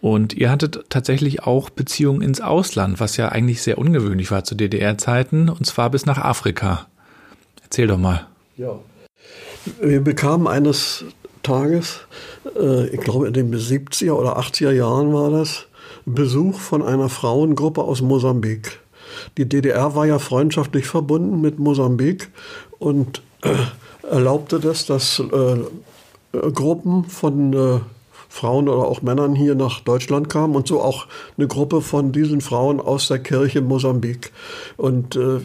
Und 0.00 0.32
ihr 0.32 0.50
hattet 0.50 0.84
tatsächlich 0.90 1.42
auch 1.42 1.70
Beziehungen 1.70 2.22
ins 2.22 2.40
Ausland, 2.40 3.00
was 3.00 3.16
ja 3.16 3.30
eigentlich 3.30 3.62
sehr 3.62 3.78
ungewöhnlich 3.78 4.30
war 4.30 4.44
zu 4.44 4.54
DDR-Zeiten, 4.54 5.48
und 5.48 5.66
zwar 5.66 5.90
bis 5.90 6.06
nach 6.06 6.18
Afrika. 6.18 6.86
Erzähl 7.64 7.88
doch 7.88 7.98
mal. 7.98 8.26
Ja. 8.56 8.78
Wir 9.82 10.00
bekamen 10.00 10.46
eines 10.46 11.04
Tages, 11.42 12.00
äh, 12.56 12.86
ich 12.88 13.00
glaube 13.00 13.26
in 13.26 13.32
den 13.32 13.54
70er 13.54 14.12
oder 14.12 14.38
80er 14.38 14.70
Jahren 14.70 15.12
war 15.12 15.30
das, 15.30 15.66
Besuch 16.06 16.60
von 16.60 16.82
einer 16.82 17.08
Frauengruppe 17.08 17.82
aus 17.82 18.00
Mosambik. 18.00 18.80
Die 19.36 19.48
DDR 19.48 19.94
war 19.94 20.06
ja 20.06 20.18
freundschaftlich 20.18 20.86
verbunden 20.86 21.40
mit 21.40 21.58
Mosambik 21.58 22.30
und 22.78 23.22
äh, 23.42 23.54
erlaubte 24.08 24.60
das, 24.60 24.86
dass 24.86 25.20
äh, 25.20 26.48
Gruppen 26.50 27.04
von 27.04 27.52
äh, 27.52 27.80
Frauen 28.28 28.68
oder 28.68 28.86
auch 28.86 29.02
Männern 29.02 29.34
hier 29.34 29.54
nach 29.54 29.80
Deutschland 29.80 30.28
kamen 30.28 30.54
und 30.54 30.68
so 30.68 30.80
auch 30.80 31.06
eine 31.36 31.48
Gruppe 31.48 31.80
von 31.80 32.12
diesen 32.12 32.40
Frauen 32.40 32.80
aus 32.80 33.08
der 33.08 33.18
Kirche 33.18 33.62
Mosambik. 33.62 34.32
Und 34.76 35.16
äh, 35.16 35.40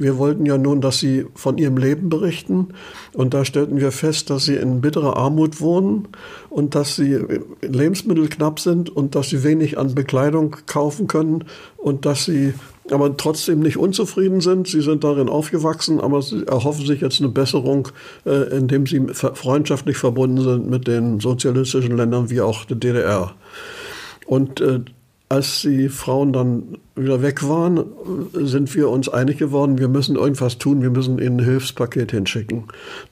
wir 0.00 0.16
wollten 0.16 0.46
ja 0.46 0.56
nun, 0.56 0.80
dass 0.80 0.98
sie 0.98 1.26
von 1.34 1.58
ihrem 1.58 1.76
Leben 1.76 2.08
berichten. 2.08 2.68
Und 3.12 3.34
da 3.34 3.44
stellten 3.44 3.78
wir 3.78 3.92
fest, 3.92 4.30
dass 4.30 4.46
sie 4.46 4.56
in 4.56 4.80
bitterer 4.80 5.18
Armut 5.18 5.60
wohnen 5.60 6.08
und 6.48 6.74
dass 6.74 6.96
sie 6.96 7.18
Lebensmittel 7.60 8.28
knapp 8.28 8.60
sind 8.60 8.88
und 8.88 9.14
dass 9.14 9.28
sie 9.28 9.44
wenig 9.44 9.78
an 9.78 9.94
Bekleidung 9.94 10.56
kaufen 10.66 11.06
können 11.06 11.44
und 11.76 12.06
dass 12.06 12.24
sie 12.24 12.54
aber 12.92 13.16
trotzdem 13.16 13.60
nicht 13.60 13.76
unzufrieden 13.76 14.40
sind. 14.40 14.68
Sie 14.68 14.80
sind 14.80 15.04
darin 15.04 15.28
aufgewachsen, 15.28 16.00
aber 16.00 16.22
sie 16.22 16.46
erhoffen 16.46 16.86
sich 16.86 17.00
jetzt 17.00 17.20
eine 17.20 17.30
Besserung, 17.30 17.88
äh, 18.26 18.56
indem 18.56 18.86
sie 18.86 19.00
freundschaftlich 19.08 19.96
verbunden 19.96 20.42
sind 20.42 20.68
mit 20.68 20.86
den 20.86 21.20
sozialistischen 21.20 21.96
Ländern 21.96 22.30
wie 22.30 22.40
auch 22.40 22.64
der 22.64 22.76
DDR. 22.76 23.34
Und 24.26 24.60
äh, 24.60 24.80
als 25.28 25.62
die 25.62 25.88
Frauen 25.88 26.32
dann 26.32 26.78
wieder 26.96 27.22
weg 27.22 27.46
waren, 27.48 27.84
sind 28.32 28.74
wir 28.74 28.88
uns 28.88 29.08
einig 29.08 29.38
geworden, 29.38 29.78
wir 29.78 29.88
müssen 29.88 30.16
irgendwas 30.16 30.58
tun, 30.58 30.82
wir 30.82 30.90
müssen 30.90 31.18
ihnen 31.18 31.40
ein 31.40 31.44
Hilfspaket 31.44 32.10
hinschicken. 32.10 32.64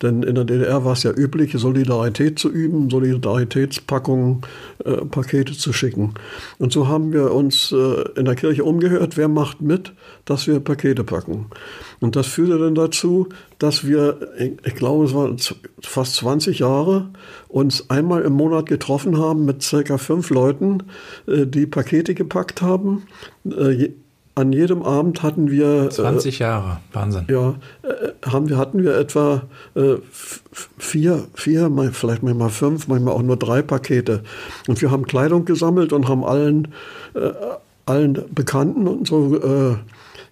Denn 0.02 0.22
in 0.22 0.34
der 0.34 0.44
DDR 0.44 0.84
war 0.84 0.92
es 0.92 1.04
ja 1.04 1.12
üblich, 1.12 1.52
Solidarität 1.56 2.38
zu 2.38 2.50
üben, 2.50 2.90
Solidaritätspackungen, 2.90 4.42
äh, 4.84 4.92
Pakete 5.04 5.52
zu 5.52 5.72
schicken. 5.72 6.14
Und 6.58 6.72
so 6.72 6.88
haben 6.88 7.12
wir 7.12 7.32
uns 7.32 7.72
äh, 7.72 8.04
in 8.16 8.24
der 8.24 8.34
Kirche 8.34 8.64
umgehört, 8.64 9.16
wer 9.16 9.28
macht 9.28 9.60
mit, 9.60 9.92
dass 10.24 10.46
wir 10.46 10.60
Pakete 10.60 11.04
packen. 11.04 11.46
Und 12.00 12.16
das 12.16 12.26
führte 12.26 12.58
dann 12.58 12.74
dazu, 12.74 13.28
dass 13.58 13.86
wir, 13.86 14.18
ich 14.38 14.74
glaube, 14.74 15.04
es 15.04 15.14
waren 15.14 15.36
fast 15.80 16.14
20 16.16 16.60
Jahre, 16.60 17.10
uns 17.48 17.90
einmal 17.90 18.22
im 18.22 18.34
Monat 18.34 18.66
getroffen 18.66 19.18
haben 19.18 19.44
mit 19.44 19.62
circa 19.62 19.98
fünf 19.98 20.30
Leuten, 20.30 20.84
äh, 21.26 21.46
die 21.46 21.66
Pakete 21.66 22.14
gepackt 22.14 22.62
haben. 22.62 23.04
Äh, 23.52 23.92
an 24.38 24.52
jedem 24.52 24.84
Abend 24.84 25.24
hatten 25.24 25.50
wir 25.50 25.90
20 25.90 26.38
Jahre, 26.38 26.78
Wahnsinn. 26.92 27.24
Ja, 27.28 27.56
äh, 27.82 28.30
haben 28.30 28.48
wir 28.48 28.56
hatten 28.56 28.84
wir 28.84 28.96
etwa 28.96 29.42
äh, 29.74 29.96
vier, 30.78 31.26
vier, 31.34 31.72
vielleicht 31.92 32.22
manchmal 32.22 32.50
fünf, 32.50 32.86
manchmal 32.86 33.14
auch 33.14 33.22
nur 33.22 33.36
drei 33.36 33.62
Pakete. 33.62 34.22
Und 34.68 34.80
wir 34.80 34.92
haben 34.92 35.06
Kleidung 35.06 35.44
gesammelt 35.44 35.92
und 35.92 36.06
haben 36.08 36.24
allen, 36.24 36.68
äh, 37.14 37.32
allen 37.86 38.16
Bekannten 38.32 38.86
und 38.86 39.08
so 39.08 39.34
äh, 39.34 39.76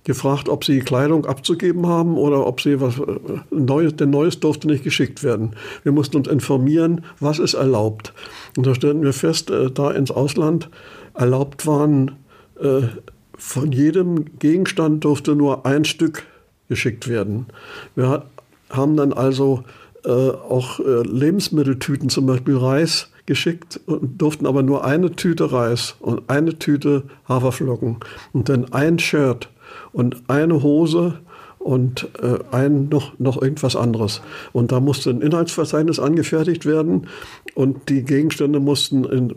gefragt, 0.05 0.49
ob 0.49 0.65
sie 0.65 0.79
Kleidung 0.79 1.27
abzugeben 1.27 1.89
haben 1.89 2.17
oder 2.17 2.47
ob 2.47 2.61
sie 2.61 2.81
was 2.81 3.01
äh, 3.01 3.03
Neues, 3.51 3.97
denn 3.97 4.11
Neues 4.11 4.39
durfte 4.39 4.69
nicht 4.69 4.85
geschickt 4.85 5.25
werden. 5.25 5.57
Wir 5.83 5.91
mussten 5.91 6.17
uns 6.17 6.29
informieren, 6.29 7.05
was 7.19 7.41
ist 7.41 7.55
erlaubt. 7.55 8.13
Und 8.57 8.69
da 8.69 8.75
stellten 8.77 9.03
wir 9.03 9.13
fest, 9.13 9.51
äh, 9.51 9.69
da 9.69 9.91
ins 9.91 10.13
Ausland 10.13 10.71
erlaubt 11.15 11.67
waren 11.67 12.13
äh, 12.61 12.89
von 13.37 13.73
jedem 13.73 14.39
Gegenstand 14.39 15.05
durfte 15.05 15.35
nur 15.35 15.67
ein 15.67 15.85
Stück 15.85 16.25
geschickt 16.69 17.09
werden. 17.09 17.47
Wir 17.95 18.25
haben 18.71 18.97
dann 18.97 19.13
also 19.13 19.65
äh, 20.05 20.11
auch 20.11 20.81
äh, 20.81 21.03
Lebensmitteltüten, 21.03 22.09
zum 22.09 22.27
Beispiel 22.27 22.57
Reis, 22.57 23.11
geschickt 23.27 23.81
und 23.87 24.23
durften 24.23 24.47
aber 24.47 24.63
nur 24.63 24.85
eine 24.85 25.13
Tüte 25.13 25.53
Reis 25.53 25.97
und 25.99 26.31
eine 26.31 26.59
Tüte 26.59 27.05
Haferflocken 27.29 27.97
und 28.33 28.49
dann 28.49 28.73
ein 28.73 28.99
Shirt 28.99 29.51
und 29.93 30.23
eine 30.29 30.63
Hose 30.63 31.19
und 31.59 32.09
äh, 32.23 32.39
ein 32.53 32.89
noch, 32.89 33.19
noch 33.19 33.43
irgendwas 33.43 33.75
anderes. 33.75 34.23
Und 34.53 34.71
da 34.71 34.79
musste 34.79 35.11
ein 35.11 35.21
Inhaltsverzeichnis 35.21 35.99
angefertigt 35.99 36.65
werden 36.65 37.09
und 37.55 37.89
die 37.89 38.05
Gegenstände 38.05 38.61
mussten 38.61 39.05
in 39.05 39.35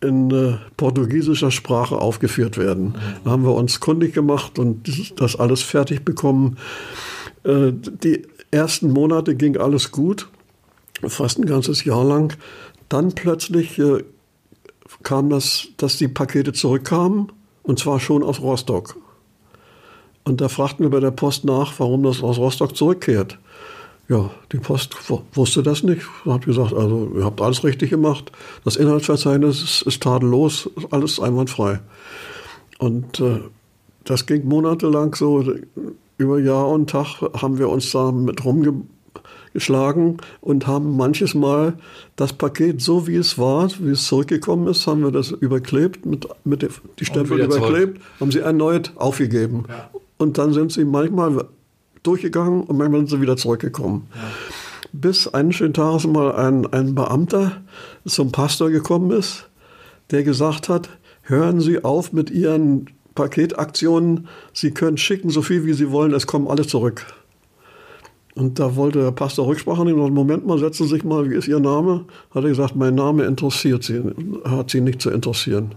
in 0.00 0.30
äh, 0.30 0.58
portugiesischer 0.76 1.50
Sprache 1.50 1.96
aufgeführt 1.96 2.58
werden. 2.58 2.94
Da 3.24 3.30
haben 3.30 3.44
wir 3.44 3.54
uns 3.54 3.80
kundig 3.80 4.14
gemacht 4.14 4.58
und 4.58 4.88
das 5.20 5.36
alles 5.36 5.62
fertig 5.62 6.04
bekommen. 6.04 6.58
Äh, 7.44 7.72
die 7.72 8.22
ersten 8.50 8.92
Monate 8.92 9.34
ging 9.34 9.56
alles 9.56 9.90
gut, 9.90 10.28
fast 11.06 11.38
ein 11.38 11.46
ganzes 11.46 11.84
Jahr 11.84 12.04
lang. 12.04 12.36
Dann 12.88 13.14
plötzlich 13.14 13.78
äh, 13.78 14.04
kam 15.02 15.30
das, 15.30 15.68
dass 15.76 15.96
die 15.96 16.08
Pakete 16.08 16.52
zurückkamen 16.52 17.32
und 17.62 17.78
zwar 17.78 18.00
schon 18.00 18.22
aus 18.22 18.40
Rostock. 18.40 18.96
Und 20.24 20.40
da 20.40 20.48
fragten 20.48 20.84
wir 20.84 20.90
bei 20.90 21.00
der 21.00 21.12
Post 21.12 21.44
nach, 21.44 21.72
warum 21.78 22.02
das 22.02 22.22
aus 22.22 22.38
Rostock 22.38 22.76
zurückkehrt. 22.76 23.38
Ja, 24.08 24.30
die 24.52 24.58
Post 24.58 24.96
wusste 25.34 25.62
das 25.62 25.82
nicht. 25.82 26.02
Hat 26.24 26.44
gesagt, 26.44 26.72
also 26.72 27.10
ihr 27.16 27.24
habt 27.24 27.40
alles 27.40 27.64
richtig 27.64 27.90
gemacht. 27.90 28.30
Das 28.64 28.76
Inhaltsverzeichnis 28.76 29.62
ist, 29.62 29.82
ist 29.82 30.02
tadellos, 30.02 30.70
alles 30.90 31.18
einwandfrei. 31.18 31.80
Und 32.78 33.20
äh, 33.20 33.40
das 34.04 34.26
ging 34.26 34.46
monatelang 34.46 35.14
so. 35.14 35.44
Über 36.18 36.38
Jahr 36.38 36.68
und 36.68 36.88
Tag 36.88 37.20
haben 37.42 37.58
wir 37.58 37.68
uns 37.68 37.90
da 37.90 38.10
mit 38.10 38.42
rumgeschlagen 38.44 40.18
und 40.40 40.66
haben 40.66 40.96
manches 40.96 41.34
Mal 41.34 41.74
das 42.14 42.32
Paket 42.32 42.80
so 42.80 43.06
wie 43.06 43.16
es 43.16 43.36
war, 43.36 43.68
wie 43.80 43.90
es 43.90 44.06
zurückgekommen 44.06 44.66
ist, 44.68 44.86
haben 44.86 45.02
wir 45.02 45.10
das 45.10 45.30
überklebt, 45.30 46.06
mit, 46.06 46.26
mit 46.44 46.66
die 46.98 47.04
Stempel 47.04 47.40
überklebt, 47.40 47.98
zurück. 47.98 48.00
haben 48.20 48.30
sie 48.30 48.38
erneut 48.38 48.92
aufgegeben. 48.96 49.64
Ja. 49.68 49.90
Und 50.16 50.38
dann 50.38 50.54
sind 50.54 50.72
sie 50.72 50.86
manchmal 50.86 51.44
durchgegangen 52.06 52.62
und 52.62 52.76
manchmal 52.76 53.00
sind 53.00 53.10
sie 53.10 53.20
wieder 53.20 53.36
zurückgekommen. 53.36 54.06
Ja. 54.14 54.20
Bis 54.92 55.28
einen 55.28 55.52
schönen 55.52 55.74
Tag 55.74 56.04
mal 56.06 56.32
ein, 56.34 56.66
ein 56.72 56.94
Beamter 56.94 57.62
zum 58.06 58.32
Pastor 58.32 58.70
gekommen 58.70 59.10
ist, 59.10 59.48
der 60.10 60.22
gesagt 60.22 60.68
hat, 60.68 60.88
hören 61.22 61.60
Sie 61.60 61.84
auf 61.84 62.12
mit 62.12 62.30
Ihren 62.30 62.86
Paketaktionen, 63.14 64.28
Sie 64.52 64.70
können 64.70 64.96
schicken 64.96 65.30
so 65.30 65.42
viel 65.42 65.64
wie 65.66 65.72
Sie 65.72 65.90
wollen, 65.90 66.14
es 66.14 66.26
kommen 66.26 66.48
alle 66.48 66.66
zurück. 66.66 67.04
Und 68.34 68.58
da 68.58 68.76
wollte 68.76 69.00
der 69.00 69.12
Pastor 69.12 69.46
Rücksprache 69.46 69.84
nehmen 69.84 70.00
und 70.00 70.12
Moment 70.12 70.46
mal, 70.46 70.58
setzen 70.58 70.84
Sie 70.84 70.94
sich 70.94 71.04
mal, 71.04 71.28
wie 71.28 71.34
ist 71.34 71.48
Ihr 71.48 71.58
Name? 71.58 72.04
Hat 72.30 72.44
er 72.44 72.50
gesagt, 72.50 72.76
mein 72.76 72.94
Name 72.94 73.24
interessiert 73.24 73.82
Sie, 73.82 74.02
hat 74.44 74.70
Sie 74.70 74.80
nicht 74.80 75.00
zu 75.00 75.10
interessieren. 75.10 75.74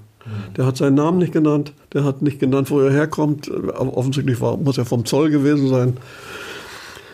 Der 0.58 0.66
hat 0.66 0.78
seinen 0.78 0.96
Namen 0.96 1.18
nicht 1.18 1.34
genannt, 1.34 1.74
der 1.94 2.04
hat 2.04 2.22
nicht 2.22 2.40
genannt, 2.40 2.70
wo 2.70 2.80
er 2.80 2.92
herkommt. 2.92 3.50
Offensichtlich 3.50 4.42
war, 4.42 4.58
muss 4.58 4.78
er 4.78 4.86
vom 4.86 5.06
Zoll 5.06 5.30
gewesen 5.30 5.68
sein. 5.70 5.98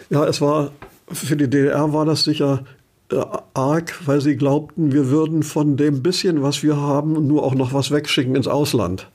Ja, 0.09 0.25
es 0.25 0.41
war, 0.41 0.71
für 1.11 1.35
die 1.35 1.49
DDR 1.49 1.93
war 1.93 2.05
das 2.05 2.23
sicher 2.23 2.63
äh, 3.11 3.23
arg, 3.53 3.95
weil 4.05 4.21
sie 4.21 4.35
glaubten, 4.35 4.91
wir 4.91 5.09
würden 5.09 5.43
von 5.43 5.77
dem 5.77 6.01
bisschen, 6.01 6.41
was 6.41 6.63
wir 6.63 6.77
haben, 6.77 7.27
nur 7.27 7.43
auch 7.43 7.55
noch 7.55 7.73
was 7.73 7.91
wegschicken 7.91 8.35
ins 8.35 8.47
Ausland. 8.47 9.09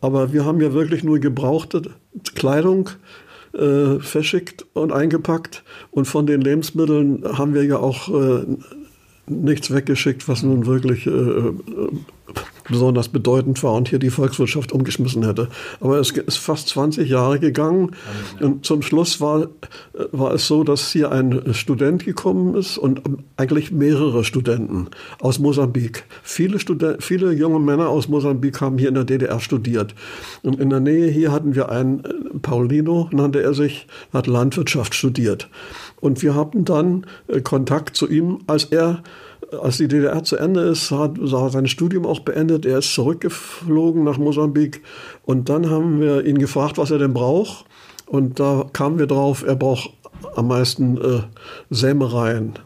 Aber 0.00 0.32
wir 0.32 0.44
haben 0.44 0.60
ja 0.60 0.72
wirklich 0.72 1.04
nur 1.04 1.18
gebrauchte 1.18 1.82
Kleidung 2.34 2.90
äh, 3.52 3.98
verschickt 4.00 4.66
und 4.72 4.92
eingepackt. 4.92 5.62
Und 5.90 6.06
von 6.06 6.26
den 6.26 6.40
Lebensmitteln 6.40 7.24
haben 7.36 7.54
wir 7.54 7.64
ja 7.64 7.78
auch 7.78 8.08
äh, 8.08 8.46
nichts 9.26 9.72
weggeschickt, 9.72 10.28
was 10.28 10.42
nun 10.42 10.66
wirklich 10.66 11.06
äh, 11.06 11.10
äh 11.10 11.54
besonders 12.68 13.08
bedeutend 13.08 13.62
war 13.62 13.74
und 13.74 13.88
hier 13.88 13.98
die 13.98 14.10
Volkswirtschaft 14.10 14.72
umgeschmissen 14.72 15.24
hätte. 15.24 15.48
Aber 15.80 15.98
es 15.98 16.10
ist 16.10 16.38
fast 16.38 16.68
20 16.68 17.08
Jahre 17.08 17.38
gegangen 17.38 17.96
und 18.40 18.64
zum 18.64 18.82
Schluss 18.82 19.20
war, 19.20 19.48
war 20.12 20.32
es 20.34 20.46
so, 20.46 20.64
dass 20.64 20.92
hier 20.92 21.10
ein 21.10 21.52
Student 21.52 22.04
gekommen 22.04 22.54
ist 22.54 22.78
und 22.78 23.02
eigentlich 23.36 23.72
mehrere 23.72 24.24
Studenten 24.24 24.88
aus 25.20 25.38
Mosambik. 25.38 26.04
Viele, 26.22 26.58
Studenten, 26.58 27.00
viele 27.00 27.32
junge 27.32 27.58
Männer 27.58 27.88
aus 27.88 28.08
Mosambik 28.08 28.60
haben 28.60 28.78
hier 28.78 28.88
in 28.88 28.94
der 28.94 29.04
DDR 29.04 29.40
studiert. 29.40 29.94
Und 30.42 30.60
in 30.60 30.70
der 30.70 30.80
Nähe 30.80 31.10
hier 31.10 31.32
hatten 31.32 31.54
wir 31.54 31.70
einen, 31.70 32.02
Paulino 32.42 33.08
nannte 33.12 33.42
er 33.42 33.54
sich, 33.54 33.86
hat 34.12 34.26
Landwirtschaft 34.26 34.94
studiert. 34.94 35.48
Und 36.00 36.22
wir 36.22 36.34
hatten 36.34 36.64
dann 36.64 37.06
äh, 37.28 37.40
Kontakt 37.40 37.96
zu 37.96 38.08
ihm, 38.08 38.38
als 38.46 38.64
er 38.64 39.02
als 39.60 39.78
die 39.78 39.88
DDR 39.88 40.22
zu 40.22 40.36
Ende 40.36 40.60
ist, 40.62 40.90
hat, 40.90 41.18
er 41.18 41.50
sein 41.50 41.66
Studium 41.66 42.06
auch 42.06 42.20
beendet. 42.20 42.66
Er 42.66 42.78
ist 42.78 42.94
zurückgeflogen 42.94 44.04
nach 44.04 44.18
Mosambik. 44.18 44.82
Und 45.24 45.48
dann 45.48 45.70
haben 45.70 46.00
wir 46.00 46.24
ihn 46.24 46.38
gefragt, 46.38 46.78
was 46.78 46.90
er 46.90 46.98
denn 46.98 47.14
braucht. 47.14 47.64
Und 48.06 48.40
da 48.40 48.66
kamen 48.72 48.98
wir 48.98 49.06
drauf, 49.06 49.44
er 49.46 49.56
braucht 49.56 49.90
am 50.34 50.48
meisten 50.48 50.98
äh, 50.98 51.22
Sämereien. 51.70 52.58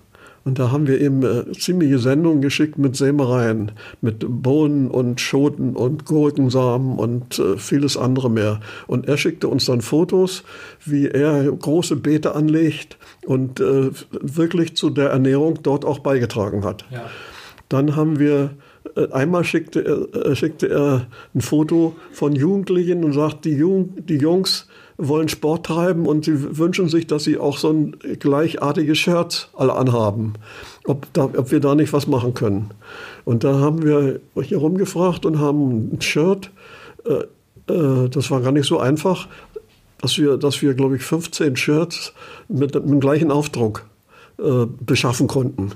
Und 0.45 0.59
da 0.59 0.71
haben 0.71 0.87
wir 0.87 1.01
ihm 1.01 1.23
äh, 1.23 1.53
ziemliche 1.53 1.99
Sendungen 1.99 2.43
geschickt 2.43 2.77
mit 2.77 2.97
Sämereien, 2.97 3.73
mit 4.03 4.25
Bohnen 4.29 4.91
und 4.91 5.21
Schoten 5.21 5.75
und 5.75 6.05
Gurkensamen 6.05 6.99
und 6.99 7.39
äh, 7.39 7.57
vieles 7.57 7.97
andere 7.97 8.31
mehr. 8.31 8.61
Und 8.87 9.09
er 9.09 9.17
schickte 9.17 9.49
uns 9.49 9.65
dann 9.65 9.81
Fotos, 9.81 10.45
wie 10.85 11.09
er 11.09 11.51
große 11.51 11.97
Beete 11.97 12.35
anlegt 12.35 12.99
und 13.27 13.61
äh, 13.61 13.91
wirklich 14.21 14.77
zu 14.77 14.91
der 14.91 15.11
Ernährung 15.11 15.61
dort 15.63 15.87
auch 15.87 16.01
beigetragen 16.01 16.65
hat. 16.65 16.85
Ja. 16.91 17.07
Dann 17.71 17.97
haben 17.97 18.19
wir 18.19 18.51
äh, 18.97 19.11
einmal 19.13 19.45
schickte 19.45 20.09
er, 20.13 20.27
äh, 20.27 20.37
schickte 20.37 20.69
er 20.69 21.07
ein 21.35 21.41
Foto 21.41 21.97
von 22.13 22.35
Jugendlichen 22.35 23.03
und 23.05 23.13
sagt, 23.13 23.45
die, 23.47 23.55
Jung, 23.55 23.95
die 23.97 24.19
Jungs 24.19 24.69
wollen 24.97 25.29
Sport 25.29 25.67
treiben 25.67 26.07
und 26.07 26.25
sie 26.25 26.59
wünschen 26.59 26.89
sich, 26.89 27.07
dass 27.07 27.25
sie 27.25 27.39
auch 27.39 27.59
so 27.59 27.71
ein 27.71 27.97
gleichartiges 28.19 28.99
Shirt 28.99 29.49
alle 29.55 29.75
anhaben, 29.75 30.35
ob, 30.87 31.13
da, 31.13 31.25
ob 31.25 31.51
wir 31.51 31.61
da 31.61 31.75
nicht 31.75 31.93
was 31.93 32.07
machen 32.07 32.35
können. 32.35 32.71
Und 33.25 33.45
da 33.45 33.59
haben 33.59 33.83
wir 33.83 34.21
hier 34.43 34.59
rumgefragt 34.59 35.27
und 35.27 35.39
haben 35.39 35.95
ein 35.95 36.01
Shirt, 36.01 36.51
äh, 37.07 37.73
äh, 37.73 38.09
das 38.09 38.31
war 38.31 38.41
gar 38.41 38.53
nicht 38.53 38.67
so 38.67 38.79
einfach, 38.79 39.29
dass 40.01 40.19
wir, 40.19 40.37
dass 40.37 40.63
wir 40.63 40.75
glaube 40.75 40.97
ich, 40.97 41.03
15 41.03 41.57
Shirts 41.57 42.13
mit, 42.49 42.75
mit 42.75 42.85
dem 42.85 43.01
gleichen 43.01 43.31
Aufdruck 43.31 43.87
äh, 44.39 44.67
beschaffen 44.81 45.27
konnten. 45.27 45.73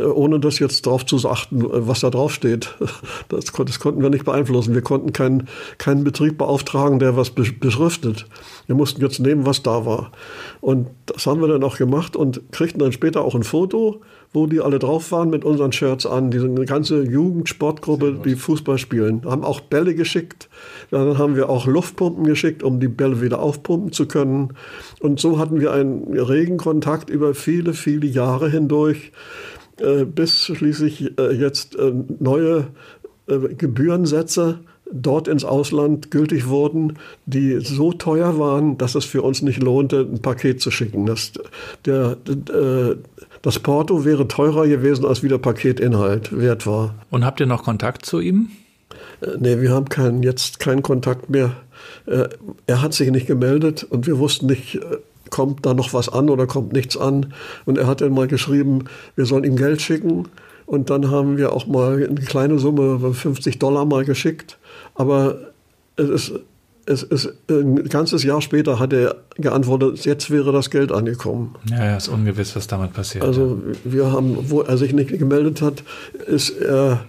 Äh, 0.00 0.04
ohne 0.04 0.40
das 0.40 0.58
jetzt 0.58 0.86
darauf 0.86 1.04
zu 1.06 1.16
achten, 1.28 1.60
äh, 1.60 1.86
was 1.86 2.00
da 2.00 2.10
drauf 2.10 2.32
steht. 2.32 2.76
Das, 3.28 3.44
das, 3.44 3.78
konnten 3.78 4.02
wir 4.02 4.10
nicht 4.10 4.24
beeinflussen. 4.24 4.74
Wir 4.74 4.82
konnten 4.82 5.12
keinen, 5.12 5.48
keinen 5.78 6.02
Betrieb 6.02 6.38
beauftragen, 6.38 6.98
der 6.98 7.16
was 7.16 7.30
beschriftet. 7.30 8.26
Wir 8.66 8.74
mussten 8.74 9.00
jetzt 9.00 9.20
nehmen, 9.20 9.46
was 9.46 9.62
da 9.62 9.86
war. 9.86 10.10
Und 10.60 10.88
das 11.06 11.26
haben 11.26 11.40
wir 11.40 11.48
dann 11.48 11.62
auch 11.62 11.76
gemacht 11.76 12.16
und 12.16 12.40
kriegten 12.50 12.80
dann 12.80 12.92
später 12.92 13.22
auch 13.22 13.34
ein 13.34 13.44
Foto, 13.44 14.00
wo 14.32 14.46
die 14.46 14.60
alle 14.60 14.78
drauf 14.78 15.12
waren 15.12 15.30
mit 15.30 15.44
unseren 15.44 15.72
Shirts 15.72 16.06
an. 16.06 16.30
Diese 16.30 16.48
ganze 16.66 17.02
Jugendsportgruppe, 17.02 18.20
die 18.24 18.36
Fußball 18.36 18.78
spielen, 18.78 19.22
haben 19.24 19.44
auch 19.44 19.60
Bälle 19.60 19.94
geschickt. 19.94 20.48
Dann 20.90 21.18
haben 21.18 21.36
wir 21.36 21.48
auch 21.48 21.66
Luftpumpen 21.66 22.24
geschickt, 22.24 22.62
um 22.62 22.80
die 22.80 22.88
Bälle 22.88 23.20
wieder 23.20 23.40
aufpumpen 23.40 23.92
zu 23.92 24.06
können. 24.06 24.54
Und 25.00 25.20
so 25.20 25.38
hatten 25.38 25.60
wir 25.60 25.72
einen 25.72 26.18
regen 26.18 26.58
Kontakt 26.58 27.10
über 27.10 27.34
viele, 27.34 27.74
viele 27.74 28.06
Jahre 28.06 28.50
hindurch. 28.50 29.12
Äh, 29.80 30.04
bis 30.04 30.44
schließlich 30.44 31.18
äh, 31.18 31.32
jetzt 31.32 31.76
äh, 31.76 31.92
neue 32.18 32.68
Gebührensätze 33.26 34.58
dort 34.92 35.28
ins 35.28 35.44
Ausland 35.44 36.10
gültig 36.10 36.48
wurden, 36.48 36.98
die 37.24 37.60
so 37.60 37.92
teuer 37.92 38.40
waren, 38.40 38.76
dass 38.76 38.96
es 38.96 39.04
für 39.04 39.22
uns 39.22 39.40
nicht 39.40 39.62
lohnte, 39.62 40.00
ein 40.00 40.20
Paket 40.20 40.60
zu 40.60 40.72
schicken. 40.72 41.06
Das, 41.06 41.32
der, 41.84 42.16
der, 42.26 42.96
das 43.42 43.60
Porto 43.60 44.04
wäre 44.04 44.26
teurer 44.26 44.66
gewesen, 44.66 45.04
als 45.04 45.22
wie 45.22 45.28
der 45.28 45.38
Paketinhalt 45.38 46.36
wert 46.36 46.66
war. 46.66 46.96
Und 47.10 47.24
habt 47.24 47.38
ihr 47.38 47.46
noch 47.46 47.62
Kontakt 47.62 48.04
zu 48.04 48.18
ihm? 48.18 48.48
Nee, 49.38 49.60
wir 49.60 49.70
haben 49.70 49.88
keinen, 49.88 50.24
jetzt 50.24 50.58
keinen 50.58 50.82
Kontakt 50.82 51.30
mehr. 51.30 51.52
Er 52.66 52.82
hat 52.82 52.94
sich 52.94 53.12
nicht 53.12 53.28
gemeldet 53.28 53.84
und 53.84 54.08
wir 54.08 54.18
wussten 54.18 54.46
nicht, 54.46 54.80
kommt 55.30 55.64
da 55.64 55.74
noch 55.74 55.92
was 55.94 56.08
an 56.08 56.28
oder 56.28 56.46
kommt 56.46 56.72
nichts 56.72 56.96
an. 56.96 57.32
Und 57.64 57.78
er 57.78 57.86
hat 57.86 58.00
dann 58.00 58.12
mal 58.12 58.28
geschrieben, 58.28 58.84
wir 59.16 59.26
sollen 59.26 59.44
ihm 59.44 59.56
Geld 59.56 59.80
schicken. 59.80 60.28
Und 60.66 60.90
dann 60.90 61.10
haben 61.10 61.36
wir 61.36 61.52
auch 61.52 61.66
mal 61.66 61.94
eine 61.94 62.20
kleine 62.20 62.58
Summe, 62.58 63.12
50 63.12 63.58
Dollar 63.58 63.84
mal 63.86 64.04
geschickt. 64.04 64.58
Aber 64.94 65.38
es 65.96 66.08
ist, 66.08 66.32
es 66.86 67.02
ist 67.02 67.34
ein 67.48 67.88
ganzes 67.88 68.22
Jahr 68.22 68.40
später 68.40 68.78
hat 68.78 68.92
er 68.92 69.16
geantwortet, 69.36 70.04
jetzt 70.04 70.30
wäre 70.30 70.52
das 70.52 70.70
Geld 70.70 70.92
angekommen. 70.92 71.54
Ja, 71.68 71.84
ja, 71.84 71.96
ist 71.96 72.08
ungewiss, 72.08 72.56
was 72.56 72.66
damit 72.66 72.92
passiert. 72.92 73.24
Also 73.24 73.60
wir 73.84 74.12
haben, 74.12 74.36
wo 74.50 74.62
er 74.62 74.76
sich 74.76 74.92
nicht 74.92 75.10
gemeldet 75.10 75.62
hat, 75.62 75.82
ist 76.26 76.50
er 76.50 77.04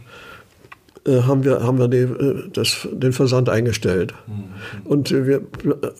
äh, 1.06 1.22
haben 1.24 1.44
wir, 1.44 1.64
haben 1.64 1.80
wir 1.80 1.88
den, 1.88 2.16
äh, 2.20 2.50
das, 2.54 2.88
den 2.92 3.12
Versand 3.12 3.50
eingestellt. 3.50 4.14
Mhm. 4.28 4.86
Und 4.86 5.12
wir, 5.12 5.42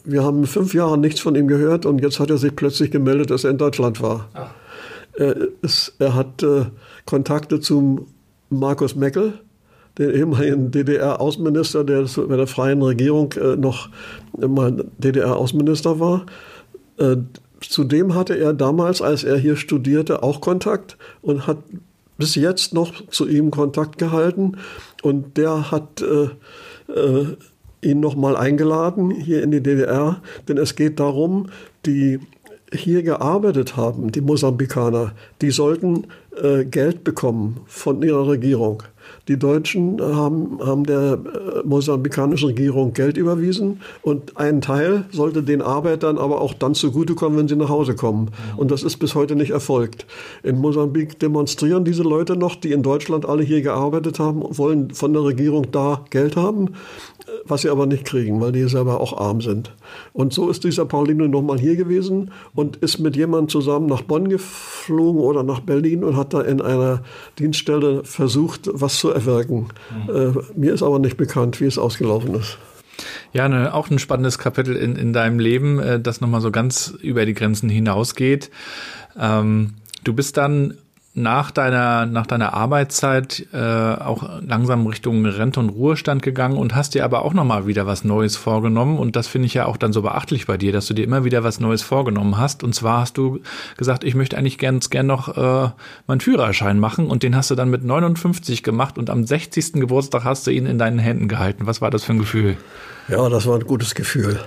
wir 0.04 0.24
haben 0.24 0.46
fünf 0.46 0.74
Jahre 0.74 0.98
nichts 0.98 1.20
von 1.20 1.36
ihm 1.36 1.48
gehört 1.48 1.86
und 1.86 2.02
jetzt 2.02 2.20
hat 2.20 2.30
er 2.30 2.38
sich 2.38 2.56
plötzlich 2.56 2.92
gemeldet, 2.92 3.32
dass 3.32 3.44
er 3.44 3.52
in 3.52 3.58
Deutschland 3.58 4.02
war. 4.02 4.30
Er, 5.18 5.36
ist, 5.62 5.96
er 6.00 6.14
hat 6.14 6.44
äh, 6.44 6.66
Kontakte 7.06 7.60
zum 7.60 8.08
Markus 8.50 8.96
Meckel, 8.96 9.34
den 9.98 10.12
ehemaligen 10.12 10.72
DDR-Außenminister, 10.72 11.84
der 11.84 12.06
bei 12.28 12.38
der 12.38 12.48
freien 12.48 12.82
Regierung 12.82 13.34
äh, 13.34 13.56
noch 13.56 13.90
mal 14.38 14.86
DDR-Außenminister 15.00 16.00
war. 16.00 16.26
Äh, 16.98 17.18
zudem 17.60 18.16
hatte 18.16 18.36
er 18.38 18.54
damals, 18.54 19.02
als 19.02 19.24
er 19.24 19.38
hier 19.38 19.56
studierte, 19.56 20.24
auch 20.24 20.42
Kontakt 20.42 20.98
und 21.22 21.48
hat 21.48 21.58
bis 22.22 22.36
jetzt 22.36 22.74
noch 22.76 23.08
zu 23.08 23.28
ihm 23.28 23.50
Kontakt 23.50 23.98
gehalten 23.98 24.58
und 25.02 25.38
der 25.38 25.72
hat 25.72 26.04
äh, 26.04 26.30
äh, 26.94 27.36
ihn 27.82 28.00
nochmal 28.00 28.38
eingeladen 28.38 29.10
hier 29.10 29.42
in 29.42 29.50
die 29.50 29.64
DDR, 29.64 30.22
denn 30.48 30.60
es 30.60 30.76
geht 30.76 31.00
darum, 31.00 31.50
die 31.88 32.20
hier 32.72 33.02
gearbeitet 33.02 33.76
haben, 33.76 34.12
die 34.12 34.22
Mosambikaner, 34.22 35.14
die 35.42 35.50
sollten 35.50 36.08
äh, 36.42 36.64
Geld 36.64 37.04
bekommen 37.04 37.62
von 37.66 38.04
ihrer 38.04 38.28
Regierung. 38.28 38.84
Die 39.28 39.38
Deutschen 39.38 40.02
haben, 40.02 40.60
haben 40.66 40.84
der 40.84 41.14
äh, 41.14 41.68
mosambikanischen 41.68 42.50
Regierung 42.50 42.94
Geld 42.94 43.18
überwiesen 43.18 43.82
und 44.02 44.38
ein 44.38 44.62
Teil 44.62 45.06
sollte 45.12 45.44
den 45.44 45.62
Arbeitern 45.62 46.18
aber 46.18 46.42
auch 46.42 46.54
dann 46.54 46.74
zugutekommen, 46.74 47.38
wenn 47.38 47.48
sie 47.48 47.56
nach 47.56 47.70
Hause 47.70 47.96
kommen. 47.96 48.32
Und 48.58 48.72
das 48.72 48.84
ist 48.84 48.98
bis 48.98 49.16
heute 49.16 49.36
nicht 49.36 49.52
erfolgt. 49.52 50.06
In 50.44 50.58
Mosambik 50.58 51.20
demonstrieren 51.20 51.86
diese 51.86 52.04
Leute 52.04 52.36
noch, 52.36 52.56
die 52.56 52.72
in 52.72 52.84
Deutschland 52.84 53.26
alle 53.26 53.44
hier 53.44 53.62
gearbeitet 53.62 54.20
haben, 54.20 54.42
wollen 54.58 54.92
von 54.92 55.14
der 55.14 55.24
Regierung 55.24 55.72
da 55.72 56.04
Geld 56.10 56.36
haben 56.36 56.70
was 57.46 57.62
sie 57.62 57.70
aber 57.70 57.86
nicht 57.86 58.06
kriegen, 58.06 58.40
weil 58.42 58.52
die 58.52 58.68
selber 58.68 59.00
auch 59.00 59.18
arm 59.18 59.42
sind. 59.42 59.74
Und 60.14 60.34
so 60.34 60.50
ist 60.50 60.64
dieser 60.64 60.86
Paulino 60.86 61.28
nochmal 61.28 61.60
hier 61.60 61.76
gewesen 61.76 62.32
und 62.54 62.78
ist 62.78 63.00
mit 63.00 63.16
jemandem 63.16 63.50
zusammen 63.50 63.88
nach 63.88 64.02
Bonn 64.02 64.30
geflogen 64.30 65.22
oder 65.22 65.44
nach 65.44 65.60
Berlin 65.62 66.04
und 66.04 66.16
hat 66.16 66.34
da 66.34 66.42
in 66.42 66.62
einer 66.62 67.04
Dienststelle 67.40 68.04
versucht, 68.04 68.70
was 68.72 69.00
zu 69.00 69.10
erwirken. 69.10 69.68
Mhm. 70.08 70.16
Äh, 70.16 70.32
mir 70.56 70.74
ist 70.74 70.84
aber 70.84 71.00
nicht 71.00 71.18
bekannt, 71.18 71.60
wie 71.62 71.66
es 71.66 71.78
ausgelaufen 71.78 72.36
ist. 72.36 72.58
Ja, 73.34 73.48
ne, 73.48 73.74
auch 73.74 73.90
ein 73.90 74.00
spannendes 74.00 74.38
Kapitel 74.38 74.76
in, 74.76 74.96
in 74.96 75.14
deinem 75.14 75.40
Leben, 75.40 75.80
äh, 75.80 76.00
das 76.00 76.22
nochmal 76.22 76.42
so 76.42 76.52
ganz 76.52 76.94
über 77.02 77.26
die 77.26 77.34
Grenzen 77.34 77.70
hinausgeht. 77.70 78.52
Ähm, 79.20 79.74
du 80.04 80.14
bist 80.14 80.38
dann 80.38 80.76
nach 81.14 81.52
deiner, 81.52 82.06
nach 82.06 82.26
deiner 82.26 82.54
Arbeitszeit 82.54 83.46
äh, 83.52 83.58
auch 83.58 84.40
langsam 84.42 84.88
Richtung 84.88 85.26
Rente 85.26 85.60
und 85.60 85.70
Ruhestand 85.70 86.24
gegangen 86.24 86.58
und 86.58 86.74
hast 86.74 86.96
dir 86.96 87.04
aber 87.04 87.26
auch 87.26 87.34
nochmal 87.34 87.68
wieder 87.68 87.86
was 87.86 88.06
Neues 88.06 88.38
vorgenommen. 88.38 88.98
Und 88.98 89.18
das 89.18 89.28
finde 89.28 89.48
ich 89.48 89.54
ja 89.54 89.66
auch 89.66 89.76
dann 89.76 89.92
so 89.92 90.02
beachtlich 90.02 90.48
bei 90.48 90.56
dir, 90.56 90.72
dass 90.72 90.86
du 90.86 90.94
dir 90.94 91.04
immer 91.04 91.26
wieder 91.26 91.44
was 91.44 91.60
Neues 91.60 91.82
vorgenommen 91.82 92.38
hast. 92.38 92.64
Und 92.64 92.74
zwar 92.74 93.02
hast 93.02 93.18
du 93.18 93.42
gesagt, 93.76 94.06
ich 94.06 94.16
möchte 94.16 94.38
eigentlich 94.38 94.58
ganz 94.58 94.90
gern 94.90 95.08
noch 95.08 95.36
äh, 95.36 95.72
meinen 96.08 96.22
Führerschein 96.22 96.80
machen. 96.80 97.08
Und 97.08 97.24
den 97.24 97.36
hast 97.36 97.52
du 97.52 97.56
dann 97.56 97.70
mit 97.70 97.84
59 97.84 98.64
gemacht 98.64 98.98
und 98.98 99.10
am 99.10 99.26
60. 99.26 99.74
Geburtstag 99.74 100.24
hast 100.24 100.48
du 100.48 100.52
ihn 100.52 100.66
in 100.66 100.78
deinen 100.78 101.00
Händen 101.00 101.28
gehalten. 101.28 101.68
Was 101.68 101.82
war 101.82 101.92
das 101.92 102.06
für 102.06 102.14
ein 102.14 102.20
Gefühl? 102.20 102.56
Ja, 103.08 103.30
das 103.30 103.46
war 103.48 103.56
ein 103.56 103.66
gutes 103.66 103.96
Gefühl. 103.96 104.40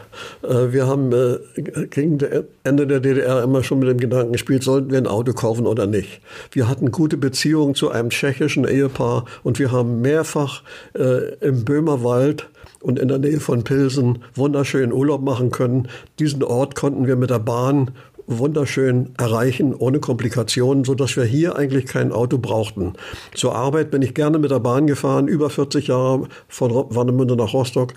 Äh, 0.43 0.73
wir 0.73 0.87
haben 0.87 1.13
äh, 1.13 1.87
gegen 1.87 2.19
Ende 2.63 2.87
der 2.87 3.01
DDR 3.01 3.43
immer 3.43 3.63
schon 3.63 3.81
mit 3.81 3.89
dem 3.89 3.99
Gedanken 3.99 4.33
gespielt, 4.33 4.63
sollten 4.63 4.91
wir 4.91 4.99
ein 4.99 5.07
Auto 5.07 5.33
kaufen 5.33 5.67
oder 5.67 5.87
nicht. 5.87 6.21
Wir 6.53 6.69
hatten 6.69 6.91
gute 6.91 7.17
Beziehungen 7.17 7.75
zu 7.75 7.91
einem 7.91 8.11
tschechischen 8.11 8.67
Ehepaar 8.67 9.25
und 9.43 9.59
wir 9.59 9.73
haben 9.73 10.01
mehrfach 10.01 10.63
äh, 10.95 11.35
im 11.41 11.65
Böhmerwald 11.65 12.49
und 12.81 12.99
in 12.99 13.09
der 13.09 13.19
Nähe 13.19 13.41
von 13.41 13.65
Pilsen 13.65 14.23
wunderschönen 14.35 14.93
Urlaub 14.93 15.23
machen 15.23 15.51
können. 15.51 15.89
Diesen 16.19 16.43
Ort 16.43 16.75
konnten 16.75 17.07
wir 17.07 17.17
mit 17.17 17.31
der 17.31 17.39
Bahn 17.39 17.93
wunderschön 18.27 19.11
erreichen, 19.19 19.75
ohne 19.75 20.01
Komplikationen, 20.01 20.85
so 20.85 20.95
dass 20.95 21.17
wir 21.17 21.25
hier 21.25 21.57
eigentlich 21.57 21.87
kein 21.87 22.13
Auto 22.13 22.39
brauchten. 22.39 22.95
Zur 23.35 23.55
Arbeit 23.55 23.91
bin 23.91 24.03
ich 24.03 24.15
gerne 24.15 24.39
mit 24.39 24.51
der 24.51 24.61
Bahn 24.61 24.87
gefahren, 24.87 25.29
über 25.29 25.51
40 25.51 25.89
Jahre 25.89 26.29
von 26.49 26.73
Warnemünde 26.73 27.37
nach 27.37 27.53
Rostock, 27.53 27.95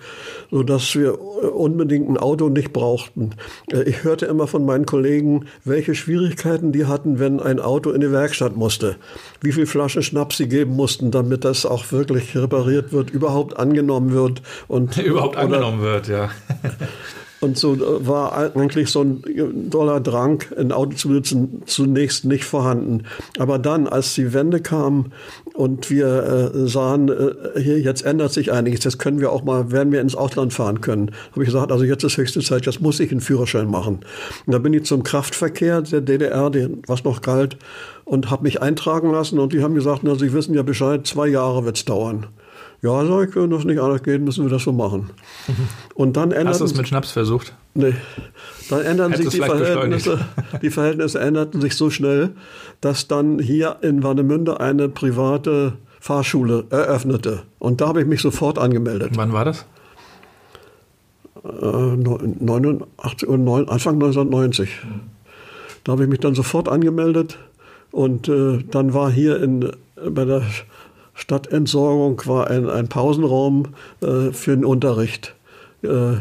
so 0.52 0.64
dass 0.64 0.96
wir 0.96 1.20
unbedingt 1.20 2.10
ein 2.10 2.18
Auto 2.18 2.50
nicht 2.50 2.74
brauchten. 2.74 3.32
Äh, 3.72 3.84
ich 3.84 4.04
hörte 4.04 4.26
immer 4.26 4.48
von 4.48 4.66
meinen 4.66 4.86
Kollegen, 4.86 5.46
welche 5.64 5.96
Schwierigkeiten 5.96 6.72
die 6.72 6.86
hatten, 6.86 7.20
wenn 7.20 7.40
ein 7.40 7.60
Auto 7.60 7.92
in 7.92 8.02
die 8.02 8.12
Werkstatt 8.12 8.56
musste. 8.56 8.98
Wie 9.42 9.52
viel 9.52 9.66
Flaschen 9.66 10.04
Schnaps 10.04 10.38
sie 10.38 10.48
geben 10.48 10.76
mussten, 10.76 11.12
damit 11.12 11.46
das 11.46 11.66
auch 11.66 11.92
wirklich 11.92 12.36
repariert 12.36 12.92
wird, 12.92 13.10
überhaupt 13.10 13.58
angenommen 13.58 14.12
wird 14.12 14.42
und 14.68 14.98
überhaupt 15.04 15.38
angenommen 15.38 15.82
wird, 15.82 16.08
ja. 16.08 16.30
Und 17.40 17.58
so 17.58 17.76
äh, 17.76 18.08
war 18.08 18.56
eigentlich 18.56 18.90
so 18.90 19.02
ein 19.02 19.70
doller 19.70 20.00
Drang, 20.00 20.44
ein 20.58 20.72
Auto 20.72 20.96
zu 20.96 21.10
benutzen, 21.10 21.62
zunächst 21.66 22.26
nicht 22.26 22.46
vorhanden. 22.46 23.04
Aber 23.38 23.60
dann, 23.60 23.88
als 23.88 24.16
die 24.16 24.34
Wende 24.34 24.60
kam 24.60 25.12
und 25.54 25.90
wir 25.90 26.52
äh, 26.56 26.68
sahen, 26.68 27.10
äh, 27.10 27.62
hier, 27.62 27.80
jetzt 27.80 28.04
ändert 28.04 28.34
sich 28.34 28.52
einiges, 28.52 28.84
jetzt 28.84 28.98
können 28.98 29.20
wir 29.20 29.32
auch 29.32 29.44
mal, 29.44 29.72
werden 29.72 29.92
wir 29.92 30.02
ins 30.02 30.16
Ausland 30.16 30.54
fahren 30.54 30.82
können, 30.82 31.12
habe 31.32 31.44
ich 31.44 31.48
gesagt, 31.48 31.72
also 31.72 31.84
jetzt 31.84 32.04
ist 32.04 32.18
höchste 32.18 32.40
Zeit, 32.40 32.66
jetzt 32.66 32.82
muss 32.82 33.00
ich 33.00 33.12
einen 33.12 33.22
Führerschein 33.22 33.70
machen. 33.70 34.00
Und 34.46 34.54
da 34.54 34.58
bin 34.58 34.74
ich 34.74 34.86
zum 34.86 35.04
Kraftverkehr 35.04 35.82
der 35.82 36.02
DDR, 36.02 36.50
den, 36.50 36.82
was 36.88 37.04
noch 37.04 37.22
galt, 37.22 37.58
und 38.04 38.32
habe 38.32 38.44
mich 38.44 38.62
eintragen 38.62 39.12
lassen 39.12 39.38
und 39.38 39.54
die 39.54 39.62
haben 39.62 39.76
gesagt, 39.76 40.02
na, 40.04 40.16
Sie 40.16 40.34
wissen 40.34 40.56
ja 40.56 40.64
Bescheid, 40.64 41.06
zwei 41.06 41.28
Jahre 41.28 41.66
wird's 41.66 41.86
dauern. 41.86 42.28
Ja, 42.82 43.06
sag 43.06 43.30
ich, 43.30 43.36
wenn 43.36 43.50
das 43.50 43.66
nicht 43.66 43.80
anders 43.80 44.04
geht, 44.04 44.22
müssen 44.22 44.46
wir 44.46 44.52
das 44.52 44.64
so 44.64 44.72
machen. 44.72 45.10
Und 45.96 46.16
dann 46.16 46.32
ändert 46.32 46.54
Hast 46.54 46.62
du 46.62 46.66
es 46.66 46.76
mit 46.76 46.88
Schnaps 46.88 47.12
versucht? 47.12 47.54
Nee. 47.74 47.94
Dann 48.70 48.82
ändern 48.82 49.14
sich 49.16 49.30
die 49.30 49.40
Verhältnisse. 49.40 50.20
Die 50.62 50.70
Verhältnisse 50.70 51.20
änderten 51.20 51.62
sich 51.62 51.76
so 51.76 51.90
schnell, 51.90 52.32
dass 52.82 53.08
dann 53.08 53.40
hier 53.40 53.78
in 53.82 54.04
Warnemünde 54.04 54.60
eine 54.60 54.90
private 54.90 55.74
Fahrschule 56.00 56.66
eröffnete. 56.70 57.44
Und 57.60 57.82
da 57.82 57.88
habe 57.88 58.02
ich 58.02 58.08
mich 58.08 58.22
sofort 58.22 58.60
angemeldet. 58.60 59.12
Wann 59.16 59.34
war 59.34 59.46
das? 59.46 59.66
Äh, 61.44 61.96
89, 61.96 63.30
Anfang 63.30 63.96
1990. 63.96 64.70
Da 65.84 65.94
habe 65.94 66.04
ich 66.04 66.10
mich 66.10 66.20
dann 66.20 66.36
sofort 66.36 66.68
angemeldet 66.68 67.40
und 67.92 68.28
äh, 68.28 68.64
dann 68.70 68.94
war 68.94 69.10
hier 69.10 69.42
in, 69.42 69.72
bei 70.10 70.26
der 70.26 70.44
Stadtentsorgung 71.18 72.22
war 72.26 72.48
ein, 72.48 72.70
ein 72.70 72.88
Pausenraum 72.88 73.70
äh, 74.02 74.32
für 74.32 74.56
den 74.56 74.64
Unterricht 74.64 75.36
äh, 75.82 76.14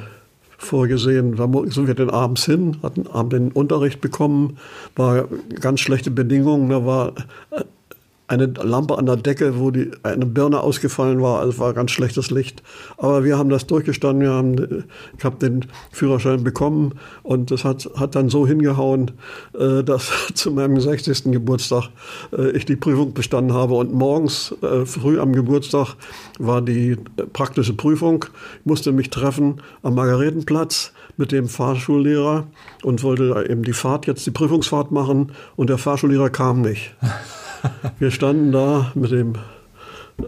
vorgesehen. 0.57 1.37
Da 1.37 1.49
sind 1.67 1.87
wir 1.87 1.95
dann 1.95 2.09
abends 2.09 2.47
hin, 2.47 2.79
hatten 2.83 3.07
haben 3.13 3.29
den 3.29 3.53
Unterricht 3.53 4.01
bekommen, 4.01 4.57
war 4.97 5.29
ganz 5.61 5.81
schlechte 5.81 6.11
Bedingungen. 6.11 6.71
Da 6.71 6.87
war 6.87 7.13
eine 8.29 8.47
Lampe 8.47 8.99
an 8.99 9.07
der 9.07 9.17
Decke, 9.17 9.59
wo 9.59 9.71
die, 9.71 9.91
eine 10.03 10.27
Birne 10.27 10.61
ausgefallen 10.61 11.23
war. 11.23 11.41
Also 11.41 11.59
war 11.59 11.73
ganz 11.75 11.93
schlechtes 11.93 12.31
Licht. 12.31 12.63
Aber 12.97 13.25
wir 13.25 13.39
haben 13.39 13.51
das 13.51 13.67
durchgestanden. 13.67 14.23
Wir 14.23 14.33
haben, 14.33 14.85
ich 15.17 15.25
habe 15.25 15.37
den 15.37 15.67
Führerschein 15.93 16.43
bekommen 16.43 16.95
und 17.23 17.51
das 17.51 17.65
hat, 17.65 17.89
hat 17.97 18.17
dann 18.17 18.29
so 18.29 18.47
hingehauen, 18.47 19.13
äh, 19.59 19.85
dass 19.85 20.11
zu 20.35 20.51
meinem 20.51 20.81
60. 20.81 21.25
Geburtstag 21.33 21.91
äh, 22.37 22.51
ich 22.51 22.65
die 22.65 22.77
Prüfung 22.77 23.15
bestanden 23.15 23.55
habe. 23.55 23.75
Und 23.75 23.93
morgens 23.93 24.55
äh, 24.63 24.85
früh 24.87 25.21
am 25.21 25.33
Geburtstag 25.33 25.95
war 26.39 26.63
die 26.63 26.97
praktische 27.33 27.75
Prüfung. 27.75 28.25
Ich 28.61 28.67
musste 28.67 28.93
mich 28.93 29.11
treffen 29.11 29.61
am 29.83 29.95
Margaretenplatz 29.95 30.93
mit 31.17 31.33
dem 31.33 31.49
Fahrschullehrer 31.49 32.47
und 32.83 33.03
wollte 33.03 33.47
eben 33.49 33.63
die 33.63 33.73
Fahrt, 33.73 34.07
jetzt 34.07 34.27
die 34.27 34.31
Prüfungsfahrt 34.31 34.91
machen. 34.91 35.33
Und 35.55 35.71
der 35.71 35.79
Fahrschullehrer 35.79 36.31
kam 36.31 36.63
nicht. 36.63 36.95
Wir 37.99 38.11
standen 38.11 38.53
da 38.53 38.93
mit 38.95 39.11
dem 39.11 39.35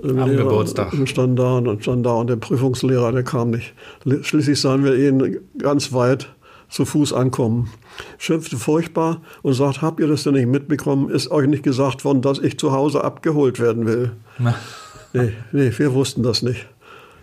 am 0.03 0.17
Lehrer, 0.17 0.45
Geburtstag. 0.45 0.93
Standen 1.07 1.37
da 1.37 1.59
und 1.59 1.83
standen 1.83 2.03
da 2.03 2.13
und 2.13 2.29
der 2.29 2.37
Prüfungslehrer, 2.37 3.13
der 3.13 3.23
kam 3.23 3.51
nicht. 3.51 3.75
Schließlich 4.23 4.61
sahen 4.61 4.85
wir 4.85 4.95
ihn 4.95 5.39
ganz 5.59 5.93
weit 5.93 6.29
zu 6.69 6.85
Fuß 6.85 7.13
ankommen. 7.13 7.71
Schimpfte 8.19 8.57
furchtbar 8.57 9.23
und 9.43 9.55
sagt, 9.55 9.83
habt 9.83 10.01
ihr 10.01 10.07
das 10.07 10.25
denn 10.25 10.35
nicht 10.35 10.49
mitbekommen? 10.49 11.11
Ist 11.11 11.31
euch 11.31 11.49
nicht 11.49 11.63
gesagt 11.63 12.05
worden, 12.05 12.23
dass 12.23 12.39
ich 12.39 12.59
zu 12.59 12.73
Hause 12.73 13.03
abgeholt 13.03 13.59
werden 13.59 13.87
will? 13.87 14.13
nee, 15.13 15.33
nee, 15.53 15.73
wir 15.77 15.95
wussten 15.95 16.23
das 16.23 16.43
nicht. 16.43 16.67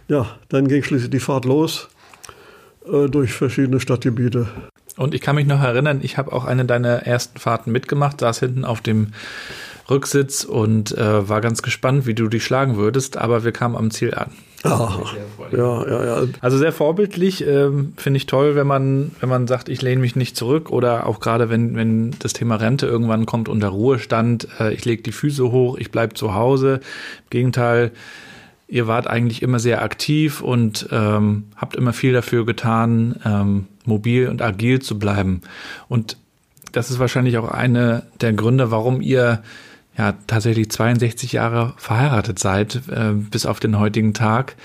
ja, 0.07 0.25
dann 0.49 0.67
ging 0.67 0.83
schließlich 0.83 1.11
die 1.11 1.19
Fahrt 1.19 1.45
los 1.45 1.87
äh, 2.91 3.07
durch 3.07 3.33
verschiedene 3.33 3.79
Stadtgebiete. 3.79 4.47
Und 4.97 5.13
ich 5.13 5.21
kann 5.21 5.35
mich 5.35 5.45
noch 5.45 5.61
erinnern, 5.61 5.99
ich 6.01 6.17
habe 6.17 6.31
auch 6.31 6.45
eine 6.45 6.65
deiner 6.65 7.05
ersten 7.05 7.37
Fahrten 7.37 7.71
mitgemacht, 7.71 8.21
saß 8.21 8.39
hinten 8.39 8.63
auf 8.63 8.81
dem 8.81 9.09
Rücksitz 9.89 10.43
und 10.43 10.97
äh, 10.97 11.29
war 11.29 11.41
ganz 11.41 11.61
gespannt, 11.61 12.05
wie 12.05 12.13
du 12.13 12.27
dich 12.27 12.43
schlagen 12.43 12.75
würdest, 12.75 13.17
aber 13.17 13.43
wir 13.43 13.51
kamen 13.51 13.75
am 13.75 13.91
Ziel 13.91 14.13
an. 14.13 14.31
Ah, 14.63 14.99
ja, 15.51 15.87
ja, 15.87 16.05
ja. 16.05 16.27
Also 16.41 16.57
sehr 16.57 16.71
vorbildlich, 16.71 17.45
ähm, 17.45 17.93
finde 17.97 18.17
ich 18.17 18.25
toll, 18.25 18.55
wenn 18.55 18.65
man, 18.65 19.11
wenn 19.19 19.29
man 19.29 19.45
sagt, 19.45 19.69
ich 19.69 19.83
lehne 19.83 20.01
mich 20.01 20.15
nicht 20.15 20.35
zurück 20.35 20.71
oder 20.71 21.05
auch 21.05 21.19
gerade 21.19 21.49
wenn, 21.49 21.75
wenn 21.75 22.15
das 22.17 22.33
Thema 22.33 22.55
Rente 22.55 22.87
irgendwann 22.87 23.27
kommt 23.27 23.47
unter 23.47 23.67
Ruhestand, 23.67 24.47
äh, 24.59 24.73
ich 24.73 24.83
lege 24.83 25.03
die 25.03 25.11
Füße 25.11 25.51
hoch, 25.51 25.77
ich 25.77 25.91
bleibe 25.91 26.15
zu 26.15 26.33
Hause. 26.33 26.79
Im 27.25 27.29
Gegenteil, 27.29 27.91
ihr 28.67 28.87
wart 28.87 29.05
eigentlich 29.05 29.43
immer 29.43 29.59
sehr 29.59 29.83
aktiv 29.83 30.41
und 30.41 30.87
ähm, 30.91 31.45
habt 31.55 31.75
immer 31.75 31.93
viel 31.93 32.13
dafür 32.13 32.43
getan, 32.43 33.19
ähm, 33.23 33.67
mobil 33.85 34.29
und 34.29 34.41
agil 34.41 34.81
zu 34.81 34.97
bleiben. 34.97 35.41
Und 35.87 36.17
das 36.71 36.89
ist 36.89 36.97
wahrscheinlich 36.97 37.37
auch 37.37 37.49
eine 37.49 38.03
der 38.19 38.33
Gründe, 38.33 38.71
warum 38.71 39.01
ihr 39.01 39.43
ja 39.97 40.13
tatsächlich 40.27 40.69
62 40.69 41.33
Jahre 41.33 41.73
verheiratet 41.77 42.39
seid, 42.39 42.81
äh, 42.89 43.11
bis 43.13 43.45
auf 43.45 43.59
den 43.59 43.79
heutigen 43.79 44.13
Tag. 44.13 44.55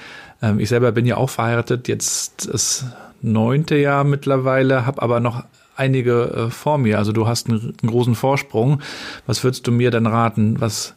Ähm, 0.43 0.59
ich 0.59 0.69
selber 0.69 0.93
bin 0.93 1.07
ja 1.07 1.17
auch 1.17 1.31
verheiratet, 1.31 1.89
jetzt 1.89 2.53
das 2.53 2.87
neunte 3.23 3.77
Jahr 3.77 4.05
mittlerweile, 4.05 4.87
habe 4.87 5.03
aber 5.03 5.21
noch 5.21 5.45
einige 5.77 6.47
äh, 6.49 6.51
vor 6.51 6.79
mir. 6.79 6.99
Also 6.99 7.13
du 7.13 7.27
hast 7.27 7.49
einen, 7.49 7.75
einen, 7.81 7.91
großen 7.91 8.15
Vorsprung. 8.15 8.81
Was 9.27 9.45
würdest 9.45 9.67
du 9.67 9.73
mir 9.73 9.91
denn 9.91 10.07
raten? 10.07 10.61
Was, 10.61 10.95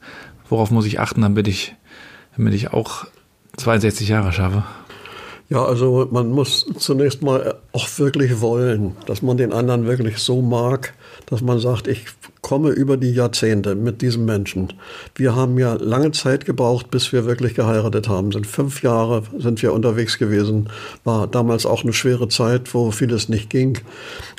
worauf 0.49 0.71
muss 0.71 0.85
ich 0.85 0.99
achten, 0.99 1.21
damit 1.21 1.47
ich, 1.47 1.75
damit 2.35 2.53
ich 2.53 2.73
auch 2.73 3.05
62 3.57 4.09
Jahre 4.09 4.31
schaffe? 4.31 4.63
Ja, 5.49 5.63
also 5.63 6.07
man 6.11 6.29
muss 6.31 6.65
zunächst 6.77 7.21
mal 7.21 7.55
auch 7.73 7.87
wirklich 7.97 8.41
wollen, 8.41 8.95
dass 9.05 9.21
man 9.21 9.37
den 9.37 9.53
anderen 9.53 9.85
wirklich 9.85 10.17
so 10.17 10.41
mag, 10.41 10.93
dass 11.27 11.41
man 11.41 11.59
sagt, 11.59 11.87
ich 11.87 12.07
komme 12.43 12.69
über 12.69 12.97
die 12.97 13.11
Jahrzehnte 13.11 13.73
mit 13.73 14.03
diesem 14.03 14.25
Menschen. 14.25 14.73
Wir 15.15 15.35
haben 15.35 15.57
ja 15.57 15.73
lange 15.73 16.11
Zeit 16.11 16.45
gebraucht, 16.45 16.91
bis 16.91 17.11
wir 17.11 17.25
wirklich 17.25 17.55
geheiratet 17.55 18.07
haben. 18.07 18.31
Sind 18.31 18.45
fünf 18.45 18.83
Jahre 18.83 19.23
sind 19.39 19.63
wir 19.63 19.73
unterwegs 19.73 20.19
gewesen. 20.19 20.69
War 21.03 21.25
damals 21.25 21.65
auch 21.65 21.83
eine 21.83 21.93
schwere 21.93 22.27
Zeit, 22.27 22.73
wo 22.75 22.91
vieles 22.91 23.29
nicht 23.29 23.49
ging. 23.49 23.79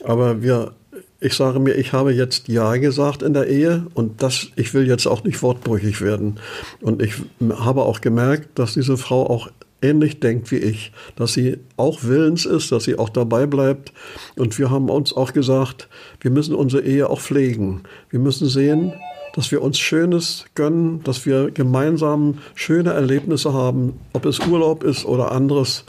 Aber 0.05 0.43
wir 0.43 0.73
ich 1.21 1.35
sage 1.35 1.59
mir, 1.59 1.73
ich 1.73 1.95
habe 1.95 2.13
jetzt 2.13 2.49
Ja 2.49 2.77
gesagt 2.77 3.23
in 3.23 3.33
der 3.33 3.47
Ehe 3.47 3.87
und 3.95 4.23
das, 4.23 4.49
ich 4.57 4.75
will 4.75 4.87
jetzt 4.87 5.07
auch 5.07 5.25
nicht 5.25 5.43
wortbrüchig 5.43 6.03
werden. 6.03 6.39
Und 6.83 7.01
ich 7.01 7.15
habe 7.51 7.83
auch 7.83 8.03
gemerkt, 8.03 8.59
dass 8.59 8.75
diese 8.75 8.99
Frau 8.99 9.31
auch 9.31 9.49
ähnlich 9.85 10.21
denkt 10.21 10.51
wie 10.51 10.57
ich, 10.57 10.93
dass 11.17 11.35
sie 11.35 11.59
auch 11.77 12.03
willens 12.03 12.47
ist, 12.47 12.73
dass 12.73 12.85
sie 12.85 12.99
auch 12.99 13.11
dabei 13.11 13.47
bleibt. 13.47 13.93
Und 14.37 14.59
wir 14.59 14.71
haben 14.71 14.89
uns 14.89 15.13
auch 15.13 15.33
gesagt, 15.33 15.89
wir 16.21 16.31
müssen 16.31 16.55
unsere 16.55 16.83
Ehe 16.83 17.09
auch 17.11 17.21
pflegen. 17.21 17.83
Wir 18.11 18.21
müssen 18.21 18.49
sehen, 18.49 18.95
dass 19.35 19.51
wir 19.51 19.63
uns 19.63 19.79
Schönes 19.79 20.45
gönnen, 20.55 21.03
dass 21.03 21.27
wir 21.27 21.51
gemeinsam 21.51 22.39
schöne 22.55 22.93
Erlebnisse 22.93 23.53
haben, 23.53 23.99
ob 24.13 24.27
es 24.27 24.39
Urlaub 24.39 24.85
ist 24.85 25.05
oder 25.05 25.33
anderes. 25.33 25.85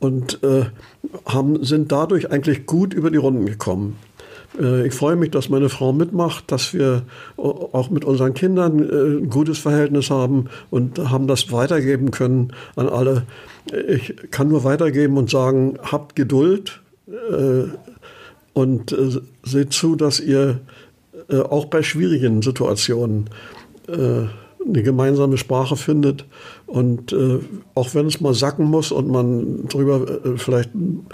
Und 0.00 0.42
äh, 0.42 0.64
haben, 1.26 1.62
sind 1.64 1.92
dadurch 1.92 2.30
eigentlich 2.30 2.66
gut 2.66 2.92
über 2.92 3.10
die 3.10 3.18
Runden 3.18 3.46
gekommen. 3.46 3.96
Äh, 4.58 4.86
ich 4.86 4.94
freue 4.94 5.16
mich, 5.16 5.30
dass 5.30 5.48
meine 5.48 5.68
Frau 5.68 5.92
mitmacht, 5.92 6.50
dass 6.50 6.74
wir 6.74 7.02
auch 7.36 7.90
mit 7.90 8.04
unseren 8.04 8.34
Kindern 8.34 8.78
äh, 8.78 9.22
ein 9.22 9.30
gutes 9.30 9.58
Verhältnis 9.58 10.10
haben 10.10 10.46
und 10.70 10.98
haben 11.10 11.26
das 11.26 11.52
weitergeben 11.52 12.10
können 12.10 12.52
an 12.76 12.88
alle. 12.88 13.26
Ich 13.88 14.14
kann 14.30 14.48
nur 14.48 14.64
weitergeben 14.64 15.16
und 15.16 15.30
sagen, 15.30 15.78
habt 15.82 16.16
Geduld 16.16 16.80
äh, 17.08 17.64
und 18.52 18.96
seht 19.44 19.72
zu, 19.72 19.94
dass 19.94 20.18
ihr 20.18 20.60
auch 21.28 21.66
bei 21.66 21.84
schwierigen 21.84 22.42
Situationen 22.42 23.30
eine 23.86 24.82
gemeinsame 24.82 25.38
Sprache 25.38 25.76
findet. 25.76 26.24
Und 26.70 27.12
äh, 27.12 27.40
auch 27.74 27.96
wenn 27.96 28.06
es 28.06 28.20
mal 28.20 28.32
sacken 28.32 28.64
muss 28.64 28.92
und 28.92 29.08
man 29.08 29.66
drüber 29.66 30.06
äh, 30.24 30.38
vielleicht 30.38 30.72
ein 30.72 31.04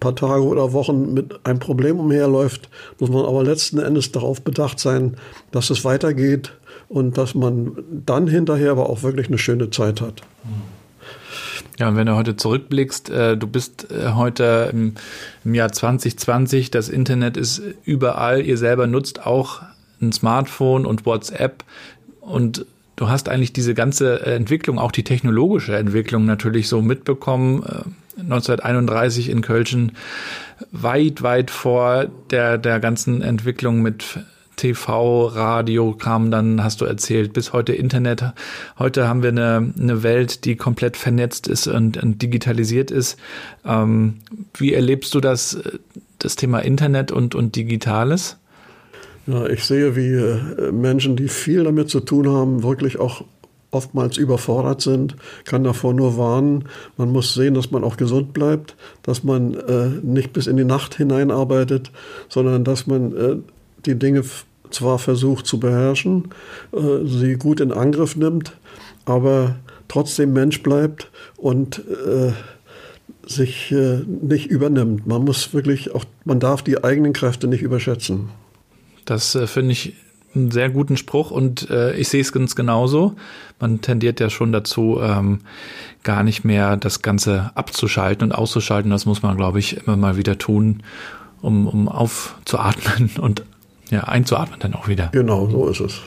paar 0.00 0.14
Tage 0.14 0.42
oder 0.42 0.74
Wochen 0.74 1.14
mit 1.14 1.46
einem 1.46 1.60
Problem 1.60 1.98
umherläuft, 1.98 2.68
muss 2.98 3.08
man 3.08 3.24
aber 3.24 3.42
letzten 3.42 3.78
Endes 3.78 4.12
darauf 4.12 4.42
bedacht 4.42 4.78
sein, 4.78 5.16
dass 5.50 5.70
es 5.70 5.86
weitergeht 5.86 6.52
und 6.90 7.16
dass 7.16 7.34
man 7.34 7.72
dann 8.04 8.28
hinterher 8.28 8.72
aber 8.72 8.90
auch 8.90 9.02
wirklich 9.02 9.28
eine 9.28 9.38
schöne 9.38 9.70
Zeit 9.70 10.02
hat. 10.02 10.20
Ja, 11.78 11.88
und 11.88 11.96
wenn 11.96 12.06
du 12.06 12.14
heute 12.14 12.36
zurückblickst, 12.36 13.08
äh, 13.08 13.38
du 13.38 13.46
bist 13.46 13.90
äh, 13.90 14.10
heute 14.12 14.68
im, 14.74 14.92
im 15.46 15.54
Jahr 15.54 15.72
2020, 15.72 16.70
das 16.70 16.90
Internet 16.90 17.38
ist 17.38 17.62
überall, 17.84 18.44
ihr 18.44 18.58
selber 18.58 18.86
nutzt 18.86 19.24
auch 19.24 19.62
ein 20.02 20.12
Smartphone 20.12 20.84
und 20.84 21.06
WhatsApp. 21.06 21.64
Und 22.20 22.66
du 22.96 23.08
hast 23.08 23.28
eigentlich 23.28 23.52
diese 23.52 23.74
ganze 23.74 24.24
Entwicklung, 24.26 24.78
auch 24.78 24.92
die 24.92 25.04
technologische 25.04 25.76
Entwicklung 25.76 26.24
natürlich 26.24 26.68
so 26.68 26.82
mitbekommen. 26.82 27.62
1931 28.18 29.28
äh, 29.28 29.32
in 29.32 29.42
Köln 29.42 29.92
weit, 30.72 31.22
weit 31.22 31.50
vor 31.50 32.06
der, 32.30 32.58
der 32.58 32.80
ganzen 32.80 33.22
Entwicklung 33.22 33.82
mit 33.82 34.20
TV, 34.56 35.26
Radio 35.26 35.92
kam 35.92 36.30
dann, 36.30 36.64
hast 36.64 36.80
du 36.80 36.86
erzählt, 36.86 37.34
bis 37.34 37.52
heute 37.52 37.74
Internet. 37.74 38.24
Heute 38.78 39.06
haben 39.06 39.22
wir 39.22 39.28
eine, 39.28 39.72
eine 39.78 40.02
Welt, 40.02 40.46
die 40.46 40.56
komplett 40.56 40.96
vernetzt 40.96 41.46
ist 41.46 41.66
und, 41.66 42.02
und 42.02 42.22
digitalisiert 42.22 42.90
ist. 42.90 43.18
Ähm, 43.66 44.18
wie 44.54 44.72
erlebst 44.72 45.14
du 45.14 45.20
das, 45.20 45.58
das 46.18 46.36
Thema 46.36 46.60
Internet 46.60 47.12
und, 47.12 47.34
und 47.34 47.54
Digitales? 47.54 48.38
Ja, 49.26 49.46
ich 49.46 49.64
sehe, 49.64 49.96
wie 49.96 50.12
äh, 50.12 50.70
Menschen, 50.70 51.16
die 51.16 51.28
viel 51.28 51.64
damit 51.64 51.90
zu 51.90 52.00
tun 52.00 52.28
haben, 52.28 52.62
wirklich 52.62 52.98
auch 52.98 53.24
oftmals 53.72 54.16
überfordert 54.16 54.80
sind, 54.80 55.16
kann 55.44 55.64
davor 55.64 55.92
nur 55.92 56.16
warnen. 56.16 56.64
Man 56.96 57.10
muss 57.10 57.34
sehen, 57.34 57.54
dass 57.54 57.70
man 57.70 57.84
auch 57.84 57.96
gesund 57.96 58.32
bleibt, 58.32 58.76
dass 59.02 59.24
man 59.24 59.54
äh, 59.54 59.88
nicht 60.02 60.32
bis 60.32 60.46
in 60.46 60.56
die 60.56 60.64
Nacht 60.64 60.94
hineinarbeitet, 60.94 61.90
sondern 62.28 62.64
dass 62.64 62.86
man 62.86 63.16
äh, 63.16 63.36
die 63.84 63.98
Dinge 63.98 64.22
zwar 64.70 64.98
versucht 64.98 65.46
zu 65.46 65.58
beherrschen, 65.58 66.28
äh, 66.72 67.04
sie 67.04 67.34
gut 67.34 67.60
in 67.60 67.72
Angriff 67.72 68.16
nimmt, 68.16 68.56
aber 69.04 69.56
trotzdem 69.88 70.32
Mensch 70.32 70.62
bleibt 70.62 71.10
und 71.36 71.78
äh, 71.78 72.32
sich 73.28 73.72
äh, 73.72 74.02
nicht 74.06 74.46
übernimmt. 74.46 75.06
Man 75.06 75.24
muss 75.24 75.52
wirklich 75.52 75.94
auch, 75.94 76.04
man 76.24 76.40
darf 76.40 76.62
die 76.62 76.82
eigenen 76.84 77.12
Kräfte 77.12 77.48
nicht 77.48 77.62
überschätzen. 77.62 78.28
Das 79.06 79.34
äh, 79.34 79.46
finde 79.46 79.72
ich 79.72 79.94
einen 80.34 80.50
sehr 80.50 80.68
guten 80.68 80.96
Spruch 80.96 81.30
und 81.30 81.70
äh, 81.70 81.94
ich 81.96 82.08
sehe 82.08 82.20
es 82.20 82.32
ganz 82.32 82.54
genauso. 82.54 83.16
Man 83.58 83.80
tendiert 83.80 84.20
ja 84.20 84.28
schon 84.28 84.52
dazu, 84.52 85.00
ähm, 85.00 85.40
gar 86.02 86.22
nicht 86.22 86.44
mehr 86.44 86.76
das 86.76 87.00
Ganze 87.00 87.50
abzuschalten 87.54 88.28
und 88.28 88.32
auszuschalten. 88.32 88.90
Das 88.90 89.06
muss 89.06 89.22
man, 89.22 89.36
glaube 89.36 89.58
ich, 89.58 89.78
immer 89.78 89.96
mal 89.96 90.16
wieder 90.16 90.36
tun, 90.36 90.82
um, 91.40 91.66
um 91.66 91.88
aufzuatmen 91.88 93.12
und 93.20 93.44
ja, 93.90 94.04
einzuatmen 94.04 94.60
dann 94.60 94.74
auch 94.74 94.88
wieder. 94.88 95.08
Genau, 95.12 95.48
so 95.48 95.68
ist 95.68 95.80
es. 95.80 96.00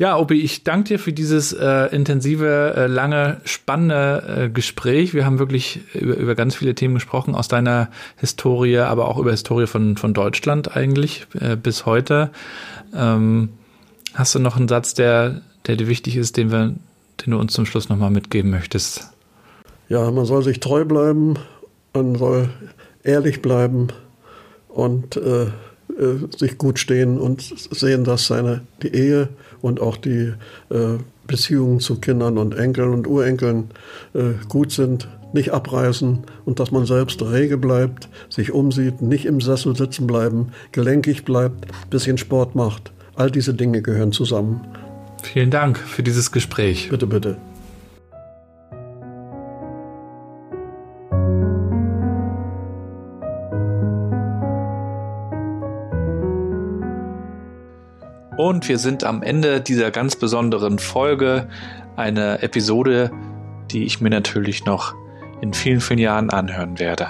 Ja, 0.00 0.16
Obi, 0.16 0.42
ich 0.42 0.62
danke 0.62 0.90
dir 0.90 0.98
für 1.00 1.12
dieses 1.12 1.52
äh, 1.52 1.86
intensive, 1.86 2.72
äh, 2.76 2.86
lange, 2.86 3.40
spannende 3.44 4.44
äh, 4.44 4.48
Gespräch. 4.48 5.12
Wir 5.12 5.26
haben 5.26 5.40
wirklich 5.40 5.80
über, 5.92 6.16
über 6.16 6.36
ganz 6.36 6.54
viele 6.54 6.76
Themen 6.76 6.94
gesprochen 6.94 7.34
aus 7.34 7.48
deiner 7.48 7.88
Historie, 8.16 8.78
aber 8.78 9.08
auch 9.08 9.18
über 9.18 9.32
Historie 9.32 9.66
von, 9.66 9.96
von 9.96 10.14
Deutschland 10.14 10.76
eigentlich 10.76 11.26
äh, 11.40 11.56
bis 11.56 11.84
heute. 11.84 12.30
Ähm, 12.94 13.48
hast 14.14 14.36
du 14.36 14.38
noch 14.38 14.56
einen 14.56 14.68
Satz, 14.68 14.94
der, 14.94 15.40
der 15.66 15.74
dir 15.74 15.88
wichtig 15.88 16.16
ist, 16.16 16.36
den, 16.36 16.52
wir, 16.52 16.76
den 17.26 17.30
du 17.32 17.36
uns 17.36 17.52
zum 17.52 17.66
Schluss 17.66 17.88
nochmal 17.88 18.10
mitgeben 18.10 18.52
möchtest? 18.52 19.10
Ja, 19.88 20.08
man 20.12 20.26
soll 20.26 20.44
sich 20.44 20.60
treu 20.60 20.84
bleiben, 20.84 21.34
man 21.92 22.14
soll 22.14 22.50
ehrlich 23.02 23.42
bleiben 23.42 23.88
und 24.68 25.16
äh, 25.16 25.46
äh, 25.98 26.28
sich 26.36 26.56
gut 26.56 26.78
stehen 26.78 27.18
und 27.18 27.42
sehen, 27.42 28.04
dass 28.04 28.28
seine 28.28 28.60
die 28.80 28.94
Ehe 28.94 29.30
und 29.60 29.80
auch 29.80 29.96
die 29.96 30.32
äh, 30.70 30.98
Beziehungen 31.26 31.80
zu 31.80 32.00
Kindern 32.00 32.38
und 32.38 32.56
Enkeln 32.56 32.92
und 32.92 33.06
Urenkeln 33.06 33.70
äh, 34.14 34.32
gut 34.48 34.72
sind, 34.72 35.08
nicht 35.32 35.52
abreißen 35.52 36.20
und 36.44 36.60
dass 36.60 36.70
man 36.70 36.86
selbst 36.86 37.22
rege 37.22 37.58
bleibt, 37.58 38.08
sich 38.30 38.52
umsieht, 38.52 39.02
nicht 39.02 39.26
im 39.26 39.40
Sessel 39.40 39.76
sitzen 39.76 40.06
bleiben, 40.06 40.48
gelenkig 40.72 41.24
bleibt, 41.24 41.66
bisschen 41.90 42.18
Sport 42.18 42.54
macht. 42.54 42.92
All 43.14 43.30
diese 43.30 43.54
Dinge 43.54 43.82
gehören 43.82 44.12
zusammen. 44.12 44.60
Vielen 45.22 45.50
Dank 45.50 45.78
für 45.78 46.02
dieses 46.02 46.32
Gespräch. 46.32 46.88
Bitte, 46.90 47.06
bitte. 47.06 47.36
Und 58.48 58.66
wir 58.66 58.78
sind 58.78 59.04
am 59.04 59.22
Ende 59.22 59.60
dieser 59.60 59.90
ganz 59.90 60.16
besonderen 60.16 60.78
Folge, 60.78 61.50
eine 61.96 62.40
Episode, 62.40 63.10
die 63.70 63.84
ich 63.84 64.00
mir 64.00 64.08
natürlich 64.08 64.64
noch 64.64 64.94
in 65.42 65.52
vielen, 65.52 65.82
vielen 65.82 65.98
Jahren 65.98 66.30
anhören 66.30 66.78
werde. 66.78 67.08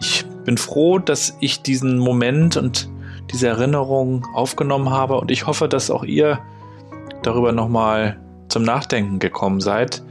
Ich 0.00 0.26
bin 0.44 0.58
froh, 0.58 0.98
dass 0.98 1.36
ich 1.38 1.62
diesen 1.62 1.96
Moment 1.96 2.56
und 2.56 2.90
diese 3.30 3.46
Erinnerung 3.46 4.26
aufgenommen 4.34 4.90
habe 4.90 5.20
und 5.20 5.30
ich 5.30 5.46
hoffe, 5.46 5.68
dass 5.68 5.92
auch 5.92 6.02
ihr 6.02 6.40
darüber 7.22 7.52
nochmal 7.52 8.18
zum 8.48 8.64
Nachdenken 8.64 9.20
gekommen 9.20 9.60
seid 9.60 10.02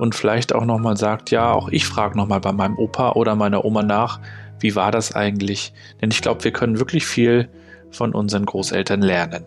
und 0.00 0.16
vielleicht 0.16 0.52
auch 0.56 0.64
nochmal 0.64 0.96
sagt, 0.96 1.30
ja, 1.30 1.52
auch 1.52 1.68
ich 1.68 1.86
frage 1.86 2.16
nochmal 2.16 2.40
bei 2.40 2.50
meinem 2.50 2.78
Opa 2.78 3.12
oder 3.12 3.36
meiner 3.36 3.64
Oma 3.64 3.84
nach, 3.84 4.18
wie 4.58 4.74
war 4.74 4.90
das 4.90 5.14
eigentlich? 5.14 5.72
Denn 6.02 6.10
ich 6.10 6.20
glaube, 6.20 6.42
wir 6.42 6.52
können 6.52 6.80
wirklich 6.80 7.06
viel 7.06 7.48
von 7.92 8.12
unseren 8.12 8.44
Großeltern 8.44 9.00
lernen. 9.00 9.46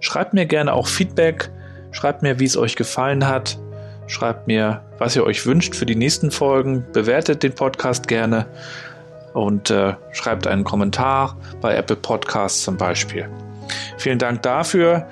Schreibt 0.00 0.34
mir 0.34 0.46
gerne 0.46 0.72
auch 0.72 0.86
Feedback, 0.86 1.50
schreibt 1.90 2.22
mir, 2.22 2.38
wie 2.38 2.44
es 2.44 2.56
euch 2.56 2.76
gefallen 2.76 3.26
hat, 3.26 3.58
schreibt 4.06 4.46
mir, 4.46 4.82
was 4.98 5.16
ihr 5.16 5.24
euch 5.24 5.44
wünscht 5.46 5.74
für 5.74 5.86
die 5.86 5.96
nächsten 5.96 6.30
Folgen, 6.30 6.84
bewertet 6.92 7.42
den 7.42 7.54
Podcast 7.54 8.08
gerne 8.08 8.46
und 9.34 9.70
äh, 9.70 9.94
schreibt 10.12 10.46
einen 10.46 10.64
Kommentar 10.64 11.36
bei 11.60 11.76
Apple 11.76 11.96
Podcasts 11.96 12.62
zum 12.62 12.76
Beispiel. 12.76 13.28
Vielen 13.98 14.18
Dank 14.18 14.42
dafür. 14.42 15.06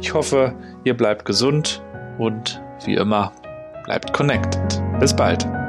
Ich 0.00 0.12
hoffe, 0.12 0.52
ihr 0.84 0.96
bleibt 0.96 1.24
gesund 1.24 1.82
und 2.18 2.60
wie 2.84 2.94
immer, 2.94 3.32
bleibt 3.84 4.12
connected. 4.12 4.82
Bis 4.98 5.14
bald. 5.14 5.59